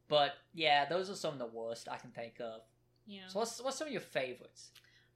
But 0.08 0.34
yeah, 0.54 0.86
those 0.86 1.10
are 1.10 1.16
some 1.16 1.34
of 1.34 1.40
the 1.40 1.48
worst 1.48 1.88
I 1.90 1.98
can 1.98 2.12
think 2.12 2.40
of. 2.40 2.62
Yeah. 3.06 3.28
So 3.28 3.40
what's 3.40 3.62
what's 3.62 3.78
some 3.78 3.88
of 3.88 3.94
your 3.94 4.02
favorites? 4.02 4.72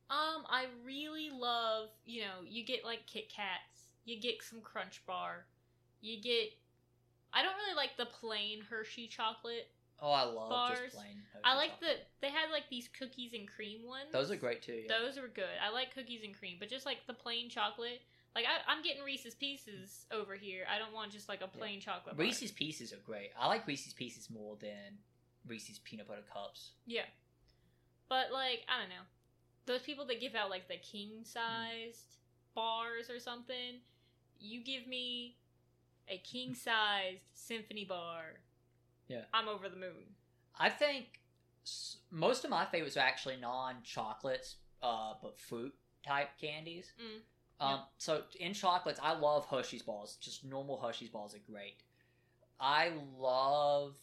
Um, 0.10 0.46
I 0.50 0.68
really 0.86 1.30
love, 1.30 1.90
you 2.06 2.22
know, 2.22 2.46
you 2.46 2.66
get 2.66 2.86
like 2.86 3.06
Kit 3.08 3.30
Kats, 3.30 3.94
you 4.06 4.20
get 4.20 4.42
some 4.42 4.62
Crunch 4.62 5.06
Bar, 5.06 5.46
you 6.02 6.22
get. 6.22 6.50
I 7.34 7.44
don't 7.44 7.56
really 7.56 7.76
like 7.76 7.98
the 7.98 8.06
plain 8.06 8.62
Hershey 8.70 9.08
chocolate. 9.08 9.70
Oh, 10.00 10.12
I 10.12 10.24
love 10.24 10.50
Bars. 10.50 10.80
just 10.80 10.96
plain. 10.96 11.22
I 11.44 11.56
like 11.56 11.80
the 11.80 11.88
they 12.22 12.30
had 12.30 12.52
like 12.52 12.70
these 12.70 12.88
cookies 12.88 13.34
and 13.34 13.48
cream 13.48 13.86
ones. 13.86 14.10
Those 14.12 14.30
are 14.32 14.36
great 14.36 14.62
too. 14.62 14.84
Yeah. 14.88 14.94
Those 15.00 15.18
were 15.18 15.28
good. 15.28 15.58
I 15.64 15.72
like 15.74 15.94
cookies 15.94 16.22
and 16.24 16.38
cream, 16.38 16.58
but 16.60 16.70
just 16.70 16.86
like 16.86 17.00
the 17.08 17.14
plain 17.14 17.50
chocolate, 17.50 18.02
like 18.36 18.46
I, 18.46 18.72
I'm 18.72 18.84
getting 18.84 19.04
Reese's 19.04 19.34
Pieces 19.34 20.06
over 20.12 20.36
here. 20.36 20.66
I 20.74 20.78
don't 20.78 20.94
want 20.94 21.12
just 21.12 21.28
like 21.30 21.42
a 21.42 21.48
plain 21.48 21.80
chocolate. 21.80 22.16
bar. 22.16 22.26
Reese's 22.26 22.52
Pieces 22.52 22.94
are 22.94 23.02
great. 23.06 23.32
I 23.40 23.48
like 23.48 23.66
Reese's 23.66 23.94
Pieces 23.94 24.30
more 24.30 24.56
than 24.60 25.00
Reese's 25.48 25.80
peanut 25.80 26.08
butter 26.08 26.22
cups. 26.32 26.72
Yeah, 26.86 27.06
but 28.10 28.32
like 28.32 28.62
I 28.70 28.80
don't 28.80 28.90
know, 28.90 29.06
those 29.66 29.82
people 29.82 30.06
that 30.06 30.22
give 30.22 30.36
out 30.36 30.50
like 30.50 30.68
the 30.68 30.78
king 30.78 31.24
sized 31.24 32.18
bars 32.54 33.10
or 33.10 33.20
something. 33.20 33.80
You 34.40 34.64
give 34.64 34.86
me 34.88 35.38
a 36.08 36.18
king 36.20 36.54
sized 36.54 37.24
symphony 37.34 37.86
bar. 37.86 38.40
Yeah. 39.08 39.22
I'm 39.34 39.48
over 39.48 39.70
the 39.70 39.76
moon. 39.78 40.16
I 40.60 40.70
think 40.70 41.22
most 42.12 42.44
of 42.44 42.50
my 42.50 42.66
favorites 42.66 42.98
are 42.98 43.02
actually 43.02 43.38
non-chocolates, 43.38 44.56
uh, 44.82 45.14
but 45.22 45.40
fruit 45.40 45.74
type 46.06 46.30
candies. 46.40 46.92
Mm. 47.02 47.66
Um, 47.66 47.80
so 47.98 48.24
in 48.40 48.54
chocolates, 48.54 49.00
I 49.02 49.14
love 49.18 49.46
Hershey's 49.48 49.82
balls. 49.82 50.18
Just 50.22 50.46
normal 50.46 50.80
Hershey's 50.80 51.10
balls 51.10 51.34
are 51.36 51.52
great. 51.52 51.78
I 52.60 52.92
love. 53.18 53.96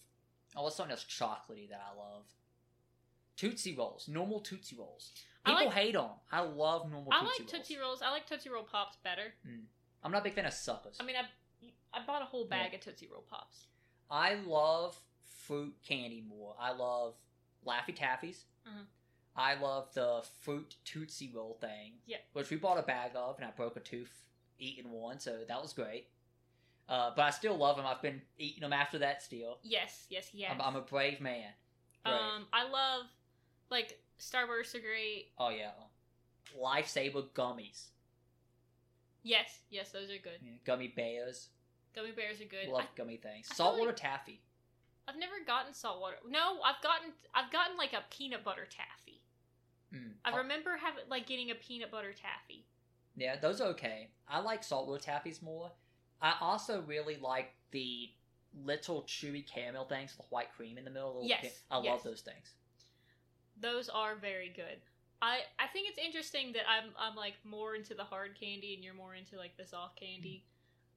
Oh, 0.57 0.62
what's 0.64 0.76
something 0.76 0.90
that's 0.90 1.05
chocolatey 1.05 1.68
that 1.70 1.80
I 1.92 1.96
love? 1.98 2.24
Tootsie 3.36 3.74
Rolls, 3.76 4.07
normal 4.09 4.40
Tootsie 4.40 4.76
Rolls. 4.76 5.11
People 5.44 5.66
like- 5.66 5.74
hate 5.74 5.94
them. 5.94 6.11
I 6.30 6.40
love 6.40 6.88
normal 6.90 7.12
I 7.12 7.20
Tootsie 7.20 7.26
like 7.26 7.40
Rolls. 7.40 7.50
Tootsie 7.50 7.78
Rolls. 7.78 8.02
I 8.02 8.11
like 8.11 8.26
Tootsie 8.26 8.48
Roll 8.50 8.62
Pops 8.62 8.96
better. 9.02 9.34
I'm 10.02 10.12
not 10.12 10.20
a 10.20 10.24
big 10.24 10.34
fan 10.34 10.46
of 10.46 10.52
suckers. 10.52 10.96
I 11.00 11.05
mean, 11.05 11.16
I 11.16 11.24
I 11.92 12.05
bought 12.05 12.22
a 12.22 12.26
whole 12.26 12.46
bag 12.46 12.74
of 12.74 12.80
Tootsie 12.80 13.09
Roll 13.11 13.24
Pops. 13.28 13.66
I 14.11 14.34
love 14.34 14.96
fruit 15.46 15.74
candy 15.86 16.22
more. 16.26 16.55
I 16.59 16.72
love 16.72 17.14
Laffy 17.66 17.96
Taffies. 17.96 18.44
Mhm. 18.66 18.86
I 19.36 19.55
love 19.55 19.92
the 19.94 20.24
fruit 20.40 20.76
Tootsie 20.84 21.30
Roll 21.34 21.55
thing. 21.55 22.00
Yeah. 22.07 22.18
Which 22.34 22.50
we 22.50 22.57
bought 22.57 22.78
a 22.78 22.82
bag 22.82 23.12
of, 23.16 23.36
and 23.38 23.44
I 23.46 23.50
broke 23.50 23.76
a 23.76 23.80
tooth 23.80 24.28
eating 24.59 24.90
one, 24.92 25.18
so 25.18 25.44
that 25.44 25.61
was 25.61 25.72
great. 25.72 26.09
Uh, 26.88 27.11
but 27.16 27.22
I 27.22 27.30
still 27.30 27.57
love 27.57 27.76
them. 27.76 27.86
I've 27.86 28.02
been 28.02 28.22
eating 28.38 28.61
them 28.61 28.72
after 28.72 28.98
that 28.98 29.22
still. 29.22 29.59
Yes, 29.62 30.07
yes, 30.11 30.30
yes. 30.32 30.50
I'm, 30.52 30.61
I'm 30.61 30.76
a 30.76 30.82
brave 30.82 31.20
man. 31.20 31.52
Brave. 32.05 32.14
Um, 32.14 32.46
I 32.52 32.68
love 32.68 33.07
like 33.70 33.98
Starbursts 34.20 34.74
are 34.74 34.80
great. 34.80 35.32
oh, 35.38 35.48
yeah. 35.48 35.70
Lifesaver 36.57 37.28
gummies. 37.30 37.88
Yes, 39.22 39.61
yes, 39.70 39.90
those 39.90 40.11
are 40.11 40.18
good. 40.18 40.38
Yeah, 40.42 40.52
gummy 40.64 40.88
bears. 40.88 41.48
Gummy 41.95 42.11
bears 42.12 42.40
are 42.40 42.45
good. 42.45 42.68
Love 42.68 42.82
I, 42.82 42.86
gummy 42.97 43.16
things. 43.16 43.47
I 43.51 43.55
Saltwater 43.55 43.88
like- 43.90 43.97
taffy. 43.97 44.40
I've 45.07 45.18
never 45.18 45.34
gotten 45.47 45.74
saltwater. 45.74 46.16
No, 46.26 46.61
I've 46.64 46.82
gotten 46.82 47.12
I've 47.34 47.53
gotten 47.53 47.76
like 47.76 47.92
a 47.92 48.03
peanut 48.11 48.42
butter 48.42 48.66
taffy. 48.70 49.20
Mm. 49.95 50.12
I 50.24 50.34
remember 50.38 50.76
having 50.82 51.05
like 51.11 51.26
getting 51.26 51.51
a 51.51 51.55
peanut 51.55 51.90
butter 51.90 52.12
taffy. 52.14 52.64
Yeah, 53.16 53.36
those 53.36 53.61
are 53.61 53.68
okay. 53.68 54.09
I 54.26 54.40
like 54.40 54.64
saltwater 54.64 55.03
taffies 55.05 55.42
more. 55.42 55.70
I 56.22 56.34
also 56.40 56.80
really 56.86 57.16
like 57.20 57.53
the 57.70 58.09
little 58.64 59.03
chewy 59.03 59.47
caramel 59.47 59.84
things 59.84 60.12
with 60.16 60.26
the 60.26 60.34
white 60.34 60.53
cream 60.57 60.78
in 60.78 60.84
the 60.86 60.90
middle. 60.90 61.14
little 61.14 61.28
Yes, 61.28 61.42
ca- 61.42 61.76
I 61.78 61.82
yes. 61.82 61.90
love 61.92 62.03
those 62.03 62.20
things. 62.22 62.55
Those 63.61 63.88
are 63.90 64.16
very 64.16 64.49
good. 64.49 64.78
I 65.20 65.40
I 65.59 65.66
think 65.68 65.88
it's 65.90 65.99
interesting 65.99 66.53
that 66.55 66.62
I'm 66.68 66.90
I'm 66.99 67.14
like 67.14 67.34
more 67.45 67.74
into 67.74 67.95
the 67.95 68.05
hard 68.05 68.38
candy 68.40 68.74
and 68.74 68.82
you're 68.82 68.95
more 68.95 69.14
into 69.14 69.36
like 69.36 69.57
the 69.59 69.66
soft 69.66 70.01
candy. 70.01 70.45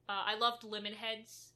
Uh, 0.10 0.24
I 0.26 0.36
loved 0.36 0.64
lemon 0.64 0.94
heads. 0.94 1.52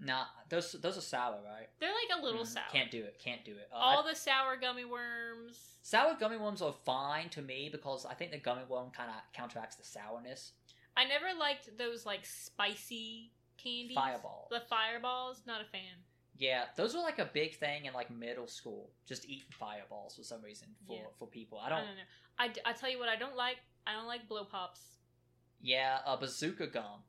Nah, 0.00 0.26
those 0.48 0.72
those 0.72 0.96
are 0.96 1.00
sour, 1.02 1.40
right? 1.44 1.68
They're 1.80 1.90
like 1.90 2.20
a 2.20 2.24
little 2.24 2.42
Mm, 2.44 2.46
sour. 2.46 2.64
Can't 2.70 2.90
do 2.90 3.02
it. 3.02 3.18
Can't 3.18 3.44
do 3.44 3.52
it. 3.52 3.68
Uh, 3.72 3.76
All 3.76 4.06
I- 4.06 4.10
the 4.12 4.16
sour 4.16 4.56
gummy 4.56 4.84
worms. 4.84 5.78
sour 5.82 6.14
gummy 6.14 6.36
worms 6.36 6.62
are 6.62 6.72
fine 6.84 7.28
to 7.30 7.42
me 7.42 7.68
because 7.70 8.06
I 8.06 8.14
think 8.14 8.30
the 8.30 8.38
gummy 8.38 8.62
worm 8.68 8.90
kind 8.90 9.10
of 9.10 9.16
counteracts 9.32 9.74
the 9.76 9.84
sourness. 9.84 10.52
I 10.96 11.04
never 11.04 11.34
liked 11.36 11.76
those 11.78 12.06
like 12.06 12.24
spicy 12.24 13.32
candies. 13.56 13.96
Fireballs. 13.96 14.48
The 14.50 14.60
fireballs, 14.68 15.42
not 15.46 15.60
a 15.60 15.64
fan. 15.64 16.04
Yeah, 16.36 16.66
those 16.76 16.94
were 16.94 17.00
like 17.00 17.18
a 17.18 17.24
big 17.24 17.56
thing 17.56 17.86
in 17.86 17.92
like 17.94 18.10
middle 18.12 18.46
school. 18.46 18.90
Just 19.06 19.24
eating 19.28 19.50
fireballs 19.50 20.14
for 20.14 20.22
some 20.22 20.42
reason 20.42 20.68
for 20.86 20.92
Yeah. 20.96 21.08
for 21.18 21.26
people. 21.26 21.58
I 21.58 21.66
I 21.66 21.68
don't. 21.70 21.78
don't 21.86 21.96
know. 21.96 22.02
I, 22.38 22.48
d- 22.48 22.60
I 22.64 22.72
tell 22.72 22.88
you 22.88 23.00
what, 23.00 23.08
I 23.08 23.16
don't 23.16 23.34
like. 23.34 23.56
I 23.84 23.94
don't 23.94 24.06
like 24.06 24.28
blow 24.28 24.44
pops. 24.44 24.80
Yeah, 25.60 25.98
a 26.06 26.16
bazooka 26.16 26.68
gum. 26.68 27.02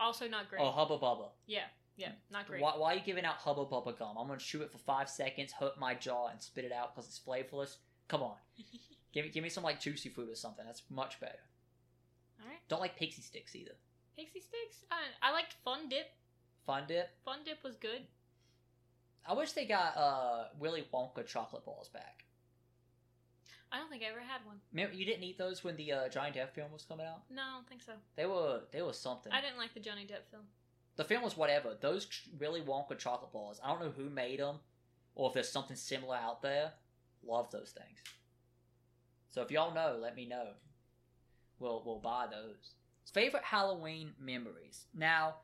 Also 0.00 0.28
not 0.28 0.48
great. 0.50 0.60
Oh, 0.62 0.70
hubba 0.70 0.98
bubba. 0.98 1.28
Yeah, 1.46 1.64
yeah, 1.96 2.10
not 2.30 2.46
great. 2.46 2.60
Why, 2.62 2.72
why 2.76 2.92
are 2.92 2.96
you 2.96 3.02
giving 3.04 3.24
out 3.24 3.36
Hubba 3.36 3.64
Bubba 3.64 3.98
gum? 3.98 4.16
I'm 4.18 4.26
gonna 4.26 4.38
chew 4.38 4.62
it 4.62 4.70
for 4.70 4.78
five 4.78 5.08
seconds, 5.08 5.52
hurt 5.52 5.78
my 5.78 5.94
jaw, 5.94 6.28
and 6.28 6.42
spit 6.42 6.64
it 6.64 6.72
out 6.72 6.94
because 6.94 7.08
it's 7.08 7.18
flavorless. 7.18 7.78
Come 8.08 8.22
on, 8.22 8.34
give 9.12 9.24
me 9.24 9.30
give 9.30 9.42
me 9.42 9.48
some 9.48 9.64
like 9.64 9.80
juicy 9.80 10.08
food 10.10 10.28
or 10.28 10.34
something. 10.34 10.64
That's 10.66 10.82
much 10.90 11.18
better. 11.20 11.38
All 12.42 12.48
right, 12.48 12.58
Don't 12.68 12.80
like 12.80 12.96
pixie 12.96 13.22
sticks 13.22 13.56
either. 13.56 13.72
pixie 14.16 14.40
sticks. 14.40 14.84
I, 14.90 15.30
I 15.30 15.32
liked 15.32 15.54
Fun 15.64 15.88
Dip. 15.88 16.06
Fun 16.66 16.82
dip. 16.86 17.08
Fun 17.24 17.38
Dip 17.44 17.62
was 17.64 17.76
good. 17.76 18.02
I 19.26 19.32
wish 19.32 19.52
they 19.52 19.64
got 19.66 19.96
uh 19.96 20.44
Willy 20.58 20.84
Wonka 20.92 21.26
chocolate 21.26 21.64
balls 21.64 21.88
back. 21.88 22.24
I 23.72 23.78
don't 23.78 23.90
think 23.90 24.02
I 24.02 24.06
ever 24.10 24.20
had 24.20 24.44
one. 24.46 24.56
Remember, 24.72 24.94
you 24.94 25.04
didn't 25.04 25.24
eat 25.24 25.38
those 25.38 25.64
when 25.64 25.76
the 25.76 25.92
uh, 25.92 26.08
Johnny 26.08 26.30
Depp 26.30 26.50
film 26.50 26.72
was 26.72 26.84
coming 26.84 27.06
out. 27.06 27.22
No, 27.30 27.42
I 27.42 27.54
don't 27.56 27.68
think 27.68 27.82
so. 27.82 27.92
They 28.16 28.26
were 28.26 28.60
they 28.72 28.82
were 28.82 28.92
something. 28.92 29.32
I 29.32 29.40
didn't 29.40 29.58
like 29.58 29.74
the 29.74 29.80
Johnny 29.80 30.02
Depp 30.02 30.30
film. 30.30 30.44
The 30.96 31.04
film 31.04 31.22
was 31.22 31.36
whatever. 31.36 31.76
Those 31.80 32.06
Willy 32.38 32.62
Wonka 32.62 32.96
chocolate 32.96 33.32
balls. 33.32 33.60
I 33.62 33.68
don't 33.68 33.80
know 33.80 33.92
who 33.96 34.08
made 34.08 34.38
them, 34.40 34.56
or 35.14 35.28
if 35.28 35.34
there's 35.34 35.48
something 35.48 35.76
similar 35.76 36.16
out 36.16 36.42
there. 36.42 36.72
Love 37.26 37.50
those 37.50 37.70
things. 37.76 37.98
So 39.30 39.42
if 39.42 39.50
y'all 39.50 39.74
know, 39.74 39.98
let 40.00 40.14
me 40.16 40.26
know. 40.26 40.48
We'll 41.58 41.82
we'll 41.84 41.98
buy 41.98 42.26
those. 42.30 42.70
Favorite 43.12 43.44
Halloween 43.44 44.12
memories. 44.20 44.84
Now, 44.94 45.36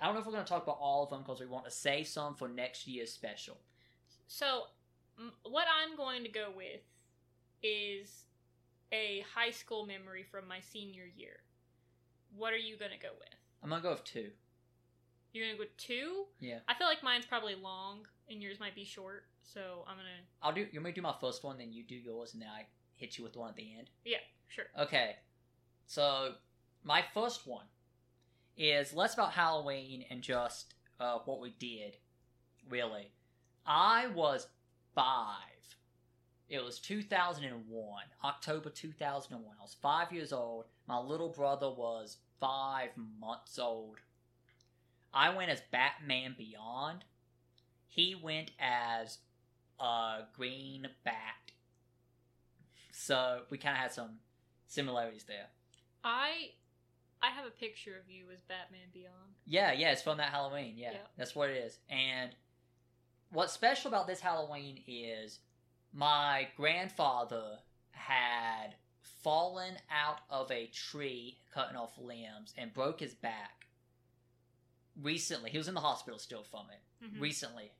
I 0.00 0.06
don't 0.06 0.14
know 0.14 0.20
if 0.20 0.26
we're 0.26 0.32
going 0.32 0.44
to 0.44 0.48
talk 0.48 0.62
about 0.62 0.78
all 0.80 1.04
of 1.04 1.10
them 1.10 1.20
because 1.22 1.40
we 1.40 1.46
want 1.46 1.64
to 1.64 1.70
save 1.70 2.06
some 2.06 2.34
for 2.34 2.48
next 2.48 2.86
year's 2.86 3.12
special. 3.12 3.56
So, 4.28 4.64
m- 5.18 5.32
what 5.44 5.66
I'm 5.68 5.96
going 5.96 6.22
to 6.24 6.28
go 6.30 6.48
with 6.54 6.80
is 7.62 8.24
a 8.92 9.24
high 9.34 9.50
school 9.50 9.86
memory 9.86 10.24
from 10.30 10.48
my 10.48 10.60
senior 10.60 11.04
year. 11.16 11.40
What 12.36 12.52
are 12.52 12.58
you 12.58 12.76
going 12.76 12.92
to 12.92 12.98
go 12.98 13.12
with? 13.18 13.28
I'm 13.62 13.70
gonna 13.70 13.82
go 13.82 13.90
with 13.90 14.04
two. 14.04 14.30
You're 15.32 15.46
going 15.46 15.56
to 15.56 15.58
go 15.58 15.64
with 15.64 15.76
two? 15.76 16.24
Yeah, 16.40 16.58
I 16.68 16.74
feel 16.74 16.86
like 16.86 17.02
mine's 17.02 17.26
probably 17.26 17.54
long 17.54 18.06
and 18.30 18.42
yours 18.42 18.60
might 18.60 18.74
be 18.74 18.84
short, 18.84 19.24
so 19.42 19.84
I'm 19.86 19.96
going 19.96 20.06
to. 20.06 20.46
I'll 20.46 20.52
do. 20.52 20.66
You 20.72 20.82
to 20.82 20.92
do 20.92 21.02
my 21.02 21.14
first 21.20 21.44
one, 21.44 21.58
then 21.58 21.72
you 21.72 21.82
do 21.82 21.94
yours, 21.94 22.32
and 22.34 22.42
then 22.42 22.48
I 22.48 22.66
hit 22.96 23.18
you 23.18 23.24
with 23.24 23.36
one 23.36 23.50
at 23.50 23.56
the 23.56 23.76
end. 23.76 23.90
Yeah, 24.04 24.18
sure. 24.48 24.66
Okay, 24.78 25.16
so 25.86 26.32
my 26.84 27.04
first 27.14 27.46
one 27.46 27.66
is 28.56 28.92
less 28.92 29.14
about 29.14 29.32
Halloween 29.32 30.04
and 30.10 30.22
just 30.22 30.74
uh, 31.00 31.18
what 31.24 31.40
we 31.40 31.54
did. 31.58 31.96
Really, 32.68 33.10
I 33.66 34.08
was 34.08 34.46
five. 34.94 35.36
It 36.48 36.64
was 36.64 36.78
2001, 36.78 38.02
October 38.24 38.70
2001. 38.70 39.44
I 39.58 39.62
was 39.62 39.76
five 39.82 40.12
years 40.12 40.32
old. 40.32 40.64
My 40.86 40.98
little 40.98 41.28
brother 41.28 41.70
was 41.70 42.16
five 42.40 42.90
months 43.20 43.58
old. 43.58 43.96
I 45.12 45.34
went 45.34 45.50
as 45.50 45.60
Batman 45.70 46.34
Beyond. 46.38 47.04
He 47.86 48.14
went 48.14 48.52
as 48.58 49.18
a 49.78 50.20
green 50.36 50.88
bat. 51.04 51.52
So 52.92 53.42
we 53.50 53.58
kind 53.58 53.76
of 53.76 53.82
had 53.82 53.92
some 53.92 54.18
similarities 54.66 55.24
there. 55.24 55.46
I 56.02 56.50
I 57.22 57.30
have 57.30 57.46
a 57.46 57.50
picture 57.50 57.96
of 57.96 58.08
you 58.08 58.26
as 58.32 58.40
Batman 58.42 58.88
Beyond. 58.92 59.34
Yeah, 59.44 59.72
yeah, 59.72 59.90
it's 59.92 60.02
from 60.02 60.18
that 60.18 60.30
Halloween. 60.30 60.74
Yeah, 60.76 60.92
Yeah. 60.92 60.98
that's 61.16 61.34
what 61.34 61.50
it 61.50 61.56
is. 61.56 61.78
And 61.90 62.30
what's 63.32 63.52
special 63.52 63.88
about 63.88 64.06
this 64.06 64.20
Halloween 64.20 64.82
is 64.86 65.40
my 65.92 66.48
grandfather 66.56 67.58
had 67.92 68.74
fallen 69.22 69.74
out 69.90 70.20
of 70.30 70.50
a 70.50 70.66
tree, 70.66 71.38
cutting 71.52 71.76
off 71.76 71.98
limbs, 71.98 72.54
and 72.56 72.72
broke 72.72 73.00
his 73.00 73.14
back. 73.14 73.66
Recently, 75.00 75.50
he 75.50 75.58
was 75.58 75.68
in 75.68 75.74
the 75.74 75.80
hospital 75.80 76.18
still 76.18 76.42
from 76.42 76.66
it. 76.70 77.04
Mhm. 77.04 77.20
Recently, 77.20 77.70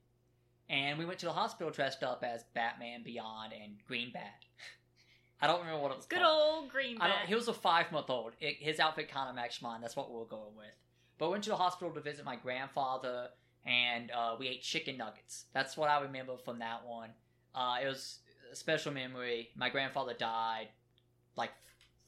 and 0.69 0.99
we 0.99 1.05
went 1.05 1.19
to 1.21 1.27
the 1.27 1.33
hospital 1.33 1.73
dressed 1.73 2.03
up 2.05 2.23
as 2.23 2.45
Batman 2.55 3.03
Beyond 3.03 3.53
and 3.53 3.85
Green 3.87 4.13
Bat. 4.13 4.45
I 5.41 5.47
don't 5.47 5.61
remember 5.61 5.81
what 5.83 5.93
it 5.93 5.97
was 5.97 6.07
Good 6.07 6.21
called. 6.21 6.63
old 6.63 6.71
green 6.71 7.01
I 7.01 7.09
don't, 7.09 7.17
bat. 7.21 7.29
he 7.29 7.35
was 7.35 7.49
a 7.49 7.55
five 7.55 7.91
month 7.93 8.11
old. 8.11 8.35
It, 8.41 8.57
his 8.57 8.79
outfit 8.81 9.09
kind 9.09 9.29
of 9.29 9.35
matched 9.37 9.63
mine. 9.63 9.81
That's 9.81 9.97
what 9.97 10.11
we 10.11 10.17
were 10.19 10.25
going 10.27 10.55
with. 10.57 10.75
But 11.17 11.27
we 11.29 11.33
went 11.33 11.45
to 11.45 11.51
the 11.51 11.57
hospital 11.57 11.93
to 11.95 12.01
visit 12.01 12.25
my 12.25 12.37
grandfather, 12.37 13.31
and 13.65 14.11
uh, 14.13 14.37
we 14.39 14.47
ate 14.49 14.63
chicken 14.63 14.97
nuggets. 14.97 15.47
That's 15.53 15.77
what 15.77 15.91
I 15.91 16.01
remember 16.01 16.37
from 16.37 16.59
that 16.61 16.85
one. 16.87 17.11
Uh, 17.59 17.79
it 17.83 17.89
was 17.89 18.21
a 18.53 18.55
special 18.55 18.93
memory. 18.93 19.49
My 19.57 19.69
grandfather 19.69 20.15
died 20.15 20.69
like 21.37 21.51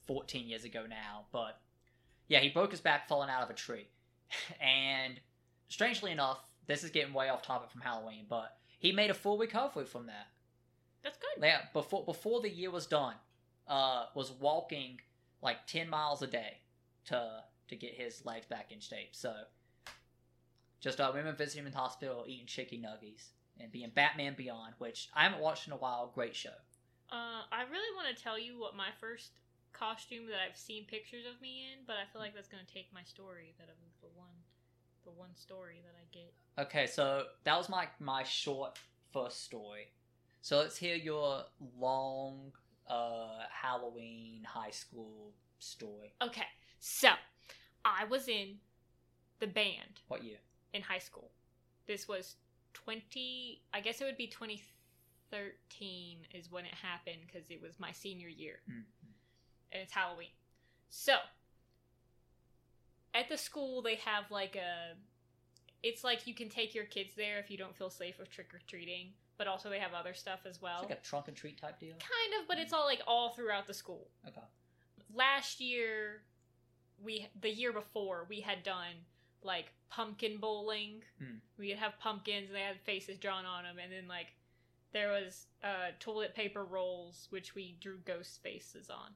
14 0.06 0.48
years 0.48 0.62
ago 0.62 0.84
now, 0.88 1.24
but 1.32 1.60
yeah, 2.28 2.38
he 2.38 2.50
broke 2.50 2.70
his 2.70 2.80
back 2.80 3.08
falling 3.08 3.28
out 3.28 3.42
of 3.42 3.50
a 3.50 3.54
tree. 3.54 3.88
and 4.60 5.20
strangely 5.66 6.12
enough, 6.12 6.38
this 6.68 6.84
is 6.84 6.90
getting 6.90 7.12
way 7.12 7.28
off 7.28 7.42
topic 7.42 7.68
from 7.68 7.80
Halloween, 7.80 8.26
but 8.28 8.58
he 8.78 8.92
made 8.92 9.10
a 9.10 9.14
full 9.14 9.38
recovery 9.38 9.86
from 9.86 10.06
that. 10.06 10.28
That's 11.02 11.18
good. 11.18 11.42
Yeah, 11.42 11.62
before 11.72 12.04
before 12.04 12.40
the 12.40 12.50
year 12.50 12.70
was 12.70 12.86
done, 12.86 13.14
uh, 13.66 14.04
was 14.14 14.30
walking 14.30 15.00
like 15.42 15.66
ten 15.66 15.88
miles 15.88 16.22
a 16.22 16.28
day 16.28 16.58
to 17.06 17.42
to 17.68 17.76
get 17.76 17.94
his 17.94 18.24
legs 18.24 18.46
back 18.46 18.70
in 18.70 18.78
shape. 18.78 19.16
So, 19.16 19.34
just 20.80 21.00
uh, 21.00 21.10
remember 21.12 21.36
visiting 21.36 21.62
him 21.62 21.66
in 21.66 21.72
the 21.72 21.78
hospital, 21.78 22.24
eating 22.28 22.46
chicken 22.46 22.82
nuggies, 22.82 23.30
and 23.60 23.70
being 23.72 23.90
Batman 23.94 24.34
Beyond, 24.36 24.74
which 24.78 25.08
I 25.14 25.24
haven't 25.24 25.40
watched 25.40 25.66
in 25.66 25.72
a 25.72 25.76
while. 25.76 26.10
Great 26.14 26.34
show. 26.36 26.50
Uh, 27.10 27.42
I 27.50 27.62
really 27.70 27.94
want 27.96 28.16
to 28.16 28.22
tell 28.22 28.38
you 28.38 28.58
what 28.58 28.76
my 28.76 28.88
first 29.00 29.30
costume 29.72 30.26
that 30.26 30.38
I've 30.48 30.56
seen 30.56 30.84
pictures 30.86 31.24
of 31.32 31.40
me 31.40 31.64
in, 31.72 31.84
but 31.86 31.96
I 31.96 32.04
feel 32.12 32.20
like 32.20 32.34
that's 32.34 32.48
gonna 32.48 32.62
take 32.72 32.92
my 32.92 33.02
story 33.02 33.54
that 33.58 33.68
I'm 33.68 33.90
the 34.00 34.08
one, 34.18 34.28
the 35.04 35.10
one 35.10 35.34
story 35.34 35.82
that 35.84 35.94
I 35.96 36.04
get. 36.12 36.32
Okay, 36.66 36.86
so 36.86 37.24
that 37.44 37.56
was 37.56 37.68
my 37.68 37.88
my 37.98 38.22
short 38.22 38.78
first 39.12 39.44
story. 39.44 39.88
So 40.42 40.58
let's 40.58 40.76
hear 40.76 40.94
your 40.96 41.44
long 41.78 42.52
uh, 42.88 43.44
Halloween 43.50 44.42
high 44.44 44.70
school 44.70 45.32
story. 45.58 46.14
Okay, 46.22 46.46
so 46.78 47.10
I 47.84 48.04
was 48.04 48.28
in 48.28 48.56
the 49.38 49.46
band 49.46 50.00
What 50.08 50.24
year? 50.24 50.38
in 50.72 50.82
high 50.82 50.98
school. 50.98 51.30
This 51.86 52.08
was 52.08 52.36
20, 52.74 53.62
I 53.74 53.80
guess 53.80 54.00
it 54.00 54.04
would 54.04 54.16
be 54.16 54.26
2013 54.28 56.18
is 56.34 56.50
when 56.50 56.64
it 56.64 56.74
happened 56.74 57.18
because 57.26 57.50
it 57.50 57.60
was 57.62 57.78
my 57.78 57.92
senior 57.92 58.28
year 58.28 58.60
Mm. 58.68 58.84
and 59.72 59.82
it's 59.82 59.92
Halloween. 59.92 60.30
So, 60.88 61.14
at 63.14 63.28
the 63.28 63.36
school, 63.36 63.82
they 63.82 63.96
have 63.96 64.30
like 64.30 64.56
a. 64.56 64.96
It's 65.82 66.04
like 66.04 66.26
you 66.26 66.34
can 66.34 66.48
take 66.48 66.74
your 66.74 66.84
kids 66.84 67.14
there 67.16 67.38
if 67.38 67.50
you 67.50 67.56
don't 67.56 67.74
feel 67.74 67.90
safe 67.90 68.18
with 68.18 68.30
trick 68.30 68.52
or 68.54 68.60
treating, 68.66 69.12
but 69.38 69.46
also 69.46 69.70
they 69.70 69.78
have 69.78 69.94
other 69.94 70.12
stuff 70.14 70.40
as 70.44 70.60
well. 70.60 70.80
It's 70.82 70.90
like 70.90 70.98
a 70.98 71.02
trunk 71.02 71.28
and 71.28 71.36
treat 71.36 71.58
type 71.60 71.78
deal. 71.80 71.92
kind 71.92 72.40
of, 72.40 72.46
but 72.48 72.58
it's 72.58 72.72
all 72.72 72.84
like 72.84 73.00
all 73.06 73.30
throughout 73.30 73.66
the 73.66 73.74
school. 73.74 74.08
Okay. 74.28 74.42
last 75.14 75.60
year 75.60 76.22
we 77.02 77.26
the 77.40 77.48
year 77.50 77.72
before 77.72 78.26
we 78.28 78.40
had 78.40 78.62
done 78.62 78.94
like 79.44 79.72
pumpkin 79.90 80.38
bowling. 80.38 81.02
Hmm. 81.18 81.36
we'd 81.58 81.76
have 81.76 81.98
pumpkins 81.98 82.48
and 82.48 82.56
they 82.56 82.62
had 82.62 82.80
faces 82.84 83.18
drawn 83.18 83.44
on 83.44 83.64
them 83.64 83.76
and 83.82 83.92
then 83.92 84.06
like 84.08 84.28
there 84.92 85.10
was 85.10 85.46
uh 85.64 85.90
toilet 85.98 86.34
paper 86.34 86.64
rolls 86.64 87.26
which 87.30 87.54
we 87.54 87.76
drew 87.80 87.98
ghost 88.04 88.42
faces 88.42 88.88
on 88.90 89.10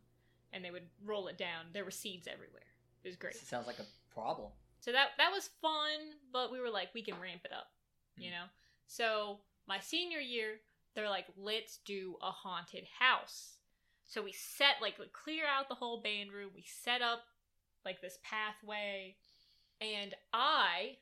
and 0.53 0.65
they 0.65 0.71
would 0.71 0.87
roll 1.05 1.27
it 1.29 1.37
down. 1.39 1.67
There 1.73 1.85
were 1.85 1.91
seeds 1.91 2.27
everywhere. 2.27 2.63
It 3.03 3.09
was 3.09 3.17
great. 3.17 3.35
Sounds 3.37 3.67
like 3.67 3.79
a 3.81 3.87
problem. 4.13 4.51
so 4.81 4.93
that 4.93 5.09
that 5.19 5.31
was 5.33 5.51
fun 5.61 6.01
but 6.33 6.51
we 6.53 6.61
were 6.61 6.71
like 6.71 6.89
we 6.95 7.03
can 7.03 7.15
ramp 7.21 7.43
it 7.45 7.53
up 7.53 7.69
you 8.17 8.31
know? 8.31 8.45
So 8.87 9.39
my 9.67 9.81
senior 9.81 10.21
year 10.21 10.61
they're 10.95 11.11
like 11.11 11.27
let's 11.37 11.79
do 11.85 12.17
a 12.23 12.31
haunted 12.31 12.85
house. 12.99 13.57
So 14.07 14.23
we 14.23 14.33
set 14.33 14.77
like 14.83 14.99
we 14.99 15.07
clear 15.13 15.45
out 15.47 15.69
the 15.69 15.75
whole 15.75 16.01
band 16.01 16.31
room. 16.33 16.51
We 16.55 16.65
set 16.67 17.03
up 17.03 17.23
like 17.85 18.01
this 18.01 18.19
pathway 18.23 19.17
and 19.85 20.15
i 20.32 20.97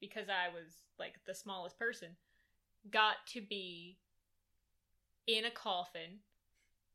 because 0.00 0.28
i 0.28 0.52
was 0.52 0.84
like 0.98 1.14
the 1.26 1.34
smallest 1.34 1.78
person 1.78 2.08
got 2.90 3.16
to 3.26 3.40
be 3.40 3.96
in 5.26 5.44
a 5.44 5.50
coffin 5.50 6.20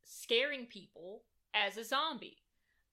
scaring 0.03 0.65
people 0.65 1.23
as 1.53 1.77
a 1.77 1.83
zombie 1.83 2.37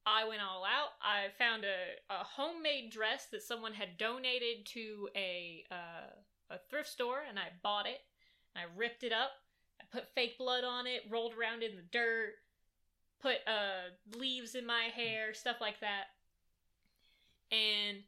I 0.07 0.27
went 0.27 0.41
all 0.41 0.65
out. 0.65 0.93
I 1.03 1.29
found 1.39 1.65
a, 1.65 2.13
a 2.13 2.25
homemade 2.25 2.91
dress 2.91 3.27
that 3.33 3.43
someone 3.43 3.75
had 3.75 3.99
donated 3.99 4.65
to 4.67 5.09
a 5.15 5.65
uh, 5.71 6.55
a 6.55 6.59
thrift 6.69 6.89
store, 6.89 7.21
and 7.29 7.39
I 7.39 7.49
bought 7.63 7.87
it. 7.87 8.01
I 8.57 8.63
ripped 8.77 9.05
it 9.05 9.13
up. 9.13 9.31
I 9.81 9.85
put 9.93 10.09
fake 10.09 10.39
blood 10.39 10.65
on 10.65 10.87
it, 10.87 11.03
rolled 11.09 11.35
around 11.35 11.63
in 11.63 11.77
the 11.77 11.85
dirt, 11.93 12.35
put 13.21 13.37
uh, 13.47 14.19
leaves 14.19 14.55
in 14.55 14.67
my 14.67 14.85
hair, 14.95 15.35
stuff 15.35 15.57
like 15.61 15.81
that. 15.81 16.07
And 17.53 17.99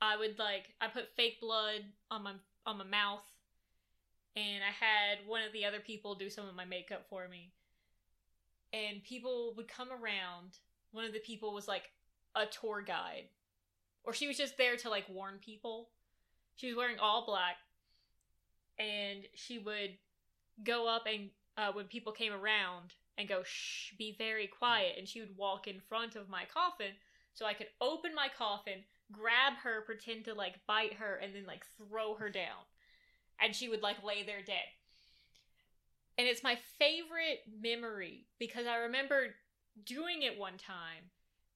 I 0.00 0.16
would 0.16 0.38
like 0.38 0.74
I 0.80 0.88
put 0.88 1.14
fake 1.16 1.40
blood 1.40 1.84
on 2.10 2.22
my 2.22 2.32
on 2.66 2.78
my 2.78 2.84
mouth, 2.84 3.24
and 4.36 4.62
I 4.62 4.72
had 4.84 5.26
one 5.26 5.42
of 5.42 5.52
the 5.52 5.64
other 5.64 5.80
people 5.80 6.14
do 6.14 6.30
some 6.30 6.48
of 6.48 6.54
my 6.54 6.64
makeup 6.64 7.06
for 7.08 7.28
me. 7.28 7.52
And 8.72 9.02
people 9.02 9.54
would 9.56 9.68
come 9.68 9.88
around. 9.90 10.58
One 10.92 11.04
of 11.04 11.12
the 11.12 11.18
people 11.20 11.52
was 11.52 11.68
like 11.68 11.90
a 12.34 12.46
tour 12.46 12.82
guide. 12.82 13.24
Or 14.04 14.12
she 14.12 14.28
was 14.28 14.36
just 14.36 14.56
there 14.56 14.76
to 14.76 14.90
like 14.90 15.08
warn 15.08 15.38
people. 15.44 15.88
She 16.54 16.68
was 16.68 16.76
wearing 16.76 16.98
all 16.98 17.26
black. 17.26 17.56
And 18.78 19.24
she 19.34 19.58
would 19.58 19.90
go 20.64 20.88
up 20.88 21.04
and 21.06 21.30
uh, 21.56 21.72
when 21.72 21.86
people 21.86 22.12
came 22.12 22.32
around 22.32 22.94
and 23.18 23.28
go 23.28 23.42
shh 23.44 23.92
be 23.98 24.14
very 24.16 24.46
quiet. 24.46 24.94
And 24.96 25.08
she 25.08 25.20
would 25.20 25.36
walk 25.36 25.66
in 25.66 25.80
front 25.88 26.14
of 26.14 26.28
my 26.28 26.44
coffin 26.52 26.92
so 27.34 27.46
i 27.46 27.54
could 27.54 27.68
open 27.80 28.14
my 28.14 28.28
coffin 28.36 28.80
grab 29.12 29.54
her 29.62 29.82
pretend 29.82 30.24
to 30.24 30.34
like 30.34 30.54
bite 30.66 30.94
her 30.94 31.16
and 31.16 31.34
then 31.34 31.46
like 31.46 31.64
throw 31.76 32.14
her 32.14 32.30
down. 32.30 32.66
And 33.40 33.54
she 33.54 33.68
would 33.68 33.82
like 33.82 34.04
lay 34.04 34.22
there 34.22 34.42
dead. 34.44 34.68
And 36.18 36.28
it's 36.28 36.42
my 36.42 36.58
favorite 36.78 37.40
memory 37.62 38.26
because 38.38 38.66
i 38.66 38.76
remember 38.76 39.34
doing 39.84 40.22
it 40.22 40.38
one 40.38 40.58
time 40.58 41.08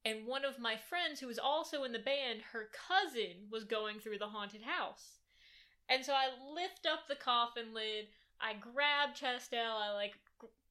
and 0.04 0.26
one 0.26 0.44
of 0.44 0.58
my 0.58 0.76
friends 0.76 1.20
who 1.20 1.26
was 1.26 1.38
also 1.38 1.84
in 1.84 1.92
the 1.92 1.98
band 1.98 2.40
her 2.52 2.68
cousin 2.88 3.48
was 3.50 3.64
going 3.64 3.98
through 3.98 4.18
the 4.18 4.26
haunted 4.28 4.62
house. 4.62 5.18
And 5.88 6.04
so 6.04 6.12
i 6.12 6.28
lift 6.54 6.86
up 6.90 7.08
the 7.08 7.16
coffin 7.16 7.74
lid 7.74 8.06
i 8.40 8.54
grab 8.54 9.14
chastel 9.14 9.76
i 9.76 9.92
like 9.92 10.14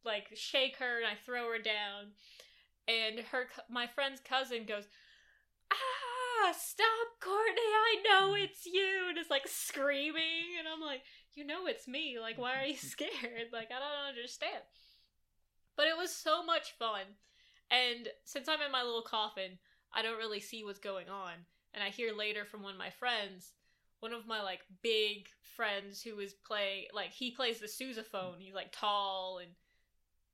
like 0.05 0.27
shake 0.33 0.77
her 0.77 0.97
and 0.97 1.05
i 1.05 1.15
throw 1.25 1.49
her 1.49 1.59
down. 1.59 2.13
And 2.87 3.19
her 3.31 3.47
my 3.69 3.87
friend's 3.87 4.19
cousin 4.19 4.65
goes 4.65 4.87
ah 5.71 6.02
stop 6.51 7.07
courtney 7.21 7.61
i 7.61 7.95
know 8.03 8.33
mm. 8.33 8.43
it's 8.43 8.65
you 8.65 9.07
and 9.07 9.17
it's 9.17 9.29
like 9.29 9.47
screaming 9.47 10.59
and 10.59 10.67
i'm 10.67 10.81
like 10.81 11.01
you 11.35 11.45
know 11.45 11.67
it's 11.67 11.87
me 11.87 12.17
like 12.19 12.37
why 12.37 12.59
are 12.59 12.65
you 12.65 12.73
mm-hmm. 12.73 12.87
scared 12.87 13.47
like 13.53 13.69
i 13.71 13.79
don't 13.79 14.09
understand 14.09 14.63
but 15.77 15.87
it 15.87 15.97
was 15.97 16.13
so 16.13 16.43
much 16.43 16.73
fun 16.77 17.05
and 17.73 18.07
since 18.23 18.47
I'm 18.47 18.61
in 18.61 18.71
my 18.71 18.83
little 18.83 19.01
coffin, 19.01 19.57
I 19.93 20.01
don't 20.01 20.17
really 20.17 20.39
see 20.39 20.63
what's 20.63 20.79
going 20.79 21.09
on. 21.09 21.33
And 21.73 21.83
I 21.83 21.89
hear 21.89 22.13
later 22.15 22.45
from 22.45 22.61
one 22.61 22.73
of 22.73 22.79
my 22.79 22.91
friends, 22.91 23.53
one 23.99 24.13
of 24.13 24.27
my 24.27 24.41
like 24.41 24.61
big 24.83 25.27
friends 25.55 26.01
who 26.01 26.19
is 26.19 26.33
play 26.33 26.87
like 26.93 27.11
he 27.11 27.31
plays 27.31 27.59
the 27.59 27.67
sousaphone. 27.67 28.35
He's 28.37 28.53
like 28.53 28.71
tall 28.71 29.39
and 29.41 29.51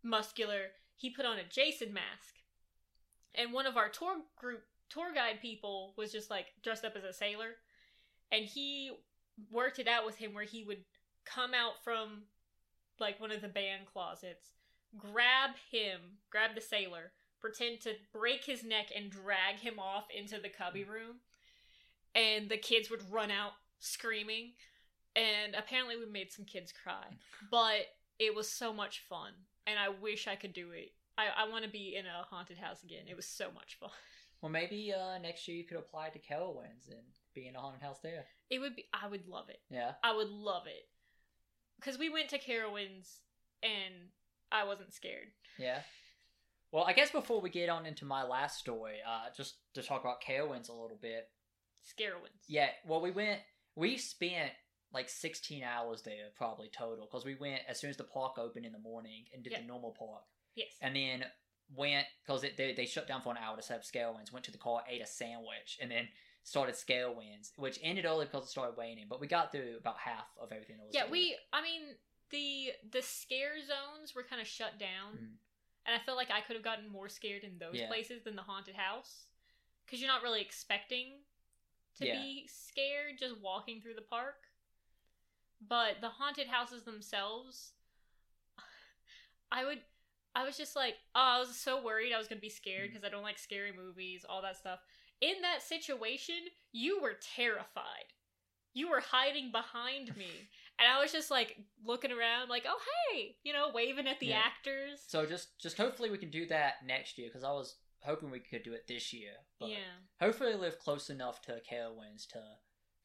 muscular. 0.03 0.72
He 0.98 1.10
put 1.10 1.26
on 1.26 1.40
a 1.40 1.48
Jason 1.49 1.94
mask. 1.94 2.36
And 3.36 3.53
one 3.53 3.68
of 3.68 3.77
our 3.77 3.90
tour 3.90 4.18
group 4.38 4.64
tour 4.90 5.14
guide 5.14 5.41
people 5.41 5.94
was 5.98 6.11
just 6.11 6.30
like 6.30 6.48
dressed 6.64 6.86
up 6.86 6.95
as 6.95 7.03
a 7.03 7.14
sailor. 7.14 7.56
And 8.32 8.45
he 8.45 8.91
worked 9.52 9.80
it 9.80 9.88
out 9.88 10.06
with 10.06 10.18
him 10.18 10.34
where 10.34 10.44
he 10.44 10.64
would 10.64 10.84
come 11.26 11.53
out 11.53 11.84
from 11.84 12.24
like 12.99 13.20
one 13.20 13.32
of 13.32 13.41
the 13.41 13.48
band 13.48 13.84
closets, 13.91 14.52
grab 14.98 15.52
him, 15.72 15.99
grab 16.30 16.52
the 16.56 16.61
sailor, 16.61 17.11
pretend 17.40 17.82
to 17.82 17.94
break 18.14 18.44
his 18.45 18.64
neck 18.64 18.88
and 18.95 19.10
drag 19.10 19.56
him 19.60 19.80
off 19.80 20.06
into 20.16 20.40
the 20.40 20.49
cubby 20.49 20.84
room. 20.84 21.18
And 22.16 22.49
the 22.49 22.57
kids 22.57 22.90
would 22.90 23.11
run 23.11 23.32
out 23.32 23.52
screaming. 23.80 24.53
And 25.16 25.56
apparently, 25.56 25.95
we 25.98 26.06
made 26.06 26.32
some 26.32 26.45
kids 26.45 26.72
cry. 26.72 27.06
But 27.52 27.88
it 28.20 28.36
was 28.36 28.49
so 28.49 28.74
much 28.74 29.03
fun. 29.07 29.32
And 29.66 29.80
I 29.80 29.90
wish 29.90 30.28
I 30.28 30.36
could 30.36 30.53
do 30.53 30.72
it. 30.72 30.91
I, 31.18 31.45
I 31.45 31.49
want 31.49 31.64
to 31.64 31.70
be 31.70 31.95
in 31.95 32.06
a 32.06 32.26
haunted 32.30 32.57
house 32.57 32.84
again. 32.84 33.06
It 33.10 33.16
was 33.16 33.26
so 33.26 33.49
much 33.53 33.78
fun. 33.80 33.90
Well, 34.41 34.52
maybe 34.52 34.94
uh, 34.94 35.18
next 35.20 35.48
year 35.48 35.57
you 35.57 35.66
could 35.66 35.78
apply 35.78 36.10
to 36.10 36.20
Carowinds 36.20 36.88
and 36.90 36.99
be 37.36 37.48
in 37.48 37.56
a 37.56 37.60
haunted 37.60 37.82
house 37.82 37.99
there. 38.02 38.26
It 38.49 38.60
would 38.60 38.76
be, 38.76 38.86
I 38.94 39.07
would 39.07 39.28
love 39.28 39.49
it. 39.49 39.60
Yeah. 39.70 39.91
I 40.03 40.16
would 40.16 40.30
love 40.30 40.64
it. 40.68 40.88
because 41.80 41.98
we 41.99 42.10
went 42.10 42.30
to 42.30 42.40
Carowinds 42.40 43.20
and 43.64 44.10
I 44.52 44.64
wasn't 44.66 44.94
scared. 44.94 45.28
Yeah. 45.57 45.82
Well, 46.72 46.84
I 46.86 46.94
guess 46.94 47.11
before 47.11 47.41
we 47.41 47.49
get 47.49 47.70
on 47.70 47.86
into 47.86 48.06
my 48.06 48.24
last 48.24 48.60
story, 48.60 48.98
uh, 49.07 49.30
just 49.36 49.56
to 49.74 49.82
talk 49.84 50.02
about 50.02 50.22
Carowinds 50.24 50.70
a 50.70 50.74
little 50.74 50.99
bit. 51.02 51.28
Scarowinds. 51.84 52.44
Yeah. 52.48 52.70
Well, 52.88 53.02
we 53.02 53.11
went. 53.11 53.40
We 53.76 53.98
spent 53.98 54.52
like 54.94 55.10
16 55.10 55.64
hours 55.64 56.02
there 56.03 56.30
probably 56.36 56.70
total 56.76 57.07
because 57.10 57.26
we 57.26 57.36
went 57.36 57.61
as 57.68 57.80
soon 57.80 57.90
as 57.90 57.98
the 57.98 58.03
park 58.03 58.38
opened 58.38 58.66
in 58.66 58.72
the 58.72 58.80
morning 58.80 59.26
and 59.34 59.44
did 59.44 59.53
Yeah. 59.53 59.61
the 59.61 59.68
normal 59.68 59.95
park, 59.98 60.24
Yes. 60.56 60.70
and 60.82 60.95
then 60.95 61.26
went 61.76 62.08
because 62.26 62.41
they 62.41 62.74
they 62.74 62.86
shut 62.86 63.08
down 63.08 63.22
for 63.22 63.32
an 63.32 63.38
hour 63.38 63.56
to 63.56 63.62
set 63.62 63.78
up 63.78 63.84
Scarowinds. 63.84 64.32
Went 64.32 64.46
to 64.46 64.52
the 64.52 64.58
car, 64.58 64.82
ate 64.90 65.02
a 65.02 65.06
sandwich, 65.08 65.78
and 65.82 65.90
then 65.91 66.08
started 66.44 66.76
Scarowinds, 66.76 67.52
which 67.58 67.80
ended 67.84 68.06
early 68.06 68.26
because 68.26 68.46
it 68.46 68.50
started 68.50 68.76
raining. 68.78 69.06
But 69.10 69.20
we 69.22 69.28
got 69.28 69.52
through 69.52 69.78
about 69.80 69.98
half 69.98 70.26
of 70.41 70.52
everything 70.52 70.78
that 70.78 70.86
was. 70.88 70.96
yeah, 70.96 71.04
there. 71.04 71.12
we. 71.12 71.38
I 71.54 71.62
mean, 71.62 71.82
the 72.32 72.72
the 72.91 73.02
scare 73.02 73.60
zones 73.60 74.16
were 74.16 74.24
kind 74.24 74.41
of 74.41 74.48
shut 74.48 74.80
down, 74.80 75.14
Mm. 75.14 75.36
and 75.86 75.96
I 75.96 76.00
feel 76.06 76.16
like 76.16 76.32
I 76.32 76.41
could 76.41 76.56
have 76.56 76.64
gotten 76.66 76.88
more 76.90 77.10
scared 77.10 77.44
in 77.44 77.58
those 77.60 77.76
Yeah. 77.76 77.88
places 77.88 78.24
than 78.24 78.36
the 78.36 78.41
haunted 78.44 78.76
house, 78.76 79.26
because 79.86 80.00
you're 80.02 80.12
not 80.12 80.24
really 80.24 80.41
expecting 80.41 81.20
to 81.98 82.06
Yeah. 82.08 82.14
be 82.22 82.48
scared 82.48 83.18
just 83.20 83.38
walking 83.41 83.82
through 83.82 83.96
the 83.96 84.02
park. 84.02 84.48
But 85.62 86.00
the 86.02 86.10
haunted 86.10 86.48
houses 86.48 86.84
themselves, 86.84 87.74
I 89.52 89.66
would. 89.66 89.82
I 90.40 90.45
was 90.45 90.57
just 90.57 90.76
like, 90.76 90.95
oh, 91.16 91.20
I 91.36 91.40
was 91.40 91.56
so 91.56 91.84
worried 91.84 92.14
I 92.14 92.18
was 92.18 92.28
gonna 92.28 92.40
be 92.41 92.49
scared 92.49 92.90
Mm. 92.90 92.94
because 92.94 93.03
I 93.03 93.10
don't 93.10 93.24
like 93.24 93.38
scary 93.40 93.72
movies, 93.74 94.26
all 94.28 94.41
that 94.41 94.57
stuff. 94.57 94.80
In 95.22 95.41
that 95.41 95.61
situation, 95.61 96.36
you 96.72 97.02
were 97.02 97.16
terrified. 97.36 98.14
You 98.74 98.90
were 98.90 99.02
hiding 99.02 99.52
behind 99.52 100.16
me. 100.16 100.49
And 100.78 100.88
I 100.88 101.02
was 101.02 101.11
just 101.11 101.30
like 101.30 101.57
looking 101.84 102.11
around, 102.11 102.48
like, 102.49 102.66
oh, 102.68 102.80
hey, 103.11 103.36
you 103.44 103.52
know, 103.52 103.72
waving 103.74 104.07
at 104.07 104.20
the 104.22 104.28
Yeah. 104.28 104.40
actors. 104.45 105.03
So 105.07 105.26
just 105.26 105.60
just 105.60 105.78
hopefully 105.78 106.10
we 106.10 106.18
can 106.18 106.30
do 106.32 106.45
that 106.48 106.86
next 106.86 107.18
year 107.18 107.28
because 107.28 107.44
I 107.44 107.52
was 107.52 107.76
hoping 108.02 108.32
we 108.32 108.40
could 108.40 108.64
do 108.64 108.74
it 108.74 108.88
this 108.88 109.11
year. 109.11 109.34
But 109.60 109.70
yeah. 109.70 109.98
hopefully 110.22 110.53
live 110.56 110.80
close 110.80 111.10
enough 111.10 111.41
to 111.44 111.60
Carowinds 111.70 112.26
to 112.30 112.41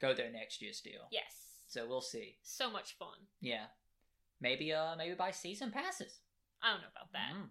go 0.00 0.14
there 0.14 0.30
next 0.30 0.62
year 0.62 0.72
still. 0.72 1.08
Yes. 1.10 1.34
So 1.66 1.88
we'll 1.88 2.00
see. 2.00 2.38
So 2.44 2.70
much 2.70 2.92
fun. 2.96 3.18
Yeah. 3.40 3.66
Maybe 4.40 4.72
uh 4.72 4.94
maybe 4.96 5.14
buy 5.14 5.32
season 5.32 5.72
passes. 5.72 6.20
I 6.64 6.70
don't 6.72 6.80
know 6.80 6.88
about 6.96 7.12
that. 7.12 7.32
Mm. 7.36 7.48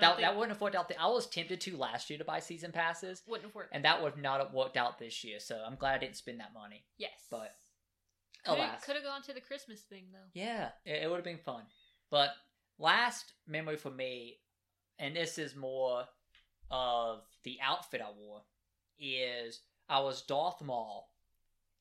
That, 0.00 0.16
think- 0.16 0.26
that 0.26 0.36
wouldn't 0.36 0.52
have 0.52 0.60
worked 0.60 0.76
out. 0.76 0.90
I 0.98 1.06
was 1.08 1.26
tempted 1.26 1.60
to 1.62 1.76
last 1.76 2.08
year 2.08 2.18
to 2.18 2.24
buy 2.24 2.38
season 2.40 2.72
passes, 2.72 3.22
wouldn't 3.26 3.48
have 3.48 3.54
worked. 3.54 3.74
and 3.74 3.84
that 3.84 4.02
would 4.02 4.16
not 4.16 4.40
have 4.40 4.54
worked 4.54 4.76
out 4.76 4.98
this 4.98 5.22
year. 5.24 5.38
So 5.40 5.62
I'm 5.66 5.76
glad 5.76 5.94
I 5.94 5.98
didn't 5.98 6.16
spend 6.16 6.40
that 6.40 6.54
money. 6.54 6.84
yes. 6.98 7.10
but- 7.30 7.54
could 8.44 8.54
Alas. 8.54 8.84
Could 8.84 8.96
have 8.96 9.04
gone 9.04 9.22
to 9.22 9.32
the 9.32 9.40
Christmas 9.40 9.82
thing 9.82 10.06
though. 10.12 10.18
Yeah, 10.34 10.70
it, 10.84 11.04
it 11.04 11.08
would 11.08 11.16
have 11.16 11.24
been 11.24 11.38
fun. 11.38 11.62
But 12.10 12.30
last 12.78 13.32
memory 13.46 13.76
for 13.76 13.90
me, 13.90 14.38
and 14.98 15.14
this 15.14 15.38
is 15.38 15.54
more 15.54 16.04
of 16.70 17.22
the 17.44 17.58
outfit 17.62 18.00
I 18.00 18.10
wore, 18.10 18.42
is 18.98 19.60
I 19.88 20.00
was 20.00 20.22
Darth 20.22 20.60
Maul. 20.60 21.08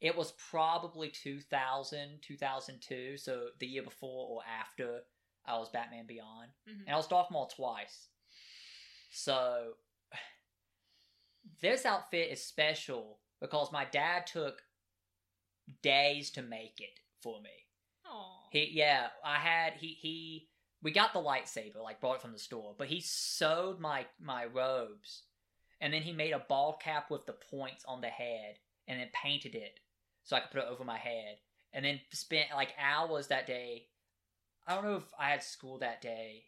It 0.02 0.16
was 0.16 0.34
probably 0.52 1.10
2000, 1.10 2.20
2002, 2.22 3.18
so 3.18 3.48
the 3.60 3.68
year 3.68 3.84
before 3.84 4.28
or 4.30 4.41
after 4.60 5.02
I 5.46 5.58
was 5.58 5.70
Batman 5.70 6.06
Beyond. 6.06 6.52
Mhm. 6.68 6.82
And 6.86 6.90
I 6.90 6.96
was 6.96 7.08
Darth 7.08 7.32
Maul 7.32 7.48
twice. 7.48 8.10
So 9.12 9.78
this 11.62 11.86
outfit 11.86 12.32
is 12.32 12.46
special 12.46 13.20
because 13.40 13.72
my 13.72 13.86
dad 13.86 14.28
took 14.28 14.62
days 15.82 16.32
to 16.32 16.42
make 16.42 16.80
it 16.80 17.00
for 17.22 17.42
me. 17.42 17.68
Aw. 18.06 18.48
He 18.52 18.70
yeah, 18.72 19.10
I 19.24 19.38
had 19.38 19.74
he 19.74 19.94
he 19.94 20.50
we 20.82 20.92
got 20.92 21.14
the 21.14 21.20
lightsaber, 21.20 21.82
like 21.82 22.02
bought 22.02 22.16
it 22.16 22.22
from 22.22 22.32
the 22.34 22.40
store, 22.40 22.76
but 22.78 22.88
he 22.88 23.02
sewed 23.02 23.80
my 23.80 24.08
my 24.20 24.46
robes 24.46 25.24
and 25.80 25.94
then 25.94 26.02
he 26.04 26.14
made 26.14 26.32
a 26.32 26.40
ball 26.40 26.78
cap 26.78 27.10
with 27.10 27.26
the 27.26 27.34
points 27.34 27.84
on 27.86 28.02
the 28.02 28.08
head 28.08 28.60
and 28.88 29.00
then 29.00 29.10
painted 29.14 29.56
it 29.56 29.80
so 30.24 30.36
I 30.36 30.40
could 30.42 30.52
put 30.52 30.62
it 30.64 30.70
over 30.70 30.84
my 30.84 30.98
head. 30.98 31.40
And 31.74 31.86
then 31.86 32.02
spent 32.12 32.50
like 32.54 32.74
hours 32.78 33.28
that 33.28 33.48
day. 33.48 33.88
I 34.68 34.76
don't 34.76 34.86
know 34.86 34.96
if 34.96 35.08
I 35.20 35.30
had 35.30 35.44
school 35.44 35.80
that 35.80 36.02
day 36.02 36.44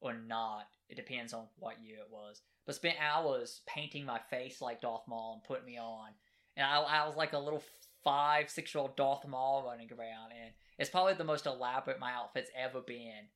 or 0.00 0.14
not. 0.14 0.66
It 0.88 0.96
depends 0.96 1.32
on 1.32 1.46
what 1.58 1.82
year 1.82 1.98
it 1.98 2.10
was. 2.10 2.42
But 2.64 2.74
spent 2.74 2.96
hours 3.00 3.62
painting 3.66 4.04
my 4.04 4.20
face 4.30 4.60
like 4.60 4.80
Darth 4.80 5.06
Maul 5.08 5.34
and 5.34 5.44
putting 5.44 5.66
me 5.66 5.78
on. 5.78 6.10
And 6.56 6.66
I, 6.66 6.80
I 6.80 7.06
was 7.06 7.16
like 7.16 7.32
a 7.32 7.38
little 7.38 7.62
five, 8.02 8.50
six 8.50 8.74
year 8.74 8.82
old 8.82 8.96
Darth 8.96 9.26
Maul 9.26 9.64
running 9.66 9.90
around. 9.92 10.32
And 10.32 10.52
it's 10.78 10.90
probably 10.90 11.14
the 11.14 11.24
most 11.24 11.46
elaborate 11.46 12.00
my 12.00 12.12
outfit's 12.12 12.50
ever 12.56 12.80
been. 12.80 13.28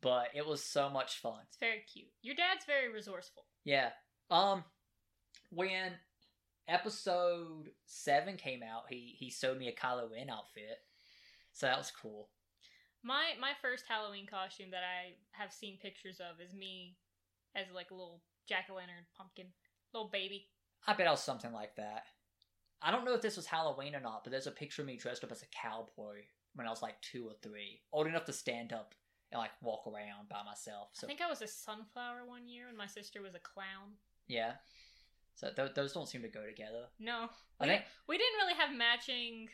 But 0.00 0.28
it 0.34 0.46
was 0.46 0.62
so 0.62 0.88
much 0.88 1.18
fun. 1.18 1.40
It's 1.48 1.56
very 1.58 1.82
cute. 1.92 2.10
Your 2.22 2.34
dad's 2.34 2.64
very 2.66 2.92
resourceful. 2.92 3.44
Yeah. 3.64 3.90
Um 4.30 4.64
when 5.50 5.92
episode 6.68 7.70
seven 7.86 8.36
came 8.36 8.62
out, 8.62 8.84
he 8.88 9.14
he 9.18 9.30
sewed 9.30 9.58
me 9.58 9.68
a 9.68 9.72
Kylo 9.72 10.10
Ren 10.10 10.30
outfit. 10.30 10.78
So 11.52 11.66
that 11.66 11.78
was 11.78 11.90
cool. 11.90 12.28
My 13.02 13.32
my 13.40 13.52
first 13.62 13.84
Halloween 13.88 14.26
costume 14.26 14.70
that 14.70 14.82
I 14.82 15.14
have 15.30 15.52
seen 15.52 15.78
pictures 15.80 16.20
of 16.20 16.40
is 16.40 16.54
me 16.54 16.96
as 17.54 17.66
like 17.74 17.90
a 17.90 17.94
little 17.94 18.20
jack 18.48 18.66
o' 18.70 18.74
lantern 18.74 19.06
pumpkin, 19.16 19.46
little 19.92 20.08
baby. 20.08 20.48
I 20.86 20.94
bet 20.94 21.06
I 21.06 21.10
was 21.10 21.22
something 21.22 21.52
like 21.52 21.76
that. 21.76 22.04
I 22.80 22.90
don't 22.90 23.04
know 23.04 23.14
if 23.14 23.22
this 23.22 23.36
was 23.36 23.46
Halloween 23.46 23.94
or 23.94 24.00
not, 24.00 24.22
but 24.22 24.30
there's 24.30 24.46
a 24.46 24.52
picture 24.52 24.82
of 24.82 24.86
me 24.86 24.96
dressed 24.96 25.24
up 25.24 25.32
as 25.32 25.42
a 25.42 25.46
cowboy 25.46 26.22
when 26.54 26.66
I 26.66 26.70
was 26.70 26.82
like 26.82 27.00
two 27.02 27.26
or 27.26 27.34
three, 27.42 27.80
old 27.92 28.06
enough 28.06 28.24
to 28.26 28.32
stand 28.32 28.72
up 28.72 28.94
and 29.32 29.38
like 29.38 29.50
walk 29.62 29.86
around 29.86 30.28
by 30.28 30.42
myself. 30.44 30.88
So 30.92 31.06
I 31.06 31.08
think 31.08 31.20
I 31.20 31.28
was 31.28 31.42
a 31.42 31.48
sunflower 31.48 32.24
one 32.26 32.48
year, 32.48 32.68
and 32.68 32.76
my 32.76 32.86
sister 32.86 33.20
was 33.22 33.34
a 33.34 33.40
clown. 33.40 33.94
yeah, 34.28 34.52
so 35.34 35.50
th- 35.54 35.74
those 35.74 35.92
don't 35.92 36.08
seem 36.08 36.22
to 36.22 36.28
go 36.28 36.46
together. 36.46 36.86
No, 36.98 37.28
I 37.60 37.64
we, 37.64 37.68
think 37.68 37.82
we 38.08 38.18
didn't 38.18 38.38
really 38.38 38.54
have 38.54 38.74
matching 38.76 39.48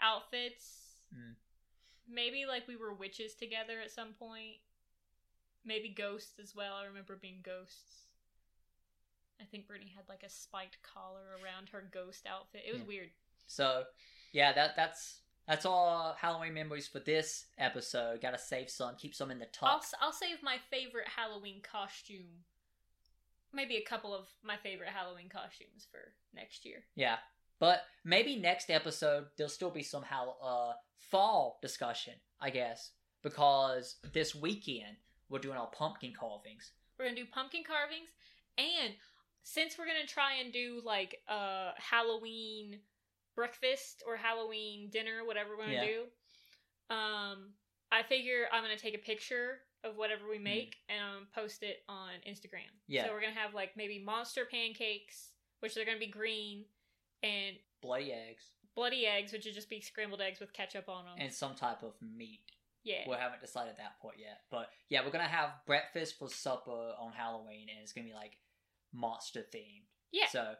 outfits. 0.00 0.96
Mm. 1.14 1.34
Maybe 2.08 2.44
like 2.46 2.66
we 2.68 2.76
were 2.76 2.92
witches 2.92 3.34
together 3.34 3.80
at 3.82 3.90
some 3.90 4.12
point. 4.18 4.56
Maybe 5.64 5.88
ghosts 5.88 6.38
as 6.42 6.54
well. 6.54 6.74
I 6.74 6.86
remember 6.86 7.16
being 7.20 7.40
ghosts. 7.42 8.06
I 9.40 9.44
think 9.44 9.66
Brittany 9.66 9.92
had 9.94 10.08
like 10.08 10.22
a 10.24 10.28
spiked 10.28 10.78
collar 10.82 11.22
around 11.42 11.68
her 11.70 11.88
ghost 11.92 12.26
outfit. 12.26 12.62
It 12.66 12.72
was 12.72 12.82
Yeah. 12.82 12.88
weird. 12.88 13.10
so. 13.46 13.84
Yeah, 14.32 14.52
that 14.54 14.76
that's 14.76 15.18
that's 15.46 15.66
all 15.66 16.14
Halloween 16.18 16.54
memories 16.54 16.88
for 16.88 17.00
this 17.00 17.46
episode. 17.58 18.22
Got 18.22 18.30
to 18.30 18.38
save 18.38 18.70
some, 18.70 18.94
keep 18.96 19.14
some 19.14 19.30
in 19.30 19.38
the 19.38 19.44
top. 19.46 19.82
I'll, 20.00 20.06
I'll 20.06 20.12
save 20.12 20.42
my 20.42 20.56
favorite 20.70 21.08
Halloween 21.08 21.60
costume. 21.62 22.44
Maybe 23.52 23.76
a 23.76 23.82
couple 23.84 24.14
of 24.14 24.26
my 24.42 24.56
favorite 24.56 24.88
Halloween 24.88 25.28
costumes 25.28 25.86
for 25.90 26.14
next 26.34 26.64
year. 26.64 26.84
Yeah. 26.94 27.18
But 27.62 27.84
maybe 28.02 28.34
next 28.34 28.70
episode 28.70 29.26
there'll 29.36 29.48
still 29.48 29.70
be 29.70 29.84
some 29.84 30.02
how 30.02 30.34
uh 30.42 30.72
fall 30.98 31.60
discussion, 31.62 32.14
I 32.40 32.50
guess, 32.50 32.90
because 33.22 33.98
this 34.12 34.34
weekend 34.34 34.96
we're 35.28 35.38
doing 35.38 35.56
our 35.56 35.68
pumpkin 35.68 36.12
carvings. 36.12 36.72
We're 36.98 37.04
gonna 37.04 37.16
do 37.16 37.24
pumpkin 37.24 37.62
carvings, 37.62 38.08
and 38.58 38.94
since 39.44 39.78
we're 39.78 39.86
gonna 39.86 40.08
try 40.08 40.40
and 40.42 40.52
do 40.52 40.82
like 40.84 41.20
a 41.28 41.70
Halloween 41.76 42.80
breakfast 43.36 44.02
or 44.08 44.16
Halloween 44.16 44.90
dinner, 44.90 45.24
whatever 45.24 45.50
we're 45.50 45.66
gonna 45.66 45.72
Yeah. 45.74 45.86
do, 45.86 46.06
um, 46.90 47.54
I 47.92 48.02
figure 48.02 48.48
I'm 48.50 48.64
gonna 48.64 48.76
take 48.76 48.96
a 48.96 48.98
picture 48.98 49.60
of 49.84 49.96
whatever 49.96 50.28
we 50.28 50.40
make 50.40 50.78
and 50.88 51.00
um, 51.00 51.28
post 51.32 51.62
it 51.62 51.84
on 51.88 52.10
Instagram. 52.26 52.72
Yeah. 52.88 53.06
So 53.06 53.12
we're 53.12 53.20
gonna 53.20 53.34
have 53.34 53.54
like 53.54 53.76
maybe 53.76 54.00
monster 54.00 54.46
pancakes, 54.46 55.30
which 55.60 55.76
are 55.76 55.84
gonna 55.84 56.00
be 56.00 56.08
green, 56.08 56.64
and 57.22 57.56
Bloody 57.80 58.12
eggs 58.12 58.44
bloody 58.74 59.06
eggs, 59.06 59.32
which 59.32 59.44
would 59.44 59.54
just 59.54 59.68
be 59.68 59.80
scrambled 59.80 60.20
eggs 60.22 60.40
with 60.40 60.52
ketchup 60.54 60.88
on 60.88 61.04
them. 61.04 61.14
and 61.18 61.32
some 61.32 61.54
type 61.54 61.82
of 61.82 61.92
meat. 62.00 62.40
yeah. 62.84 63.02
We 63.06 63.14
haven't 63.16 63.40
decided 63.42 63.74
that 63.76 64.00
part 64.00 64.14
yet. 64.18 64.40
But 64.50 64.70
yeah, 64.88 65.04
we're 65.04 65.10
gonna 65.10 65.24
have 65.24 65.50
breakfast 65.66 66.18
for 66.18 66.28
supper 66.28 66.92
on 66.98 67.12
Halloween 67.12 67.68
and 67.68 67.78
it's 67.82 67.92
gonna 67.92 68.06
be 68.06 68.14
like 68.14 68.38
monster 68.92 69.40
themed. 69.54 69.84
Yeah. 70.10 70.26
So 70.30 70.54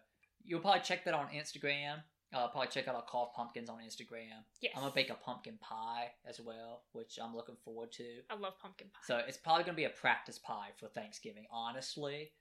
you'll 0.44 0.60
probably 0.60 0.80
check 0.82 1.04
that 1.04 1.14
on 1.14 1.28
Instagram. 1.28 2.02
Uh, 2.34 2.48
probably 2.48 2.68
check 2.68 2.88
out 2.88 2.94
our 2.94 3.04
carved 3.08 3.34
pumpkins 3.34 3.68
on 3.68 3.78
Instagram. 3.78 4.44
yes. 4.60 4.72
I'm 4.74 4.82
gonna 4.82 4.94
bake 4.94 5.10
a 5.10 5.14
pumpkin 5.14 5.58
pie 5.60 6.10
as 6.26 6.40
well, 6.40 6.82
which 6.92 7.18
I'm 7.22 7.34
looking 7.34 7.56
forward 7.64 7.92
to. 7.92 8.04
I 8.30 8.34
love 8.36 8.58
pumpkin 8.60 8.88
pie. 8.92 9.00
So 9.06 9.20
it's 9.26 9.36
probably 9.36 9.64
gonna 9.64 9.76
be 9.76 9.84
a 9.84 9.90
practice 9.90 10.38
pie 10.38 10.68
for 10.78 10.88
Thanksgiving, 10.88 11.46
honestly. 11.50 12.32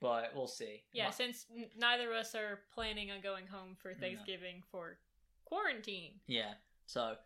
But 0.00 0.34
we'll 0.34 0.46
see. 0.48 0.82
Yeah, 0.92 1.06
My- 1.06 1.10
since 1.10 1.46
n- 1.54 1.70
neither 1.76 2.10
of 2.10 2.16
us 2.16 2.34
are 2.34 2.60
planning 2.74 3.10
on 3.10 3.20
going 3.20 3.46
home 3.46 3.76
for. 3.80 3.94
Thanksgiving 3.94 4.62
for 4.70 4.98
quarantine. 5.44 6.20
yeah. 6.26 6.54
So 6.86 7.16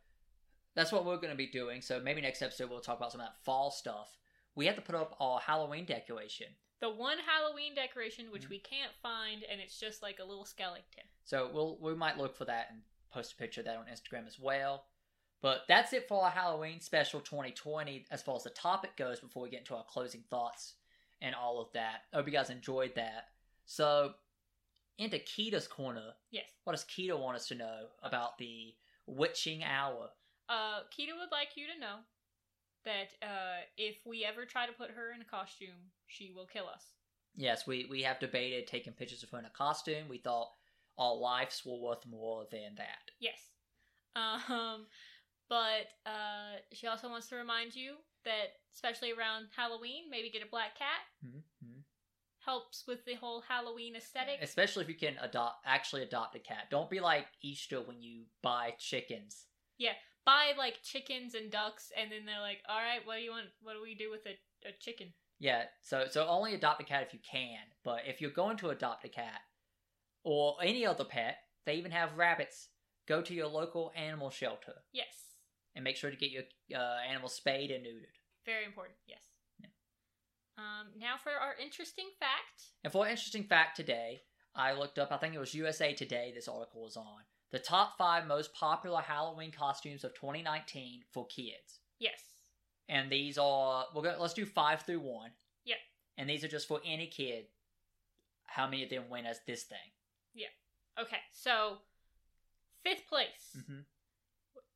that's 0.74 0.93
what 0.93 1.05
we're 1.05 1.16
gonna 1.16 1.35
be 1.35 1.47
doing. 1.48 1.82
So 1.82 1.98
maybe 2.01 2.20
next 2.20 2.43
episode 2.43 2.70
we'll 2.70 2.80
talk 2.80 2.97
about 2.98 3.10
some 3.12 3.20
of 3.20 3.26
that 3.26 3.43
fall 3.44 3.70
stuff. 3.70 4.16
We 4.55 4.66
have 4.66 4.76
to 4.76 4.82
put 4.82 4.94
up 4.94 5.16
our 5.20 5.40
Halloween 5.40 5.85
decoration. 5.85 6.47
The 6.80 6.90
one 6.90 7.18
Halloween 7.18 7.74
decoration 7.74 8.30
which 8.30 8.44
Mhm. 8.47 8.51
we 8.51 8.59
can't 8.60 8.94
find, 9.02 9.43
and 9.44 9.60
it's 9.60 9.78
just 9.80 10.01
like 10.02 10.20
a 10.20 10.24
little 10.24 10.44
skeleton. 10.44 11.05
So 11.24 11.48
we'll 11.52 11.76
we 11.78 11.94
might 11.94 12.18
look 12.18 12.36
for 12.36 12.44
that 12.44 12.70
and 12.70 12.82
post 13.10 13.32
a 13.32 13.36
picture 13.36 13.62
of 13.62 13.64
that 13.64 13.76
on 13.76 13.86
Instagram 13.86 14.26
as 14.26 14.39
well. 14.39 14.86
But 15.40 15.66
that's 15.68 15.93
it 15.93 16.06
for 16.09 16.24
our 16.24 16.30
Halloween 16.30 16.80
special 16.80 17.20
2020 17.20 18.06
as 18.10 18.22
far 18.22 18.36
as 18.36 18.44
the 18.44 18.51
topic 18.51 18.97
goes 18.97 19.20
before 19.20 19.43
we 19.43 19.51
get 19.51 19.60
into 19.60 19.74
our 19.76 19.85
closing 19.85 20.22
thoughts 20.24 20.74
and 21.20 21.34
all 21.34 21.60
of 21.60 21.72
that. 21.72 22.02
I 22.12 22.16
hope 22.16 22.26
you 22.26 22.32
guys 22.32 22.50
enjoyed 22.50 22.94
that. 22.96 23.28
So, 23.66 24.14
into 24.98 25.18
Kita's 25.18 25.68
corner, 25.68 26.14
Yes. 26.30 26.46
what 26.64 26.72
does 26.72 26.84
Kita 26.84 27.18
want 27.18 27.36
us 27.36 27.46
to 27.48 27.54
know 27.54 27.86
about 28.02 28.38
the 28.38 28.74
witching 29.06 29.62
hour? 29.64 30.10
Uh, 30.48 30.80
Kita 30.96 31.16
would 31.18 31.30
like 31.30 31.56
you 31.56 31.66
to 31.72 31.78
know 31.78 31.96
that 32.84 33.12
uh, 33.22 33.60
if 33.76 33.96
we 34.06 34.24
ever 34.24 34.44
try 34.46 34.66
to 34.66 34.72
put 34.72 34.90
her 34.90 35.12
in 35.12 35.20
a 35.20 35.24
costume, 35.24 35.92
she 36.06 36.32
will 36.34 36.46
kill 36.46 36.66
us. 36.68 36.84
Yes, 37.34 37.66
we, 37.66 37.86
we 37.90 38.02
have 38.02 38.18
debated 38.18 38.66
taking 38.66 38.92
pictures 38.92 39.22
of 39.22 39.30
her 39.30 39.38
in 39.38 39.44
a 39.44 39.50
costume. 39.50 40.08
We 40.08 40.18
thought 40.18 40.50
our 40.96 41.14
lives 41.14 41.62
were 41.64 41.76
worth 41.78 42.06
more 42.06 42.46
than 42.50 42.74
that. 42.76 43.10
Yes. 43.20 43.38
Um, 44.16 44.86
but 45.48 45.86
uh, 46.06 46.56
she 46.72 46.88
also 46.88 47.08
wants 47.08 47.28
to 47.28 47.36
remind 47.36 47.76
you 47.76 47.94
that, 48.24 48.54
especially 48.78 49.12
around 49.12 49.48
Halloween, 49.56 50.05
maybe 50.09 50.30
get 50.30 50.46
a 50.46 50.50
black 50.50 50.78
cat. 50.78 51.00
Mhm. 51.24 51.82
Helps 52.44 52.86
with 52.86 53.05
the 53.05 53.14
whole 53.14 53.40
Halloween 53.40 53.96
aesthetic. 53.96 54.40
Especially 54.40 54.84
if 54.84 54.88
you 54.88 54.94
can 54.94 55.18
adopt 55.18 55.66
actually 55.66 56.02
adopt 56.02 56.36
a 56.36 56.38
cat. 56.38 56.70
Don't 56.70 56.88
be 56.88 57.00
like 57.00 57.26
Easter 57.42 57.80
when 57.82 58.00
you 58.00 58.26
buy 58.40 58.70
chickens. 58.78 59.48
Yeah, 59.78 59.94
buy 60.24 60.52
like 60.56 60.80
chickens 60.82 61.34
and 61.34 61.50
ducks, 61.50 61.90
and 61.96 62.10
then 62.10 62.24
they're 62.24 62.40
like, 62.40 62.62
"All 62.68 62.78
right, 62.78 63.05
what 63.05 63.16
do 63.16 63.22
you 63.22 63.32
want? 63.32 63.48
What 63.60 63.74
do 63.74 63.82
we 63.82 63.96
do 63.96 64.10
with 64.10 64.24
a, 64.26 64.38
a 64.66 64.72
chicken?" 64.78 65.12
Yeah, 65.40 65.66
so 65.82 66.06
so 66.06 66.26
only 66.26 66.55
adopt 66.55 66.80
a 66.80 66.84
cat 66.84 67.02
if 67.02 67.12
you 67.12 67.20
can. 67.20 67.60
But 67.82 68.06
if 68.06 68.20
you're 68.20 68.30
going 68.30 68.56
to 68.59 68.70
adopt 68.70 69.05
a 69.05 69.09
cat 69.09 69.42
or 70.22 70.56
any 70.62 70.86
other 70.86 71.05
pet, 71.05 71.38
they 71.66 71.74
even 71.74 71.90
have 71.90 72.16
rabbits. 72.16 72.68
Go 73.06 73.22
to 73.22 73.34
your 73.34 73.48
local 73.48 73.90
animal 73.96 74.30
shelter 74.30 74.84
Yes, 74.92 75.38
and 75.74 75.82
make 75.82 75.96
sure 75.96 76.10
to 76.10 76.16
get 76.16 76.30
your 76.30 76.44
uh, 76.74 76.98
animal 77.09 77.28
spayed 77.28 77.70
and 77.70 77.84
neutered. 77.84 78.18
Very 78.47 78.65
important. 78.65 78.97
Yes. 79.06 79.23
Yeah. 79.60 79.69
Um, 80.56 80.89
now 80.98 81.16
for 81.23 81.31
our 81.31 81.55
interesting 81.62 82.09
fact. 82.19 82.62
And 82.85 82.93
for 82.93 83.05
an 83.05 83.10
interesting 83.10 83.44
fact 83.44 83.77
today, 83.77 84.23
I 84.55 84.73
looked 84.73 84.98
up. 84.98 85.12
I 85.12 85.16
think 85.19 85.35
it 85.35 85.39
was 85.39 85.55
USA 85.55 85.93
Today. 85.93 86.32
This 86.35 86.48
article 86.48 86.82
was 86.82 86.97
on 86.97 87.23
the 87.51 87.59
top 87.59 87.97
five 87.97 88.27
most 88.27 88.52
popular 88.55 89.01
Halloween 89.01 89.52
costumes 89.52 90.05
of 90.05 90.15
2019 90.15 91.02
for 91.12 91.27
kids. 91.27 91.81
Yes. 91.98 92.20
And 92.89 93.10
these 93.10 93.39
are 93.39 93.86
we're 93.94 94.02
gonna 94.02 94.20
let's 94.20 94.35
do 94.35 94.47
five 94.47 94.82
through 94.82 95.01
one. 95.01 95.31
Yep. 95.65 95.77
And 96.16 96.28
these 96.28 96.43
are 96.44 96.48
just 96.48 96.66
for 96.69 96.81
any 96.85 97.06
kid. 97.06 97.47
How 98.47 98.66
many 98.66 98.82
of 98.82 98.90
them 98.90 99.05
win 99.10 99.27
as 99.27 99.40
this 99.47 99.65
thing? 99.65 99.78
Yeah. 100.35 100.48
Okay, 101.01 101.19
so 101.32 101.78
fifth 102.82 103.06
place, 103.09 103.56
Mm-hmm. 103.56 103.81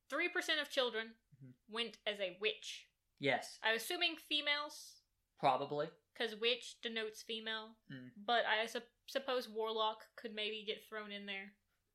three 0.09 0.29
percent 0.29 0.59
of 0.61 0.69
children 0.69 1.15
Mhm. 1.43 1.53
went 1.69 1.97
as 2.07 2.19
a 2.19 2.37
witch. 2.39 2.87
Yes, 3.23 3.57
I'm 3.63 3.75
assuming 3.77 4.15
females, 4.27 4.99
probably. 5.39 5.87
because 6.13 6.35
witch 6.39 6.75
denotes 6.83 7.21
female. 7.23 7.69
Mm. 7.91 8.09
But 8.25 8.43
I 8.45 8.65
sup- 8.65 8.83
suppose 9.07 9.47
warlock 9.47 9.99
could 10.17 10.35
maybe 10.35 10.63
get 10.67 10.83
thrown 10.89 11.09
in 11.11 11.25
there 11.25 11.53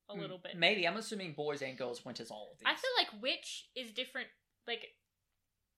a 0.09 0.15
Mm, 0.15 0.21
little 0.21 0.39
bit. 0.39 0.57
Maybe 0.57 0.87
I'm 0.87 0.97
assuming 0.97 1.33
boys 1.33 1.61
and 1.61 1.77
girls 1.77 2.03
went 2.03 2.19
as 2.19 2.31
all 2.31 2.49
of 2.51 2.57
these. 2.57 2.65
I 2.65 2.73
feel 2.73 2.89
like 2.97 3.21
witch 3.21 3.69
is 3.75 3.91
different. 3.91 4.27
Like, 4.67 4.87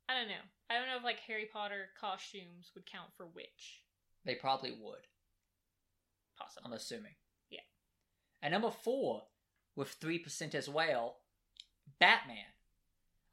I 0.07 0.17
don't 0.17 0.29
know. 0.29 0.43
I 0.69 0.75
don't 0.77 0.87
know 0.87 0.95
if 0.97 1.03
like 1.03 1.19
Harry 1.27 1.49
Potter 1.51 1.89
costumes 1.99 2.71
would 2.73 2.85
count 2.85 3.09
for 3.17 3.25
witch. 3.27 3.83
they 4.23 4.35
probably 4.35 4.71
would. 4.71 5.05
Possibly. 6.37 6.63
I'm 6.65 6.73
assuming. 6.73 7.15
Yeah. 7.49 7.59
And 8.41 8.53
number 8.53 8.71
four, 8.71 9.23
with 9.75 9.89
three 9.89 10.17
percent 10.19 10.55
as 10.55 10.69
well, 10.69 11.17
Batman. 11.99 12.45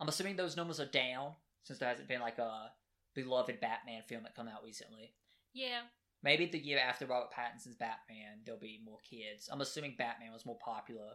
I'm 0.01 0.09
assuming 0.09 0.35
those 0.37 0.57
numbers 0.57 0.81
are 0.81 0.87
down 0.87 1.35
since 1.69 1.79
there 1.79 1.89
hasn't 1.89 2.09
been 2.09 2.23
like 2.23 2.39
a 2.39 2.73
beloved 3.15 3.61
Batman 3.61 4.03
film 4.07 4.23
that 4.23 4.35
come 4.35 4.49
out 4.49 4.65
recently. 4.65 5.13
Yeah. 5.53 5.81
Maybe 6.23 6.47
the 6.47 6.59
year 6.59 6.79
after 6.79 7.05
Robert 7.05 7.31
Pattinson's 7.31 7.77
Batman, 7.77 8.41
there'll 8.45 8.59
be 8.59 8.81
more 8.85 8.99
kids. 9.09 9.51
I'm 9.53 9.61
assuming 9.61 9.95
Batman 9.99 10.33
was 10.33 10.47
more 10.47 10.59
popular 10.65 11.11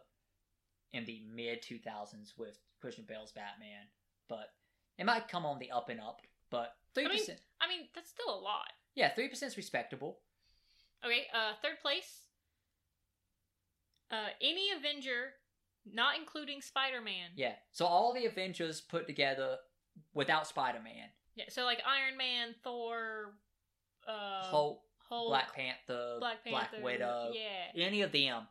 in 0.92 1.04
the 1.04 1.22
mid 1.34 1.60
2000s 1.62 2.38
with 2.38 2.56
Christian 2.80 3.04
Bale's 3.06 3.32
Batman, 3.32 3.88
but 4.28 4.52
it 4.96 5.04
might 5.04 5.26
come 5.28 5.44
on 5.44 5.58
the 5.58 5.72
up 5.72 5.88
and 5.88 6.00
up. 6.00 6.22
But 6.50 6.76
three 6.94 7.08
percent. 7.08 7.40
I 7.60 7.68
mean, 7.68 7.88
that's 7.94 8.10
still 8.10 8.32
a 8.32 8.38
lot. 8.38 8.70
yeah, 8.94 9.12
three 9.12 9.28
percent 9.28 9.52
is 9.52 9.56
respectable. 9.56 10.18
Okay, 11.04 11.26
uh, 11.34 11.54
third 11.60 11.80
place. 11.82 12.20
Uh, 14.10 14.28
any 14.40 14.68
Avenger, 14.70 15.32
not 15.92 16.16
including 16.16 16.60
Spider 16.60 17.00
Man. 17.00 17.30
Yeah, 17.34 17.54
so 17.72 17.86
all 17.86 18.14
the 18.14 18.26
Avengers 18.26 18.80
put 18.80 19.08
together 19.08 19.56
without 20.14 20.46
Spider-Man, 20.46 21.08
Yeah, 21.34 21.44
so 21.48 21.64
like 21.64 21.82
Iron 21.86 22.16
Man, 22.16 22.54
Thor, 22.62 23.34
uh, 24.08 24.44
Hulk, 24.44 24.80
Hulk, 25.08 25.28
Black 25.28 25.54
Panther, 25.54 26.16
Black 26.20 26.44
Panther, 26.44 26.82
Widow, 26.82 27.32
yeah, 27.34 27.84
any 27.84 28.02
of 28.02 28.12
them, 28.12 28.46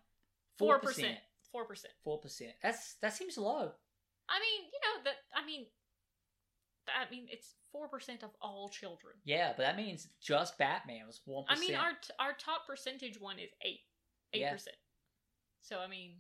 four 0.58 0.80
percent, 0.80 1.18
four 1.52 1.66
percent. 1.66 1.94
four 2.04 2.20
percent. 2.20 2.52
That's 2.62 2.96
that 3.02 3.14
seems 3.14 3.38
low. 3.38 3.72
I 4.30 4.40
mean, 4.40 4.70
you 4.72 4.80
know 4.84 5.04
that. 5.06 5.16
I 5.36 5.46
mean, 5.46 5.66
I 6.88 7.10
mean, 7.10 7.28
it's 7.30 7.56
four 7.72 7.88
percent 7.88 8.24
of 8.24 8.32
all 8.42 8.70
children. 8.70 9.16
Yeah, 9.26 9.54
but 9.56 9.64
that 9.64 9.78
means 9.78 10.08
just 10.22 10.58
Batman 10.58 11.08
was 11.08 11.22
one 11.26 11.46
I 11.50 11.60
mean, 11.60 11.76
our 11.76 11.92
t- 11.92 12.14
our 12.20 12.34
top 12.34 12.68
percentage 12.68 13.20
one 13.20 13.40
is 13.40 13.50
eight, 13.66 13.82
eight 14.34 14.50
percent. 14.52 14.78
So 15.62 15.80
I 15.80 15.88
mean, 15.88 16.18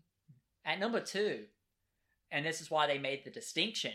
At 0.65 0.79
number 0.79 0.99
two, 1.01 1.45
and 2.31 2.45
this 2.45 2.61
is 2.61 2.71
why 2.71 2.87
they 2.87 2.97
made 2.97 3.23
the 3.23 3.29
distinction, 3.31 3.91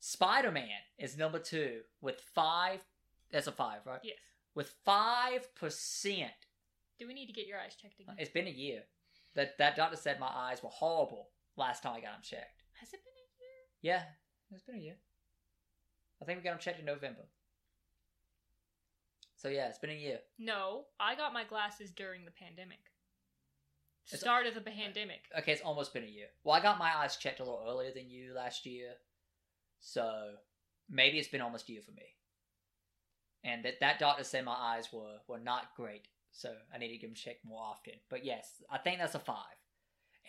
Spider 0.00 0.50
Man 0.50 0.68
is 0.98 1.16
number 1.16 1.38
two 1.38 1.80
with 2.00 2.20
five. 2.34 2.80
That's 3.30 3.46
a 3.46 3.52
five, 3.52 3.80
right? 3.86 4.00
yes. 4.02 4.16
With 4.54 4.74
five 4.84 5.54
percent. 5.54 6.32
Do 6.98 7.06
we 7.06 7.14
need 7.14 7.26
to 7.26 7.32
get 7.32 7.46
your 7.46 7.58
eyes 7.58 7.76
checked 7.80 8.00
again? 8.00 8.16
It's 8.18 8.30
been 8.30 8.46
a 8.46 8.50
year. 8.50 8.82
That 9.34 9.56
that 9.58 9.76
doctor 9.76 9.96
said 9.96 10.18
my 10.18 10.30
eyes 10.34 10.62
were 10.62 10.70
horrible 10.70 11.28
last 11.56 11.82
time 11.82 11.92
I 11.94 12.00
got 12.00 12.12
them 12.12 12.22
checked. 12.22 12.62
Has 12.80 12.88
it 12.92 13.00
been 13.04 13.12
a 13.14 13.28
year? 13.40 13.94
Yeah, 13.94 14.02
it's 14.50 14.62
been 14.64 14.74
a 14.76 14.78
year. 14.78 14.96
I 16.20 16.24
think 16.24 16.38
we 16.38 16.44
got 16.44 16.50
them 16.50 16.58
checked 16.60 16.80
in 16.80 16.86
November. 16.86 17.22
So 19.36 19.48
yeah, 19.48 19.68
it's 19.68 19.78
been 19.78 19.90
a 19.90 19.94
year. 19.94 20.18
No, 20.38 20.84
I 20.98 21.14
got 21.14 21.32
my 21.32 21.44
glasses 21.44 21.90
during 21.90 22.24
the 22.24 22.30
pandemic. 22.30 22.78
It's- 24.06 24.20
Start 24.20 24.46
of 24.46 24.54
the 24.54 24.60
pandemic. 24.60 25.20
Okay, 25.38 25.52
it's 25.52 25.62
almost 25.62 25.94
been 25.94 26.02
a 26.04 26.06
year. 26.06 26.26
Well, 26.42 26.56
I 26.56 26.60
got 26.60 26.78
my 26.78 26.94
eyes 26.96 27.16
checked 27.16 27.40
a 27.40 27.44
little 27.44 27.64
earlier 27.66 27.92
than 27.92 28.10
you 28.10 28.34
last 28.34 28.66
year, 28.66 28.94
so 29.80 30.32
maybe 30.88 31.18
it's 31.18 31.28
been 31.28 31.40
almost 31.40 31.68
a 31.68 31.72
year 31.72 31.82
for 31.82 31.92
me. 31.92 32.02
And 33.42 33.64
that 33.64 33.80
that 33.80 33.98
doctor 33.98 34.24
said 34.24 34.44
my 34.44 34.52
eyes 34.52 34.88
were 34.92 35.16
were 35.26 35.38
not 35.38 35.74
great, 35.74 36.08
so 36.30 36.52
I 36.74 36.78
need 36.78 36.88
to 36.88 36.98
get 36.98 37.06
them 37.06 37.14
checked 37.14 37.44
more 37.44 37.62
often. 37.62 37.94
But 38.10 38.24
yes, 38.24 38.62
I 38.70 38.78
think 38.78 38.98
that's 38.98 39.14
a 39.14 39.18
five. 39.18 39.56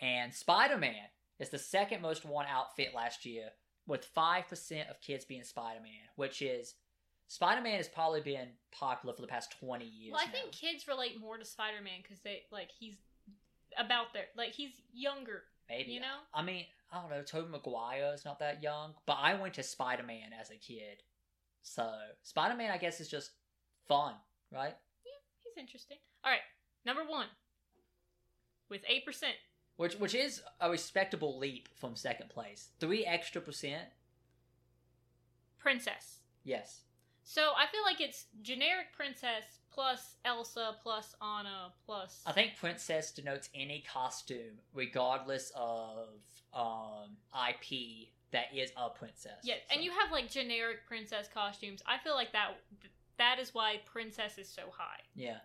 And 0.00 0.32
Spider 0.32 0.78
Man 0.78 1.10
is 1.38 1.50
the 1.50 1.58
second 1.58 2.00
most 2.00 2.24
worn 2.24 2.46
outfit 2.48 2.94
last 2.94 3.26
year, 3.26 3.50
with 3.86 4.06
five 4.06 4.48
percent 4.48 4.88
of 4.88 5.00
kids 5.02 5.26
being 5.26 5.44
Spider 5.44 5.80
Man, 5.80 6.08
which 6.16 6.40
is 6.40 6.74
Spider 7.28 7.60
Man 7.60 7.76
has 7.76 7.88
probably 7.88 8.22
been 8.22 8.48
popular 8.70 9.14
for 9.14 9.20
the 9.20 9.28
past 9.28 9.54
twenty 9.60 9.84
years. 9.86 10.12
Well, 10.12 10.22
I 10.22 10.26
now. 10.26 10.32
think 10.32 10.52
kids 10.52 10.88
relate 10.88 11.20
more 11.20 11.36
to 11.36 11.44
Spider 11.44 11.82
Man 11.84 12.00
because 12.02 12.20
they 12.20 12.44
like 12.50 12.70
he's 12.78 12.96
about 13.78 14.12
there. 14.12 14.26
like 14.36 14.52
he's 14.52 14.72
younger. 14.92 15.44
Maybe. 15.68 15.92
You 15.92 16.00
know? 16.00 16.18
I 16.34 16.42
mean, 16.42 16.66
I 16.92 17.00
don't 17.00 17.10
know. 17.10 17.22
Tobey 17.22 17.50
Maguire 17.50 18.12
is 18.14 18.24
not 18.24 18.38
that 18.40 18.62
young, 18.62 18.94
but 19.06 19.18
I 19.20 19.34
went 19.40 19.54
to 19.54 19.62
Spider 19.62 20.02
Man 20.02 20.30
as 20.38 20.50
a 20.50 20.56
kid. 20.56 21.02
So, 21.62 21.90
Spider 22.22 22.56
Man, 22.56 22.70
I 22.70 22.78
guess, 22.78 23.00
is 23.00 23.08
just 23.08 23.30
fun, 23.88 24.14
right? 24.52 24.76
Yeah, 25.04 25.12
he's 25.42 25.56
interesting. 25.56 25.98
All 26.24 26.30
right, 26.30 26.40
number 26.84 27.02
one 27.06 27.26
with 28.68 28.82
eight 28.88 29.06
percent. 29.06 29.34
Which 29.76 29.94
which 29.94 30.14
is 30.14 30.42
a 30.60 30.70
respectable 30.70 31.38
leap 31.38 31.68
from 31.74 31.96
second 31.96 32.30
place. 32.30 32.70
Three 32.80 33.04
extra 33.06 33.40
percent? 33.40 33.84
Princess. 35.58 36.18
Yes. 36.44 36.82
So 37.24 37.52
I 37.56 37.66
feel 37.66 37.82
like 37.84 38.00
it's 38.00 38.26
generic 38.42 38.86
princess 38.94 39.44
plus 39.72 40.16
Elsa 40.24 40.76
plus 40.82 41.14
Anna 41.22 41.72
plus. 41.86 42.22
I 42.26 42.32
think 42.32 42.56
princess 42.56 43.10
denotes 43.12 43.48
any 43.54 43.84
costume, 43.90 44.58
regardless 44.74 45.52
of 45.54 46.08
um, 46.52 47.16
IP, 47.48 48.08
that 48.32 48.46
is 48.54 48.72
a 48.76 48.88
princess. 48.90 49.38
yeah, 49.44 49.54
and 49.70 49.82
you 49.82 49.90
have 49.92 50.10
like 50.10 50.30
generic 50.30 50.86
princess 50.86 51.28
costumes. 51.32 51.82
I 51.86 51.98
feel 51.98 52.14
like 52.14 52.32
that 52.32 52.56
that 53.18 53.38
is 53.38 53.54
why 53.54 53.80
princess 53.84 54.36
is 54.38 54.48
so 54.48 54.62
high 54.76 55.00
Yeah. 55.14 55.38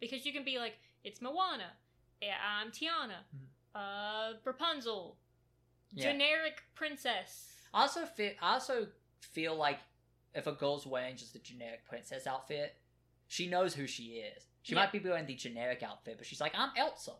because 0.00 0.24
you 0.26 0.32
can 0.32 0.44
be 0.44 0.58
like 0.58 0.78
it's 1.04 1.20
Moana, 1.22 1.70
I'm 2.22 2.70
Tiana, 2.70 3.20
uh, 3.74 4.34
Rapunzel, 4.44 5.16
Yeah. 5.92 6.12
generic 6.12 6.62
princess. 6.74 7.46
I 7.72 7.82
also 7.82 8.04
feel 8.06 8.32
I 8.42 8.54
also 8.54 8.88
feel 9.20 9.54
like 9.54 9.78
if 10.34 10.46
a 10.46 10.52
girl's 10.52 10.86
wearing 10.86 11.16
just 11.16 11.34
a 11.34 11.38
generic 11.38 11.84
princess 11.86 12.26
outfit, 12.26 12.76
she 13.28 13.46
knows 13.48 13.74
who 13.74 13.86
she 13.86 14.14
is. 14.20 14.46
She 14.62 14.74
Yeah. 14.74 14.80
might 14.80 14.92
be 14.92 14.98
wearing 14.98 15.26
the 15.26 15.34
generic 15.34 15.82
outfit, 15.82 16.16
but 16.18 16.26
she's 16.26 16.40
like, 16.40 16.54
I'm 16.54 16.70
Elsa. 16.76 17.12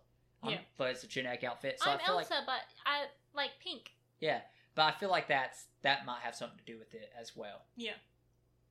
I'm, 0.43 0.51
Yeah. 0.53 0.61
But 0.77 0.91
it's 0.91 1.05
a 1.05 1.09
generic 1.09 1.45
outfit, 1.45 1.81
so 1.81 1.91
I'm 1.91 1.99
I 2.01 2.05
feel 2.05 2.19
Elsa, 2.19 2.35
like 2.35 2.47
but 2.47 2.61
I 2.87 3.07
like 3.35 3.51
pink. 3.61 3.93
yeah. 4.21 4.43
But 4.75 4.83
I 4.83 4.93
feel 4.99 5.11
like 5.11 5.27
that's 5.29 5.67
that 5.83 6.07
might 6.07 6.21
have 6.21 6.35
something 6.35 6.59
to 6.59 6.65
do 6.65 6.79
with 6.79 6.95
it 6.95 7.13
as 7.19 7.35
well. 7.37 7.65
Yeah. 7.77 7.95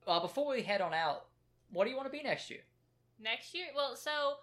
Uh, 0.08 0.20
before 0.22 0.48
we 0.48 0.62
head 0.64 0.82
on 0.82 0.94
out, 0.94 1.28
what 1.72 1.84
do 1.84 1.90
you 1.92 1.96
want 1.98 2.08
to 2.08 2.18
be 2.18 2.24
next 2.24 2.50
year? 2.50 2.62
Next 3.20 3.54
year, 3.54 3.68
well, 3.76 3.96
so 3.96 4.38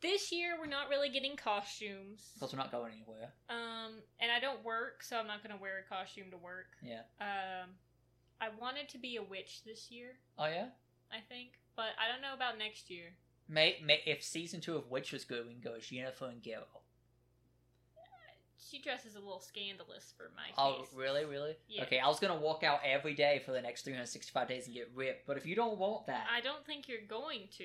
this 0.00 0.30
year 0.30 0.56
we're 0.60 0.66
not 0.66 0.88
really 0.90 1.08
getting 1.08 1.34
costumes. 1.36 2.30
Because 2.34 2.52
we're 2.52 2.58
not 2.58 2.70
going 2.70 2.92
anywhere. 2.92 3.32
Um, 3.48 3.94
and 4.20 4.30
I 4.30 4.38
don't 4.38 4.62
work, 4.64 5.02
so 5.02 5.16
I'm 5.18 5.26
not 5.26 5.42
gonna 5.42 5.56
wear 5.60 5.78
a 5.78 5.82
costume 5.82 6.30
to 6.30 6.36
work. 6.36 6.76
Yeah. 6.82 7.02
Um, 7.20 7.70
I 8.40 8.48
wanted 8.60 8.88
to 8.90 8.98
be 8.98 9.16
a 9.16 9.22
witch 9.22 9.62
this 9.64 9.90
year, 9.90 10.10
Oh 10.38 10.46
yeah. 10.46 10.66
I 11.10 11.20
think, 11.28 11.52
but 11.76 11.90
I 11.98 12.10
don't 12.12 12.22
know 12.22 12.34
about 12.34 12.58
next 12.58 12.90
year. 12.90 13.14
May, 13.48 13.78
may 13.84 14.00
if 14.06 14.22
season 14.22 14.60
two 14.60 14.76
of 14.76 14.90
Witcher 14.90 15.16
was 15.16 15.24
good, 15.24 15.46
we 15.46 15.52
can 15.54 15.62
go 15.62 15.74
as 15.76 15.84
Yennefer 15.84 16.28
and 16.30 16.42
Geralt. 16.42 16.82
She 18.70 18.80
dresses 18.82 19.14
a 19.14 19.18
little 19.20 19.40
scandalous 19.40 20.12
for 20.16 20.30
my 20.36 20.50
Oh, 20.58 20.80
taste. 20.80 20.92
really, 20.94 21.24
really? 21.24 21.56
Yeah. 21.68 21.84
Okay, 21.84 21.98
I 21.98 22.08
was 22.08 22.20
gonna 22.20 22.36
walk 22.38 22.62
out 22.62 22.80
every 22.84 23.14
day 23.14 23.40
for 23.46 23.52
the 23.52 23.62
next 23.62 23.82
365 23.82 24.48
days 24.48 24.66
and 24.66 24.74
get 24.74 24.90
ripped, 24.94 25.26
but 25.26 25.36
if 25.38 25.46
you 25.46 25.54
don't 25.54 25.78
want 25.78 26.06
that, 26.08 26.26
I 26.30 26.40
don't 26.42 26.64
think 26.66 26.88
you're 26.88 27.06
going 27.08 27.48
to. 27.58 27.64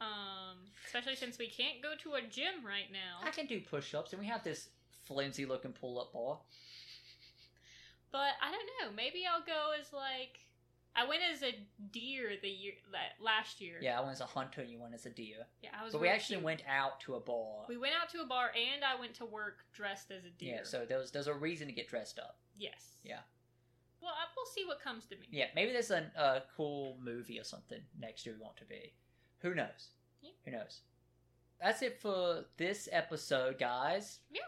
Um, 0.00 0.58
especially 0.86 1.16
since 1.16 1.38
we 1.38 1.48
can't 1.48 1.82
go 1.82 1.94
to 2.04 2.14
a 2.14 2.22
gym 2.22 2.64
right 2.64 2.92
now. 2.92 3.26
I 3.26 3.30
can 3.30 3.46
do 3.46 3.60
push-ups, 3.60 4.12
and 4.12 4.20
we 4.20 4.28
have 4.28 4.44
this 4.44 4.68
flimsy-looking 5.06 5.72
pull-up 5.72 6.12
bar. 6.12 6.38
But 8.10 8.32
I 8.42 8.50
don't 8.50 8.66
know. 8.90 8.96
Maybe 8.96 9.24
I'll 9.30 9.44
go 9.44 9.72
as 9.78 9.92
like 9.92 10.38
I 10.96 11.06
went 11.06 11.20
as 11.32 11.42
a 11.42 11.54
deer 11.92 12.30
the 12.40 12.48
year 12.48 12.72
la- 12.92 13.24
last 13.24 13.60
year. 13.60 13.76
Yeah, 13.80 13.98
I 13.98 14.00
went 14.00 14.12
as 14.12 14.20
a 14.20 14.26
hunter, 14.26 14.62
and 14.62 14.70
you 14.70 14.80
went 14.80 14.94
as 14.94 15.06
a 15.06 15.10
deer. 15.10 15.46
yeah. 15.62 15.70
I 15.78 15.84
was. 15.84 15.92
But 15.92 16.00
we 16.00 16.08
actually 16.08 16.36
cute. 16.36 16.44
went 16.44 16.62
out 16.68 17.00
to 17.00 17.14
a 17.14 17.20
bar. 17.20 17.66
We 17.68 17.76
went 17.76 17.94
out 18.00 18.08
to 18.10 18.20
a 18.20 18.26
bar 18.26 18.50
and 18.56 18.82
I 18.84 18.98
went 18.98 19.14
to 19.14 19.24
work 19.26 19.58
dressed 19.72 20.10
as 20.10 20.24
a 20.24 20.30
deer. 20.30 20.56
Yeah, 20.56 20.64
so 20.64 20.84
there 20.88 20.98
was 20.98 21.10
there's 21.10 21.26
a 21.28 21.34
reason 21.34 21.66
to 21.68 21.72
get 21.72 21.88
dressed 21.88 22.18
up. 22.18 22.38
yes. 22.56 22.96
Yeah. 23.04 23.20
Well, 24.00 24.12
I, 24.12 24.26
we'll 24.36 24.46
see 24.46 24.64
what 24.64 24.80
comes 24.80 25.06
to 25.06 25.16
me. 25.16 25.26
Yeah, 25.30 25.46
maybe 25.56 25.72
there's 25.72 25.90
a 25.90 26.10
a 26.16 26.42
cool 26.56 26.96
movie 27.02 27.38
or 27.40 27.44
something 27.44 27.80
next 27.98 28.24
year 28.26 28.34
we 28.38 28.42
want 28.44 28.56
to 28.58 28.64
be. 28.64 28.92
Who 29.40 29.54
knows? 29.54 29.90
Yeah. 30.22 30.30
Who 30.44 30.52
knows? 30.52 30.80
That's 31.60 31.82
it 31.82 32.00
for 32.00 32.44
this 32.56 32.88
episode, 32.92 33.58
guys. 33.58 34.20
Yeah. 34.30 34.42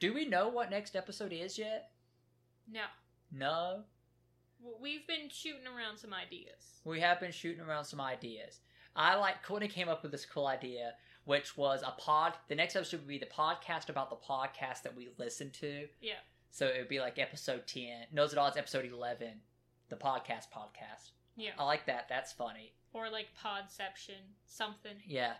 Do 0.00 0.12
we 0.12 0.26
know 0.26 0.48
what 0.48 0.68
next 0.70 0.96
episode 0.96 1.32
is 1.32 1.56
yet? 1.58 1.91
No, 2.72 2.84
No. 3.30 3.82
We've 4.80 5.04
been 5.08 5.28
shooting 5.28 5.66
around 5.66 5.98
some 5.98 6.14
ideas. 6.14 6.80
We 6.84 7.00
have 7.00 7.18
been 7.18 7.32
shooting 7.32 7.60
around 7.62 7.84
some 7.84 8.00
ideas. 8.00 8.60
I 8.94 9.16
like 9.16 9.42
Courtney 9.42 9.66
came 9.68 9.88
up 9.88 10.02
with 10.02 10.12
this 10.12 10.24
cool 10.24 10.46
idea, 10.46 10.92
which 11.24 11.56
was 11.56 11.82
a 11.82 11.90
pod. 11.98 12.34
The 12.48 12.54
next 12.54 12.76
episode 12.76 13.00
would 13.00 13.08
be 13.08 13.18
the 13.18 13.26
podcast 13.26 13.88
about 13.88 14.08
the 14.10 14.16
podcast 14.16 14.82
that 14.84 14.94
we 14.96 15.08
listen 15.18 15.50
to. 15.60 15.88
Yeah. 16.00 16.20
So 16.50 16.66
it 16.66 16.78
would 16.78 16.88
be 16.88 17.00
like 17.00 17.18
episode 17.18 17.66
ten. 17.66 18.04
Knows 18.12 18.32
it 18.32 18.38
all. 18.38 18.46
It's 18.48 18.56
episode 18.56 18.84
eleven. 18.84 19.40
The 19.88 19.96
podcast 19.96 20.46
podcast. 20.54 21.10
Yeah. 21.36 21.50
I 21.58 21.64
like 21.64 21.86
that. 21.86 22.08
That's 22.08 22.32
funny. 22.32 22.72
Or 22.92 23.10
like 23.10 23.28
Podception, 23.42 24.20
something. 24.46 24.94
Yeah. 25.06 25.32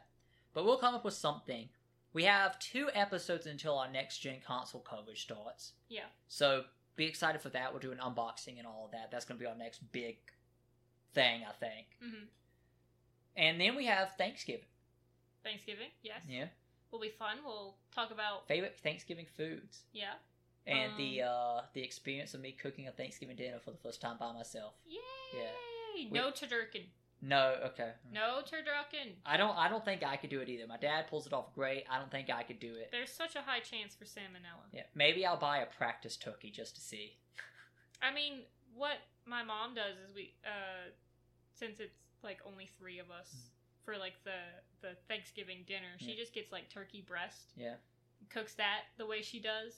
But 0.53 0.65
we'll 0.65 0.79
come 0.79 0.95
up 0.95 1.05
with 1.05 1.15
something. 1.15 1.69
We 2.13 2.25
have 2.25 2.59
two 2.59 2.89
episodes 2.93 3.47
until 3.47 3.79
our 3.79 3.91
next 3.91 4.19
gen 4.19 4.39
console 4.45 4.81
coverage 4.81 5.23
starts. 5.23 5.73
Yeah. 5.89 6.07
So 6.29 6.65
be 6.97 7.06
excited 7.06 7.40
for 7.40 7.48
that. 7.51 7.73
We'll 7.73 7.81
do 7.81 7.93
an 7.93 7.98
unboxing 7.98 8.59
and 8.59 8.66
all 8.66 8.85
of 8.86 8.93
that. 8.93 9.10
That's 9.10 9.24
going 9.24 9.39
to 9.39 9.43
be 9.43 9.48
our 9.48 9.56
next 9.56 9.78
big 9.93 10.19
thing, 11.14 11.43
I 11.48 11.52
think. 11.52 11.86
hmm 12.02 12.24
And 13.36 13.60
then 13.60 13.77
we 13.77 13.86
have 13.86 14.12
Thanksgiving. 14.19 14.66
Thanksgiving, 15.43 15.89
yes. 16.02 16.20
Yeah. 16.28 16.47
Will 16.90 17.01
be 17.01 17.09
fun. 17.09 17.39
We'll 17.44 17.74
talk 17.94 18.10
about 18.10 18.47
Favorite 18.47 18.78
Thanksgiving 18.82 19.27
foods. 19.36 19.81
yeah. 19.93 20.14
And 20.66 20.97
the 20.97 21.23
Um, 21.23 21.28
uh 21.28 21.60
the 21.73 21.82
experience 21.82 22.35
of 22.35 22.40
me 22.40 22.52
cooking 22.52 22.86
a 22.86 22.93
Thanksgiving 22.93 23.35
dinner 23.35 23.59
for 23.59 23.73
the 23.73 23.78
first 23.78 24.01
time 24.01 24.16
by 24.19 24.31
myself. 24.32 24.74
Yay! 24.86 24.98
We- 26.05 26.10
No 26.10 26.31
turducken. 26.31 26.85
No, 27.24 27.55
okay. 27.66 27.93
No 28.12 28.40
turducken. 28.44 29.12
I 29.24 29.36
don't 29.36 29.57
I 29.57 29.69
don't 29.69 29.85
think 29.85 30.03
I 30.03 30.16
could 30.16 30.31
do 30.31 30.40
it 30.40 30.49
either. 30.49 30.66
My 30.66 30.77
dad 30.77 31.07
pulls 31.09 31.27
it 31.27 31.32
off 31.32 31.55
great. 31.55 31.85
I 31.89 31.99
don't 31.99 32.11
think 32.11 32.28
I 32.31 32.43
could 32.43 32.59
do 32.59 32.74
it. 32.74 32.89
There's 32.90 33.12
such 33.12 33.36
a 33.36 33.43
high 33.43 33.61
chance 33.61 33.94
for 33.94 34.05
salmonella. 34.05 34.66
Yeah. 34.73 34.82
Maybe 34.94 35.24
I'll 35.24 35.36
buy 35.36 35.59
a 35.59 35.66
practice 35.66 36.16
turkey 36.16 36.51
just 36.51 36.74
to 36.74 36.81
see. 36.81 37.12
I 38.03 38.12
mean, 38.12 38.40
what 38.74 38.97
my 39.24 39.44
mom 39.44 39.74
does 39.77 39.94
is 40.09 40.12
we, 40.15 40.35
uh, 40.44 40.90
since 41.55 41.78
it's 41.78 41.94
like 42.24 42.40
only 42.44 42.69
three 42.78 42.99
of 42.99 43.11
us 43.12 43.32
for 43.85 43.97
like 43.97 44.15
the 44.24 44.40
the 44.81 44.97
Thanksgiving 45.09 45.59
dinner, 45.66 45.94
she 45.99 46.07
Mm. 46.07 46.09
Yeah. 46.16 46.20
just 46.23 46.35
gets 46.35 46.51
like 46.51 46.69
turkey 46.70 47.05
breast, 47.07 47.53
Yeah. 47.57 47.74
cooks 48.31 48.55
that 48.55 48.81
the 48.99 49.07
way 49.07 49.23
she 49.23 49.39
does. 49.39 49.74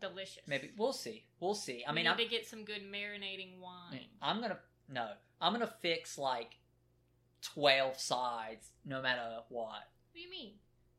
Delicious. 0.00 0.42
Maybe 0.46 0.70
we'll 0.78 0.92
see. 0.92 1.24
We'll 1.40 1.54
see. 1.54 1.82
I 1.86 1.90
we 1.90 1.96
mean, 1.96 2.04
need 2.04 2.10
I'm, 2.10 2.16
to 2.18 2.24
get 2.26 2.46
some 2.46 2.64
good 2.64 2.82
marinating 2.90 3.60
wine. 3.60 4.00
I'm 4.22 4.40
gonna 4.40 4.58
no. 4.90 5.12
I'm 5.40 5.52
gonna 5.52 5.72
fix 5.80 6.18
like 6.18 6.56
twelve 7.42 7.98
sides, 7.98 8.70
no 8.84 9.02
matter 9.02 9.40
what. 9.48 9.68
What 9.68 10.14
do 10.14 10.20
you 10.20 10.30
mean? 10.30 10.52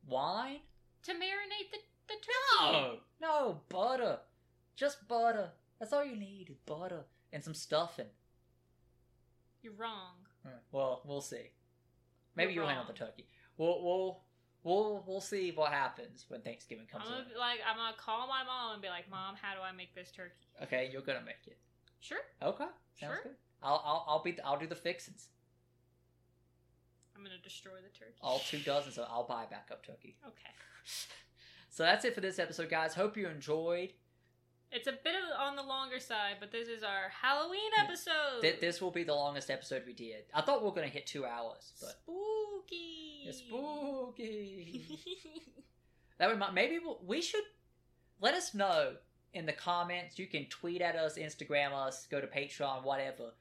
Wine? 0.07 0.59
To 1.03 1.13
marinate 1.13 1.71
the 1.71 1.77
the 2.07 2.13
turkey? 2.13 2.71
No, 2.71 2.97
no 3.21 3.61
butter. 3.69 4.19
Just 4.75 5.07
butter. 5.07 5.49
That's 5.79 5.93
all 5.93 6.05
you 6.05 6.15
need 6.15 6.49
is 6.49 6.57
butter 6.65 7.03
and 7.33 7.43
some 7.43 7.53
stuffing. 7.53 8.07
You're 9.61 9.73
wrong. 9.73 10.13
Well, 10.71 11.01
we'll 11.05 11.21
see. 11.21 11.51
Maybe 12.35 12.53
You're 12.53 12.63
you'll 12.63 12.69
handle 12.69 12.87
the 12.87 12.93
turkey. 12.97 13.25
We'll 13.57 13.83
we'll 13.83 14.23
we'll 14.63 15.03
we'll 15.07 15.21
see 15.21 15.51
what 15.51 15.71
happens 15.71 16.25
when 16.29 16.41
Thanksgiving 16.41 16.85
I'm 16.93 16.99
comes 16.99 17.09
gonna 17.11 17.25
be 17.25 17.37
like 17.37 17.59
I'm 17.67 17.75
gonna 17.75 17.97
call 17.97 18.27
my 18.27 18.43
mom 18.43 18.73
and 18.73 18.81
be 18.81 18.87
like, 18.87 19.09
Mom, 19.09 19.35
how 19.41 19.55
do 19.55 19.61
I 19.61 19.71
make 19.75 19.93
this 19.95 20.11
turkey? 20.11 20.45
Okay, 20.63 20.89
you're 20.91 21.01
gonna 21.01 21.23
make 21.25 21.41
it. 21.47 21.57
Sure. 21.99 22.19
Okay, 22.41 22.65
sounds 22.99 23.13
Sure. 23.15 23.23
good. 23.23 23.35
I'll 23.61 23.81
I'll 23.85 24.05
I'll 24.07 24.23
be 24.23 24.37
I'll 24.43 24.59
do 24.59 24.67
the 24.67 24.75
fixins. 24.75 25.27
I'm 27.15 27.23
gonna 27.23 27.35
destroy 27.43 27.77
the 27.83 27.97
turkey. 27.97 28.17
All 28.21 28.39
two 28.39 28.59
dozen, 28.59 28.91
so 28.91 29.05
I'll 29.09 29.27
buy 29.27 29.43
a 29.43 29.47
backup 29.47 29.85
turkey. 29.85 30.17
Okay. 30.25 30.51
So 31.69 31.83
that's 31.83 32.05
it 32.05 32.15
for 32.15 32.21
this 32.21 32.39
episode, 32.39 32.71
guys. 32.71 32.95
Hope 32.95 33.15
you 33.17 33.27
enjoyed. 33.27 33.93
It's 34.71 34.87
a 34.87 34.93
bit 34.93 35.13
of 35.13 35.39
on 35.39 35.55
the 35.55 35.61
longer 35.61 35.99
side, 35.99 36.37
but 36.39 36.51
this 36.51 36.67
is 36.67 36.81
our 36.81 37.11
Halloween 37.21 37.71
mm. 37.77 37.83
episode. 37.83 38.41
Th- 38.41 38.59
this 38.59 38.81
will 38.81 38.89
be 38.89 39.03
the 39.03 39.13
longest 39.13 39.51
episode 39.51 39.83
we 39.85 39.93
did. 39.93 40.23
I 40.33 40.41
thought 40.41 40.61
we 40.61 40.69
were 40.69 40.73
gonna 40.73 40.87
hit 40.87 41.05
two 41.05 41.25
hours, 41.25 41.73
but 41.79 41.91
spooky. 42.01 43.25
it's 43.27 43.37
spooky. 43.37 44.85
that 46.17 46.29
would 46.29 46.53
maybe 46.55 46.79
we'll, 46.79 46.99
we 47.05 47.21
should 47.21 47.43
let 48.21 48.33
us 48.33 48.55
know 48.55 48.93
in 49.33 49.45
the 49.45 49.53
comments. 49.53 50.17
You 50.17 50.25
can 50.25 50.45
tweet 50.47 50.81
at 50.81 50.95
us, 50.95 51.17
Instagram 51.17 51.73
us, 51.73 52.07
go 52.09 52.19
to 52.19 52.27
Patreon, 52.27 52.83
whatever. 52.83 53.33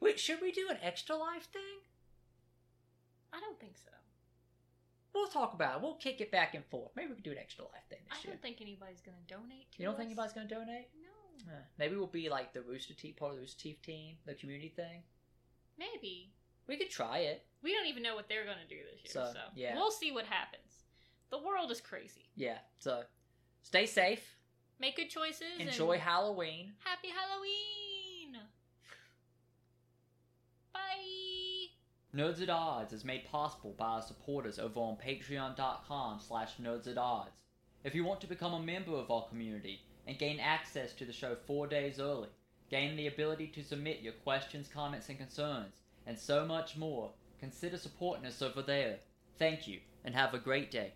Wait, 0.00 0.18
should 0.20 0.40
we 0.40 0.52
do 0.52 0.68
an 0.70 0.78
extra 0.82 1.16
life 1.16 1.44
thing? 1.52 1.80
I 3.32 3.40
don't 3.40 3.58
think 3.58 3.76
so. 3.76 3.90
We'll 5.14 5.28
talk 5.28 5.54
about 5.54 5.76
it. 5.76 5.82
We'll 5.82 5.94
kick 5.94 6.20
it 6.20 6.30
back 6.30 6.54
and 6.54 6.64
forth. 6.66 6.90
Maybe 6.94 7.08
we 7.08 7.14
can 7.14 7.24
do 7.24 7.32
an 7.32 7.38
extra 7.38 7.64
life 7.64 7.84
thing 7.88 8.00
I 8.10 8.16
year. 8.16 8.34
don't 8.34 8.42
think 8.42 8.60
anybody's 8.60 9.00
gonna 9.00 9.16
donate. 9.26 9.72
To 9.72 9.78
You 9.82 9.86
don't 9.88 9.96
think 9.96 10.08
anybody's 10.08 10.34
gonna 10.34 10.48
donate? 10.48 10.88
No. 11.00 11.52
Uh, 11.52 11.56
maybe 11.78 11.96
we'll 11.96 12.06
be 12.06 12.28
like 12.28 12.52
the 12.52 12.62
Rooster 12.62 12.94
Teeth 12.94 13.16
part 13.16 13.30
of 13.30 13.36
the 13.36 13.40
Rooster 13.42 13.62
Teeth 13.62 13.80
team, 13.82 14.16
the 14.26 14.34
community 14.34 14.68
thing. 14.76 15.02
Maybe. 15.78 16.32
We 16.66 16.76
could 16.76 16.90
try 16.90 17.18
it. 17.18 17.46
We 17.62 17.72
don't 17.72 17.86
even 17.86 18.02
know 18.02 18.14
what 18.14 18.28
they're 18.28 18.44
gonna 18.44 18.66
do 18.68 18.76
this 18.92 19.14
year, 19.14 19.24
So, 19.24 19.32
so, 19.32 19.40
yeah. 19.54 19.74
we'll 19.74 19.90
see 19.90 20.12
what 20.12 20.26
happens. 20.26 20.84
The 21.30 21.38
world 21.38 21.70
is 21.70 21.80
crazy. 21.80 22.28
Yeah. 22.36 22.58
So 22.78 23.02
stay 23.62 23.86
safe. 23.86 24.36
Make 24.78 24.96
good 24.96 25.08
choices. 25.08 25.58
Enjoy 25.58 25.92
And 25.94 26.02
Halloween. 26.02 26.74
happy 26.84 27.08
Halloween. 27.08 27.85
Nerds 32.16 32.40
at 32.40 32.48
Odds 32.48 32.94
is 32.94 33.04
made 33.04 33.26
possible 33.26 33.74
by 33.76 33.88
our 33.88 34.00
supporters 34.00 34.58
over 34.58 34.80
on 34.80 34.96
patreon.com 34.96 36.18
slash 36.18 36.52
nerds 36.56 36.86
at 36.86 36.96
odds. 36.96 37.42
If 37.84 37.94
you 37.94 38.04
want 38.04 38.22
to 38.22 38.26
become 38.26 38.54
a 38.54 38.62
member 38.62 38.92
of 38.92 39.10
our 39.10 39.28
community 39.28 39.82
and 40.06 40.18
gain 40.18 40.40
access 40.40 40.94
to 40.94 41.04
the 41.04 41.12
show 41.12 41.36
four 41.46 41.66
days 41.66 42.00
early, 42.00 42.30
gain 42.70 42.96
the 42.96 43.06
ability 43.06 43.48
to 43.48 43.62
submit 43.62 44.00
your 44.00 44.14
questions, 44.14 44.66
comments, 44.66 45.10
and 45.10 45.18
concerns, 45.18 45.74
and 46.06 46.18
so 46.18 46.46
much 46.46 46.74
more, 46.74 47.10
consider 47.38 47.76
supporting 47.76 48.24
us 48.24 48.40
over 48.40 48.62
there. 48.62 49.00
Thank 49.38 49.68
you, 49.68 49.80
and 50.02 50.14
have 50.14 50.32
a 50.32 50.38
great 50.38 50.70
day. 50.70 50.94